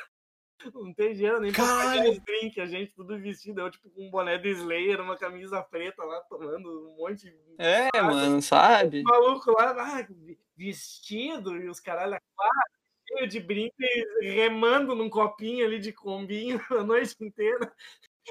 Não 0.75 0.93
tem 0.93 1.15
dinheiro 1.15 1.41
nem 1.41 1.53
pra 1.53 1.65
pagar 1.65 1.85
Caralho! 1.85 2.11
os 2.11 2.21
drinks, 2.21 2.59
a 2.59 2.67
gente 2.67 2.95
tudo 2.95 3.19
vestido, 3.19 3.61
eu 3.61 3.71
tipo 3.71 3.91
com 3.91 4.07
um 4.07 4.11
boné 4.11 4.39
do 4.39 4.49
Slayer, 4.49 5.01
uma 5.01 5.17
camisa 5.17 5.63
preta 5.63 6.05
lá, 6.05 6.21
tomando 6.23 6.91
um 6.91 6.97
monte 6.97 7.31
de 7.31 7.37
É, 7.59 7.89
mano, 8.01 8.43
sabe? 8.43 9.03
maluco 9.03 9.53
lá, 9.53 9.71
ah, 9.71 10.07
vestido 10.57 11.57
e 11.57 11.69
os 11.69 11.81
caralho 11.81 12.15
a 12.15 12.21
quatro, 12.35 12.81
cheio 13.09 13.29
de 13.29 13.41
brinco 13.41 13.75
e 14.21 14.31
remando 14.31 14.95
num 14.95 15.09
copinho 15.09 15.65
ali 15.65 15.79
de 15.79 15.93
combinho 15.93 16.61
a 16.71 16.83
noite 16.83 17.17
inteira. 17.21 17.73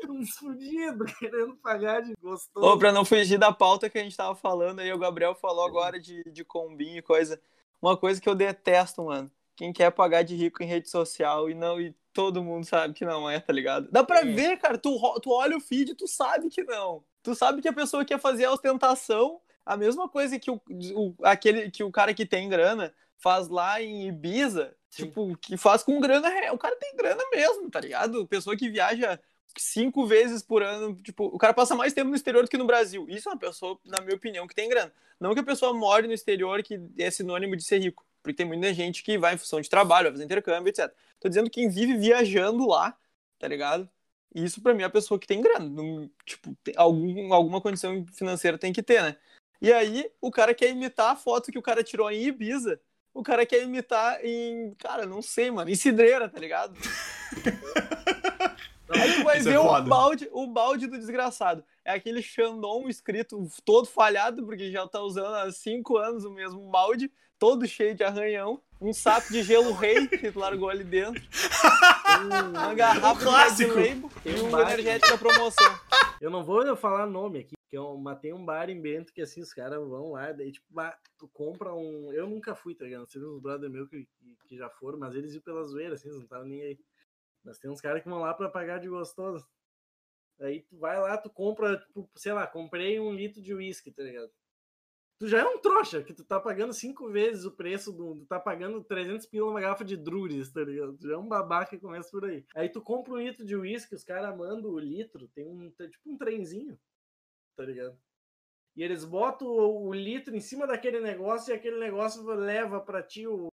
Uns 0.08 0.30
fudidos 0.38 1.12
querendo 1.14 1.58
pagar 1.58 2.02
de 2.02 2.14
gostoso. 2.22 2.66
Ô, 2.66 2.78
pra 2.78 2.92
não 2.92 3.04
fugir 3.04 3.38
da 3.38 3.52
pauta 3.52 3.90
que 3.90 3.98
a 3.98 4.04
gente 4.04 4.16
tava 4.16 4.36
falando 4.36 4.80
aí, 4.80 4.94
o 4.94 5.00
Gabriel 5.00 5.36
falou 5.36 5.66
agora 5.66 6.00
de, 6.00 6.24
de 6.32 6.46
combinho 6.46 7.00
e 7.00 7.02
coisa. 7.02 7.42
Uma 7.82 7.98
coisa 7.98 8.22
que 8.22 8.30
eu 8.30 8.36
detesto, 8.36 9.04
mano. 9.04 9.30
Quem 9.56 9.74
quer 9.74 9.92
pagar 9.92 10.24
de 10.24 10.36
rico 10.36 10.64
em 10.64 10.68
rede 10.68 10.90
social 10.90 11.50
e 11.50 11.54
não 11.54 11.82
e 11.82 11.94
todo 12.14 12.44
mundo 12.44 12.66
sabe 12.66 12.94
que 12.94 13.06
não 13.06 13.30
é, 13.30 13.40
tá 13.40 13.54
ligado? 13.54 13.88
Dá 13.92 14.04
pra 14.04 14.22
ver, 14.22 14.58
cara. 14.58 14.78
Tu, 14.78 14.90
tu 15.22 15.32
olha 15.32 15.56
o 15.58 15.62
feed, 15.62 15.96
tu 15.96 16.08
sabe 16.08 16.50
que 16.50 16.64
não. 16.64 17.04
Tu 17.24 17.36
sabe 17.36 17.62
que 17.62 17.68
a 17.68 17.74
pessoa 17.74 18.06
quer 18.06 18.20
fazer 18.20 18.46
a 18.46 18.52
ostentação, 18.52 19.40
a 19.66 19.78
mesma 19.78 20.08
coisa 20.10 20.40
que 20.40 20.50
o, 20.50 20.62
o- 20.96 21.16
aquele 21.24 21.70
que 21.70 21.84
o 21.84 21.92
cara 21.92 22.14
que 22.14 22.26
tem 22.26 22.50
grana 22.50 22.94
faz 23.18 23.48
lá 23.50 23.82
em 23.82 24.08
Ibiza, 24.08 24.76
Sim. 24.90 25.06
tipo, 25.06 25.38
que 25.38 25.58
faz 25.58 25.84
com 25.84 26.00
grana 26.00 26.30
real. 26.30 26.56
O 26.56 26.60
cara 26.60 26.76
tem 26.78 26.96
grana 26.96 27.22
mesmo, 27.32 27.70
tá 27.70 27.80
ligado? 27.80 28.26
Pessoa 28.28 28.56
que 28.56 28.70
viaja 28.70 29.20
cinco 29.58 30.06
vezes 30.08 30.42
por 30.42 30.64
ano. 30.64 30.96
Tipo, 30.96 31.26
o 31.26 31.38
cara 31.38 31.54
passa 31.54 31.76
mais 31.76 31.94
tempo 31.94 32.10
no 32.10 32.16
exterior 32.16 32.44
do 32.44 32.50
que 32.50 32.58
no 32.58 32.66
Brasil. 32.66 33.06
Isso 33.10 33.28
é 33.30 33.34
uma 33.34 33.38
pessoa, 33.38 33.78
na 33.86 34.00
minha 34.02 34.16
opinião, 34.16 34.48
que 34.48 34.56
tem 34.56 34.70
grana. 34.70 34.92
Não 35.20 35.34
que 35.34 35.40
a 35.42 35.44
pessoa 35.44 35.74
more 35.74 36.08
no 36.08 36.14
exterior, 36.14 36.64
que 36.64 36.80
é 36.98 37.12
sinônimo 37.12 37.56
de 37.58 37.64
ser 37.64 37.80
rico. 37.80 38.06
Porque 38.22 38.36
tem 38.36 38.46
muita 38.46 38.74
gente 38.74 39.04
que 39.04 39.18
vai 39.18 39.36
em 39.36 39.38
função 39.38 39.62
de 39.62 39.70
trabalho, 39.70 40.06
vai 40.06 40.14
fazer 40.14 40.26
intercâmbio, 40.26 40.70
etc. 40.70 40.94
Tô 41.20 41.30
dizendo 41.30 41.50
quem 41.50 41.70
vive 41.70 41.98
viajando 41.98 42.68
lá, 42.68 42.98
tá 43.38 43.48
ligado? 43.48 43.90
Isso 44.34 44.62
pra 44.62 44.74
mim 44.74 44.84
é 44.84 44.86
a 44.86 44.90
pessoa 44.90 45.20
que 45.20 45.28
tem 45.28 45.42
grana. 45.42 45.68
Não, 45.68 46.10
tipo, 46.26 46.56
tem 46.64 46.74
algum, 46.78 47.34
alguma 47.34 47.62
condição 47.62 48.06
financeira 48.14 48.58
tem 48.58 48.72
que 48.72 48.84
ter, 48.84 49.02
né? 49.02 49.16
E 49.62 49.74
aí, 49.74 50.10
o 50.22 50.32
cara 50.32 50.54
quer 50.54 50.70
imitar 50.70 51.12
a 51.12 51.16
foto 51.16 51.52
que 51.52 51.58
o 51.58 51.62
cara 51.62 51.84
tirou 51.84 52.10
em 52.10 52.24
Ibiza. 52.24 52.80
O 53.14 53.24
cara 53.24 53.46
quer 53.46 53.64
imitar 53.64 54.24
em. 54.24 54.74
Cara, 54.76 55.06
não 55.06 55.22
sei, 55.22 55.50
mano. 55.52 55.70
Em 55.70 55.76
cidreira, 55.76 56.30
tá 56.30 56.40
ligado? 56.40 56.78
Aí 58.90 59.14
tu 59.18 59.24
vai 59.24 59.38
Isso 59.38 59.50
é 59.50 59.52
ver 59.52 59.60
o 59.60 59.64
foda. 59.64 59.88
balde, 59.88 60.30
o 60.32 60.48
balde 60.48 60.88
do 60.88 60.98
desgraçado. 60.98 61.64
É 61.86 61.92
aquele 61.92 62.24
Xandão 62.24 62.90
escrito 62.90 63.48
todo 63.64 63.86
falhado, 63.86 64.44
porque 64.46 64.72
já 64.72 64.88
tá 64.88 65.00
usando 65.02 65.36
há 65.36 65.52
cinco 65.52 65.98
anos 65.98 66.26
o 66.26 66.32
mesmo 66.32 66.68
balde, 66.70 67.12
todo 67.40 67.66
cheio 67.66 67.96
de 67.96 68.04
arranhão. 68.04 68.62
Um 68.82 68.94
saco 68.94 69.32
de 69.32 69.42
gelo 69.42 69.72
rei 69.74 70.08
que 70.08 70.32
tu 70.32 70.40
largou 70.40 70.70
ali 70.70 70.84
dentro. 70.84 71.22
Uma 72.50 72.74
garrafa 72.76 73.20
de 73.20 73.26
clássico. 73.26 73.74
Label 73.76 74.12
e 74.26 74.42
um 74.42 74.52
bar. 74.52 74.72
energético 74.74 75.12
da 75.12 75.18
promoção. 75.18 75.80
Eu 76.22 76.30
não 76.30 76.44
vou 76.44 76.76
falar 76.76 77.06
nome 77.06 77.40
aqui, 77.40 77.56
porque 77.58 77.78
eu 77.78 77.98
matei 77.98 78.34
um 78.34 78.46
bar 78.46 78.70
em 78.70 78.80
Bento 78.80 79.14
que 79.14 79.22
assim, 79.22 79.42
os 79.42 79.54
caras 79.54 79.80
vão 79.80 80.12
lá, 80.12 80.32
daí 80.34 80.52
tipo, 80.52 80.66
bah, 80.70 80.98
tu 81.18 81.28
compra 81.30 81.74
um. 81.74 82.12
Eu 82.14 82.28
nunca 82.28 82.54
fui, 82.56 82.76
tá 82.76 82.86
ligado? 82.86 83.08
Teve 83.08 83.26
uns 83.26 83.42
brother 83.42 83.70
meu 83.70 83.88
que, 83.88 84.06
que, 84.06 84.38
que 84.48 84.58
já 84.58 84.70
foram, 84.70 85.00
mas 85.00 85.16
eles 85.16 85.34
iam 85.34 85.42
pela 85.42 85.64
zoeira, 85.64 85.96
assim, 85.96 86.08
eles 86.08 86.18
não 86.18 86.26
estavam 86.26 86.46
nem 86.46 86.62
aí. 86.62 86.80
Mas 87.44 87.58
tem 87.58 87.72
uns 87.72 87.82
caras 87.82 88.04
que 88.04 88.10
vão 88.10 88.20
lá 88.20 88.34
pra 88.34 88.50
pagar 88.50 88.80
de 88.80 88.90
gostoso. 88.90 89.48
Aí 90.42 90.62
tu 90.62 90.78
vai 90.78 91.00
lá, 91.00 91.18
tu 91.18 91.30
compra, 91.30 91.78
tipo, 91.78 92.10
sei 92.16 92.32
lá, 92.32 92.48
comprei 92.48 93.00
um 93.00 93.14
litro 93.14 93.42
de 93.42 93.54
uísque, 93.54 93.92
tá 93.92 94.04
ligado? 94.04 94.32
Tu 95.20 95.28
já 95.28 95.40
é 95.40 95.46
um 95.46 95.60
trouxa, 95.60 96.02
que 96.02 96.14
tu 96.14 96.24
tá 96.24 96.40
pagando 96.40 96.74
cinco 96.74 97.10
vezes 97.12 97.44
o 97.44 97.52
preço 97.52 97.92
do. 97.92 98.16
Tu 98.16 98.26
tá 98.26 98.40
pagando 98.40 98.82
300 98.82 99.26
pila 99.26 99.48
numa 99.48 99.60
garrafa 99.60 99.84
de 99.84 99.98
Druris, 99.98 100.50
tá 100.50 100.62
ligado? 100.62 100.98
Tu 100.98 101.08
já 101.10 101.16
é 101.16 101.18
um 101.18 101.28
babaca 101.28 101.72
que 101.72 101.82
começa 101.82 102.10
por 102.10 102.24
aí. 102.24 102.46
Aí 102.56 102.70
tu 102.70 102.82
compra 102.82 103.14
um 103.14 103.20
litro 103.20 103.46
de 103.46 103.54
uísque, 103.54 103.94
os 103.96 104.04
caras 104.04 104.36
mandam 104.38 104.72
o 104.72 104.80
litro, 104.80 105.28
tem 105.36 105.46
um. 105.46 105.70
tem 105.72 105.90
tipo 105.90 106.10
um 106.10 106.18
trenzinho, 106.18 106.80
tá 107.58 107.66
ligado? 107.66 108.00
E 108.78 108.84
eles 108.84 109.04
botam 109.04 109.48
o, 109.48 109.88
o 109.90 109.94
litro 109.94 110.34
em 110.36 110.40
cima 110.40 110.66
daquele 110.66 111.02
negócio 111.02 111.52
e 111.52 111.56
aquele 111.56 111.80
negócio 111.80 112.24
leva 112.24 112.80
pra 112.80 113.04
ti 113.04 113.28
o 113.28 113.50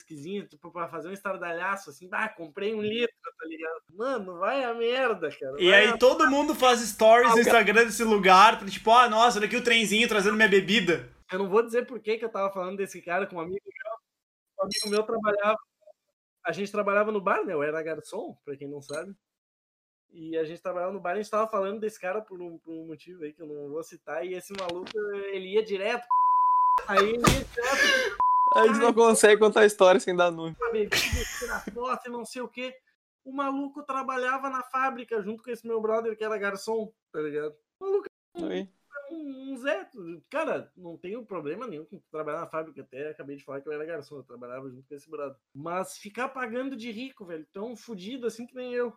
whiskyzinho, 0.00 0.48
tipo, 0.48 0.72
pra 0.72 0.88
fazer 0.88 1.08
um 1.08 1.12
estardalhaço, 1.12 1.90
assim, 1.90 2.08
ah, 2.12 2.28
comprei 2.28 2.74
um 2.74 2.82
litro, 2.82 3.25
ligado? 3.46 3.82
Mano, 3.94 4.38
vai 4.38 4.64
a 4.64 4.74
merda, 4.74 5.30
cara. 5.30 5.56
E 5.58 5.72
aí 5.72 5.88
a- 5.88 5.98
todo 5.98 6.28
mundo 6.30 6.54
faz 6.54 6.80
stories 6.80 7.32
no 7.34 7.40
Instagram 7.40 7.84
desse 7.84 8.04
lugar, 8.04 8.58
pra, 8.58 8.68
tipo, 8.68 8.90
ah, 8.90 9.08
nossa, 9.08 9.38
olha 9.38 9.46
aqui 9.46 9.56
o 9.56 9.64
trenzinho 9.64 10.08
trazendo 10.08 10.36
minha 10.36 10.48
bebida. 10.48 11.08
Eu 11.32 11.40
não 11.40 11.48
vou 11.48 11.62
dizer 11.62 11.86
por 11.86 11.98
que, 12.00 12.18
que 12.18 12.24
eu 12.24 12.28
tava 12.28 12.52
falando 12.52 12.76
desse 12.76 13.02
cara 13.02 13.26
com 13.26 13.36
um 13.36 13.40
amigo 13.40 13.60
meu. 13.64 13.92
Um 14.60 14.64
amigo 14.64 14.88
meu 14.90 15.02
trabalhava. 15.02 15.58
A 16.44 16.52
gente 16.52 16.70
trabalhava 16.70 17.10
no 17.10 17.20
bar, 17.20 17.44
né? 17.44 17.52
Eu 17.52 17.62
era 17.62 17.82
garçom, 17.82 18.36
pra 18.44 18.56
quem 18.56 18.68
não 18.68 18.80
sabe. 18.80 19.12
E 20.12 20.36
a 20.38 20.44
gente 20.44 20.62
trabalhava 20.62 20.92
no 20.92 21.00
bar 21.00 21.10
e 21.10 21.14
a 21.14 21.16
gente 21.22 21.30
tava 21.30 21.50
falando 21.50 21.80
desse 21.80 22.00
cara 22.00 22.22
por 22.22 22.40
um, 22.40 22.56
por 22.58 22.72
um 22.72 22.86
motivo 22.86 23.24
aí 23.24 23.32
que 23.32 23.42
eu 23.42 23.46
não 23.46 23.68
vou 23.68 23.82
citar. 23.82 24.24
E 24.24 24.34
esse 24.34 24.52
maluco, 24.52 24.90
ele 25.32 25.54
ia 25.54 25.64
direto. 25.64 26.06
Aí 26.86 26.98
ele 26.98 27.16
ia 27.16 27.44
direto 27.44 28.16
A 28.54 28.66
gente 28.68 28.78
não 28.78 28.92
consegue 28.94 29.40
contar 29.40 29.60
a 29.60 29.66
história 29.66 29.98
sem 29.98 30.14
dar 30.14 30.30
tirar 31.40 31.64
foto 31.74 32.06
e 32.06 32.10
não 32.10 32.24
sei 32.24 32.42
o 32.42 32.48
quê. 32.48 32.74
O 33.26 33.32
maluco 33.32 33.82
trabalhava 33.82 34.48
na 34.48 34.62
fábrica 34.62 35.20
junto 35.20 35.42
com 35.42 35.50
esse 35.50 35.66
meu 35.66 35.80
brother 35.80 36.16
que 36.16 36.22
era 36.22 36.38
garçom, 36.38 36.92
tá 37.10 37.20
ligado? 37.20 37.56
O 37.80 37.84
maluco 37.84 38.06
Aí. 38.36 38.68
um, 39.10 39.52
um 39.52 39.56
Zé. 39.56 39.90
Cara, 40.30 40.70
não 40.76 40.96
tenho 40.96 41.26
problema 41.26 41.66
nenhum 41.66 41.84
com 41.84 42.00
trabalhar 42.08 42.42
na 42.42 42.46
fábrica. 42.46 42.82
Até 42.82 43.10
acabei 43.10 43.34
de 43.34 43.42
falar 43.42 43.60
que 43.60 43.68
eu 43.68 43.72
era 43.72 43.84
garçom, 43.84 44.18
eu 44.18 44.22
trabalhava 44.22 44.70
junto 44.70 44.86
com 44.86 44.94
esse 44.94 45.10
brother. 45.10 45.36
Mas 45.52 45.98
ficar 45.98 46.28
pagando 46.28 46.76
de 46.76 46.92
rico, 46.92 47.26
velho, 47.26 47.44
tão 47.52 47.74
fudido 47.76 48.28
assim 48.28 48.46
que 48.46 48.54
nem 48.54 48.72
eu. 48.72 48.96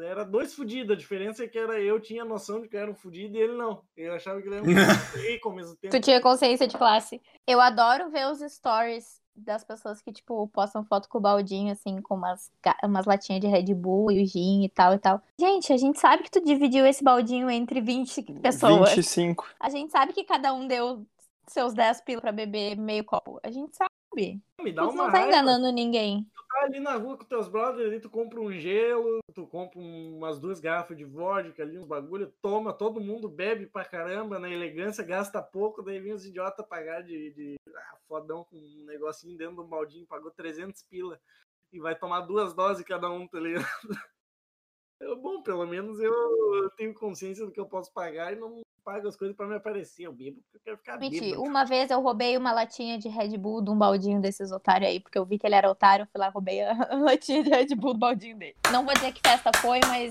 Era 0.00 0.24
dois 0.24 0.54
fudidos, 0.54 0.92
a 0.92 0.98
diferença 0.98 1.44
é 1.44 1.48
que 1.48 1.58
era 1.58 1.78
eu 1.78 2.00
tinha 2.00 2.24
noção 2.24 2.62
de 2.62 2.68
que 2.68 2.74
eu 2.74 2.80
era 2.80 2.90
um 2.90 2.94
fudido 2.94 3.36
e 3.36 3.40
ele 3.40 3.52
não. 3.52 3.84
Eu 3.94 4.14
achava 4.14 4.40
que 4.40 4.48
ele 4.48 4.56
era 4.56 4.64
um 4.64 4.66
rico 5.28 5.50
ao 5.50 5.54
mesmo 5.54 5.76
tempo. 5.76 5.94
Tu 5.94 6.00
tinha 6.00 6.22
consciência 6.22 6.66
de 6.66 6.78
classe. 6.78 7.20
Eu 7.46 7.60
adoro 7.60 8.10
ver 8.10 8.26
os 8.28 8.40
stories 8.50 9.17
das 9.38 9.64
pessoas 9.64 10.00
que, 10.00 10.12
tipo, 10.12 10.46
postam 10.48 10.84
foto 10.84 11.08
com 11.08 11.18
o 11.18 11.20
baldinho, 11.20 11.72
assim, 11.72 12.00
com 12.02 12.14
umas, 12.14 12.50
umas 12.84 13.06
latinhas 13.06 13.40
de 13.40 13.46
Red 13.46 13.74
Bull 13.74 14.10
e 14.12 14.22
o 14.22 14.26
gin 14.26 14.64
e 14.64 14.68
tal 14.68 14.94
e 14.94 14.98
tal. 14.98 15.20
Gente, 15.38 15.72
a 15.72 15.76
gente 15.76 15.98
sabe 15.98 16.22
que 16.24 16.30
tu 16.30 16.40
dividiu 16.44 16.86
esse 16.86 17.02
baldinho 17.02 17.50
entre 17.50 17.80
20 17.80 18.22
pessoas. 18.42 18.90
25. 18.90 19.46
A 19.60 19.68
gente 19.70 19.90
sabe 19.92 20.12
que 20.12 20.24
cada 20.24 20.52
um 20.52 20.66
deu 20.66 21.04
seus 21.46 21.72
10 21.74 22.00
pila 22.02 22.20
pra 22.20 22.32
beber 22.32 22.76
meio 22.76 23.04
copo. 23.04 23.40
A 23.42 23.50
gente 23.50 23.76
sabe. 23.76 24.40
Me 24.60 24.72
dá 24.72 24.82
Tu 24.82 24.90
uma 24.90 25.04
não 25.04 25.10
tá 25.12 25.18
raiva. 25.18 25.28
enganando 25.28 25.70
ninguém. 25.72 26.26
Tá 26.58 26.64
ali 26.66 26.80
na 26.80 26.94
rua 26.96 27.16
com 27.16 27.24
teus 27.24 27.48
brothers, 27.48 27.86
ali 27.86 28.00
tu 28.00 28.10
compra 28.10 28.40
um 28.40 28.52
gelo, 28.52 29.20
tu 29.34 29.46
compra 29.46 29.78
um- 29.78 30.16
umas 30.18 30.38
duas 30.40 30.60
garrafas 30.60 30.96
de 30.96 31.04
vodka 31.04 31.62
ali, 31.62 31.78
uns 31.78 31.86
bagulho, 31.86 32.32
toma, 32.42 32.72
todo 32.72 33.00
mundo 33.00 33.28
bebe 33.28 33.66
pra 33.66 33.84
caramba, 33.84 34.38
na 34.38 34.50
elegância, 34.50 35.04
gasta 35.04 35.42
pouco, 35.42 35.82
daí 35.82 36.00
vem 36.00 36.12
os 36.12 36.26
idiotas 36.26 36.66
pagar 36.66 37.02
de, 37.02 37.30
de 37.32 37.56
ah, 37.74 37.96
fodão 38.08 38.44
com 38.44 38.56
um 38.56 38.84
negocinho 38.86 39.36
dentro 39.38 39.56
do 39.56 39.64
baldinho, 39.64 40.06
pagou 40.06 40.30
300 40.30 40.82
pila 40.82 41.20
e 41.72 41.78
vai 41.80 41.94
tomar 41.94 42.22
duas 42.22 42.54
doses 42.54 42.84
cada 42.84 43.10
um, 43.10 43.26
tá 43.28 43.38
ligado? 43.38 43.66
É 45.00 45.14
bom, 45.14 45.40
pelo 45.42 45.64
menos 45.66 46.00
eu, 46.00 46.70
tenho 46.76 46.92
consciência 46.92 47.44
do 47.46 47.52
que 47.52 47.60
eu 47.60 47.66
posso 47.66 47.92
pagar 47.92 48.32
e 48.32 48.36
não 48.36 48.60
pago 48.84 49.06
as 49.06 49.16
coisas 49.16 49.36
pra 49.36 49.46
me 49.46 49.54
aparecer. 49.54 50.04
Eu 50.04 50.12
bebo 50.12 50.40
porque 50.50 50.56
eu 50.58 50.60
quero 50.64 50.76
ficar 50.78 50.98
Mentira, 50.98 51.24
bêbado. 51.36 51.42
uma 51.42 51.64
vez 51.64 51.90
eu 51.90 52.00
roubei 52.00 52.36
uma 52.36 52.52
latinha 52.52 52.98
de 52.98 53.08
Red 53.08 53.36
Bull 53.38 53.62
de 53.62 53.70
um 53.70 53.76
baldinho 53.78 54.20
desses 54.20 54.50
otários 54.50 54.90
aí, 54.90 54.98
porque 54.98 55.16
eu 55.18 55.24
vi 55.24 55.38
que 55.38 55.46
ele 55.46 55.54
era 55.54 55.70
otário, 55.70 56.02
eu 56.02 56.06
fui 56.10 56.20
lá 56.20 56.28
roubei 56.30 56.60
a 56.66 56.94
latinha 56.96 57.44
de 57.44 57.50
Red 57.50 57.74
Bull 57.76 57.92
do 57.94 57.98
baldinho 58.00 58.36
dele. 58.36 58.56
Não 58.72 58.84
vou 58.84 58.92
dizer 58.94 59.12
que 59.12 59.20
festa 59.20 59.50
foi, 59.58 59.78
mas 59.86 60.08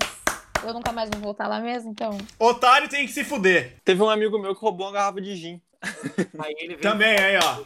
eu 0.64 0.72
nunca 0.72 0.90
mais 0.90 1.10
vou 1.10 1.20
voltar 1.20 1.46
lá 1.48 1.60
mesmo, 1.60 1.90
então. 1.90 2.16
Otário 2.38 2.88
tem 2.88 3.04
que 3.06 3.12
se 3.12 3.24
fuder. 3.24 3.76
Teve 3.84 4.02
um 4.02 4.08
amigo 4.08 4.38
meu 4.38 4.54
que 4.54 4.60
roubou 4.60 4.86
uma 4.86 4.92
garrafa 4.92 5.20
de 5.20 5.36
gin. 5.36 5.60
Aí 6.38 6.54
ele 6.58 6.74
vem- 6.76 6.78
Também, 6.80 7.16
aí, 7.18 7.36
ó. 7.36 7.62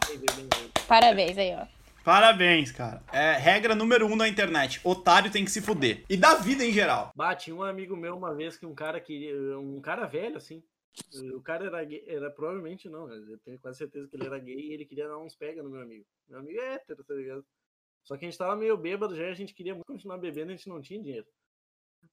Parabéns 0.89 1.39
aí, 1.39 1.55
ó. 1.55 1.67
Parabéns, 2.05 2.73
cara. 2.73 3.03
É 3.13 3.33
regra 3.37 3.75
número 3.75 4.07
um 4.07 4.17
da 4.17 4.29
internet. 4.29 4.81
Otário 4.83 5.31
tem 5.31 5.45
que 5.45 5.51
se 5.51 5.63
fuder. 5.63 6.05
E 6.09 6.17
da 6.17 6.35
vida 6.35 6.65
em 6.65 6.73
geral. 6.73 7.13
Bah, 7.15 7.35
tinha 7.35 7.55
um 7.55 7.63
amigo 7.63 7.97
meu 7.97 8.17
uma 8.17 8.35
vez 8.35 8.57
que 8.57 8.67
um 8.67 8.75
cara 8.75 9.01
queria. 9.01 9.59
Um 9.59 9.81
cara 9.81 10.07
velho, 10.07 10.37
assim. 10.37 10.63
O 11.35 11.41
cara 11.41 11.67
era 11.67 11.85
gay. 11.85 12.05
Era 12.07 12.31
provavelmente 12.31 12.89
não, 12.89 13.07
né, 13.07 13.17
eu 13.29 13.39
tenho 13.39 13.59
quase 13.59 13.79
certeza 13.79 14.09
que 14.09 14.17
ele 14.17 14.27
era 14.27 14.39
gay 14.39 14.59
e 14.59 14.73
ele 14.73 14.85
queria 14.85 15.09
dar 15.09 15.19
uns 15.19 15.35
pega 15.35 15.63
no 15.63 15.71
meu 15.71 15.81
amigo. 15.81 16.05
Meu 16.29 16.41
amigo 16.41 16.61
é 16.61 16.75
hétero, 16.75 17.03
tá 17.05 17.15
ligado? 17.15 17.45
Só 18.05 18.17
que 18.17 18.25
a 18.25 18.29
gente 18.29 18.39
tava 18.39 18.57
meio 18.57 18.77
bêbado 18.77 19.15
já 19.15 19.25
e 19.25 19.31
a 19.31 19.35
gente 19.35 19.55
queria 19.55 19.75
muito 19.75 19.87
continuar 19.87 20.19
bebendo 20.19 20.51
a 20.51 20.57
gente 20.57 20.69
não 20.69 20.81
tinha 20.81 21.01
dinheiro. 21.01 21.27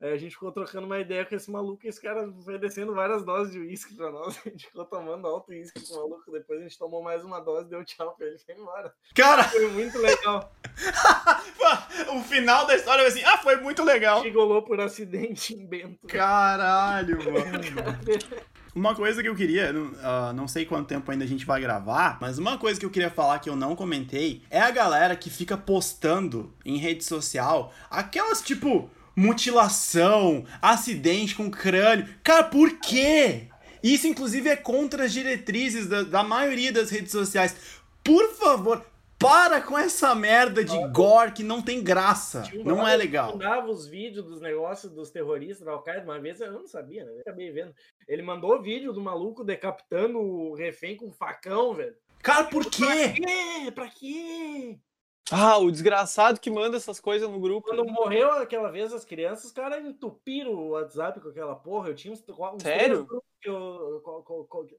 Aí 0.01 0.13
a 0.13 0.17
gente 0.17 0.31
ficou 0.31 0.51
trocando 0.51 0.85
uma 0.85 0.99
ideia 0.99 1.25
com 1.25 1.35
esse 1.35 1.51
maluco 1.51 1.85
e 1.85 1.89
esse 1.89 2.01
cara 2.01 2.31
foi 2.43 2.57
descendo 2.57 2.93
várias 2.93 3.23
doses 3.23 3.51
de 3.51 3.59
uísque 3.59 3.93
pra 3.95 4.09
nós. 4.11 4.39
A 4.45 4.49
gente 4.49 4.67
ficou 4.67 4.85
tomando 4.85 5.27
alto 5.27 5.51
uísque 5.51 5.85
com 5.85 5.93
o 5.93 5.97
maluco. 5.97 6.31
Depois 6.31 6.59
a 6.59 6.63
gente 6.63 6.77
tomou 6.77 7.03
mais 7.03 7.23
uma 7.23 7.39
dose, 7.41 7.69
deu 7.69 7.83
tchau 7.83 8.15
pra 8.17 8.27
ele 8.27 8.37
e 8.37 8.39
foi 8.39 8.55
embora. 8.55 8.93
Cara, 9.13 9.43
Foi 9.43 9.67
muito 9.67 9.97
legal. 9.97 10.53
o 12.13 12.21
final 12.21 12.65
da 12.65 12.75
história 12.75 13.03
vai 13.03 13.11
assim, 13.11 13.23
ah, 13.25 13.37
foi 13.39 13.57
muito 13.57 13.83
legal. 13.83 14.21
Chegolou 14.21 14.61
por 14.61 14.79
acidente 14.79 15.53
em 15.53 15.65
Bento. 15.65 16.07
Caralho, 16.07 17.17
mano. 17.17 17.59
Uma 18.73 18.95
coisa 18.95 19.21
que 19.21 19.27
eu 19.27 19.35
queria, 19.35 19.73
ah, 20.03 20.31
não 20.33 20.47
sei 20.47 20.65
quanto 20.65 20.87
tempo 20.87 21.11
ainda 21.11 21.25
a 21.25 21.27
gente 21.27 21.45
vai 21.45 21.59
gravar, 21.59 22.17
mas 22.21 22.37
uma 22.37 22.57
coisa 22.57 22.79
que 22.79 22.85
eu 22.85 22.89
queria 22.89 23.09
falar 23.09 23.39
que 23.39 23.49
eu 23.49 23.55
não 23.55 23.75
comentei 23.75 24.43
é 24.49 24.61
a 24.61 24.69
galera 24.69 25.15
que 25.15 25.29
fica 25.29 25.57
postando 25.57 26.53
em 26.63 26.77
rede 26.77 27.03
social 27.03 27.73
aquelas 27.89 28.41
tipo 28.41 28.89
mutilação, 29.19 30.45
acidente 30.61 31.35
com 31.35 31.49
crânio. 31.51 32.07
Cara, 32.23 32.43
por 32.43 32.79
quê? 32.79 33.47
Isso, 33.83 34.07
inclusive, 34.07 34.49
é 34.49 34.55
contra 34.55 35.05
as 35.05 35.13
diretrizes 35.13 35.87
da, 35.87 36.03
da 36.03 36.23
maioria 36.23 36.71
das 36.71 36.89
redes 36.89 37.11
sociais. 37.11 37.55
Por 38.03 38.29
favor, 38.35 38.85
para 39.17 39.61
com 39.61 39.77
essa 39.77 40.13
merda 40.15 40.63
de 40.63 40.77
gore 40.89 41.31
que 41.33 41.43
não 41.43 41.61
tem 41.61 41.81
graça. 41.83 42.43
Um 42.55 42.63
Não 42.63 42.87
é 42.87 42.95
legal. 42.95 43.31
mandava 43.33 43.69
os 43.69 43.85
vídeos 43.87 44.25
dos 44.25 44.39
negócios 44.41 44.91
dos 44.91 45.09
terroristas 45.09 45.65
da 45.65 45.71
Al-Qaeda. 45.73 46.03
Uma 46.05 46.19
vez 46.19 46.39
eu 46.39 46.51
não 46.51 46.67
sabia, 46.67 47.03
né? 47.03 47.11
Eu 47.15 47.21
acabei 47.21 47.51
vendo. 47.51 47.73
Ele 48.07 48.21
mandou 48.21 48.61
vídeo 48.61 48.93
do 48.93 49.01
maluco 49.01 49.43
decapitando 49.43 50.17
o 50.19 50.55
refém 50.55 50.95
com 50.95 51.07
um 51.07 51.13
facão, 51.13 51.73
velho. 51.73 51.95
Cara, 52.21 52.45
por 52.45 52.63
Pra 52.65 52.71
quê? 52.87 53.13
quê? 53.13 53.71
Pra 53.73 53.87
quê? 53.89 54.77
Ah, 55.31 55.57
o 55.57 55.71
desgraçado 55.71 56.39
que 56.39 56.49
manda 56.49 56.77
essas 56.77 56.99
coisas 56.99 57.29
no 57.29 57.39
grupo. 57.39 57.67
Quando 57.67 57.85
morreu 57.85 58.31
aquela 58.31 58.71
vez 58.71 58.93
as 58.93 59.05
crianças, 59.05 59.45
os 59.45 59.51
caras 59.51 59.85
entupiram 59.85 60.51
o 60.51 60.69
WhatsApp 60.69 61.19
com 61.19 61.29
aquela 61.29 61.55
porra. 61.55 61.89
Eu 61.89 61.95
tinha 61.95 62.11
uns, 62.11 62.23
uns 62.27 62.63
Sério? 62.63 63.07
eu, 63.43 64.01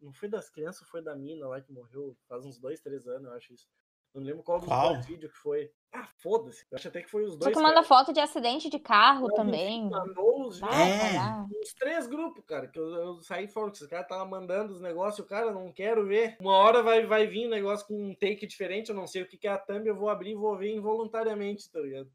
não 0.02 0.12
foi 0.12 0.28
das 0.28 0.50
crianças, 0.50 0.88
foi 0.88 1.02
da 1.02 1.14
mina 1.14 1.46
lá 1.46 1.60
que 1.60 1.72
morreu 1.72 2.16
faz 2.28 2.44
uns 2.44 2.58
dois, 2.58 2.80
três 2.80 3.06
anos, 3.06 3.28
eu 3.28 3.36
acho 3.36 3.54
isso. 3.54 3.68
Não 4.14 4.22
lembro 4.22 4.42
qual, 4.42 4.60
Qual? 4.60 4.96
dos 4.96 5.06
vídeo 5.06 5.28
que 5.30 5.36
foi. 5.36 5.70
Ah, 5.92 6.08
foda-se. 6.18 6.64
Eu 6.70 6.76
acho 6.76 6.88
até 6.88 7.02
que 7.02 7.10
foi 7.10 7.24
os 7.24 7.32
Só 7.32 7.38
dois. 7.38 7.56
que 7.56 7.62
manda 7.62 7.82
foto 7.82 8.12
de 8.12 8.20
acidente 8.20 8.70
de 8.70 8.78
carro 8.78 9.26
Mas, 9.26 9.34
também. 9.36 9.88
Mandou 9.90 10.46
os 10.46 10.60
vídeos. 10.60 10.74
É. 10.76 11.18
Uns 11.60 11.74
três 11.74 12.06
grupos, 12.06 12.44
cara, 12.44 12.68
que 12.68 12.78
eu, 12.78 12.88
eu 12.94 13.22
saí 13.22 13.48
fora, 13.48 13.70
que 13.70 13.82
os 13.82 13.86
caras 13.88 14.04
estavam 14.04 14.28
mandando 14.28 14.72
os 14.72 14.80
negócios, 14.80 15.18
e 15.18 15.22
o 15.22 15.26
cara, 15.26 15.52
não 15.52 15.72
quero 15.72 16.06
ver. 16.06 16.36
Uma 16.40 16.56
hora 16.56 16.82
vai, 16.82 17.04
vai 17.06 17.26
vir 17.26 17.46
um 17.46 17.50
negócio 17.50 17.86
com 17.86 17.94
um 18.10 18.14
take 18.14 18.46
diferente, 18.46 18.90
eu 18.90 18.94
não 18.96 19.06
sei 19.06 19.22
o 19.22 19.26
que, 19.28 19.36
que 19.36 19.48
é 19.48 19.50
a 19.50 19.58
thumb, 19.58 19.86
eu 19.86 19.96
vou 19.96 20.08
abrir 20.08 20.30
e 20.30 20.36
vou 20.36 20.56
ver 20.56 20.72
involuntariamente, 20.74 21.70
tá 21.70 21.80
ligado? 21.80 22.08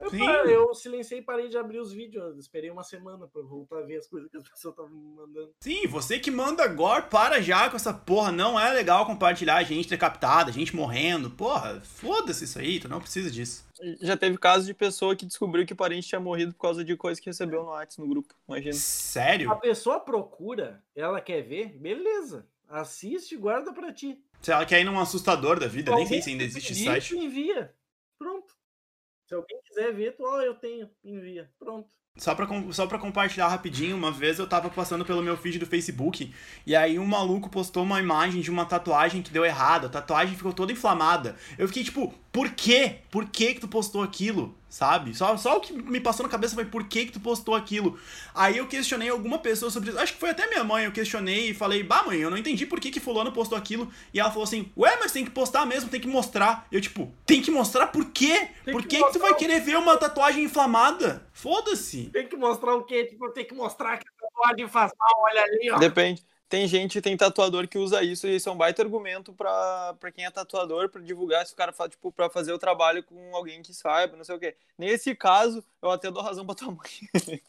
Eu, 0.00 0.10
parei, 0.10 0.54
eu 0.56 0.74
silenciei 0.74 1.18
e 1.20 1.22
parei 1.22 1.48
de 1.48 1.58
abrir 1.58 1.80
os 1.80 1.92
vídeos. 1.92 2.38
Esperei 2.38 2.70
uma 2.70 2.84
semana 2.84 3.26
pra 3.26 3.42
voltar 3.42 3.78
a 3.78 3.82
ver 3.82 3.96
as 3.96 4.06
coisas 4.06 4.30
que 4.30 4.36
as 4.36 4.42
pessoas 4.48 4.72
estavam 4.72 4.90
me 4.96 5.14
mandando. 5.14 5.52
Sim, 5.60 5.86
você 5.88 6.18
que 6.20 6.30
manda 6.30 6.62
agora, 6.62 7.02
para 7.02 7.40
já 7.42 7.68
com 7.68 7.76
essa 7.76 7.92
porra. 7.92 8.30
Não 8.30 8.58
é 8.58 8.72
legal 8.72 9.04
compartilhar 9.06 9.62
gente 9.64 9.88
decapitada, 9.88 10.52
gente 10.52 10.74
morrendo. 10.74 11.30
Porra, 11.30 11.80
foda-se 11.80 12.44
isso 12.44 12.58
aí, 12.58 12.78
tu 12.78 12.88
não 12.88 13.00
precisa 13.00 13.30
disso. 13.30 13.66
Já 14.00 14.16
teve 14.16 14.38
casos 14.38 14.66
de 14.66 14.74
pessoa 14.74 15.14
que 15.14 15.26
descobriu 15.26 15.64
que 15.66 15.72
o 15.72 15.76
parente 15.76 16.08
tinha 16.08 16.20
morrido 16.20 16.52
por 16.52 16.60
causa 16.60 16.84
de 16.84 16.96
coisa 16.96 17.20
que 17.20 17.28
recebeu 17.30 17.62
no 17.62 17.70
WhatsApp 17.70 18.00
no 18.00 18.08
grupo. 18.08 18.34
Imagina. 18.48 18.74
A 18.74 18.78
Sério? 18.78 19.56
pessoa 19.60 20.00
procura, 20.00 20.82
ela 20.94 21.20
quer 21.20 21.42
ver, 21.42 21.76
beleza. 21.78 22.46
Assiste 22.68 23.34
e 23.34 23.38
guarda 23.38 23.72
pra 23.72 23.92
ti. 23.92 24.20
Se 24.42 24.52
ela 24.52 24.66
quer 24.66 24.80
ir 24.80 24.84
num 24.84 24.98
assustador 25.00 25.58
da 25.58 25.66
vida, 25.66 25.94
nem 25.94 26.06
sei 26.06 26.20
se 26.20 26.30
ainda 26.30 26.44
existe 26.44 26.72
esse 26.72 26.82
Isso, 26.82 26.90
site. 26.90 27.16
envia. 27.16 27.72
Se 29.28 29.34
alguém 29.34 29.60
quiser 29.66 29.92
ver, 29.94 30.16
tu, 30.16 30.24
ó, 30.24 30.40
eu 30.40 30.54
tenho, 30.54 30.88
envia. 31.04 31.50
Pronto. 31.58 31.88
Só 32.16 32.34
pra, 32.34 32.48
só 32.72 32.86
pra 32.86 32.98
compartilhar 32.98 33.46
rapidinho, 33.46 33.94
uma 33.94 34.10
vez 34.10 34.38
eu 34.38 34.48
tava 34.48 34.70
passando 34.70 35.04
pelo 35.04 35.22
meu 35.22 35.36
feed 35.36 35.58
do 35.58 35.66
Facebook 35.66 36.34
e 36.66 36.74
aí 36.74 36.98
um 36.98 37.06
maluco 37.06 37.48
postou 37.48 37.84
uma 37.84 38.00
imagem 38.00 38.40
de 38.40 38.50
uma 38.50 38.64
tatuagem 38.64 39.22
que 39.22 39.30
deu 39.30 39.44
errado. 39.44 39.86
A 39.86 39.90
tatuagem 39.90 40.34
ficou 40.34 40.52
toda 40.52 40.72
inflamada. 40.72 41.36
Eu 41.56 41.68
fiquei 41.68 41.84
tipo, 41.84 42.12
por 42.38 42.50
quê? 42.50 42.98
Por 43.10 43.28
que 43.28 43.54
que 43.54 43.60
tu 43.60 43.66
postou 43.66 44.00
aquilo? 44.00 44.56
Sabe? 44.68 45.12
Só, 45.12 45.36
só 45.36 45.56
o 45.56 45.60
que 45.60 45.72
me 45.72 45.98
passou 45.98 46.24
na 46.24 46.30
cabeça 46.30 46.54
foi 46.54 46.64
por 46.64 46.84
que 46.84 47.06
que 47.06 47.10
tu 47.10 47.18
postou 47.18 47.52
aquilo. 47.52 47.98
Aí 48.32 48.58
eu 48.58 48.68
questionei 48.68 49.08
alguma 49.08 49.40
pessoa 49.40 49.72
sobre 49.72 49.90
isso. 49.90 49.98
Acho 49.98 50.12
que 50.12 50.20
foi 50.20 50.30
até 50.30 50.46
minha 50.46 50.62
mãe. 50.62 50.84
Eu 50.84 50.92
questionei 50.92 51.50
e 51.50 51.54
falei, 51.54 51.82
bah, 51.82 52.04
mãe, 52.04 52.18
eu 52.18 52.30
não 52.30 52.38
entendi 52.38 52.64
por 52.64 52.78
que 52.78 52.92
que 52.92 53.00
fulano 53.00 53.32
postou 53.32 53.58
aquilo. 53.58 53.90
E 54.14 54.20
ela 54.20 54.30
falou 54.30 54.44
assim, 54.44 54.70
ué, 54.76 54.96
mas 55.00 55.10
tem 55.10 55.24
que 55.24 55.32
postar 55.32 55.66
mesmo, 55.66 55.90
tem 55.90 56.00
que 56.00 56.06
mostrar. 56.06 56.64
Eu 56.70 56.80
tipo, 56.80 57.12
tem 57.26 57.42
que 57.42 57.50
mostrar 57.50 57.88
por 57.88 58.04
quê? 58.04 58.50
Tem 58.64 58.72
por 58.72 58.82
que 58.82 58.98
que 58.98 59.04
que 59.04 59.12
tu 59.14 59.18
vai 59.18 59.34
querer 59.34 59.60
ver 59.60 59.76
uma 59.76 59.96
tatuagem 59.96 60.44
inflamada? 60.44 61.26
Foda-se. 61.32 62.08
Tem 62.12 62.28
que 62.28 62.36
mostrar 62.36 62.76
o 62.76 62.84
quê? 62.84 63.06
Tipo, 63.06 63.30
tem 63.30 63.44
que 63.44 63.54
mostrar 63.54 63.98
que 63.98 64.06
a 64.06 64.28
tatuagem 64.28 64.68
faz 64.68 64.92
mal, 64.96 65.24
olha 65.24 65.42
ali, 65.42 65.70
ó. 65.72 65.78
Depende. 65.78 66.24
Tem 66.48 66.66
gente, 66.66 67.00
tem 67.02 67.14
tatuador 67.16 67.68
que 67.68 67.76
usa 67.76 68.02
isso 68.02 68.26
e 68.26 68.36
isso 68.36 68.48
é 68.48 68.52
um 68.52 68.56
baita 68.56 68.80
argumento 68.82 69.32
pra, 69.34 69.94
pra 70.00 70.10
quem 70.10 70.24
é 70.24 70.30
tatuador, 70.30 70.88
pra 70.88 71.00
divulgar 71.02 71.46
se 71.46 71.52
o 71.52 71.56
cara 71.56 71.72
faz, 71.72 71.90
tipo, 71.90 72.10
pra 72.10 72.30
fazer 72.30 72.52
o 72.52 72.58
trabalho 72.58 73.02
com 73.02 73.36
alguém 73.36 73.60
que 73.62 73.74
saiba, 73.74 74.16
não 74.16 74.24
sei 74.24 74.34
o 74.34 74.38
quê. 74.38 74.56
Nesse 74.78 75.14
caso, 75.14 75.62
eu 75.82 75.90
até 75.90 76.10
dou 76.10 76.22
razão 76.22 76.46
pra 76.46 76.54
tua 76.54 76.68
mãe. 76.72 76.78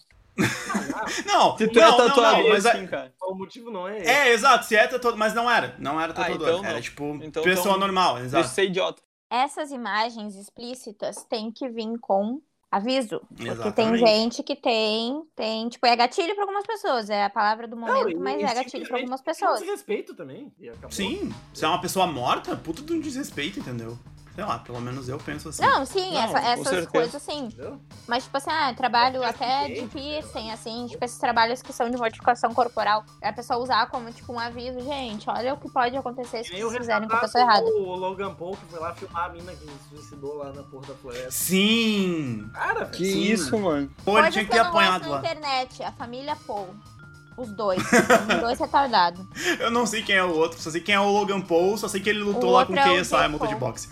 Não, 1.25 1.57
Se 1.57 1.67
tu 1.67 1.79
não, 1.79 1.83
é 1.85 1.91
não, 1.91 1.97
tatuador, 1.97 2.43
não, 2.43 2.49
mas 2.49 2.65
a- 2.65 2.71
sim, 2.75 2.87
cara. 2.87 3.13
O 3.21 3.33
motivo 3.35 3.69
não 3.71 3.85
é 3.87 3.97
esse. 3.99 4.09
É, 4.09 4.29
exato, 4.31 4.65
se 4.65 4.75
é 4.75 4.87
tatuador, 4.87 5.17
mas 5.19 5.33
não 5.33 5.51
era, 5.51 5.75
não 5.79 5.99
era 5.99 6.13
Ah, 6.13 6.15
tatuador, 6.15 6.47
então 6.47 6.61
não. 6.63 6.69
era 6.69 6.81
tipo 6.81 7.19
Então- 7.21 7.43
pessoa 7.43 7.67
então- 7.75 7.77
normal, 7.77 8.19
exato. 8.19 8.47
de 8.47 8.53
ser 8.53 8.63
idiota. 8.65 9.01
Essas 9.29 9.69
imagens 9.71 10.35
explícitas 10.35 11.23
têm 11.25 11.51
que 11.51 11.67
vir 11.67 11.97
com 11.99 12.41
aviso. 12.71 13.19
Porque 13.27 13.43
tem 13.43 13.51
Exatamente. 13.51 13.99
gente 14.05 14.43
que 14.43 14.55
tem, 14.55 15.23
tem, 15.35 15.69
tipo, 15.69 15.85
é 15.87 15.95
gatilho 15.95 16.33
pra 16.35 16.43
algumas 16.43 16.65
pessoas. 16.65 17.09
É 17.09 17.23
a 17.25 17.29
palavra 17.29 17.67
do 17.67 17.75
momento, 17.75 18.09
e- 18.11 18.15
mas 18.15 18.35
e 18.41 18.43
é 18.43 18.53
gatilho 18.53 18.53
pra 18.53 18.63
simplesmente 18.69 18.93
algumas 19.01 19.21
pessoas. 19.21 19.59
desrespeito 19.59 20.13
também. 20.13 20.51
E 20.59 20.69
acabou. 20.69 20.91
Sim, 20.91 21.33
se 21.53 21.65
é 21.65 21.67
uma 21.67 21.81
pessoa 21.81 22.05
morta, 22.07 22.55
puta 22.55 22.81
de 22.81 22.93
um 22.93 22.99
desrespeito, 22.99 23.59
entendeu? 23.59 23.97
Sei 24.39 24.47
lá, 24.47 24.57
pelo 24.59 24.79
menos 24.79 25.09
eu 25.09 25.17
penso 25.17 25.49
assim. 25.49 25.61
Não, 25.61 25.85
sim, 25.85 26.13
Não, 26.13 26.21
essa- 26.21 26.39
essas 26.39 26.67
certeza. 26.69 26.87
coisas 26.89 27.21
sim. 27.21 27.39
Entendeu? 27.47 27.77
Mas, 28.07 28.23
tipo 28.23 28.37
assim, 28.37 28.49
ah, 28.49 28.73
trabalho 28.73 29.21
até 29.21 29.65
tem, 29.65 29.83
de 29.83 29.87
piercing, 29.89 30.49
assim, 30.51 30.87
tipo, 30.87 31.03
esses 31.03 31.17
trabalhos 31.17 31.61
que 31.61 31.73
são 31.73 31.89
de 31.91 31.97
modificação 31.97 32.53
corporal. 32.53 33.03
A 33.21 33.33
pessoa 33.33 33.59
usar 33.59 33.87
como, 33.87 34.09
tipo, 34.13 34.31
um 34.31 34.39
aviso, 34.39 34.79
gente, 34.79 35.29
olha 35.29 35.53
o 35.53 35.57
que 35.57 35.69
pode 35.69 35.97
acontecer 35.97 36.45
se 36.45 36.51
vocês 36.51 36.77
fizerem 36.77 37.09
com 37.09 37.17
a 37.17 37.19
pessoa 37.19 37.43
errada. 37.43 37.65
O 37.65 37.95
Logan 37.97 38.33
Paul 38.33 38.55
que 38.55 38.65
foi 38.67 38.79
lá 38.79 38.95
filmar 38.95 39.25
a 39.25 39.29
mina 39.29 39.51
que 39.51 39.65
se 39.65 39.89
suicidou 39.89 40.37
lá 40.37 40.53
na 40.53 40.63
porra 40.63 40.87
da 40.87 40.93
floresta. 40.93 41.31
Sim! 41.31 42.49
Cara. 42.53 42.85
Que 42.85 43.03
Sim. 43.03 43.21
isso, 43.23 43.59
mano. 43.59 43.91
Pô, 44.05 44.13
tinha 44.29 44.45
que 44.45 44.51
ter 44.51 44.59
apanhado 44.59 45.09
lá. 45.09 45.19
internet, 45.19 45.83
a 45.83 45.91
família 45.91 46.37
Paul. 46.47 46.69
Os 47.37 47.51
dois. 47.53 47.81
Os 48.33 48.39
dois 48.41 48.59
retardados. 48.59 49.25
Eu 49.59 49.71
não 49.71 49.85
sei 49.85 50.03
quem 50.03 50.15
é 50.15 50.23
o 50.23 50.35
outro, 50.35 50.59
só 50.59 50.69
sei 50.69 50.81
quem 50.81 50.93
é 50.95 50.99
o 50.99 51.09
Logan 51.09 51.39
Paul, 51.39 51.77
só 51.77 51.87
sei 51.87 52.01
que 52.01 52.09
ele 52.09 52.19
lutou 52.19 52.51
lá 52.51 52.65
com 52.65 52.75
é 52.75 52.81
o 52.99 53.01
KSI, 53.01 53.11
Jake 53.15 53.31
luta 53.31 53.47
de 53.47 53.55
boxe. 53.55 53.89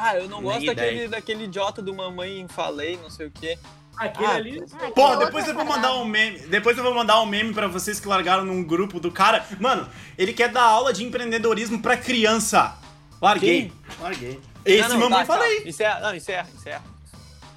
Ah, 0.00 0.16
eu 0.16 0.28
não 0.28 0.40
Nem 0.40 0.50
gosto 0.50 0.62
ideia. 0.62 0.74
daquele, 0.76 1.08
daquele 1.08 1.44
idiota 1.44 1.82
do 1.82 1.92
mamãe 1.94 2.46
falei, 2.48 2.96
não 3.02 3.10
sei 3.10 3.26
o 3.26 3.30
quê. 3.30 3.58
Aquele 3.96 4.26
Ah, 4.26 4.34
ali. 4.34 4.64
Ah, 4.74 4.90
Pô, 4.94 5.10
que 5.10 5.24
depois 5.24 5.48
eu 5.48 5.54
vou 5.54 5.64
mandar 5.64 5.94
um 5.94 6.04
meme. 6.04 6.38
Depois 6.40 6.78
eu 6.78 6.84
vou 6.84 6.94
mandar 6.94 7.20
um 7.20 7.26
meme 7.26 7.52
pra 7.52 7.66
vocês 7.66 7.98
que 7.98 8.06
largaram 8.06 8.44
num 8.44 8.62
grupo 8.62 9.00
do 9.00 9.10
cara. 9.10 9.44
Mano, 9.58 9.88
ele 10.16 10.32
quer 10.32 10.48
dar 10.50 10.62
aula 10.62 10.92
de 10.92 11.04
empreendedorismo 11.04 11.82
pra 11.82 11.96
criança. 11.96 12.76
Larguei. 13.20 13.72
Larguei. 14.00 14.40
Esse 14.64 14.82
Não, 14.88 14.98
não, 14.98 15.10
mamãe 15.10 15.26
tá, 15.26 15.34
falei. 15.34 15.62
Tá. 15.62 15.68
Encerra, 15.68 16.00
não, 16.00 16.14
encerra, 16.14 16.48
encerra. 16.54 16.84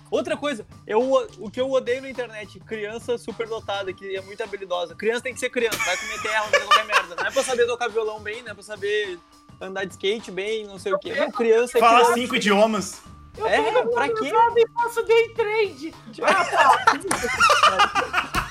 Outra 0.09 0.35
coisa, 0.35 0.65
eu, 0.85 0.99
o 1.39 1.49
que 1.49 1.61
eu 1.61 1.71
odeio 1.71 2.01
na 2.01 2.09
internet, 2.09 2.59
criança 2.61 3.17
superdotada, 3.17 3.93
que 3.93 4.13
é 4.15 4.21
muito 4.21 4.43
habilidosa. 4.43 4.93
Criança 4.93 5.21
tem 5.21 5.33
que 5.33 5.39
ser 5.39 5.49
criança, 5.49 5.77
vai 5.77 5.95
comer 5.95 6.21
terra, 6.21 6.41
vai 6.51 6.59
qualquer 6.59 6.85
merda. 6.85 7.15
Não 7.15 7.25
é 7.27 7.31
pra 7.31 7.43
saber 7.43 7.65
tocar 7.65 7.87
violão 7.87 8.19
bem, 8.19 8.41
não 8.43 8.51
é 8.51 8.53
pra 8.53 8.61
saber 8.63 9.17
andar 9.62 9.86
de 9.86 9.93
skate 9.93 10.32
bem, 10.32 10.66
não 10.66 10.80
sei 10.80 10.93
o 10.93 10.99
quê. 10.99 11.14
Criança 11.36 11.78
é 11.78 11.80
Fala 11.80 11.99
criança. 11.99 12.14
cinco 12.16 12.36
idiomas. 12.36 13.01
É, 13.38 13.82
pra 13.84 14.09
quê? 14.09 14.32
Eu 14.34 14.53
me 14.53 14.66
faço 14.74 15.03
day 15.03 15.30
trade. 15.30 15.93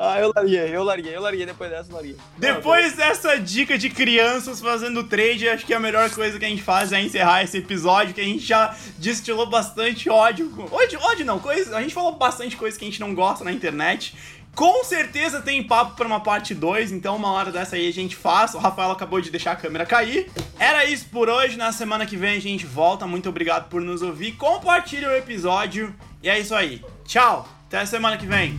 Ah, 0.00 0.20
eu 0.20 0.32
larguei, 0.34 0.76
eu 0.76 0.84
larguei, 0.84 1.16
eu 1.16 1.20
larguei 1.20 1.44
depois 1.44 1.70
dessa, 1.70 1.90
eu 1.90 1.96
larguei. 1.96 2.16
Depois 2.36 2.92
dessa 2.94 3.36
dica 3.36 3.76
de 3.76 3.90
crianças 3.90 4.60
fazendo 4.60 5.02
trade, 5.02 5.48
acho 5.48 5.66
que 5.66 5.74
a 5.74 5.80
melhor 5.80 6.08
coisa 6.10 6.38
que 6.38 6.44
a 6.44 6.48
gente 6.48 6.62
faz 6.62 6.92
é 6.92 7.00
encerrar 7.00 7.42
esse 7.42 7.58
episódio, 7.58 8.14
que 8.14 8.20
a 8.20 8.24
gente 8.24 8.44
já 8.44 8.76
destilou 8.96 9.50
bastante 9.50 10.08
ódio. 10.08 10.52
Ódio, 10.70 11.00
ódio 11.02 11.26
não, 11.26 11.40
coisa, 11.40 11.76
a 11.76 11.82
gente 11.82 11.94
falou 11.94 12.14
bastante 12.14 12.56
coisa 12.56 12.78
que 12.78 12.84
a 12.84 12.88
gente 12.88 13.00
não 13.00 13.12
gosta 13.12 13.44
na 13.44 13.52
internet. 13.52 14.14
Com 14.58 14.82
certeza 14.82 15.40
tem 15.40 15.62
papo 15.62 15.94
pra 15.94 16.04
uma 16.04 16.18
parte 16.18 16.52
2, 16.52 16.90
então 16.90 17.14
uma 17.14 17.30
hora 17.30 17.52
dessa 17.52 17.76
aí 17.76 17.88
a 17.88 17.92
gente 17.92 18.16
faz. 18.16 18.54
O 18.54 18.58
Rafael 18.58 18.90
acabou 18.90 19.20
de 19.20 19.30
deixar 19.30 19.52
a 19.52 19.56
câmera 19.56 19.86
cair. 19.86 20.28
Era 20.58 20.84
isso 20.84 21.06
por 21.12 21.28
hoje, 21.28 21.56
na 21.56 21.70
semana 21.70 22.04
que 22.04 22.16
vem 22.16 22.36
a 22.36 22.40
gente 22.40 22.66
volta. 22.66 23.06
Muito 23.06 23.28
obrigado 23.28 23.68
por 23.68 23.80
nos 23.80 24.02
ouvir. 24.02 24.32
Compartilhe 24.32 25.06
o 25.06 25.14
episódio. 25.14 25.94
E 26.20 26.28
é 26.28 26.40
isso 26.40 26.56
aí. 26.56 26.84
Tchau, 27.04 27.48
até 27.68 27.78
a 27.78 27.86
semana 27.86 28.16
que 28.16 28.26
vem. 28.26 28.56